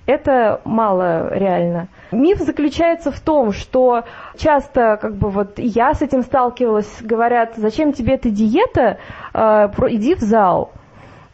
Это 0.06 0.60
мало 0.64 1.34
реально. 1.34 1.88
Миф 2.12 2.38
заключается 2.38 3.10
в 3.10 3.18
том, 3.18 3.50
что 3.50 4.04
часто, 4.36 4.96
как 5.02 5.16
бы 5.16 5.28
вот 5.28 5.58
я 5.58 5.92
с 5.94 6.02
этим 6.02 6.22
сталкивалась, 6.22 6.98
говорят, 7.00 7.54
зачем 7.56 7.92
тебе 7.94 8.14
эта 8.14 8.30
диета, 8.30 8.98
э, 9.32 9.68
иди 9.88 10.14
в 10.14 10.20
зал. 10.20 10.70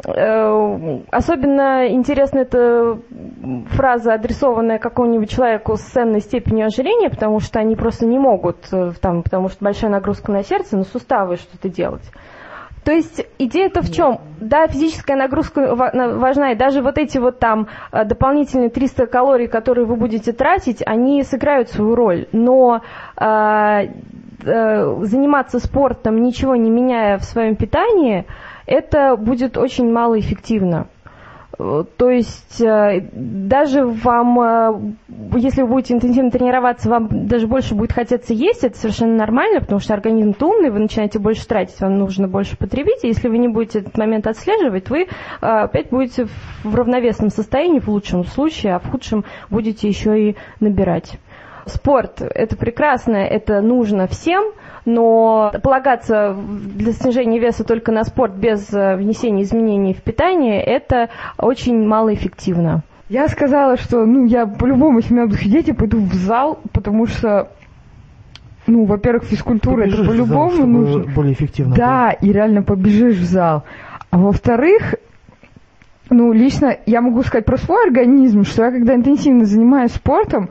Э, 0.07 1.01
особенно 1.11 1.89
интересна 1.89 2.41
эта 2.41 2.99
фраза, 3.71 4.15
адресованная 4.15 4.79
какому-нибудь 4.79 5.31
человеку 5.31 5.77
с 5.77 5.81
ценной 5.81 6.21
степенью 6.21 6.67
ожирения, 6.67 7.11
потому 7.11 7.41
что 7.41 7.59
они 7.59 7.77
просто 7.77 8.07
не 8.07 8.19
могут, 8.19 8.57
э, 8.73 8.93
там, 9.01 9.23
потому 9.23 9.49
что 9.49 9.63
большая 9.65 9.91
нагрузка 9.91 10.33
на 10.33 10.43
сердце, 10.43 10.77
на 10.77 10.85
суставы 10.85 11.37
что-то 11.37 11.69
делать. 11.69 12.09
То 12.85 12.93
есть 12.93 13.27
идея-то 13.39 13.83
в 13.83 13.93
чем? 13.93 14.21
Да, 14.41 14.67
физическая 14.67 15.17
нагрузка 15.17 15.75
ва- 15.75 15.91
на- 15.93 16.17
важна, 16.17 16.53
и 16.53 16.57
даже 16.57 16.81
вот 16.81 16.97
эти 16.97 17.19
вот 17.19 17.39
там 17.39 17.69
э, 17.93 18.05
дополнительные 18.05 18.71
300 18.71 19.07
калорий, 19.07 19.49
которые 19.49 19.85
вы 19.85 19.97
будете 19.97 20.33
тратить, 20.33 20.83
они 20.87 21.23
сыграют 21.23 21.69
свою 21.69 21.95
роль. 21.95 22.27
Но 22.33 22.81
э, 23.17 23.89
э, 24.45 24.97
заниматься 25.03 25.59
спортом, 25.59 26.23
ничего 26.23 26.57
не 26.57 26.71
меняя 26.71 27.19
в 27.19 27.25
своем 27.25 27.55
питании, 27.55 28.25
это 28.71 29.17
будет 29.17 29.59
очень 29.59 29.93
малоэффективно. 29.93 30.87
Э, 31.59 31.85
То 31.97 32.09
есть 32.09 32.61
э, 32.63 33.09
даже 33.13 33.85
вам, 33.85 34.41
э, 34.41 35.39
если 35.39 35.63
вы 35.63 35.69
будете 35.69 35.95
интенсивно 35.95 36.31
тренироваться, 36.31 36.89
вам 36.89 37.27
даже 37.27 37.49
больше 37.49 37.75
будет 37.75 37.93
хотеться 37.93 38.33
есть, 38.33 38.63
это 38.63 38.79
совершенно 38.79 39.17
нормально, 39.17 39.61
потому 39.61 39.81
что 39.81 39.93
организм 39.93 40.35
умный, 40.41 40.71
вы 40.71 40.79
начинаете 40.79 41.19
больше 41.19 41.47
тратить, 41.49 41.81
вам 41.81 41.99
нужно 41.99 42.29
больше 42.29 42.57
потребить, 42.57 43.03
и 43.03 43.09
если 43.09 43.29
вы 43.29 43.39
не 43.39 43.49
будете 43.49 43.81
этот 43.81 43.99
момент 43.99 44.29
отслеживать, 44.29 44.89
вы 44.89 45.09
опять 45.41 45.91
будете 45.91 46.29
в 46.63 46.75
равновесном 46.75 47.31
состоянии 47.31 47.81
в 47.81 47.89
лучшем 47.89 48.25
случае, 48.25 48.77
а 48.77 48.79
в 48.79 48.89
худшем 48.89 49.25
будете 49.51 49.89
еще 49.89 50.31
и 50.31 50.37
набирать. 50.61 51.19
Спорт– 51.67 52.21
это 52.23 52.57
прекрасно, 52.57 53.17
это 53.17 53.61
нужно 53.61 54.07
всем, 54.07 54.53
но 54.85 55.53
полагаться 55.63 56.37
для 56.75 56.93
снижения 56.93 57.39
веса 57.39 57.65
только 57.65 57.93
на 57.93 58.05
спорт 58.05 58.35
без 58.35 58.73
э, 58.73 58.97
внесения 58.97 59.43
изменений 59.43 59.95
в 59.95 60.03
питание– 60.03 60.63
это 60.65 61.11
очень 61.39 61.87
малоэффективно. 61.87 62.83
Я 63.09 63.27
сказала, 63.29 63.77
что, 63.77 64.07
ну, 64.07 64.25
я 64.27 64.47
по-любому, 64.47 64.99
если 64.99 65.13
меня 65.15 65.27
будут 65.27 65.43
худеть, 65.43 65.67
я 65.69 65.75
пойду 65.75 65.99
в 66.01 66.15
зал, 66.15 66.61
потому 66.73 67.07
что, 67.07 67.49
ну, 68.69 68.85
во-первых, 68.85 69.25
физкультура, 69.25 69.83
это 69.83 69.97
Побежишь 69.97 70.07
зал, 70.07 70.15
по-любому 70.15 70.67
нужно. 70.67 71.13
более 71.13 71.33
эффективно 71.33 71.75
Да, 71.75 72.13
и 72.13 72.33
реально 72.33 72.63
побежишь 72.63 73.17
в 73.17 73.25
зал. 73.25 73.65
А 74.11 74.19
во-вторых, 74.19 74.95
ну, 76.09 76.33
лично 76.33 76.77
я 76.87 77.01
могу 77.01 77.23
сказать 77.23 77.45
про 77.45 77.57
свой 77.57 77.85
организм, 77.87 78.45
что 78.45 78.65
я 78.65 78.71
когда 78.71 78.95
интенсивно 78.95 79.45
занимаюсь 79.45 79.93
спортом, 79.93 80.51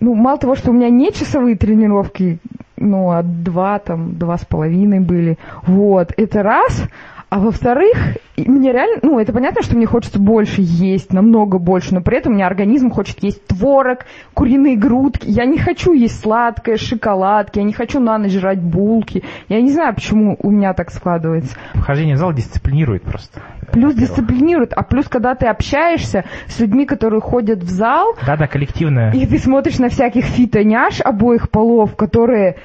ну, 0.00 0.14
мало 0.14 0.38
того, 0.38 0.56
что 0.56 0.70
у 0.70 0.74
меня 0.74 0.88
не 0.88 1.12
часовые 1.12 1.56
тренировки, 1.56 2.38
ну, 2.76 3.10
а 3.10 3.22
два, 3.22 3.78
там, 3.78 4.18
два 4.18 4.38
с 4.38 4.44
половиной 4.44 5.00
были, 5.00 5.38
вот, 5.66 6.12
это 6.16 6.42
раз, 6.42 6.84
а 7.30 7.38
во-вторых, 7.38 7.96
мне 8.36 8.72
реально, 8.72 8.98
ну, 9.02 9.18
это 9.20 9.32
понятно, 9.32 9.62
что 9.62 9.76
мне 9.76 9.86
хочется 9.86 10.18
больше 10.18 10.56
есть, 10.62 11.12
намного 11.12 11.58
больше, 11.58 11.94
но 11.94 12.00
при 12.00 12.18
этом 12.18 12.32
у 12.32 12.34
меня 12.34 12.46
организм 12.46 12.90
хочет 12.90 13.22
есть 13.22 13.46
творог, 13.46 14.00
куриные 14.34 14.76
грудки. 14.76 15.26
Я 15.28 15.44
не 15.44 15.56
хочу 15.58 15.92
есть 15.92 16.20
сладкое, 16.20 16.76
шоколадки, 16.76 17.58
я 17.58 17.64
не 17.64 17.72
хочу 17.72 18.00
на 18.00 18.18
ночь 18.18 18.32
жрать 18.32 18.60
булки. 18.60 19.22
Я 19.48 19.60
не 19.60 19.70
знаю, 19.70 19.94
почему 19.94 20.36
у 20.40 20.50
меня 20.50 20.74
так 20.74 20.90
складывается. 20.90 21.56
Вхождение 21.74 22.16
в 22.16 22.18
зал 22.18 22.32
дисциплинирует 22.32 23.04
просто. 23.04 23.40
Плюс 23.72 23.94
дисциплинирует, 23.94 24.72
а 24.72 24.82
плюс, 24.82 25.08
когда 25.08 25.36
ты 25.36 25.46
общаешься 25.46 26.24
с 26.48 26.58
людьми, 26.58 26.86
которые 26.86 27.20
ходят 27.20 27.62
в 27.62 27.68
зал, 27.70 28.16
Да-да, 28.26 28.48
коллективное. 28.48 29.12
и 29.12 29.24
ты 29.26 29.38
смотришь 29.38 29.78
на 29.78 29.88
всяких 29.88 30.24
фитоняш 30.24 31.00
обоих 31.00 31.50
полов, 31.50 31.94
которые 31.94 32.56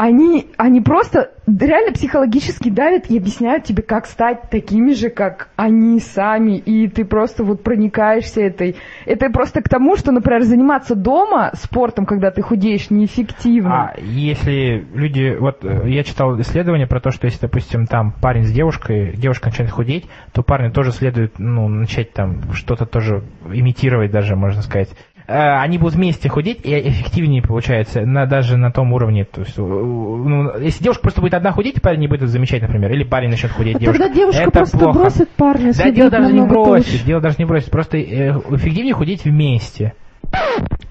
они, 0.00 0.46
они 0.56 0.80
просто 0.80 1.30
реально 1.46 1.92
психологически 1.92 2.70
давят 2.70 3.10
и 3.10 3.18
объясняют 3.18 3.64
тебе, 3.64 3.82
как 3.82 4.06
стать 4.06 4.48
такими 4.48 4.94
же, 4.94 5.10
как 5.10 5.50
они 5.56 6.00
сами, 6.00 6.56
и 6.56 6.88
ты 6.88 7.04
просто 7.04 7.44
вот 7.44 7.62
проникаешься 7.62 8.40
этой. 8.40 8.76
Это 9.04 9.28
просто 9.28 9.60
к 9.60 9.68
тому, 9.68 9.96
что, 9.96 10.10
например, 10.10 10.42
заниматься 10.44 10.94
дома 10.94 11.50
спортом, 11.52 12.06
когда 12.06 12.30
ты 12.30 12.40
худеешь, 12.40 12.88
неэффективно. 12.88 13.90
А 13.90 14.00
если 14.00 14.86
люди, 14.94 15.36
вот 15.38 15.62
э, 15.66 15.90
я 15.90 16.02
читал 16.02 16.40
исследование 16.40 16.86
про 16.86 17.00
то, 17.00 17.10
что 17.10 17.26
если, 17.26 17.42
допустим, 17.42 17.86
там 17.86 18.12
парень 18.22 18.44
с 18.44 18.52
девушкой, 18.52 19.14
девушка 19.16 19.50
начинает 19.50 19.70
худеть, 19.70 20.08
то 20.32 20.42
парню 20.42 20.72
тоже 20.72 20.92
следует, 20.92 21.38
ну, 21.38 21.68
начать 21.68 22.14
там 22.14 22.54
что-то 22.54 22.86
тоже 22.86 23.22
имитировать 23.52 24.10
даже, 24.10 24.34
можно 24.34 24.62
сказать. 24.62 24.88
Э, 25.30 25.60
Они 25.60 25.78
будут 25.78 25.94
вместе 25.94 26.28
худеть, 26.28 26.58
и 26.64 26.88
эффективнее 26.88 27.40
получается, 27.42 28.00
на, 28.02 28.26
даже 28.26 28.56
на 28.56 28.72
том 28.72 28.92
уровне. 28.92 29.24
То 29.24 29.42
есть, 29.42 29.56
ну, 29.56 30.58
если 30.58 30.82
девушка 30.82 31.02
просто 31.02 31.20
будет 31.20 31.34
одна 31.34 31.52
худеть, 31.52 31.80
парень 31.80 32.00
не 32.00 32.08
будет 32.08 32.28
замечать, 32.28 32.62
например, 32.62 32.90
или 32.92 33.04
парень 33.04 33.30
начнет 33.30 33.52
худеть, 33.52 33.76
А 33.76 33.78
девушка. 33.78 34.02
Тогда 34.02 34.14
девушка 34.14 34.42
это 34.42 34.50
просто 34.50 34.78
плохо. 34.78 34.98
бросит 34.98 35.28
парня, 35.30 35.72
Да, 35.72 35.90
дело 35.90 36.10
даже 36.10 36.32
не 36.32 36.40
бросит, 36.40 36.86
толще. 36.90 37.04
дело 37.06 37.20
даже 37.20 37.36
не 37.38 37.44
бросит, 37.44 37.70
просто 37.70 37.96
э, 37.98 38.30
эффективнее 38.50 38.94
худеть 38.94 39.24
вместе. 39.24 39.94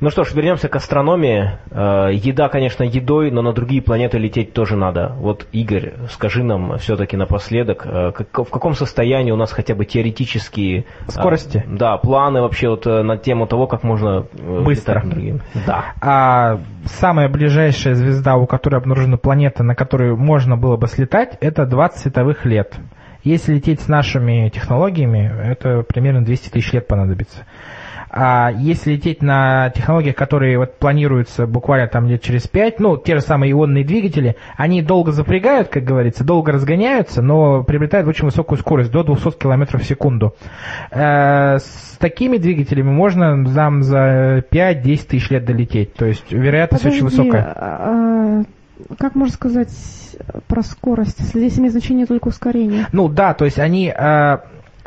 Ну 0.01 0.09
что 0.09 0.23
ж, 0.23 0.33
вернемся 0.33 0.69
к 0.69 0.75
астрономии. 0.77 1.51
Э, 1.71 2.09
Еда, 2.13 2.47
конечно, 2.47 2.83
едой, 2.83 3.31
но 3.31 3.41
на 3.41 3.51
другие 3.51 3.81
планеты 3.81 4.17
лететь 4.17 4.53
тоже 4.53 4.77
надо. 4.77 5.13
Вот, 5.17 5.45
Игорь, 5.51 5.93
скажи 6.09 6.41
нам 6.43 6.77
все-таки 6.77 7.17
напоследок, 7.17 7.85
э, 7.85 8.11
как- 8.13 8.47
в 8.47 8.49
каком 8.49 8.73
состоянии 8.75 9.31
у 9.31 9.35
нас 9.35 9.51
хотя 9.51 9.75
бы 9.75 9.83
теоретические... 9.85 10.85
э, 11.07 11.11
Скорости? 11.11 11.65
Да, 11.67 11.97
планы 11.97 12.41
вообще 12.41 12.69
вот 12.69 12.85
на 12.85 13.17
тему 13.17 13.45
того, 13.45 13.67
как 13.67 13.83
можно... 13.83 14.25
Быстро. 14.63 15.01
другие- 15.05 15.41
Да. 15.67 15.93
А 16.01 16.59
самая 16.85 17.27
ближайшая 17.27 17.95
звезда, 17.95 18.35
у 18.37 18.45
которой 18.47 18.75
обнаружена 18.77 19.17
планета, 19.17 19.63
на 19.63 19.75
которую 19.75 20.15
можно 20.17 20.55
было 20.55 20.77
бы 20.77 20.87
слетать, 20.87 21.37
это 21.41 21.65
20 21.65 21.99
световых 21.99 22.45
лет. 22.45 22.77
Если 23.25 23.55
лететь 23.55 23.81
с 23.81 23.89
нашими 23.89 24.47
технологиями, 24.47 25.29
это 25.43 25.83
примерно 25.83 26.23
200 26.23 26.49
тысяч 26.51 26.71
лет 26.71 26.87
понадобится. 26.87 27.45
А 28.11 28.51
если 28.51 28.93
лететь 28.93 29.21
на 29.21 29.69
технологиях, 29.69 30.15
которые 30.15 30.57
вот 30.57 30.77
планируются 30.79 31.45
буквально 31.45 31.87
там 31.87 32.07
лет 32.07 32.21
через 32.21 32.47
5, 32.47 32.79
ну, 32.79 32.97
те 32.97 33.15
же 33.15 33.21
самые 33.21 33.51
ионные 33.51 33.83
двигатели, 33.85 34.35
они 34.57 34.81
долго 34.81 35.11
запрягают, 35.11 35.67
как 35.69 35.83
говорится, 35.83 36.23
долго 36.23 36.51
разгоняются, 36.51 37.21
но 37.21 37.63
приобретают 37.63 38.07
очень 38.07 38.25
высокую 38.25 38.57
скорость, 38.57 38.91
до 38.91 39.03
200 39.03 39.37
км 39.37 39.77
в 39.77 39.83
секунду. 39.83 40.33
Э, 40.91 41.57
С 41.59 41.97
такими 41.99 42.37
двигателями 42.37 42.89
можно 42.89 43.35
нам 43.35 43.83
за 43.83 44.43
5-10 44.51 45.07
тысяч 45.07 45.29
лет 45.29 45.45
долететь, 45.45 45.93
то 45.93 46.05
есть 46.05 46.31
вероятность 46.31 46.85
очень 46.85 47.01
Подожди, 47.03 47.21
высокая. 47.21 47.53
а, 47.55 48.43
как 48.97 49.15
можно 49.15 49.33
сказать 49.33 49.69
про 50.47 50.61
скорость, 50.63 51.19
если 51.19 51.39
здесь 51.39 51.59
имеет 51.59 51.73
значение 51.73 52.05
только 52.05 52.29
ускорение? 52.29 52.87
Ну 52.91 53.07
да, 53.07 53.33
то 53.33 53.45
есть 53.45 53.59
они, 53.59 53.93
э, 53.95 54.37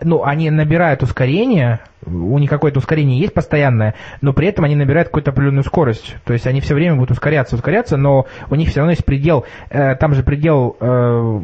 ну, 0.04 0.24
они 0.24 0.50
набирают 0.50 1.02
ускорение, 1.02 1.80
у 2.06 2.38
них 2.38 2.50
какое-то 2.50 2.78
ускорение 2.78 3.18
есть 3.20 3.34
постоянное, 3.34 3.94
но 4.20 4.32
при 4.32 4.48
этом 4.48 4.64
они 4.64 4.74
набирают 4.74 5.08
какую-то 5.08 5.30
определенную 5.30 5.64
скорость. 5.64 6.16
То 6.24 6.32
есть 6.32 6.46
они 6.46 6.60
все 6.60 6.74
время 6.74 6.96
будут 6.96 7.12
ускоряться, 7.12 7.56
ускоряться, 7.56 7.96
но 7.96 8.26
у 8.50 8.54
них 8.54 8.68
все 8.70 8.80
равно 8.80 8.90
есть 8.92 9.04
предел, 9.04 9.44
э, 9.70 9.94
там 9.96 10.14
же 10.14 10.22
предел... 10.22 10.76
э, 10.80 11.40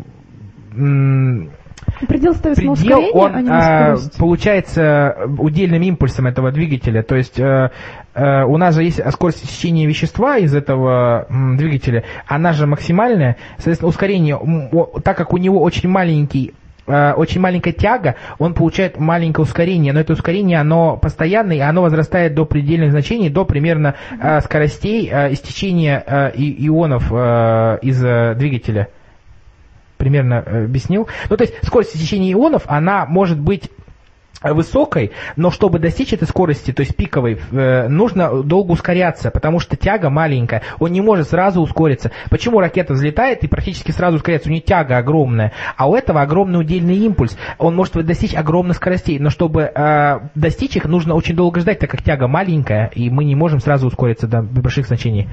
Предел 2.06 2.34
ставится 2.34 2.64
на 2.64 2.74
предел, 2.74 2.98
ускорение, 2.98 3.12
он 3.12 3.34
а 3.34 3.40
не 3.40 3.48
на 3.48 3.58
а, 3.92 3.96
скорость. 3.96 4.18
получается 4.18 5.16
удельным 5.38 5.82
импульсом 5.82 6.26
этого 6.26 6.52
двигателя. 6.52 7.02
То 7.02 7.16
есть 7.16 7.40
э, 7.40 7.70
э, 8.14 8.44
у 8.44 8.56
нас 8.58 8.74
же 8.74 8.82
есть 8.84 9.00
скорость 9.12 9.42
течения 9.48 9.86
вещества 9.86 10.36
из 10.36 10.54
этого 10.54 11.26
м, 11.30 11.56
двигателя, 11.56 12.04
она 12.26 12.52
же 12.52 12.66
максимальная. 12.66 13.36
Соответственно, 13.56 13.88
ускорение, 13.88 14.38
м, 14.40 14.68
о- 14.72 15.00
так 15.00 15.16
как 15.16 15.32
у 15.32 15.38
него 15.38 15.60
очень 15.62 15.88
маленький 15.88 16.54
э, 16.88 17.12
очень 17.14 17.40
маленькая 17.40 17.72
тяга, 17.72 18.16
он 18.38 18.54
получает 18.54 18.98
маленькое 18.98 19.44
ускорение, 19.44 19.92
но 19.92 20.00
это 20.00 20.12
ускорение, 20.12 20.58
оно 20.58 20.96
постоянное, 20.96 21.56
и 21.56 21.60
оно 21.60 21.82
возрастает 21.82 22.34
до 22.34 22.44
предельных 22.44 22.90
значений, 22.90 23.28
до 23.28 23.44
примерно 23.44 23.94
э, 24.20 24.40
скоростей 24.40 25.08
э, 25.10 25.32
истечения 25.32 26.02
э, 26.06 26.32
и- 26.34 26.66
ионов 26.66 27.12
э, 27.12 27.78
из 27.82 28.02
э, 28.04 28.34
двигателя 28.36 28.88
примерно 29.96 30.42
э, 30.46 30.64
объяснил. 30.64 31.08
Ну, 31.28 31.36
то 31.36 31.42
есть 31.44 31.54
скорость 31.64 31.92
течения 31.92 32.32
ионов, 32.32 32.62
она 32.66 33.04
может 33.06 33.38
быть 33.38 33.70
высокой, 34.42 35.12
но 35.36 35.50
чтобы 35.50 35.78
достичь 35.78 36.12
этой 36.12 36.28
скорости, 36.28 36.72
то 36.72 36.80
есть 36.80 36.94
пиковой, 36.96 37.38
э, 37.50 37.88
нужно 37.88 38.42
долго 38.42 38.72
ускоряться, 38.72 39.30
потому 39.30 39.58
что 39.58 39.76
тяга 39.76 40.10
маленькая, 40.10 40.62
он 40.78 40.92
не 40.92 41.00
может 41.00 41.28
сразу 41.28 41.60
ускориться. 41.60 42.12
Почему 42.30 42.60
ракета 42.60 42.94
взлетает 42.94 43.42
и 43.42 43.48
практически 43.48 43.90
сразу 43.90 44.16
ускоряется? 44.16 44.48
У 44.48 44.52
нее 44.52 44.62
тяга 44.62 44.98
огромная, 44.98 45.52
а 45.76 45.88
у 45.88 45.94
этого 45.94 46.22
огромный 46.22 46.60
удельный 46.60 46.96
импульс. 46.98 47.36
Он 47.58 47.74
может 47.74 47.94
достичь 47.94 48.34
огромных 48.34 48.76
скоростей, 48.76 49.18
но 49.18 49.30
чтобы 49.30 49.62
э, 49.62 50.20
достичь 50.34 50.76
их, 50.76 50.84
нужно 50.84 51.14
очень 51.14 51.34
долго 51.34 51.60
ждать, 51.60 51.80
так 51.80 51.90
как 51.90 52.02
тяга 52.02 52.28
маленькая, 52.28 52.90
и 52.94 53.10
мы 53.10 53.24
не 53.24 53.34
можем 53.34 53.60
сразу 53.60 53.86
ускориться 53.88 54.26
до 54.28 54.42
больших 54.42 54.86
значений. 54.86 55.28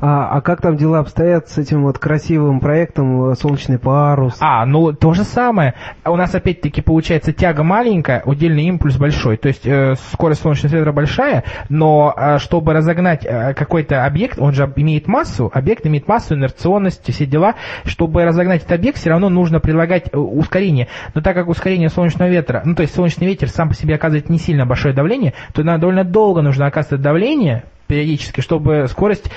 А, 0.00 0.36
а 0.36 0.40
как 0.40 0.62
там 0.62 0.76
дела 0.76 1.00
обстоят 1.00 1.48
с 1.48 1.58
этим 1.58 1.82
вот 1.82 1.98
красивым 1.98 2.60
проектом 2.60 3.30
э, 3.30 3.34
«Солнечный 3.34 3.78
парус»? 3.78 4.36
А, 4.40 4.64
ну 4.64 4.92
то 4.92 5.12
же 5.12 5.24
самое. 5.24 5.74
У 6.04 6.16
нас 6.16 6.34
опять-таки 6.34 6.80
получается 6.80 7.32
тяга 7.32 7.62
маленькая, 7.62 8.22
удельный 8.24 8.64
импульс 8.64 8.96
большой. 8.96 9.36
То 9.36 9.48
есть 9.48 9.66
э, 9.66 9.94
скорость 10.12 10.42
солнечного 10.42 10.70
света 10.70 10.92
большая, 10.92 11.44
но 11.68 12.14
э, 12.16 12.38
чтобы 12.38 12.72
разогнать 12.72 13.26
э, 13.26 13.52
какой-то 13.54 14.06
объект, 14.06 14.38
он 14.38 14.54
же 14.54 14.72
имеет 14.76 15.06
массу, 15.06 15.50
объект 15.52 15.86
имеет 15.86 16.08
массу, 16.08 16.34
инерционность, 16.34 17.12
все 17.12 17.26
дела. 17.26 17.54
Чтобы 17.84 18.24
разогнать 18.24 18.62
этот 18.62 18.72
объект, 18.72 18.96
все 18.96 19.10
равно 19.10 19.28
нужно 19.28 19.60
прилагать 19.60 20.08
э, 20.12 20.16
ускорение. 20.16 20.88
Но 21.14 21.20
так 21.20 21.34
как 21.34 21.48
ускорение 21.48 21.90
солнечного 21.90 22.30
ветра, 22.30 22.62
ну 22.64 22.74
то 22.74 22.82
есть 22.82 22.94
солнечный 22.94 23.26
ветер 23.26 23.48
сам 23.48 23.68
по 23.68 23.74
себе 23.74 23.96
оказывает 23.96 24.30
не 24.30 24.38
сильно 24.38 24.64
большое 24.64 24.94
давление, 24.94 25.34
то 25.52 25.62
довольно 25.62 26.04
долго 26.04 26.40
нужно 26.42 26.66
оказывать 26.66 27.02
давление, 27.02 27.64
периодически, 27.90 28.40
чтобы 28.40 28.86
скорость... 28.88 29.32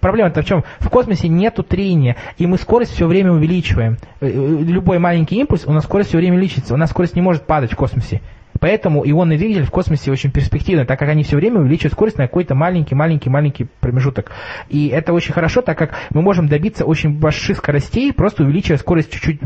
Проблема-то 0.00 0.42
в 0.42 0.44
чем? 0.44 0.64
В 0.80 0.88
космосе 0.88 1.28
нету 1.28 1.62
трения, 1.62 2.16
и 2.36 2.48
мы 2.48 2.58
скорость 2.58 2.92
все 2.92 3.06
время 3.06 3.30
увеличиваем. 3.30 3.96
Э, 4.20 4.26
э, 4.26 4.62
Любой 4.64 4.98
маленький 4.98 5.36
импульс, 5.36 5.62
у 5.66 5.72
нас 5.72 5.84
скорость 5.84 6.08
все 6.08 6.18
время 6.18 6.34
увеличится. 6.34 6.74
У 6.74 6.76
нас 6.76 6.90
скорость 6.90 7.14
не 7.14 7.22
может 7.22 7.46
падать 7.46 7.72
в 7.72 7.76
космосе. 7.76 8.20
Поэтому 8.58 9.08
ионный 9.08 9.38
двигатель 9.38 9.64
в 9.64 9.70
космосе 9.70 10.10
очень 10.10 10.32
перспективный, 10.32 10.84
так 10.84 10.98
как 10.98 11.08
они 11.10 11.22
все 11.22 11.36
время 11.36 11.60
увеличивают 11.60 11.92
скорость 11.92 12.18
на 12.18 12.26
какой-то 12.26 12.56
маленький-маленький-маленький 12.56 13.68
промежуток. 13.78 14.32
И 14.68 14.88
это 14.88 15.12
очень 15.12 15.32
хорошо, 15.32 15.62
так 15.62 15.78
как 15.78 15.94
мы 16.10 16.22
можем 16.22 16.48
добиться 16.48 16.84
очень 16.84 17.20
больших 17.20 17.58
скоростей, 17.58 18.12
просто 18.12 18.42
увеличивая 18.42 18.78
скорость 18.78 19.12
чуть-чуть, 19.12 19.40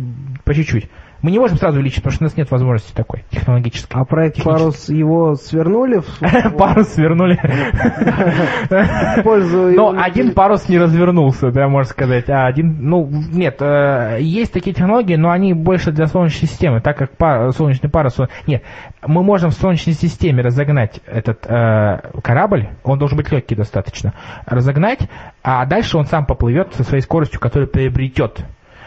по 0.44 0.54
чуть-чуть. 0.54 0.88
Мы 1.26 1.32
не 1.32 1.40
можем 1.40 1.56
сразу 1.56 1.78
увеличить, 1.78 2.04
потому 2.04 2.12
что 2.12 2.22
у 2.22 2.26
нас 2.26 2.36
нет 2.36 2.48
возможности 2.52 2.94
такой 2.94 3.24
технологической. 3.30 4.00
А 4.00 4.04
проект 4.04 4.44
Парус 4.44 4.88
его 4.88 5.34
свернули 5.34 6.00
Парус 6.56 6.90
свернули. 6.90 7.36
Но 9.76 9.92
один 9.98 10.34
парус 10.34 10.68
не 10.68 10.78
развернулся, 10.78 11.50
да, 11.50 11.66
можно 11.66 11.90
сказать. 11.90 12.30
А 12.30 12.46
один, 12.46 12.76
ну, 12.78 13.08
нет, 13.10 13.56
э, 13.60 14.18
есть 14.20 14.52
такие 14.52 14.72
технологии, 14.72 15.16
но 15.16 15.32
они 15.32 15.52
больше 15.52 15.90
для 15.90 16.06
Солнечной 16.06 16.48
системы, 16.48 16.80
так 16.80 16.96
как 16.96 17.10
солнечный 17.54 17.90
парус... 17.90 18.16
Нет, 18.46 18.62
мы 19.04 19.24
можем 19.24 19.50
в 19.50 19.54
Солнечной 19.54 19.94
системе 19.94 20.42
разогнать 20.42 21.00
этот 21.06 21.44
э, 21.44 22.20
корабль, 22.22 22.68
он 22.84 23.00
должен 23.00 23.16
быть 23.16 23.32
легкий 23.32 23.56
достаточно, 23.56 24.14
разогнать, 24.46 25.00
а 25.42 25.66
дальше 25.66 25.98
он 25.98 26.04
сам 26.04 26.24
поплывет 26.24 26.74
со 26.74 26.84
своей 26.84 27.02
скоростью, 27.02 27.40
которую 27.40 27.68
приобретет. 27.68 28.44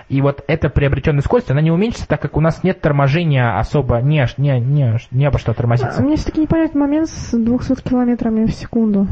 И 0.09 0.21
вот 0.21 0.43
эта 0.47 0.69
приобретенная 0.69 1.21
скорость, 1.21 1.51
она 1.51 1.61
не 1.61 1.71
уменьшится, 1.71 2.07
так 2.07 2.19
как 2.21 2.35
у 2.35 2.41
нас 2.41 2.63
нет 2.63 2.81
торможения 2.81 3.57
особо, 3.59 4.01
не, 4.01 4.25
не, 4.37 4.59
не, 4.59 4.97
не 5.11 5.25
обо 5.25 5.37
что 5.37 5.51
А 5.51 5.53
тормозиться. 5.53 6.01
У 6.01 6.05
меня 6.05 6.15
все-таки 6.17 6.41
непонятный 6.41 6.81
момент 6.81 7.09
с 7.09 7.31
200 7.37 7.81
километрами 7.87 8.45
в 8.45 8.51
секунду. 8.51 9.07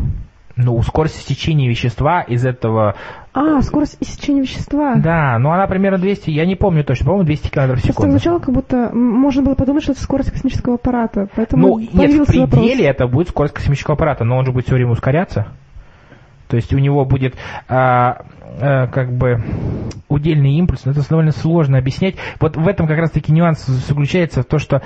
Ну, 0.55 0.81
скорость 0.81 1.19
истечения 1.19 1.69
вещества 1.69 2.21
из 2.23 2.43
этого 2.43 2.95
А, 3.31 3.61
скорость 3.61 3.97
иссечения 3.99 4.41
вещества. 4.41 4.95
Да, 4.95 5.37
ну 5.37 5.51
она 5.51 5.67
примерно 5.67 5.99
200, 5.99 6.31
я 6.31 6.47
не 6.47 6.55
помню 6.55 6.83
точно, 6.83 7.05
по-моему, 7.05 7.25
200 7.27 7.49
км 7.49 7.67
в 7.67 7.67
Просто 7.73 7.87
секунду. 7.91 8.11
звучало, 8.13 8.39
как 8.39 8.55
будто 8.55 8.89
можно 8.91 9.43
было 9.43 9.53
подумать, 9.53 9.83
что 9.83 9.91
это 9.91 10.01
скорость 10.01 10.31
космического 10.31 10.75
аппарата. 10.75 11.27
Поэтому 11.35 11.67
Ну, 11.67 11.79
нет, 11.79 11.91
в 11.91 11.95
появился 11.97 12.39
вопрос. 12.39 12.59
пределе 12.59 12.85
это 12.87 13.05
будет 13.07 13.29
скорость 13.29 13.53
космического 13.53 13.93
аппарата, 13.93 14.23
но 14.23 14.35
он 14.35 14.45
же 14.45 14.51
будет 14.51 14.65
все 14.65 14.73
время 14.73 14.93
ускоряться. 14.93 15.45
То 16.47 16.55
есть 16.55 16.73
у 16.73 16.77
него 16.77 17.05
будет 17.05 17.35
а, 17.67 18.25
а, 18.59 18.87
как 18.87 19.11
бы 19.13 19.43
удельный 20.07 20.53
импульс, 20.53 20.85
но 20.85 20.91
это 20.91 21.07
довольно 21.07 21.31
сложно 21.31 21.77
объяснять. 21.77 22.15
Вот 22.39 22.55
в 22.55 22.67
этом 22.67 22.87
как 22.87 22.97
раз-таки 22.97 23.31
нюанс 23.31 23.65
заключается 23.65 24.41
в 24.41 24.45
том, 24.45 24.59
что 24.59 24.81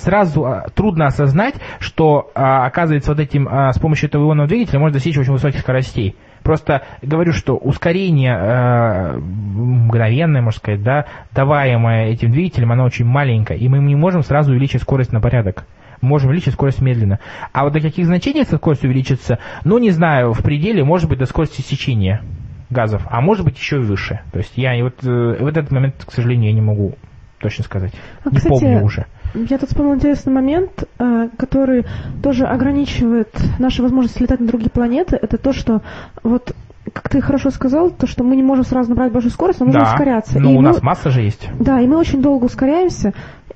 сразу 0.00 0.44
а, 0.44 0.66
трудно 0.74 1.06
осознать, 1.06 1.54
что 1.78 2.30
а, 2.34 2.66
оказывается 2.66 3.12
вот 3.12 3.20
этим 3.20 3.48
а, 3.48 3.72
с 3.72 3.78
помощью 3.78 4.08
этого 4.08 4.24
ионного 4.24 4.48
двигателя 4.48 4.78
можно 4.78 4.94
достичь 4.94 5.18
очень 5.18 5.32
высоких 5.32 5.60
скоростей. 5.60 6.16
Просто 6.42 6.82
говорю, 7.00 7.32
что 7.32 7.56
ускорение 7.56 8.36
э, 8.36 9.16
мгновенное, 9.16 10.42
можно 10.42 10.58
сказать, 10.58 10.82
да, 10.82 11.06
даваемое 11.32 12.08
этим 12.08 12.32
двигателем, 12.32 12.70
оно 12.70 12.84
очень 12.84 13.06
маленькое, 13.06 13.58
и 13.58 13.66
мы 13.66 13.78
не 13.78 13.96
можем 13.96 14.22
сразу 14.22 14.52
увеличить 14.52 14.82
скорость 14.82 15.10
на 15.10 15.22
порядок. 15.22 15.64
Можем 16.04 16.28
увеличить 16.28 16.54
скорость 16.54 16.80
медленно. 16.80 17.18
А 17.52 17.64
вот 17.64 17.72
до 17.72 17.80
каких 17.80 18.06
значений 18.06 18.42
эта 18.42 18.56
скорость 18.56 18.84
увеличится, 18.84 19.38
ну, 19.64 19.78
не 19.78 19.90
знаю, 19.90 20.32
в 20.32 20.42
пределе, 20.42 20.84
может 20.84 21.08
быть, 21.08 21.18
до 21.18 21.26
скорости 21.26 21.60
сечения 21.60 22.22
газов, 22.70 23.06
а 23.10 23.20
может 23.20 23.44
быть, 23.44 23.56
еще 23.58 23.78
выше. 23.78 24.20
То 24.32 24.38
есть 24.38 24.52
я 24.56 24.82
вот 24.82 25.04
э, 25.04 25.08
в 25.08 25.46
этот 25.46 25.70
момент, 25.70 26.04
к 26.04 26.12
сожалению, 26.12 26.50
я 26.50 26.54
не 26.54 26.60
могу 26.60 26.94
точно 27.38 27.64
сказать. 27.64 27.92
А, 28.24 28.30
не 28.30 28.36
кстати, 28.36 28.52
помню 28.52 28.82
уже. 28.82 29.06
Я 29.34 29.58
тут 29.58 29.68
вспомнил 29.68 29.94
интересный 29.96 30.32
момент, 30.32 30.84
э, 30.98 31.28
который 31.36 31.84
тоже 32.22 32.46
ограничивает 32.46 33.30
наши 33.58 33.82
возможности 33.82 34.22
летать 34.22 34.40
на 34.40 34.46
другие 34.46 34.70
планеты. 34.70 35.16
Это 35.20 35.38
то, 35.38 35.52
что 35.52 35.82
вот 36.22 36.54
как 36.92 37.08
ты 37.08 37.20
хорошо 37.20 37.50
сказал, 37.50 37.90
то, 37.90 38.06
что 38.06 38.24
мы 38.24 38.36
не 38.36 38.42
можем 38.42 38.64
сразу 38.64 38.90
набрать 38.90 39.12
большую 39.12 39.32
скорость, 39.32 39.60
нам 39.60 39.68
нужно 39.68 39.84
да, 39.84 39.90
ускоряться. 39.92 40.38
ну, 40.40 40.50
И 40.50 40.54
у 40.54 40.56
мы- 40.58 40.62
нас 40.68 40.82
масса 40.82 41.10
же 41.10 41.22
есть. 41.22 41.48
Да, 41.58 41.80
и 41.80 41.86
мы 41.86 41.96
очень 41.96 42.20
долго 42.20 42.44
ускоряемся. 42.44 43.12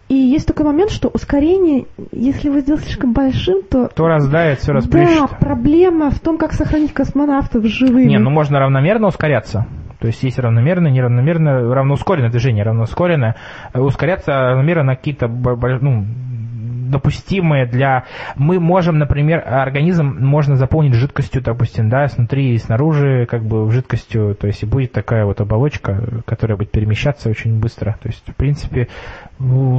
И 0.09 0.15
есть 0.15 0.47
такой 0.47 0.65
момент, 0.65 0.91
что 0.91 1.09
ускорение, 1.09 1.85
если 2.13 2.49
вы 2.49 2.61
сделаете 2.61 2.87
слишком 2.87 3.13
большим, 3.13 3.63
то... 3.63 3.89
Кто 3.89 4.09
раздает, 4.09 4.59
все 4.61 4.69
да, 4.73 4.79
расплющит. 4.79 5.39
проблема 5.39 6.11
в 6.11 6.19
том, 6.19 6.39
как 6.39 6.55
сохранить 6.55 6.95
космонавтов 6.95 7.65
живыми. 7.67 8.09
Не, 8.09 8.19
ну 8.19 8.31
можно 8.31 8.59
равномерно 8.59 9.09
ускоряться. 9.09 9.67
То 10.01 10.07
есть 10.07 10.23
есть 10.23 10.39
равномерное, 10.39 10.93
неравномерное, 10.93 11.75
равноускоренное 11.75 12.31
движение, 12.31 12.63
равноускоренное. 12.65 13.35
Э, 13.75 13.81
Ускоряться 13.81 14.31
равномерно 14.31 14.85
на 14.85 14.97
какие-то 14.97 15.27
ну, 15.27 16.05
допустимые 16.89 17.67
для... 17.67 18.05
Мы 18.37 18.61
можем, 18.61 18.99
например, 18.99 19.43
организм 19.47 20.17
можно 20.21 20.57
заполнить 20.57 20.95
жидкостью, 20.95 21.43
допустим, 21.43 21.89
да, 21.89 22.07
снутри 22.09 22.55
и 22.55 22.59
снаружи, 22.59 23.27
как 23.27 23.45
бы 23.45 23.71
жидкостью, 23.71 24.35
то 24.35 24.47
есть 24.47 24.63
и 24.63 24.67
будет 24.67 24.93
такая 24.93 25.25
вот 25.25 25.41
оболочка, 25.41 26.23
которая 26.25 26.57
будет 26.57 26.71
перемещаться 26.71 27.29
очень 27.31 27.59
быстро. 27.59 27.99
То 28.01 28.09
есть, 28.09 28.29
в 28.29 28.35
принципе, 28.35 28.89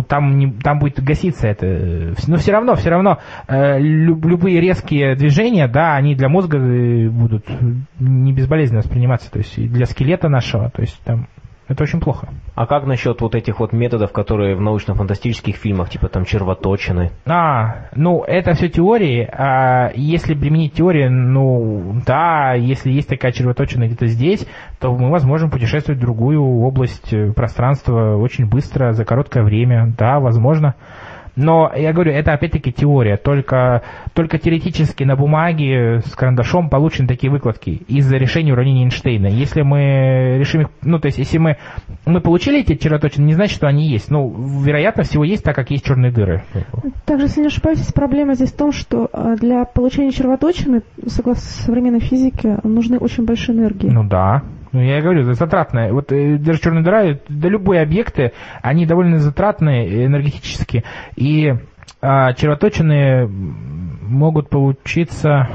там, 0.08 0.38
не, 0.38 0.52
там 0.52 0.80
будет 0.80 1.04
гаситься 1.04 1.48
это. 1.48 2.14
Но 2.28 2.38
все 2.38 2.52
равно, 2.52 2.76
все 2.76 2.90
равно, 2.90 3.20
э, 3.48 3.80
люб- 3.80 4.26
любые 4.26 4.62
резкие 4.62 5.16
движения, 5.16 5.68
да, 5.68 5.96
они 5.96 6.16
для 6.16 6.30
мозга 6.30 6.58
э, 6.58 7.10
будут 7.10 7.46
не 8.00 8.34
безболезненно 8.34 8.82
восприниматься, 8.82 9.32
то 9.32 9.40
есть 9.40 9.58
и 9.58 9.68
для 9.68 9.86
скелета 9.86 10.30
нашего, 10.30 10.70
то 10.70 10.82
есть 10.82 11.00
там 11.04 11.28
это 11.70 11.84
очень 11.84 12.00
плохо. 12.00 12.30
А 12.56 12.66
как 12.66 12.86
насчет 12.86 13.22
вот 13.22 13.36
этих 13.36 13.60
вот 13.60 13.74
методов, 13.74 14.12
которые 14.12 14.56
в 14.56 14.62
научно-фантастических 14.62 15.56
фильмах, 15.56 15.90
типа 15.90 16.10
там 16.10 16.26
червоточины? 16.26 17.12
А, 17.28 17.90
ну, 17.96 18.24
это 18.24 18.54
все 18.54 18.70
теории. 18.70 19.30
А 19.32 19.92
если 19.94 20.34
применить 20.34 20.74
теорию, 20.74 21.12
ну, 21.12 22.02
да, 22.08 22.54
если 22.56 22.92
есть 22.92 23.08
такая 23.08 23.32
червоточина 23.32 23.86
где-то 23.86 24.08
здесь, 24.08 24.48
то 24.80 24.92
мы 24.92 25.12
возможно 25.12 25.50
путешествовать 25.50 26.00
в 26.00 26.02
другую 26.02 26.42
область 26.42 27.14
э, 27.14 27.32
пространства 27.34 28.16
очень 28.16 28.50
быстро, 28.50 28.94
за 28.94 29.06
короткое 29.06 29.44
время. 29.44 29.94
Да, 29.96 30.20
возможно. 30.20 30.74
Но, 31.36 31.72
я 31.76 31.94
говорю, 31.94 32.12
это 32.12 32.34
опять-таки 32.34 32.72
теория. 32.72 33.18
Только, 33.18 33.84
только 34.14 34.38
теоретически 34.38 35.04
на 35.04 35.16
бумаге 35.16 36.00
с 36.06 36.16
карандашом 36.16 36.70
получены 36.70 37.08
такие 37.08 37.32
выкладки 37.32 37.82
из-за 37.88 38.18
решения 38.18 38.54
уравнений 38.54 38.84
Эйнштейна. 38.84 39.28
Если 39.28 39.62
мы 39.62 40.38
решим 40.40 40.62
их, 40.62 40.68
ну, 40.82 41.00
то 41.00 41.08
есть, 41.08 41.18
если 41.18 41.38
мы, 41.38 41.58
мы 42.06 42.22
получили 42.22 42.60
эти 42.62 42.76
червоточины, 42.76 43.26
не 43.26 43.34
значит, 43.34 43.56
что 43.56 43.68
они 43.68 43.88
есть. 43.88 44.12
Ну, 44.12 44.34
вероятно, 44.64 45.04
всего 45.04 45.24
есть, 45.24 45.44
так 45.44 45.56
как 45.56 45.72
есть 45.72 45.86
черные 45.86 46.12
дыры. 46.12 46.44
Также, 47.06 47.26
если 47.26 47.42
не 47.42 47.48
ошибаюсь, 47.48 47.80
проблема 47.94 48.36
здесь 48.36 48.52
в 48.52 48.58
том, 48.58 48.72
что 48.72 49.10
э, 49.12 49.36
для 49.40 49.66
получения 49.66 50.12
червоточины, 50.12 50.82
согласно 51.08 51.44
современной 51.64 52.00
физике, 52.00 52.58
нужны 52.64 52.98
очень 52.98 53.26
большие 53.26 53.58
энергии. 53.58 53.90
Ну 53.90 54.04
да. 54.04 54.44
Ну, 54.72 54.82
я 54.82 55.02
говорю, 55.02 55.22
это 55.24 55.34
затратное. 55.34 55.92
Вот 55.92 56.12
э, 56.12 56.38
даже 56.38 56.60
черная 56.60 56.84
дыра, 56.84 57.18
да 57.28 57.50
любые 57.50 57.82
объекты, 57.82 58.34
они 58.62 58.86
довольно 58.86 59.20
затратные 59.20 60.06
энергетически. 60.06 60.84
И 61.16 61.54
а, 62.02 62.34
червоточины 62.34 63.28
могут 63.28 64.50
получиться, 64.50 65.50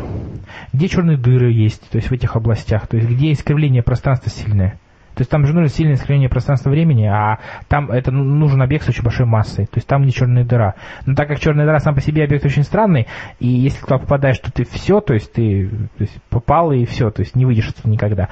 где 0.72 0.88
черные 0.88 1.16
дыры 1.16 1.50
есть, 1.52 1.88
то 1.90 1.96
есть 1.96 2.10
в 2.10 2.12
этих 2.12 2.36
областях, 2.36 2.86
то 2.86 2.96
есть 2.96 3.08
где 3.08 3.32
искривление 3.32 3.82
пространства 3.82 4.30
сильное. 4.30 4.78
То 5.14 5.20
есть 5.20 5.30
там 5.30 5.46
же 5.46 5.54
нужно 5.54 5.68
сильное 5.68 5.94
искривление 5.94 6.28
пространства-времени, 6.28 7.06
а 7.06 7.38
там 7.68 7.90
это 7.90 8.10
ну- 8.10 8.24
нужен 8.24 8.60
объект 8.60 8.84
с 8.84 8.88
очень 8.88 9.04
большой 9.04 9.26
массой. 9.26 9.66
То 9.66 9.76
есть 9.76 9.86
там 9.86 10.02
не 10.02 10.12
черная 10.12 10.44
дыра. 10.44 10.74
Но 11.06 11.14
так 11.14 11.28
как 11.28 11.38
черная 11.38 11.64
дыра 11.66 11.78
сам 11.78 11.94
по 11.94 12.00
себе 12.00 12.24
объект 12.24 12.44
очень 12.44 12.64
странный, 12.64 13.06
и 13.38 13.46
если 13.46 13.80
туда 13.80 13.98
попадаешь, 13.98 14.38
то 14.38 14.52
ты 14.52 14.64
все, 14.64 15.00
то 15.00 15.14
есть 15.14 15.32
ты 15.32 15.68
то 15.68 16.02
есть 16.02 16.20
попал 16.30 16.72
и 16.72 16.84
все, 16.84 17.10
то 17.10 17.20
есть 17.20 17.36
не 17.36 17.46
выйдешь 17.46 17.68
оттуда 17.68 17.90
никогда. 17.90 18.28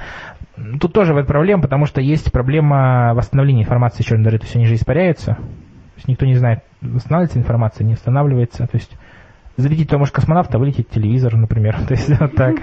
Тут 0.79 0.93
тоже 0.93 1.13
вот 1.13 1.25
проблема, 1.27 1.63
потому 1.63 1.85
что 1.85 1.99
есть 2.01 2.31
проблема 2.31 3.13
восстановления 3.15 3.61
информации 3.63 4.03
черной 4.03 4.23
дыры, 4.25 4.37
то 4.39 4.45
есть 4.45 4.55
они 4.55 4.65
же 4.65 4.75
испаряются. 4.75 5.33
То 5.35 5.97
есть 5.97 6.07
никто 6.07 6.25
не 6.25 6.35
знает, 6.35 6.63
восстанавливается 6.81 7.39
информация, 7.39 7.85
не 7.85 7.93
восстанавливается. 7.93 8.67
То 8.67 8.75
есть 8.77 8.91
зарядить 9.57 9.89
то 9.89 9.97
может 9.97 10.13
космонавта, 10.13 10.57
вылететь 10.57 10.89
телевизор, 10.89 11.35
например. 11.35 11.77
То 11.87 11.93
есть 11.93 12.09
вот 12.19 12.35
так. 12.35 12.55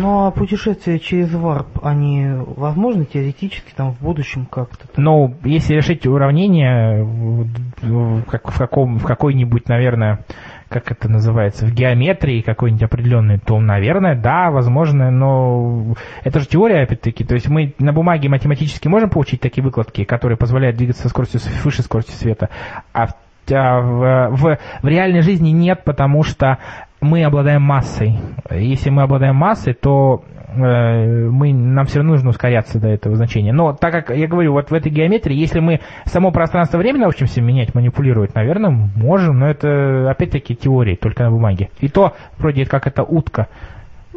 Ну 0.00 0.26
а 0.26 0.30
путешествия 0.30 0.98
через 0.98 1.32
варп, 1.32 1.84
они 1.84 2.26
возможны 2.56 3.04
теоретически 3.04 3.72
там 3.74 3.92
в 3.92 4.00
будущем 4.00 4.46
как-то? 4.46 4.86
Ну, 4.96 5.34
если 5.44 5.74
решить 5.74 6.06
уравнение, 6.06 7.02
в- 7.04 7.46
в- 7.82 8.22
в, 8.22 8.58
каком, 8.58 8.98
в 8.98 9.04
какой-нибудь, 9.04 9.68
наверное, 9.68 10.24
как 10.68 10.90
это 10.90 11.08
называется, 11.08 11.66
в 11.66 11.72
геометрии 11.72 12.40
какой-нибудь 12.40 12.82
определенной, 12.82 13.38
то, 13.38 13.60
наверное, 13.60 14.14
да, 14.16 14.50
возможно, 14.50 15.10
но 15.10 15.94
это 16.24 16.40
же 16.40 16.46
теория, 16.46 16.82
опять-таки. 16.82 17.24
То 17.24 17.34
есть 17.34 17.48
мы 17.48 17.74
на 17.78 17.92
бумаге 17.92 18.28
математически 18.28 18.88
можем 18.88 19.10
получить 19.10 19.40
такие 19.40 19.62
выкладки, 19.62 20.04
которые 20.04 20.36
позволяют 20.36 20.76
двигаться 20.76 21.02
со 21.02 21.08
скоростью 21.08 21.40
выше 21.62 21.82
скорости 21.82 22.12
света, 22.12 22.48
а 22.92 23.06
в, 23.06 23.14
а 23.50 23.80
в, 23.80 24.36
в- 24.36 24.58
в 24.82 24.88
реальной 24.88 25.20
жизни 25.22 25.50
нет, 25.50 25.84
потому 25.84 26.24
что 26.24 26.58
мы 27.00 27.24
обладаем 27.24 27.62
массой. 27.62 28.16
Если 28.50 28.90
мы 28.90 29.02
обладаем 29.02 29.36
массой, 29.36 29.74
то 29.74 30.24
э, 30.48 31.28
мы, 31.28 31.52
нам 31.52 31.86
все 31.86 31.98
равно 31.98 32.12
нужно 32.12 32.30
ускоряться 32.30 32.80
до 32.80 32.88
этого 32.88 33.16
значения. 33.16 33.52
Но 33.52 33.72
так 33.72 33.92
как 33.92 34.16
я 34.16 34.26
говорю, 34.26 34.52
вот 34.52 34.70
в 34.70 34.74
этой 34.74 34.90
геометрии, 34.90 35.36
если 35.36 35.60
мы 35.60 35.80
само 36.04 36.30
пространство-время 36.30 37.00
научимся 37.00 37.40
менять, 37.40 37.74
манипулировать, 37.74 38.34
наверное, 38.34 38.70
можем, 38.70 39.38
но 39.38 39.48
это 39.48 40.10
опять-таки 40.10 40.54
теории, 40.54 40.96
только 40.96 41.24
на 41.24 41.30
бумаге. 41.30 41.70
И 41.80 41.88
то, 41.88 42.14
вроде 42.38 42.64
как 42.64 42.86
это 42.86 43.02
утка. 43.02 43.48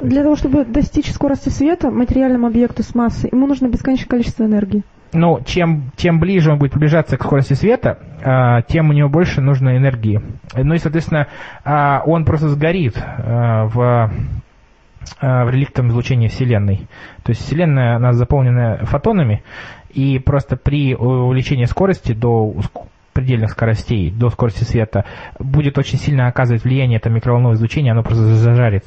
Для 0.01 0.23
того, 0.23 0.35
чтобы 0.37 0.63
достичь 0.63 1.11
скорости 1.11 1.49
света 1.49 1.91
материальному 1.91 2.47
объекту 2.47 2.83
с 2.83 2.95
массой, 2.95 3.29
ему 3.33 3.47
нужно 3.47 3.67
бесконечное 3.67 4.07
количество 4.07 4.45
энергии. 4.45 4.83
Ну, 5.11 5.39
чем, 5.45 5.91
чем 5.95 6.19
ближе 6.19 6.51
он 6.51 6.59
будет 6.59 6.71
приближаться 6.71 7.17
к 7.17 7.23
скорости 7.23 7.53
света, 7.53 7.97
а, 8.23 8.61
тем 8.63 8.89
у 8.89 8.93
него 8.93 9.09
больше 9.09 9.41
нужно 9.41 9.75
энергии. 9.75 10.21
Ну 10.55 10.73
и, 10.73 10.77
соответственно, 10.77 11.27
а, 11.63 12.03
он 12.05 12.25
просто 12.25 12.49
сгорит 12.49 12.95
а, 12.97 13.65
в 13.65 14.11
в 15.21 15.49
реликтовом 15.49 15.89
излучении 15.89 16.27
Вселенной. 16.27 16.87
То 17.23 17.31
есть 17.31 17.41
Вселенная, 17.41 17.95
она 17.95 18.11
заполнена 18.13 18.79
фотонами, 18.83 19.43
и 19.89 20.19
просто 20.19 20.55
при 20.55 20.93
увеличении 20.93 21.65
скорости 21.65 22.11
до 22.11 22.53
предельных 23.13 23.51
скоростей, 23.51 24.11
до 24.11 24.29
скорости 24.29 24.65
света, 24.65 25.05
будет 25.39 25.77
очень 25.77 25.97
сильно 25.97 26.27
оказывать 26.27 26.63
влияние 26.63 26.97
это 26.97 27.09
микроволновое 27.09 27.55
излучение, 27.55 27.93
оно 27.93 28.03
просто 28.03 28.23
зажарит 28.35 28.85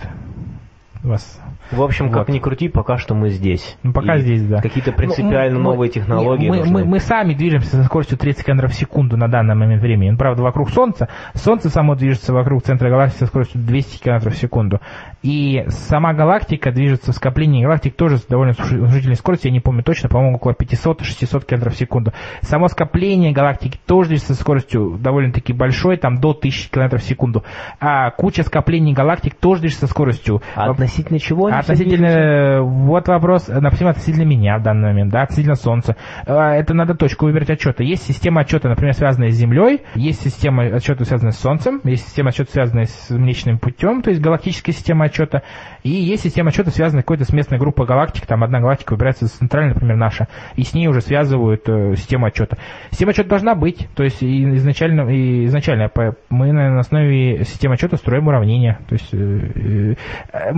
вас 1.03 1.41
в 1.71 1.83
общем, 1.83 2.09
вот. 2.09 2.15
как 2.15 2.29
ни 2.29 2.39
крути, 2.39 2.69
пока 2.69 2.99
что 2.99 3.15
мы 3.15 3.31
здесь. 3.31 3.77
Ну, 3.83 3.93
пока 3.93 4.17
и 4.17 4.21
здесь, 4.21 4.45
да. 4.47 4.61
Какие-то 4.61 4.93
принципиально 4.93 5.59
ну, 5.59 5.71
новые 5.71 5.91
технологии. 5.91 6.49
Мы, 6.49 6.65
мы, 6.65 6.85
мы 6.85 6.99
сами 6.99 7.35
движемся 7.35 7.77
со 7.77 7.85
скоростью 7.85 8.19
30 8.19 8.45
км 8.45 8.69
в 8.69 8.75
секунду 8.75 9.17
на 9.17 9.29
данный 9.29 9.55
момент 9.55 9.83
времени. 9.83 10.11
Ну, 10.11 10.17
правда, 10.17 10.43
вокруг 10.43 10.71
Солнца. 10.71 11.09
Солнце 11.35 11.71
само 11.71 11.95
движется 11.95 12.33
вокруг 12.33 12.63
центра 12.63 12.89
галактики 12.89 13.21
со 13.21 13.27
скоростью 13.27 13.61
200 13.61 14.03
км 14.03 14.31
в 14.31 14.37
секунду. 14.37 14.81
И 15.23 15.65
сама 15.69 16.15
галактика 16.15 16.73
движется, 16.73 17.13
скопление 17.13 17.63
галактик 17.63 17.95
тоже 17.95 18.19
с 18.19 18.27
довольно 18.27 18.55
внушительной 18.59 19.17
скоростью, 19.17 19.51
я 19.51 19.55
не 19.55 19.61
помню 19.61 19.83
точно, 19.83 20.09
по-моему, 20.09 20.37
около 20.37 20.53
500-600 20.53 21.47
км 21.47 21.71
в 21.71 21.77
секунду. 21.77 22.13
Само 22.41 22.69
скопление 22.69 23.33
галактики 23.33 23.79
тоже 23.87 24.11
движется 24.11 24.35
со 24.35 24.41
скоростью 24.41 24.99
довольно-таки 24.99 25.53
большой, 25.53 25.97
там 25.97 26.19
до 26.19 26.31
1000 26.31 26.71
км 26.71 26.99
в 26.99 27.03
секунду. 27.03 27.45
А 27.81 28.11
куча 28.11 28.43
скоплений 28.43 28.93
галактик 28.93 29.35
тоже 29.35 29.61
движется 29.61 29.87
со 29.87 29.91
скоростью. 29.93 30.43
А 30.55 30.71
относительно 30.71 31.19
чего? 31.19 31.49
Относительно, 31.59 32.63
вот 32.63 33.09
вопрос, 33.09 33.49
например, 33.49 33.91
относительно 33.91 34.25
меня 34.25 34.59
в 34.59 34.63
данный 34.63 34.89
момент, 34.89 35.13
да, 35.13 35.23
относительно 35.23 35.55
Солнца. 35.55 35.97
А, 36.27 36.55
это 36.55 36.75
надо 36.75 36.95
точку 36.95 37.27
выбрать 37.27 37.51
отчета. 37.51 37.83
Есть 37.85 38.05
система 38.05 38.43
отчета, 38.43 38.69
например, 38.69 38.95
связанная 38.95 39.31
с 39.31 39.35
Землей, 39.35 39.83
есть 39.95 40.23
система 40.23 40.65
отчета, 40.65 41.05
связанная 41.05 41.33
с 41.33 41.39
Солнцем, 41.39 41.81
есть 41.85 42.07
система 42.07 42.31
отчета, 42.31 42.51
связанная 42.53 42.87
с 42.87 43.11
Млечным 43.11 43.59
путем, 43.59 44.03
то 44.03 44.11
есть 44.11 44.23
галактическая 44.23 44.75
система 44.75 45.07
отчета. 45.07 45.43
И 45.83 45.91
есть 45.91 46.23
система 46.23 46.51
отчета, 46.51 46.71
связанная 46.71 47.03
какой-то 47.03 47.25
с 47.25 47.33
местной 47.33 47.59
группой 47.59 47.87
галактик. 47.87 48.27
Там 48.27 48.45
одна 48.45 48.61
галактика 48.61 48.93
выбирается 48.93 49.29
центральная, 49.29 49.75
например, 49.75 49.97
наша. 49.97 50.29
И 50.57 50.63
с 50.63 50.75
ней 50.75 50.89
уже 50.89 51.01
связывают 51.01 51.69
э, 51.69 51.97
систему 51.97 52.27
отчета. 52.27 52.57
Система 52.91 53.11
отчета 53.11 53.29
должна 53.29 53.55
быть. 53.55 53.89
То 53.95 54.05
есть 54.05 54.23
изначально, 54.23 55.11
и 55.11 55.47
изначально 55.47 55.91
мы 56.31 56.53
на 56.53 56.79
основе 56.79 57.45
системы 57.45 57.75
отчета 57.75 57.97
строим 57.97 58.29
уравнения. 58.29 58.79
То 58.89 58.95
есть 58.95 59.13
э, 59.13 59.95
э, 60.33 60.53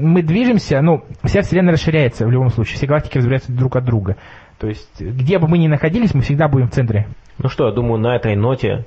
мы 0.00 0.22
движемся, 0.22 0.80
ну, 0.80 1.04
вся 1.24 1.42
Вселенная 1.42 1.72
расширяется 1.72 2.26
в 2.26 2.30
любом 2.30 2.50
случае. 2.50 2.76
Все 2.76 2.86
галактики 2.86 3.18
разбираются 3.18 3.52
друг 3.52 3.76
от 3.76 3.84
друга. 3.84 4.16
То 4.58 4.66
есть, 4.66 5.00
где 5.00 5.38
бы 5.38 5.48
мы 5.48 5.58
ни 5.58 5.68
находились, 5.68 6.14
мы 6.14 6.22
всегда 6.22 6.48
будем 6.48 6.68
в 6.68 6.72
центре. 6.72 7.06
Ну 7.38 7.48
что, 7.48 7.68
я 7.68 7.74
думаю, 7.74 8.00
на 8.00 8.16
этой 8.16 8.34
ноте 8.34 8.84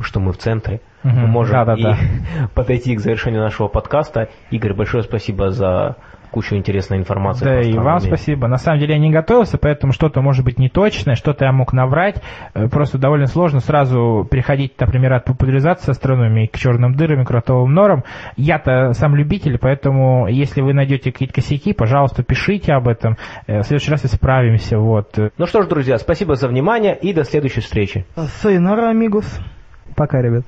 что 0.00 0.20
мы 0.20 0.32
в 0.32 0.38
центре. 0.38 0.80
Угу. 1.04 1.12
Мы 1.12 1.26
можем 1.26 1.52
да, 1.52 1.64
да, 1.64 1.74
и 1.74 1.82
да. 1.82 1.96
подойти 2.54 2.94
к 2.94 3.00
завершению 3.00 3.42
нашего 3.42 3.68
подкаста. 3.68 4.28
Игорь, 4.50 4.74
большое 4.74 5.02
спасибо 5.02 5.50
за 5.50 5.96
кучу 6.30 6.56
интересной 6.56 6.98
информации. 6.98 7.44
Да, 7.44 7.60
и 7.60 7.72
вам 7.72 8.00
спасибо. 8.00 8.48
На 8.48 8.56
самом 8.56 8.80
деле 8.80 8.94
я 8.94 9.00
не 9.00 9.10
готовился, 9.10 9.58
поэтому 9.58 9.92
что-то 9.92 10.20
может 10.20 10.44
быть 10.44 10.58
неточное, 10.58 11.14
что-то 11.14 11.44
я 11.44 11.52
мог 11.52 11.72
наврать. 11.72 12.22
Э, 12.54 12.68
просто 12.68 12.98
довольно 12.98 13.26
сложно 13.26 13.60
сразу 13.60 14.26
переходить, 14.30 14.78
например, 14.78 15.14
от 15.14 15.24
популяризации 15.24 15.90
астрономии 15.90 16.46
к 16.46 16.56
черным 16.56 16.94
дырам 16.94 17.22
и 17.22 17.24
кротовым 17.24 17.72
норам. 17.72 18.04
Я-то 18.36 18.92
сам 18.92 19.14
любитель, 19.14 19.58
поэтому 19.58 20.28
если 20.28 20.60
вы 20.60 20.74
найдете 20.74 21.12
какие-то 21.12 21.34
косяки, 21.34 21.72
пожалуйста, 21.72 22.22
пишите 22.22 22.72
об 22.72 22.88
этом. 22.88 23.16
Э, 23.46 23.60
в 23.60 23.64
следующий 23.64 23.90
раз 23.90 24.04
исправимся. 24.04 24.78
Вот. 24.78 25.18
Ну 25.36 25.46
что 25.46 25.62
ж, 25.62 25.66
друзья, 25.66 25.98
спасибо 25.98 26.34
за 26.34 26.48
внимание 26.48 26.96
и 26.96 27.12
до 27.12 27.24
следующей 27.24 27.60
встречи. 27.60 28.06
Сайонара, 28.40 28.90
амигос. 28.90 29.40
Пока, 29.96 30.20
ребят. 30.22 30.44